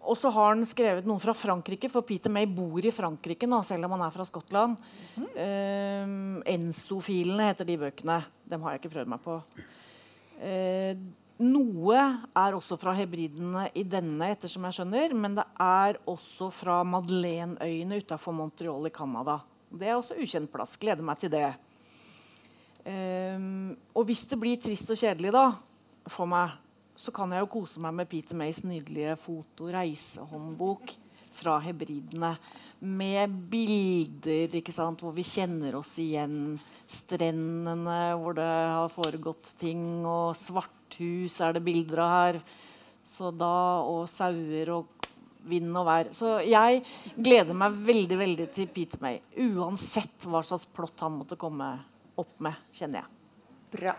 og 0.05 0.17
så 0.19 0.29
har 0.33 0.53
han 0.53 0.63
skrevet 0.67 1.07
noen 1.07 1.21
fra 1.21 1.33
Frankrike, 1.37 1.89
for 1.91 2.05
Peter 2.05 2.31
May 2.33 2.47
bor 2.47 2.85
i 2.85 2.93
Frankrike 2.93 3.49
nå, 3.49 3.59
selv 3.65 3.87
om 3.87 3.95
han 3.95 4.05
er 4.05 4.13
fra 4.13 4.25
Skottland. 4.27 4.79
Mm. 5.17 5.27
Uh, 5.35 6.39
Enso-filene 6.55 7.49
heter 7.49 7.67
de 7.67 7.77
bøkene. 7.81 8.21
Dem 8.49 8.65
har 8.65 8.75
jeg 8.75 8.83
ikke 8.83 8.93
prøvd 8.95 9.13
meg 9.15 9.23
på. 9.25 9.37
Uh, 10.39 11.03
noe 11.45 11.99
er 12.31 12.55
også 12.55 12.77
fra 12.79 12.93
hebridene 12.95 13.67
i 13.75 13.83
denne, 13.83 14.31
ettersom 14.31 14.69
jeg 14.69 14.77
skjønner, 14.77 15.15
men 15.19 15.35
det 15.35 15.43
er 15.59 15.99
også 16.07 16.47
fra 16.53 16.79
Madeleine-øyene 16.87 17.99
utafor 17.99 18.35
Montreal 18.37 18.87
i 18.87 18.93
Canada. 18.95 19.41
Det 19.75 19.89
er 19.89 19.97
også 19.97 20.15
ukjent 20.21 20.51
plass. 20.53 20.77
Gleder 20.79 21.03
meg 21.03 21.19
til 21.19 21.33
det. 21.33 21.49
Um, 22.85 23.73
og 23.97 24.05
hvis 24.07 24.23
det 24.29 24.37
blir 24.39 24.61
trist 24.61 24.91
og 24.93 24.99
kjedelig 24.99 25.33
da, 25.35 25.49
for 26.13 26.29
meg, 26.29 26.53
så 26.95 27.11
kan 27.15 27.33
jeg 27.33 27.43
jo 27.43 27.51
kose 27.57 27.81
meg 27.83 27.95
med 27.97 28.09
Peter 28.09 28.37
Mays 28.39 28.61
nydelige 28.63 29.17
foto-reisehåndbok 29.19 30.93
fra 31.35 31.57
hebridene. 31.63 32.31
Med 32.79 33.33
bilder 33.51 34.55
ikke 34.59 34.73
sant, 34.75 35.03
hvor 35.03 35.15
vi 35.15 35.25
kjenner 35.27 35.75
oss 35.79 35.95
igjen. 35.99 36.55
Strendene 36.87 38.15
hvor 38.19 38.37
det 38.37 38.47
har 38.47 38.91
foregått 38.93 39.51
ting. 39.59 40.05
Og 40.07 40.35
svarthus 40.39 41.39
er 41.43 41.57
det 41.57 41.65
bilder 41.65 42.03
av 42.05 42.13
her. 42.13 42.39
Så 43.05 43.31
da, 43.35 43.81
og 43.85 44.07
sauer 44.09 44.71
og 44.73 45.09
vind 45.45 45.75
og 45.77 45.85
vær. 45.87 46.09
Så 46.15 46.37
jeg 46.47 46.81
gleder 47.15 47.57
meg 47.57 47.75
veldig 47.85 48.21
veldig 48.21 48.47
til 48.55 48.71
Peter 48.71 49.03
May. 49.03 49.19
Uansett 49.45 50.25
hva 50.29 50.41
slags 50.45 50.65
plott 50.73 51.03
han 51.05 51.19
måtte 51.19 51.37
komme 51.39 51.75
opp 52.15 52.39
med, 52.43 52.65
kjenner 52.73 53.03
jeg. 53.03 53.11
Bra. 53.75 53.93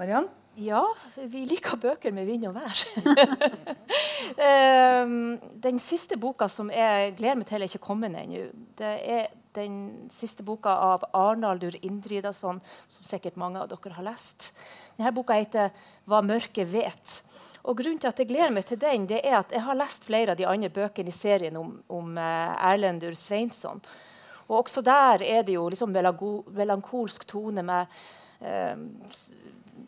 Mariann? 0.00 0.28
Ja, 0.56 0.80
vi 1.28 1.42
liker 1.44 1.76
bøker 1.76 2.14
med 2.16 2.24
vind 2.30 2.46
og 2.48 2.54
vær. 2.56 2.78
um, 5.04 5.34
den 5.66 5.80
siste 5.82 6.16
boka 6.16 6.48
som 6.48 6.70
jeg 6.72 7.12
gleder 7.18 7.36
meg 7.36 7.50
til, 7.50 7.60
er 7.60 7.68
ikke 7.68 7.84
kommet 7.84 8.16
ennå. 8.16 8.46
Det 8.78 8.92
er 9.04 9.26
den 9.56 10.08
siste 10.12 10.44
boka 10.46 10.72
av 10.72 11.04
Arnaldur 11.16 11.76
Indridason, 11.84 12.62
som 12.88 13.04
sikkert 13.04 13.36
mange 13.40 13.60
av 13.60 13.68
dere 13.68 13.98
har 13.98 14.06
lest. 14.08 14.54
Denne 14.96 15.12
boka 15.12 15.36
heter 15.36 15.76
'Hva 16.08 16.22
mørket 16.24 16.72
vet'. 16.72 17.20
Og 17.64 17.76
grunnen 17.76 18.00
til 18.00 18.08
at 18.08 18.18
Jeg 18.18 18.28
gleder 18.28 18.50
meg 18.50 18.64
til 18.64 18.80
den, 18.80 19.06
det 19.06 19.20
er 19.24 19.38
at 19.38 19.52
jeg 19.52 19.60
har 19.60 19.74
lest 19.74 20.04
flere 20.04 20.30
av 20.30 20.36
de 20.36 20.46
andre 20.46 20.70
bøkene 20.70 21.08
i 21.08 21.12
serien 21.12 21.56
om, 21.56 21.82
om 21.88 22.16
uh, 22.16 22.72
Erlendur 22.72 23.12
Sveinsson. 23.12 23.82
Og 24.48 24.64
også 24.64 24.80
der 24.80 25.22
er 25.22 25.42
det 25.42 25.52
jo 25.52 25.68
liksom 25.68 25.92
melankolsk 25.92 27.26
tone 27.26 27.62
med 27.62 27.86
uh, 28.40 28.76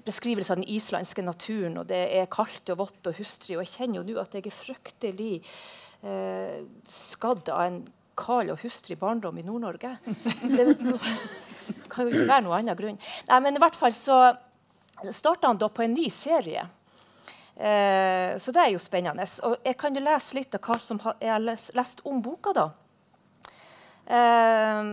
beskrivelse 0.07 0.53
av 0.55 0.61
den 0.61 0.69
islandske 0.69 1.23
naturen. 1.23 1.79
og 1.79 1.89
Det 1.91 2.01
er 2.17 2.31
kaldt 2.33 2.71
og 2.75 2.81
vått 2.85 3.11
og 3.11 3.21
hustrig. 3.21 3.57
Og 3.57 3.65
jeg 3.65 3.75
kjenner 3.77 4.01
jo 4.01 4.07
nå 4.09 4.19
at 4.23 4.35
jeg 4.35 4.47
er 4.47 4.57
fryktelig 4.57 5.35
eh, 6.03 6.59
skadd 6.89 7.51
av 7.55 7.65
en 7.67 7.79
kald 8.19 8.51
og 8.55 8.63
hustrig 8.65 8.99
barndom 8.99 9.39
i 9.39 9.47
Nord-Norge. 9.47 9.97
Det 10.57 10.67
kan 11.93 12.07
jo 12.07 12.13
ikke 12.13 12.29
være 12.29 12.45
noen 12.47 12.59
annen 12.61 12.79
grunn. 12.79 12.99
Nei, 13.29 13.41
men 13.45 13.59
i 13.59 13.63
hvert 13.63 13.79
fall 13.79 13.95
så 13.97 14.19
starta 15.15 15.51
han 15.51 15.61
da 15.61 15.69
på 15.71 15.85
en 15.85 15.95
ny 15.95 16.09
serie. 16.13 16.65
Eh, 17.59 18.39
så 18.39 18.55
det 18.55 18.65
er 18.65 18.75
jo 18.75 18.83
spennende. 18.83 19.27
Og 19.47 19.59
jeg 19.67 19.79
kan 19.79 19.95
jo 19.95 20.03
lese 20.05 20.39
litt 20.39 20.55
av 20.55 20.63
hva 20.65 20.79
som 20.83 21.01
jeg 21.21 21.33
har 21.33 21.43
lest 21.43 22.05
om 22.07 22.23
boka. 22.23 22.55
da. 22.57 22.69
Eh, 24.09 24.85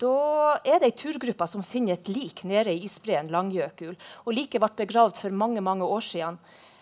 da 0.00 0.16
er 0.60 0.80
det 0.80 0.90
ei 0.90 0.96
turgruppe 0.96 1.46
som 1.48 1.64
finner 1.64 1.96
et 1.96 2.10
lik 2.12 2.42
nede 2.48 2.74
i 2.74 2.82
isbreen 2.84 3.30
Langjøkul. 3.32 3.94
Og 4.26 4.34
Liket 4.36 4.60
ble 4.60 4.72
begravd 4.82 5.20
for 5.22 5.32
mange 5.32 5.62
mange 5.64 5.88
år 5.88 6.04
siden. 6.04 6.36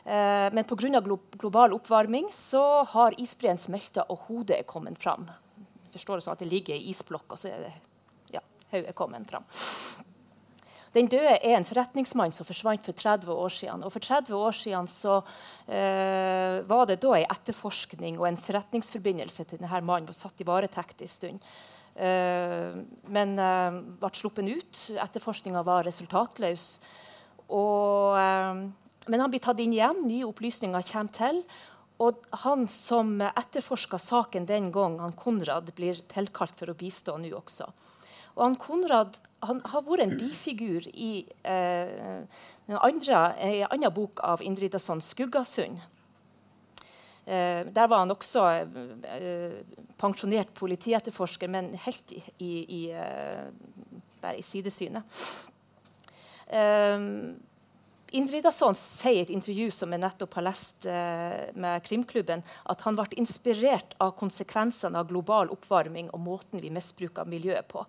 Eh, 0.05 0.49
men 0.53 0.67
pga. 0.67 1.01
Glo 1.05 1.21
global 1.39 1.77
oppvarming 1.77 2.31
så 2.35 2.83
har 2.95 3.17
isbreen 3.21 3.59
smelta, 3.61 4.07
og 4.09 4.27
hodet 4.27 4.59
er 4.59 4.67
kommet 4.67 4.99
fram. 4.99 5.29
Jeg 5.89 5.99
forstår 5.99 6.19
det 6.19 6.27
sånn 6.27 6.37
at 6.37 6.43
det 6.43 6.51
ligger 6.51 6.75
i 6.75 6.91
isblokk, 6.91 7.33
og 7.33 7.39
så 7.39 7.53
er 7.53 7.67
det, 7.69 7.73
ja, 8.35 8.43
hodet 8.73 8.97
kommet 8.99 9.31
fram. 9.31 9.47
Den 10.95 11.09
døde 11.11 11.37
er 11.37 11.57
en 11.57 11.67
forretningsmann 11.69 12.33
som 12.33 12.47
forsvant 12.49 12.85
for 12.87 12.97
30 12.97 13.33
år 13.33 13.55
siden. 13.55 13.85
Og 13.85 13.93
for 13.93 14.05
30 14.05 14.37
år 14.37 14.55
siden 14.57 14.89
så, 14.89 15.23
eh, 15.69 16.61
var 16.69 16.87
det 16.87 17.01
da 17.01 17.15
en 17.15 17.31
etterforskning 17.31 18.19
og 18.19 18.29
en 18.29 18.37
forretningsforbindelse 18.37 19.45
til 19.45 19.59
denne 19.59 19.83
mannen. 19.83 20.13
Satt 20.13 20.41
i 20.41 20.45
varetekt 20.45 21.03
en 21.03 21.09
stund. 21.09 21.41
Eh, 21.99 22.75
men 23.11 23.39
eh, 23.39 23.79
ble 23.99 24.11
sluppet 24.15 24.47
ut. 24.47 24.83
Etterforskninga 25.03 25.65
var 25.67 25.87
resultatløs. 25.89 26.79
Og, 27.49 28.15
eh, 28.19 29.09
men 29.09 29.21
han 29.25 29.33
blir 29.33 29.43
tatt 29.43 29.59
inn 29.61 29.75
igjen. 29.75 30.07
Nye 30.07 30.29
opplysninger 30.29 30.87
kommer 30.93 31.13
til. 31.13 31.43
Og 31.99 32.23
han 32.45 32.69
som 32.71 33.17
etterforska 33.27 33.99
saken 33.99 34.47
den 34.47 34.71
gang, 34.71 35.01
han 35.03 35.17
Konrad, 35.19 35.73
blir 35.75 35.99
tilkalt 36.07 36.55
for 36.59 36.71
å 36.71 36.79
bistå 36.79 37.17
nå 37.19 37.33
også. 37.35 37.67
Og 38.39 38.45
han 38.45 38.59
Konrad 38.63 39.19
han 39.43 39.61
har 39.71 39.85
vært 39.87 40.05
en 40.07 40.17
bifigur 40.19 40.87
i 40.95 41.27
eh, 41.47 42.23
en 42.69 42.79
annen 42.79 43.95
bok 43.95 44.23
av 44.23 44.43
Indridasson, 44.43 45.01
'Skuggasund'. 45.03 45.79
Eh, 47.27 47.67
der 47.67 47.87
var 47.87 47.99
han 47.99 48.11
også 48.11 48.45
eh, 48.49 49.59
pensjonert 49.99 50.55
politietterforsker, 50.55 51.49
men 51.49 51.75
helt 51.75 52.13
i, 52.39 52.53
i, 52.65 52.83
eh, 52.91 53.51
bare 54.23 54.39
i 54.39 54.43
sidesynet. 54.43 55.03
Eh, 56.47 56.99
Indridasson 58.17 58.75
sier 58.75 59.19
i 59.19 59.25
et 59.27 59.33
intervju 59.35 59.69
som 59.75 59.93
jeg 59.93 60.01
nettopp 60.01 60.39
har 60.39 60.47
lest 60.47 60.87
eh, 60.89 61.51
med 61.55 61.85
Krimklubben, 61.85 62.43
at 62.65 62.87
han 62.87 62.97
ble 62.97 63.21
inspirert 63.21 63.93
av 64.01 64.15
konsekvensene 64.17 64.99
av 64.99 65.11
global 65.11 65.53
oppvarming 65.53 66.09
og 66.17 66.25
måten 66.25 66.63
vi 66.65 66.73
misbruker 66.73 67.29
miljøet 67.29 67.69
på. 67.69 67.85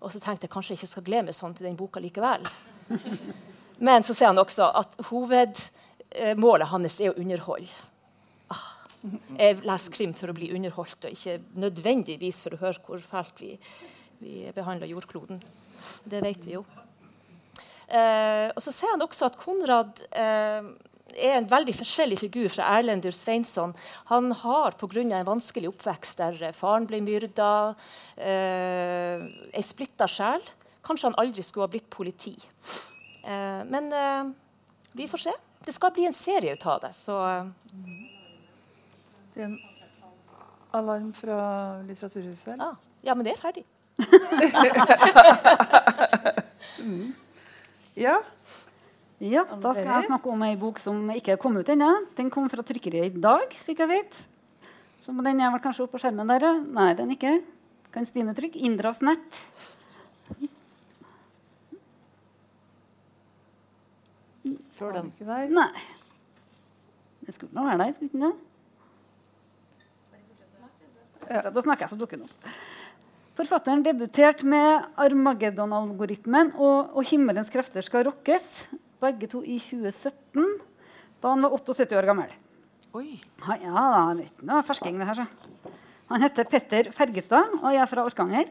Og 0.00 0.12
så 0.12 0.20
tenkte 0.20 0.46
jeg 0.46 0.52
kanskje 0.54 0.74
jeg 0.74 0.80
ikke 0.80 0.94
skal 0.94 1.06
glemme 1.06 1.34
sånn 1.36 1.54
til 1.56 1.68
den 1.68 1.78
boka 1.78 2.00
likevel. 2.00 2.46
Men 3.86 4.04
så 4.04 4.16
sier 4.16 4.32
han 4.32 4.40
også 4.40 4.68
at 4.80 4.98
hovedmålet 5.10 6.72
hans 6.72 6.98
er 7.00 7.12
å 7.12 7.18
underholde. 7.20 7.70
Ah, 8.52 8.66
jeg 9.38 9.60
leser 9.64 9.94
krim 9.94 10.12
for 10.16 10.32
å 10.32 10.36
bli 10.36 10.50
underholdt, 10.56 11.06
og 11.06 11.16
ikke 11.16 11.38
nødvendigvis 11.60 12.42
for 12.44 12.56
å 12.56 12.60
høre 12.64 12.84
hvor 12.84 13.00
fælt 13.04 13.40
vi, 13.44 13.54
vi 14.20 14.44
behandler 14.56 14.90
jordkloden. 14.90 15.40
Det 16.04 16.20
vet 16.24 16.44
vi 16.44 16.58
jo. 16.58 16.64
Eh, 17.90 18.48
og 18.54 18.60
så 18.62 18.72
sier 18.72 18.92
han 18.92 19.02
også 19.02 19.26
at 19.26 19.38
Konrad 19.40 19.98
eh, 20.14 20.68
er 21.16 21.38
en 21.38 21.48
veldig 21.50 21.74
forskjellig 21.78 22.18
figur 22.20 22.48
fra 22.52 22.68
Erlendur 22.78 23.14
Sveinsson. 23.14 23.74
Han 24.10 24.32
har 24.42 24.76
pga. 24.78 25.02
en 25.02 25.26
vanskelig 25.26 25.68
oppvekst 25.68 26.18
der 26.18 26.42
eh, 26.42 26.52
faren 26.52 26.86
ble 26.86 27.00
myrda, 27.00 27.74
eh, 28.16 29.20
ei 29.52 29.62
splitta 29.62 30.08
sjel. 30.08 30.42
Kanskje 30.82 31.10
han 31.10 31.18
aldri 31.18 31.42
skulle 31.42 31.66
ha 31.66 31.70
blitt 31.70 31.90
politi. 31.90 32.36
Eh, 33.24 33.64
men 33.66 33.92
eh, 33.92 34.24
vi 34.92 35.08
får 35.08 35.18
se. 35.18 35.32
Det 35.64 35.74
skal 35.74 35.92
bli 35.92 36.06
en 36.06 36.16
serie 36.16 36.52
ut 36.54 36.66
av 36.66 36.80
det, 36.80 36.92
så 36.96 37.28
eh. 37.28 37.44
Det 39.34 39.42
er 39.42 39.46
en 39.46 39.58
alarm 40.72 41.12
fra 41.14 41.82
Litteraturhuset? 41.86 42.60
Ah, 42.60 42.74
ja, 43.02 43.14
men 43.14 43.24
det 43.24 43.32
er 43.34 43.40
ferdig. 43.40 43.64
mm. 46.80 47.14
Ja. 47.94 48.22
Ja, 49.20 49.42
Da 49.44 49.74
skal 49.76 49.84
jeg 49.84 50.06
snakke 50.08 50.30
om 50.32 50.42
ei 50.46 50.54
bok 50.56 50.78
som 50.80 51.10
ikke 51.12 51.34
er 51.34 51.40
kommet 51.40 51.66
ut 51.66 51.72
ennå. 51.74 51.90
Den 52.16 52.30
kom 52.32 52.46
fra 52.48 52.64
trykkeriet 52.64 53.18
i 53.18 53.20
dag. 53.20 53.52
fikk 53.52 53.82
jeg 53.84 53.90
vite. 53.90 54.16
Så 55.00 55.12
den 55.12 55.40
er 55.40 55.52
vel 55.52 55.60
kanskje 55.60 55.84
oppe 55.84 55.98
på 55.98 56.00
skjermen 56.00 56.28
der. 56.28 56.60
Nei, 56.64 56.94
den 56.94 57.12
ikke. 57.12 57.42
Kan 57.92 58.06
Stine 58.08 58.32
trykke? 58.32 58.56
Indras 58.56 59.02
nett. 59.04 59.42
Før 64.72 64.96
den 64.96 65.12
ikke 65.12 65.28
der? 65.28 65.52
Nei. 65.52 65.68
Det 67.26 67.36
skulle 67.36 67.52
nå 67.52 67.68
være 67.68 67.84
der, 67.84 67.92
skulle 67.92 68.08
ikke 68.08 68.24
det? 68.24 68.36
Ja, 71.30 71.50
da 71.52 71.60
snakker 71.60 71.84
jeg, 71.84 71.92
så 71.92 71.98
dukker 72.00 72.16
den 72.16 72.24
opp. 72.24 72.52
Forfatteren 73.36 73.84
debuterte 73.84 74.46
med 74.48 74.86
'Armageddon-algoritmen' 74.96 76.56
og, 76.56 76.96
og 76.96 77.04
'Himmelens 77.04 77.52
krefter 77.52 77.84
skal 77.84 78.08
rokkes' 78.08 78.64
begge 79.00 79.28
to 79.30 79.42
i 79.42 79.58
2017, 79.60 80.46
da 81.20 81.34
han 81.34 81.44
var 81.44 81.54
78 81.56 81.98
år 81.98 82.08
gammel. 82.08 82.32
Oi. 82.96 83.20
Ha, 83.46 83.56
ja, 83.62 83.84
det 84.18 84.30
var 84.42 84.66
fersking, 84.66 84.98
det 84.98 85.06
her. 85.08 85.22
Så. 85.22 85.76
Han 86.10 86.24
heter 86.24 86.48
Petter 86.50 86.90
Fergestad 86.90 87.52
og 87.60 87.68
jeg 87.70 87.78
er 87.84 87.90
fra 87.90 88.02
Orkanger. 88.02 88.48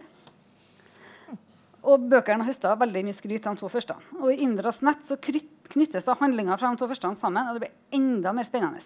Og 1.90 2.06
Bøkene 2.12 2.44
har 2.44 2.50
høsta 2.52 2.72
veldig 2.80 3.04
mye 3.08 3.16
skryt 3.16 3.44
de 3.44 3.54
to 3.60 3.70
første. 3.72 3.96
Og 4.20 4.32
I 4.32 4.42
Indras 4.46 4.82
nett 4.86 5.04
så 5.08 5.18
knyttes 5.20 6.08
handlinga 6.22 6.58
fra 6.60 6.72
de 6.72 6.80
to 6.80 6.88
første 6.88 7.12
sammen, 7.20 7.50
og 7.50 7.58
det 7.58 7.66
blir 7.66 8.00
enda 8.00 8.34
mer 8.36 8.48
spennende. 8.48 8.82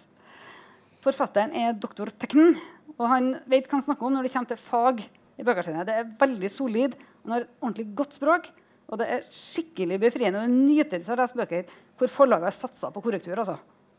Forfatteren 1.04 1.54
er 1.54 1.74
doktor 1.76 2.10
Tekn, 2.10 2.54
og 2.96 3.06
han 3.10 3.32
vet 3.50 3.68
hva 3.68 3.78
han 3.78 3.86
snakker 3.86 4.08
om 4.08 4.14
når 4.16 4.26
det 4.26 4.34
kommer 4.34 4.52
til 4.54 4.62
fag. 4.62 5.04
i 5.34 5.42
bøkene 5.42 5.64
sine. 5.66 5.82
Det 5.86 5.94
er 5.98 6.10
veldig 6.18 6.48
solid, 6.50 6.92
han 7.24 7.32
har 7.34 7.40
et 7.42 7.54
ordentlig 7.60 7.88
godt 7.98 8.14
språk. 8.14 8.52
Og 8.94 9.00
det 9.00 9.08
er 9.10 9.24
skikkelig 9.34 9.96
befriende 10.04 10.44
og 10.44 10.52
nytelse 10.54 11.10
å 11.10 11.18
lese 11.18 11.34
bøker 11.34 11.70
hvor 11.98 12.10
forlaget 12.14 12.46
har 12.46 12.54
satsa 12.54 12.92
på 12.94 13.02
korrektur. 13.02 13.34
altså. 13.34 13.56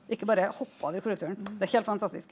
Ikke 0.08 0.28
bare 0.30 0.48
hoppa 0.56 0.88
over 0.88 1.04
korrekturen. 1.04 1.36
Det 1.36 1.68
er 1.68 1.74
helt 1.74 1.88
fantastisk. 1.88 2.32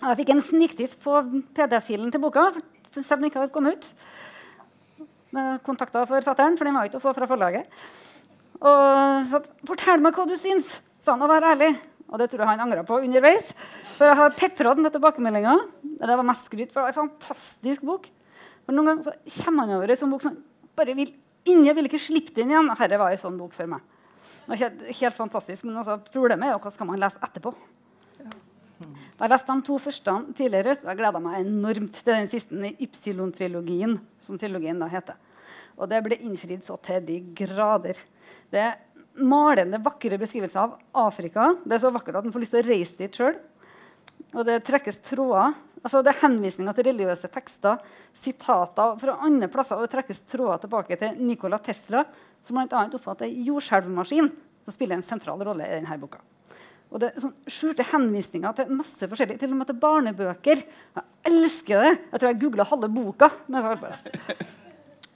Jeg 0.00 0.18
fikk 0.18 0.32
en 0.34 0.42
sniktitt 0.42 0.96
på 0.98 1.20
PDF-filen 1.54 2.10
til 2.10 2.22
boka, 2.24 2.48
selv 2.96 3.14
om 3.14 3.22
den 3.22 3.30
ikke 3.30 3.44
har 3.44 3.52
kommet 3.54 3.78
ut. 3.78 3.86
Kontakta 5.66 6.02
forfatteren, 6.10 6.58
for 6.58 6.66
den 6.66 6.74
var 6.74 6.90
ikke 6.90 6.98
å 6.98 7.04
få 7.04 7.14
fra 7.14 7.30
forlaget. 7.30 7.70
Og 8.58 9.30
sa 9.30 9.40
'Fortell 9.66 10.02
meg 10.02 10.14
hva 10.14 10.26
du 10.26 10.34
syns', 10.34 10.80
sa 11.00 11.12
han, 11.12 11.22
og 11.22 11.30
vær 11.30 11.54
ærlig. 11.54 11.70
Og 12.10 12.18
det 12.18 12.30
tror 12.30 12.40
jeg 12.40 12.48
han 12.48 12.60
angra 12.60 12.82
på 12.82 12.98
underveis. 12.98 13.54
For 13.96 14.06
jeg 14.06 14.16
har 14.16 14.30
pepra 14.30 14.74
med 14.74 14.92
tilbakemeldinger. 14.92 15.68
Det 16.00 16.16
var 16.16 16.22
mest 16.22 16.46
skryt, 16.46 16.72
for 16.72 16.82
det 16.82 16.86
var 16.86 16.94
en 16.94 17.08
fantastisk 17.08 17.82
bok. 17.82 18.10
For 18.66 18.72
Noen 18.72 18.86
ganger 18.86 19.02
så 19.02 19.44
kommer 19.44 19.66
han 19.66 19.76
over 19.76 19.90
en 19.90 19.96
sånn 19.96 20.10
bok 20.10 20.22
som 20.22 20.36
bare 20.76 20.94
vil 20.94 21.14
Ingen 21.44 21.76
ville 21.76 21.90
ikke 21.90 22.00
slippe 22.00 22.34
den 22.38 22.52
igjen. 22.54 22.70
Dette 22.72 23.00
var 23.00 23.12
en 23.12 23.20
sånn 23.20 23.38
bok 23.40 23.52
for 23.56 23.68
meg. 23.70 23.84
Helt, 24.48 24.82
helt, 24.88 25.16
fantastisk. 25.16 25.64
Men 25.68 25.80
altså, 25.80 25.98
problemet 26.12 26.48
er 26.48 26.54
jo 26.54 26.62
hva 26.64 26.72
skal 26.72 26.88
man 26.88 27.00
lese 27.00 27.20
etterpå. 27.24 27.52
Da 29.14 29.26
jeg 29.26 29.30
leste 29.30 29.54
de 29.54 29.64
to 29.68 29.76
første 29.78 30.14
tidligere, 30.36 30.74
så 30.74 30.90
jeg 30.90 30.98
gleda 30.98 31.20
meg 31.22 31.38
enormt 31.44 32.00
til 32.00 32.10
den 32.10 32.30
siste 32.30 32.58
i 32.58 32.74
Ypsilon-trilogien. 32.84 33.98
som 34.24 34.40
trilogien 34.40 34.80
da 34.80 34.88
heter. 34.88 35.16
Og 35.78 35.88
det 35.90 36.02
ble 36.04 36.18
innfridd 36.22 36.64
så 36.66 36.76
til 36.82 37.04
de 37.06 37.20
grader. 37.36 37.98
Det 38.50 38.60
er 38.60 38.76
malende, 39.22 39.80
vakre 39.82 40.18
beskrivelser 40.18 40.64
av 40.64 40.78
Afrika. 41.06 41.54
Det 41.64 41.76
er 41.76 41.82
så 41.84 41.92
vakkert 41.94 42.18
at 42.18 42.26
en 42.26 42.34
får 42.34 42.44
lyst 42.44 42.56
til 42.56 42.64
å 42.64 42.68
reise 42.68 42.98
dit 42.98 43.20
sjøl. 43.20 43.36
Og 44.34 44.44
det 44.48 44.64
trekkes 44.66 45.00
tråder 45.04 45.54
Altså, 45.84 46.00
det 46.00 46.14
er 46.14 46.22
henvisninger 46.22 46.72
til 46.72 46.86
religiøse 46.88 47.28
tekster, 47.28 47.82
sitater 48.16 48.94
fra 49.02 49.16
andre 49.26 49.50
plasser. 49.52 49.76
Og 49.76 49.84
det 49.84 49.92
trekkes 49.92 50.22
tråder 50.24 50.62
tilbake 50.62 50.96
til 50.96 51.18
Nikola 51.20 51.58
Tesla, 51.60 52.06
som 52.40 52.56
bl.a. 52.56 52.86
oppfatter 52.88 53.28
jordskjelvmaskin, 53.28 54.30
som 54.64 54.72
spiller 54.72 54.96
en 54.96 55.04
sentral 55.04 55.44
rolle 55.44 55.68
i 55.68 55.76
denne 55.76 56.00
boka. 56.00 56.24
Og 56.88 57.02
det 57.02 57.10
er 57.10 57.20
sånn 57.26 57.36
skjulte 57.50 57.84
henvisninger 57.90 58.56
til 58.56 58.74
masse 58.80 59.12
forskjellig, 59.12 59.36
til 59.42 59.52
og 59.52 59.60
med 59.60 59.68
til 59.68 59.80
barnebøker. 59.84 60.66
Jeg 60.96 61.32
elsker 61.34 61.84
det! 61.84 61.94
Jeg 62.12 62.20
tror 62.20 62.32
jeg 62.32 62.42
googla 62.46 62.70
halve 62.72 62.94
boka. 62.96 63.32
når 63.44 63.72
jeg 63.74 63.82
på 63.84 64.62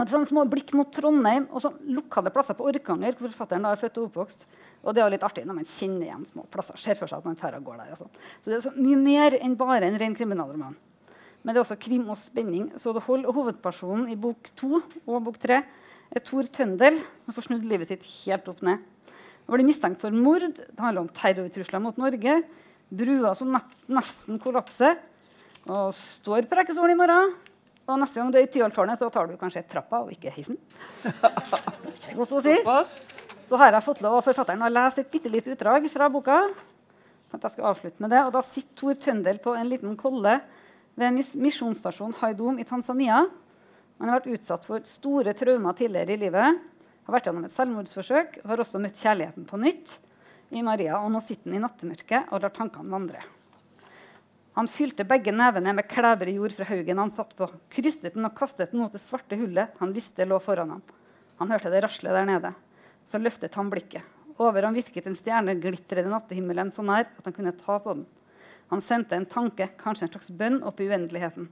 er 0.06 0.10
sånne 0.12 0.28
små 0.30 0.44
blikk 0.46 0.68
mot 0.78 0.90
Trondheim 0.94 1.48
og 1.50 1.62
sånn 1.64 1.78
lokale 1.96 2.30
plasser 2.30 2.54
på 2.54 2.66
Orkanger, 2.70 3.16
hvor 3.18 3.32
forfatteren 3.32 3.64
da 3.66 3.72
er 3.74 3.80
født 3.80 3.96
og 3.98 4.04
oppvokst. 4.08 4.44
Og 4.84 4.94
det 4.94 5.02
er 5.02 5.10
litt 5.10 5.24
artig 5.26 5.42
når 5.48 5.56
man 5.56 5.66
kjenner 5.66 6.06
igjen 6.06 6.26
små 6.28 6.44
plasser. 6.52 6.78
ser 6.78 6.94
for 6.98 7.10
seg 7.10 7.18
at 7.18 7.26
man 7.26 7.38
tar 7.38 7.56
og 7.58 7.64
går 7.66 7.80
der. 7.80 7.96
Og 7.96 8.04
sånn. 8.04 8.12
så 8.38 8.52
det 8.52 8.58
er 8.60 8.62
så 8.68 8.74
mye 8.76 9.00
mer 9.00 9.38
enn 9.40 9.56
bare 9.58 9.88
en 9.88 9.98
ren 9.98 10.14
kriminalroman. 10.14 10.76
Men 11.42 11.54
det 11.54 11.58
er 11.58 11.64
også 11.64 11.78
krim 11.82 12.06
og 12.10 12.18
spenning. 12.20 12.68
Så 12.78 12.94
det 12.94 13.02
holder. 13.06 13.32
Hovedpersonen 13.34 14.06
i 14.12 14.18
bok 14.20 14.52
to 14.58 14.78
og 14.78 15.18
bok 15.26 15.42
tre 15.42 15.62
er 16.08 16.24
Tor 16.24 16.46
Tøndel, 16.46 17.00
som 17.24 17.34
får 17.36 17.48
snudd 17.48 17.66
livet 17.68 17.90
sitt 17.90 18.06
helt 18.22 18.46
opp 18.50 18.62
ned. 18.62 18.84
Han 19.48 19.56
blir 19.56 19.66
mistenkt 19.66 20.02
for 20.04 20.14
mord. 20.14 20.46
Det 20.46 20.78
handler 20.78 21.06
om 21.06 21.10
terrortrusler 21.10 21.82
mot 21.82 21.98
Norge. 22.00 22.38
Brua 22.88 23.34
som 23.36 23.50
nesten 23.90 24.38
kollapser. 24.40 24.98
Og 25.68 25.90
står 25.96 26.46
på 26.48 26.56
rekkestolen 26.60 26.94
i 26.94 27.00
morgen. 27.00 27.34
Og 27.88 27.96
neste 27.96 28.20
gang 28.20 28.32
du 28.32 28.36
er 28.36 28.44
i 28.44 28.50
Tyholttårnet, 28.52 29.00
så 29.00 29.08
tar 29.12 29.30
du 29.30 29.38
kanskje 29.40 29.64
trappa 29.68 30.02
og 30.04 30.12
ikke 30.12 30.32
heisen. 30.34 30.58
Det 31.08 32.12
er 32.12 32.18
godt 32.18 32.34
å 32.36 32.42
si. 32.44 32.54
Så 33.48 33.56
har 33.56 33.72
jeg 33.72 33.84
fått 33.84 34.02
lov 34.04 34.18
av 34.18 34.26
forfatteren 34.26 34.64
å 34.64 34.68
lese 34.68 35.02
et 35.02 35.10
bitte 35.12 35.30
lite 35.32 35.54
utdrag 35.54 35.86
fra 35.88 36.10
boka. 36.12 36.42
At 37.32 37.44
jeg 37.44 37.54
skulle 37.54 37.70
avslutte 37.72 38.04
med 38.04 38.12
det. 38.12 38.20
Og 38.26 38.32
da 38.34 38.42
sitter 38.44 38.76
Tor 38.76 38.98
Tøndel 39.00 39.40
på 39.44 39.54
en 39.56 39.70
liten 39.70 39.96
kolle 40.00 40.36
ved 41.00 41.16
misjonsstasjonen 41.40 42.16
Haidom 42.20 42.60
i 42.60 42.66
Tanzania. 42.68 43.22
Han 43.98 44.10
har 44.10 44.20
vært 44.20 44.36
utsatt 44.36 44.68
for 44.68 44.84
store 44.88 45.32
traumer 45.36 45.76
tidligere 45.78 46.16
i 46.16 46.20
livet. 46.26 46.60
Har 47.08 47.16
vært 47.16 47.30
gjennom 47.30 47.48
et 47.48 47.56
selvmordsforsøk 47.56 48.40
og 48.42 48.52
har 48.52 48.64
også 48.64 48.82
møtt 48.84 49.00
kjærligheten 49.00 49.48
på 49.48 49.60
nytt 49.64 49.96
i 50.52 50.64
Maria. 50.64 51.00
Og 51.00 51.12
nå 51.14 51.24
sitter 51.24 51.48
han 51.48 51.56
i 51.56 51.64
nattemørket 51.64 52.32
og 52.32 52.44
lar 52.44 52.52
tankene 52.52 52.92
vandre. 52.92 53.24
Han 54.58 54.66
fylte 54.66 55.04
begge 55.06 55.30
nevene 55.30 55.70
med 55.70 55.86
klebrig 55.86 56.32
jord 56.34 56.50
fra 56.56 56.66
haugen 56.66 56.98
han 56.98 57.12
satt 57.14 57.36
på, 57.38 57.46
krystet 57.70 58.16
den 58.16 58.26
og 58.26 58.34
kastet 58.34 58.72
den 58.72 58.80
mot 58.82 58.90
det 58.90 58.98
svarte 58.98 59.36
hullet 59.38 59.76
han 59.78 59.92
visste 59.94 60.26
lå 60.26 60.40
foran 60.42 60.72
ham. 60.74 60.80
Han 61.38 61.52
hørte 61.54 61.70
det 61.70 61.84
rasle 61.84 62.10
der 62.10 62.26
nede. 62.26 62.50
Så 63.06 63.20
løftet 63.22 63.54
han 63.54 63.70
blikket. 63.70 64.02
Over 64.34 64.66
ham 64.66 64.74
virket 64.74 65.06
en 65.06 65.14
stjerne 65.14 65.54
glitre 65.62 66.02
i 66.02 66.10
nattehimmelen 66.10 66.74
så 66.74 66.82
nær 66.82 67.06
at 67.06 67.22
han 67.22 67.36
kunne 67.36 67.54
ta 67.54 67.78
på 67.78 67.94
den. 68.00 68.02
Han 68.74 68.82
sendte 68.82 69.14
en 69.14 69.30
tanke, 69.30 69.70
kanskje 69.78 70.08
en 70.08 70.12
slags 70.16 70.34
bønn, 70.34 70.58
opp 70.66 70.82
i 70.82 70.90
uendeligheten. 70.90 71.46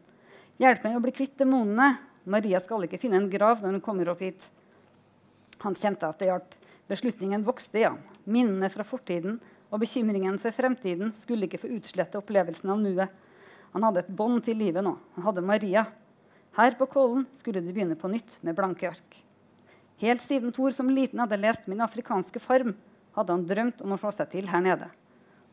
Hjelp 0.58 0.82
meg 0.88 0.98
å 0.98 1.06
bli 1.06 1.14
kvitt 1.14 1.38
demonene. 1.38 1.92
Maria 2.26 2.58
skal 2.58 2.88
ikke 2.88 2.98
finne 3.06 3.22
en 3.22 3.30
grav 3.30 3.62
når 3.62 3.78
hun 3.78 3.84
kommer 3.86 4.10
opp 4.10 4.26
hit. 4.26 4.50
Han 5.62 5.78
kjente 5.78 6.10
at 6.10 6.18
det 6.18 6.32
hjalp. 6.32 6.58
Beslutningen 6.90 7.46
vokste 7.46 7.84
i 7.84 7.86
ham. 7.86 8.02
Minnene 8.26 8.66
fra 8.74 8.82
fortiden 8.82 9.38
og 9.70 9.82
bekymringen 9.82 10.38
for 10.40 10.54
fremtiden 10.54 11.12
skulle 11.16 11.48
ikke 11.48 11.60
få 11.64 11.70
utslette 11.76 12.18
opplevelsen 12.20 12.70
av 12.72 12.82
nuet. 12.82 13.14
Han 13.74 13.86
hadde 13.86 14.04
et 14.04 14.12
bånd 14.18 14.44
til 14.46 14.58
livet 14.60 14.84
nå. 14.86 14.94
Han 15.16 15.26
hadde 15.26 15.44
Maria. 15.44 15.86
Her 16.56 16.76
på 16.78 16.88
Kollen 16.88 17.26
skulle 17.36 17.60
de 17.60 17.72
begynne 17.74 17.98
på 17.98 18.08
nytt 18.08 18.38
med 18.46 18.56
blanke 18.56 18.88
ark. 18.88 19.18
Helt 20.00 20.22
siden 20.24 20.52
Thor 20.52 20.72
som 20.76 20.92
liten 20.92 21.20
hadde 21.20 21.38
lest 21.40 21.66
Min 21.68 21.82
afrikanske 21.84 22.40
farm, 22.40 22.74
hadde 23.16 23.32
han 23.32 23.46
drømt 23.48 23.82
om 23.84 23.94
å 23.94 23.98
slå 24.00 24.12
seg 24.12 24.30
til 24.32 24.48
her 24.52 24.62
nede. 24.64 24.88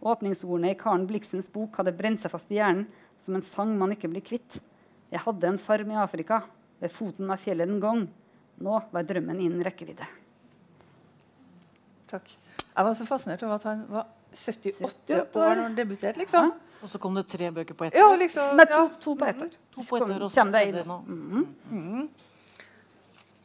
Åpningsordene 0.04 0.74
i 0.74 0.80
Karen 0.80 1.06
Bliksens 1.08 1.48
bok 1.52 1.80
hadde 1.80 1.96
brent 1.96 2.20
seg 2.20 2.32
fast 2.34 2.52
i 2.52 2.58
hjernen 2.60 2.90
som 3.20 3.38
en 3.38 3.46
sang 3.46 3.72
man 3.80 3.94
ikke 3.96 4.12
blir 4.12 4.26
kvitt. 4.26 4.60
Jeg 5.14 5.24
hadde 5.24 5.48
en 5.48 5.62
farm 5.62 5.94
i 5.94 6.00
Afrika, 6.00 6.42
ved 6.84 6.92
foten 6.92 7.32
av 7.32 7.40
fjellet 7.40 7.70
en 7.70 7.80
gang. 7.80 8.02
Nå 8.60 8.80
var 8.92 9.08
drømmen 9.08 9.40
innen 9.40 9.64
rekkevidde. 9.64 10.08
Takk. 12.12 12.36
Jeg 12.76 12.86
var 12.86 12.94
så 12.98 13.06
fascinert 13.06 13.44
over 13.44 13.56
at 13.56 13.64
han 13.70 13.86
var 13.90 14.06
78, 14.34 14.82
78 14.82 15.40
år 15.40 15.56
da 15.56 15.64
han 15.68 15.76
debuterte, 15.78 16.18
liksom. 16.24 16.54
Og 16.84 16.90
så 16.90 17.00
kom 17.00 17.14
det 17.16 17.28
tre 17.32 17.52
bøker 17.54 17.74
på 17.78 17.86
ett 17.86 17.94
Ja, 17.96 18.08
år. 18.12 18.18
liksom. 18.18 18.56
Nei, 18.58 18.66
to, 18.66 18.90
to 19.00 19.16
på 19.16 19.26
ett 19.30 19.42
år. 19.46 19.52
To 19.76 19.84
på 19.88 19.98
ett 19.98 20.10
år, 20.10 20.22
og 20.26 20.32
så 20.32 20.42
Kommer 20.42 20.72
det 20.74 20.86
nå. 20.88 20.98
Mhm. 21.08 22.10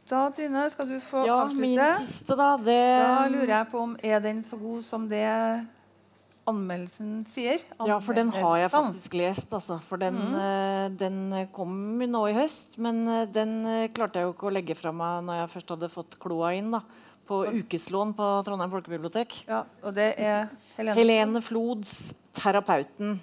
Da, 0.09 0.23
Trine, 0.33 0.63
skal 0.73 0.87
du 0.89 0.99
få 0.99 1.25
Ja, 1.27 1.43
min 1.53 1.79
siste, 2.01 2.35
da. 2.35 2.55
Det 2.57 2.65
Da 2.65 3.27
lurer 3.29 3.47
jeg 3.59 3.67
på 3.71 3.79
om 3.83 3.95
er 4.03 4.19
den 4.19 4.41
så 4.43 4.57
god 4.57 4.83
som 4.83 5.07
det 5.07 5.67
anmeldelsen 6.49 7.27
sier? 7.29 7.59
Ja, 7.85 7.99
for 8.01 8.17
den 8.17 8.31
har 8.33 8.55
jeg 8.57 8.71
faktisk 8.73 9.13
lest. 9.19 9.53
Altså. 9.53 9.79
For 9.85 9.97
den, 10.01 10.15
Mm. 10.15 10.33
uh, 10.33 10.89
den 10.97 11.47
kom 11.53 11.99
nå 11.99 12.23
i 12.29 12.33
høst, 12.33 12.77
men 12.77 13.07
eh, 13.07 13.25
den 13.25 13.65
eh, 13.67 13.87
klarte 13.89 14.15
jeg 14.15 14.23
jo 14.25 14.33
ikke 14.33 14.49
å 14.49 14.53
legge 14.53 14.75
fra 14.75 14.91
meg 14.91 15.23
når 15.25 15.41
jeg 15.43 15.49
først 15.53 15.69
hadde 15.69 15.89
fått 15.93 16.17
kloa 16.19 16.55
inn 16.57 16.71
da, 16.71 16.81
på 17.29 17.43
ukeslån 17.61 18.15
på 18.17 18.27
Trondheim 18.47 18.71
folkebibliotek. 18.73 19.43
Ja, 19.49 19.63
og 19.85 19.95
det 19.97 20.11
er 20.17 20.49
Helene. 20.77 20.97
Helene 20.97 21.41
Flods 21.45 22.13
'Terapeuten'. 22.33 23.17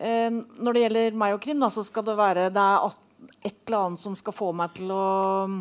Eh, 0.00 0.30
når 0.32 0.76
det 0.76 0.82
gjelder 0.86 1.20
meg 1.20 1.36
og 1.36 1.42
Krim, 1.44 1.60
da, 1.60 1.68
så 1.72 1.84
skal 1.84 2.06
det 2.06 2.16
være 2.16 2.48
det 2.52 2.64
er 2.64 2.96
et 3.44 3.58
eller 3.66 3.84
annet 3.84 4.00
som 4.04 4.16
skal 4.16 4.36
få 4.36 4.48
meg 4.56 4.72
til 4.78 4.92
å 4.94 5.04
mm, 5.48 5.60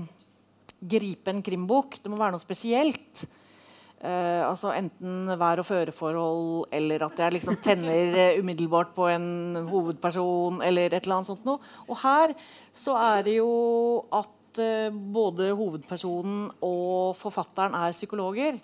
gripe 0.96 1.34
en 1.34 1.44
krimbok. 1.44 2.00
Det 2.00 2.12
må 2.12 2.20
være 2.20 2.38
noe 2.38 2.44
spesielt. 2.44 3.26
Eh, 4.00 4.42
altså 4.48 4.72
Enten 4.72 5.28
vær- 5.40 5.60
og 5.60 5.68
føreforhold, 5.68 6.70
eller 6.72 7.04
at 7.04 7.20
jeg 7.20 7.36
liksom 7.36 7.60
tenner 7.60 8.16
eh, 8.16 8.40
umiddelbart 8.40 8.94
på 8.96 9.10
en 9.12 9.68
hovedperson, 9.68 10.62
eller 10.64 10.94
et 10.94 11.04
eller 11.04 11.20
annet 11.20 11.32
sånt 11.34 11.48
noe. 11.48 11.60
Og 11.90 12.00
her 12.00 12.36
så 12.72 12.96
er 12.96 13.28
det 13.28 13.36
jo 13.42 13.52
at 14.16 14.39
eh, 14.58 14.90
både 14.90 15.52
hovedpersonen 15.54 16.48
og 16.66 17.18
forfatteren 17.20 17.76
er 17.78 17.94
psykologer. 17.94 18.58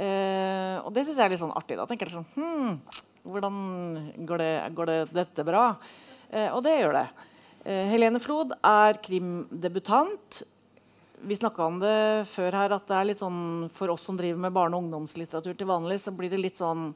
Eh, 0.00 0.76
og 0.80 0.88
det 0.94 1.04
syns 1.04 1.18
jeg 1.18 1.26
er 1.26 1.34
litt 1.34 1.42
sånn 1.42 1.52
artig. 1.58 1.76
Da 1.76 1.86
tenker 1.88 2.08
jeg 2.08 2.16
sånn 2.16 2.30
hm, 2.32 2.78
Hvordan 3.28 3.58
går 4.26 4.40
det, 4.40 4.52
går 4.74 4.88
det 4.88 4.96
dette 5.12 5.44
bra? 5.46 5.66
Eh, 6.32 6.48
og 6.48 6.62
det 6.64 6.78
gjør 6.80 6.96
det. 6.96 7.06
Helene 7.62 8.18
Flod 8.18 8.56
er 8.66 8.96
krimdebutant. 9.04 10.40
Vi 11.22 11.36
snakka 11.38 11.68
om 11.68 11.76
det 11.78 12.26
før 12.26 12.56
her, 12.58 12.72
at 12.74 12.88
det 12.88 12.96
er 12.98 13.06
litt 13.06 13.20
sånn 13.22 13.68
for 13.70 13.92
oss 13.92 14.02
som 14.08 14.16
driver 14.18 14.40
med 14.42 14.56
barne- 14.56 14.74
og 14.74 14.88
ungdomslitteratur 14.88 15.54
til 15.54 15.70
vanlig, 15.70 16.00
så 16.02 16.10
blir 16.10 16.32
det 16.32 16.40
litt 16.42 16.58
sånn 16.58 16.90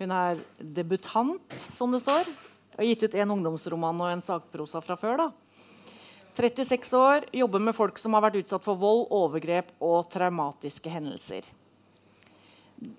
Hun 0.00 0.12
er 0.16 0.38
debutant, 0.60 1.56
som 1.60 1.92
det 1.92 2.00
står. 2.00 2.28
Har 2.76 2.86
gitt 2.88 3.02
ut 3.04 3.14
en 3.20 3.32
ungdomsroman 3.34 3.98
og 4.00 4.12
en 4.12 4.22
sakprosa 4.24 4.80
fra 4.84 4.96
før. 4.96 5.16
da. 5.16 5.26
36 6.40 6.92
år, 6.96 7.24
jobber 7.36 7.60
med 7.60 7.76
folk 7.76 7.98
som 8.00 8.14
har 8.16 8.24
vært 8.24 8.38
utsatt 8.40 8.64
for 8.64 8.78
vold, 8.80 9.08
overgrep 9.12 9.74
og 9.84 10.06
traumatiske 10.08 10.88
hendelser. 10.88 11.44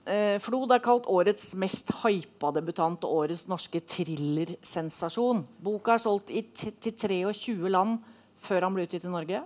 Eh, 0.05 0.37
Flod 0.43 0.69
er 0.75 0.83
kalt 0.83 1.07
årets 1.09 1.55
mest 1.57 1.89
hypa 2.03 2.51
debutant 2.53 3.01
og 3.07 3.23
årets 3.23 3.47
norske 3.49 3.81
thrillersensasjon. 3.81 5.41
Boka 5.57 5.95
er 5.95 6.03
solgt 6.03 6.29
til 6.29 6.93
23 7.01 7.71
land 7.73 7.97
før 8.45 8.67
han 8.67 8.77
ble 8.77 8.85
utgitt 8.85 9.09
i 9.09 9.13
Norge. 9.15 9.41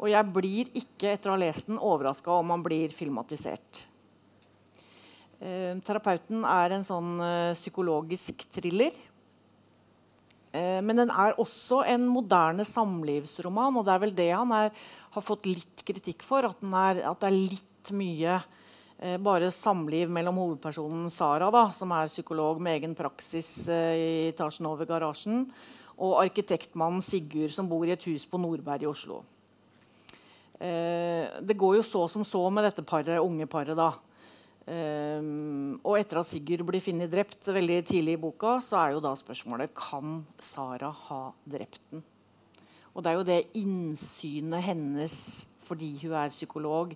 Og 0.00 0.08
jeg 0.08 0.32
blir 0.32 0.72
ikke 0.72 1.12
etter 1.12 1.28
å 1.28 1.36
ha 1.36 1.42
lest 1.44 1.68
den 1.68 1.80
overraska 1.80 2.32
om 2.32 2.54
han 2.56 2.64
blir 2.64 2.94
filmatisert. 2.94 3.84
Eh, 5.44 5.76
terapeuten 5.84 6.46
er 6.48 6.72
en 6.72 6.86
sånn 6.86 7.18
eh, 7.20 7.52
psykologisk 7.58 8.46
thriller. 8.54 8.96
Eh, 10.54 10.80
men 10.86 11.02
den 11.02 11.10
er 11.10 11.34
også 11.42 11.82
en 11.90 12.06
moderne 12.06 12.66
samlivsroman, 12.68 13.80
og 13.80 13.86
det 13.86 13.94
er 13.94 14.02
vel 14.04 14.14
det 14.14 14.30
han 14.30 14.52
er, 14.54 14.70
har 15.16 15.24
fått 15.24 15.48
litt 15.50 15.82
kritikk 15.86 16.22
for. 16.26 16.46
At, 16.46 16.62
er, 16.62 17.02
at 17.10 17.24
det 17.24 17.30
er 17.30 17.40
litt 17.54 17.92
mye 17.94 18.38
eh, 18.38 19.18
bare 19.18 19.50
samliv 19.54 20.12
mellom 20.14 20.38
hovedpersonen 20.38 21.10
Sara, 21.12 21.50
da, 21.54 21.66
som 21.74 21.92
er 21.96 22.10
psykolog 22.10 22.62
med 22.62 22.78
egen 22.78 22.94
praksis 22.98 23.68
eh, 23.68 23.94
i 23.98 24.08
etasjen 24.30 24.70
over 24.70 24.88
garasjen, 24.88 25.48
og 25.94 26.18
arkitektmannen 26.22 27.02
Sigurd, 27.04 27.54
som 27.54 27.68
bor 27.70 27.86
i 27.86 27.94
et 27.94 28.08
hus 28.10 28.26
på 28.26 28.40
Nordberg 28.42 28.86
i 28.86 28.90
Oslo. 28.90 29.22
Eh, 30.62 31.40
det 31.42 31.58
går 31.58 31.80
jo 31.80 31.86
så 31.86 32.06
som 32.10 32.24
så 32.26 32.46
med 32.50 32.66
dette 32.66 32.86
paret, 32.86 33.18
unge 33.18 33.46
paret. 33.50 33.76
da. 33.76 33.92
Um, 34.64 35.76
og 35.84 35.98
etter 35.98 36.22
at 36.22 36.28
Sigurd 36.30 36.64
blir 36.64 36.80
funnet 36.80 37.10
drept 37.12 37.44
veldig 37.52 37.82
tidlig 37.84 38.14
i 38.16 38.20
boka, 38.22 38.56
så 38.64 38.78
er 38.80 38.94
jo 38.94 39.02
da 39.04 39.12
spørsmålet 39.18 39.74
kan 39.76 40.22
Sara 40.40 40.88
ha 41.08 41.20
drept 41.44 41.82
den. 41.92 42.04
Og 42.94 43.04
det 43.04 43.10
er 43.10 43.18
jo 43.18 43.26
det 43.28 43.40
innsynet 43.60 44.64
hennes 44.64 45.16
fordi 45.64 45.94
hun 46.02 46.12
er 46.20 46.32
psykolog, 46.32 46.90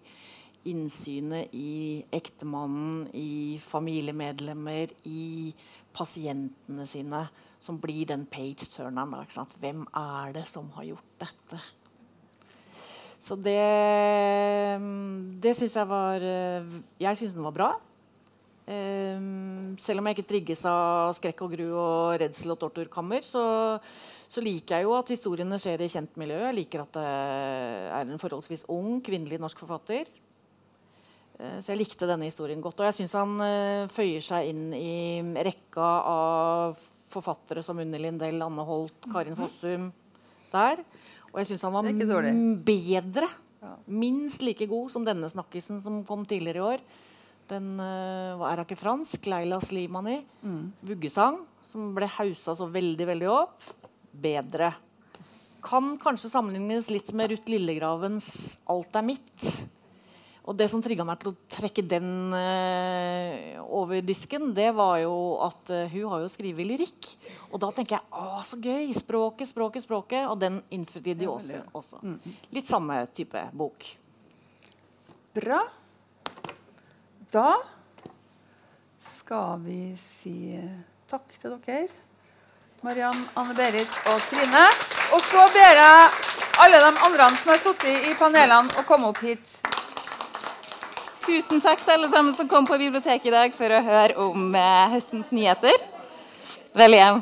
innsynet 0.69 1.55
i 1.57 2.05
ektemannen, 2.13 3.07
i 3.17 3.57
familiemedlemmer, 3.65 4.93
i 5.09 5.55
pasientene 5.97 6.85
sine, 6.89 7.23
som 7.65 7.81
blir 7.81 8.05
den 8.11 8.27
page-turneren. 8.29 9.17
Hvem 9.59 9.87
er 9.97 10.37
det 10.37 10.45
som 10.51 10.69
har 10.77 10.91
gjort 10.91 11.15
dette? 11.25 11.63
Så 13.29 13.37
det, 13.37 13.61
det 15.43 15.53
syns 15.57 15.77
jeg 15.77 15.89
var 15.91 16.23
eh, 16.25 16.77
Jeg 17.01 17.19
syns 17.21 17.35
den 17.37 17.45
var 17.45 17.57
bra. 17.57 17.69
Eh, 18.69 19.19
selv 19.81 20.01
om 20.01 20.09
jeg 20.09 20.17
ikke 20.17 20.31
trigges 20.31 20.65
av 20.69 21.13
skrekk 21.19 21.43
og 21.45 21.57
gru 21.57 21.67
og 21.69 22.15
redsel 22.23 22.55
og 22.55 22.61
torturkammer, 22.63 23.25
så, 23.25 23.43
så 24.33 24.45
liker 24.45 24.79
jeg 24.79 24.89
jo 24.89 24.97
at 24.97 25.13
historiene 25.13 25.61
skjer 25.61 25.85
i 25.85 25.91
kjent 25.93 26.17
miljø. 26.21 26.41
Jeg 26.47 26.59
liker 26.63 26.87
at 26.87 26.97
det 26.97 27.05
er 27.99 28.07
en 28.07 28.23
forholdsvis 28.23 28.65
ung 28.73 29.03
kvinnelig 29.05 29.41
norsk 29.45 29.61
forfatter. 29.61 30.09
Eh, 31.37 31.59
så 31.61 31.75
jeg 31.75 31.83
likte 31.83 32.09
denne 32.09 32.31
historien 32.31 32.65
godt. 32.65 32.81
Og 32.81 32.89
jeg 32.89 33.03
syns 33.03 33.19
han 33.19 33.37
føyer 33.93 34.25
seg 34.25 34.55
inn 34.55 34.71
i 34.73 35.21
rekka 35.51 35.93
av 36.15 36.81
forfattere 37.13 37.61
som 37.65 37.77
Unni 37.81 38.01
Lindell, 38.01 38.41
Anne 38.45 38.65
Holt, 38.69 39.05
Karin 39.13 39.37
Fossum 39.37 39.91
der. 40.49 40.81
Og 41.33 41.43
jeg 41.43 41.51
syns 41.51 41.67
han 41.67 41.75
var 41.75 41.87
bedre. 41.89 42.33
bedre, 42.65 43.29
minst 43.87 44.43
like 44.45 44.69
god 44.71 44.91
som 44.93 45.05
denne 45.07 45.29
snakkisen 45.29 45.83
som 45.85 46.03
kom 46.09 46.25
tidligere 46.29 46.61
i 46.61 46.67
år. 46.75 46.85
Den 47.49 47.79
uh, 47.81 48.45
er 48.45 48.63
ikke 48.63 48.77
fransk? 48.77 49.25
Leila 49.31 49.61
Slimani. 49.65 50.19
Vuggesang, 50.85 51.41
som 51.65 51.95
ble 51.97 52.09
haussa 52.19 52.55
så 52.57 52.69
veldig, 52.73 53.09
veldig 53.09 53.31
opp. 53.33 53.65
Bedre. 54.13 54.75
Kan 55.65 55.97
kanskje 56.01 56.31
sammenlignes 56.33 56.91
litt 56.93 57.11
med 57.17 57.33
Ruth 57.33 57.51
Lillegravens 57.51 58.59
'Alt 58.69 58.97
er 59.01 59.05
mitt'. 59.11 59.69
Og 60.49 60.57
det 60.57 60.71
som 60.73 60.81
trigga 60.81 61.05
meg 61.05 61.21
til 61.21 61.35
å 61.35 61.37
trekke 61.53 61.83
den 61.85 62.33
eh, 62.33 63.59
over 63.61 64.01
disken, 64.01 64.55
det 64.57 64.71
var 64.77 64.97
jo 65.03 65.15
at 65.45 65.73
eh, 65.75 65.93
hun 65.93 66.09
har 66.15 66.23
jo 66.25 66.31
skrevet 66.33 66.65
lyrikk. 66.71 67.09
Og 67.53 67.61
da 67.61 67.69
tenker 67.77 67.99
jeg 67.99 68.17
å, 68.17 68.41
så 68.49 68.57
gøy! 68.57 68.89
Språket, 68.97 69.51
språket, 69.51 69.85
språket. 69.85 70.25
Og 70.25 70.41
den 70.41 70.63
innfridde 70.73 71.29
jo 71.29 71.35
også. 71.37 71.61
også. 71.77 72.01
Litt 72.57 72.71
samme 72.71 73.03
type 73.13 73.45
bok. 73.53 73.91
Bra. 75.37 75.61
Da 77.29 77.59
skal 79.05 79.61
vi 79.69 79.83
si 80.01 80.57
takk 81.13 81.29
til 81.37 81.59
dere. 81.61 81.93
Mariann, 82.87 83.21
Anne-Berit 83.37 84.01
og 84.09 84.21
Trine. 84.31 84.65
Og 85.13 85.21
så 85.29 85.45
ber 85.53 85.83
jeg 85.83 86.11
alle 86.63 86.81
de 86.89 86.93
andre 87.05 87.33
som 87.37 87.53
har 87.53 87.61
sittet 87.61 88.09
i 88.09 88.17
panelene, 88.17 88.73
å 88.81 88.87
komme 88.89 89.13
opp 89.13 89.21
hit. 89.27 89.59
Tusen 91.29 91.61
takk 91.61 91.83
til 91.85 91.93
alle 91.93 92.09
sammen 92.09 92.33
som 92.33 92.49
kom 92.49 92.65
på 92.65 92.79
biblioteket 92.81 93.29
i 93.29 93.33
dag 93.35 93.53
for 93.53 93.69
å 93.69 93.83
høre 93.85 94.15
om 94.25 94.55
eh, 94.57 94.95
høstens 94.95 95.29
nyheter. 95.37 95.77
Vel 96.73 96.97
hjem. 96.97 97.21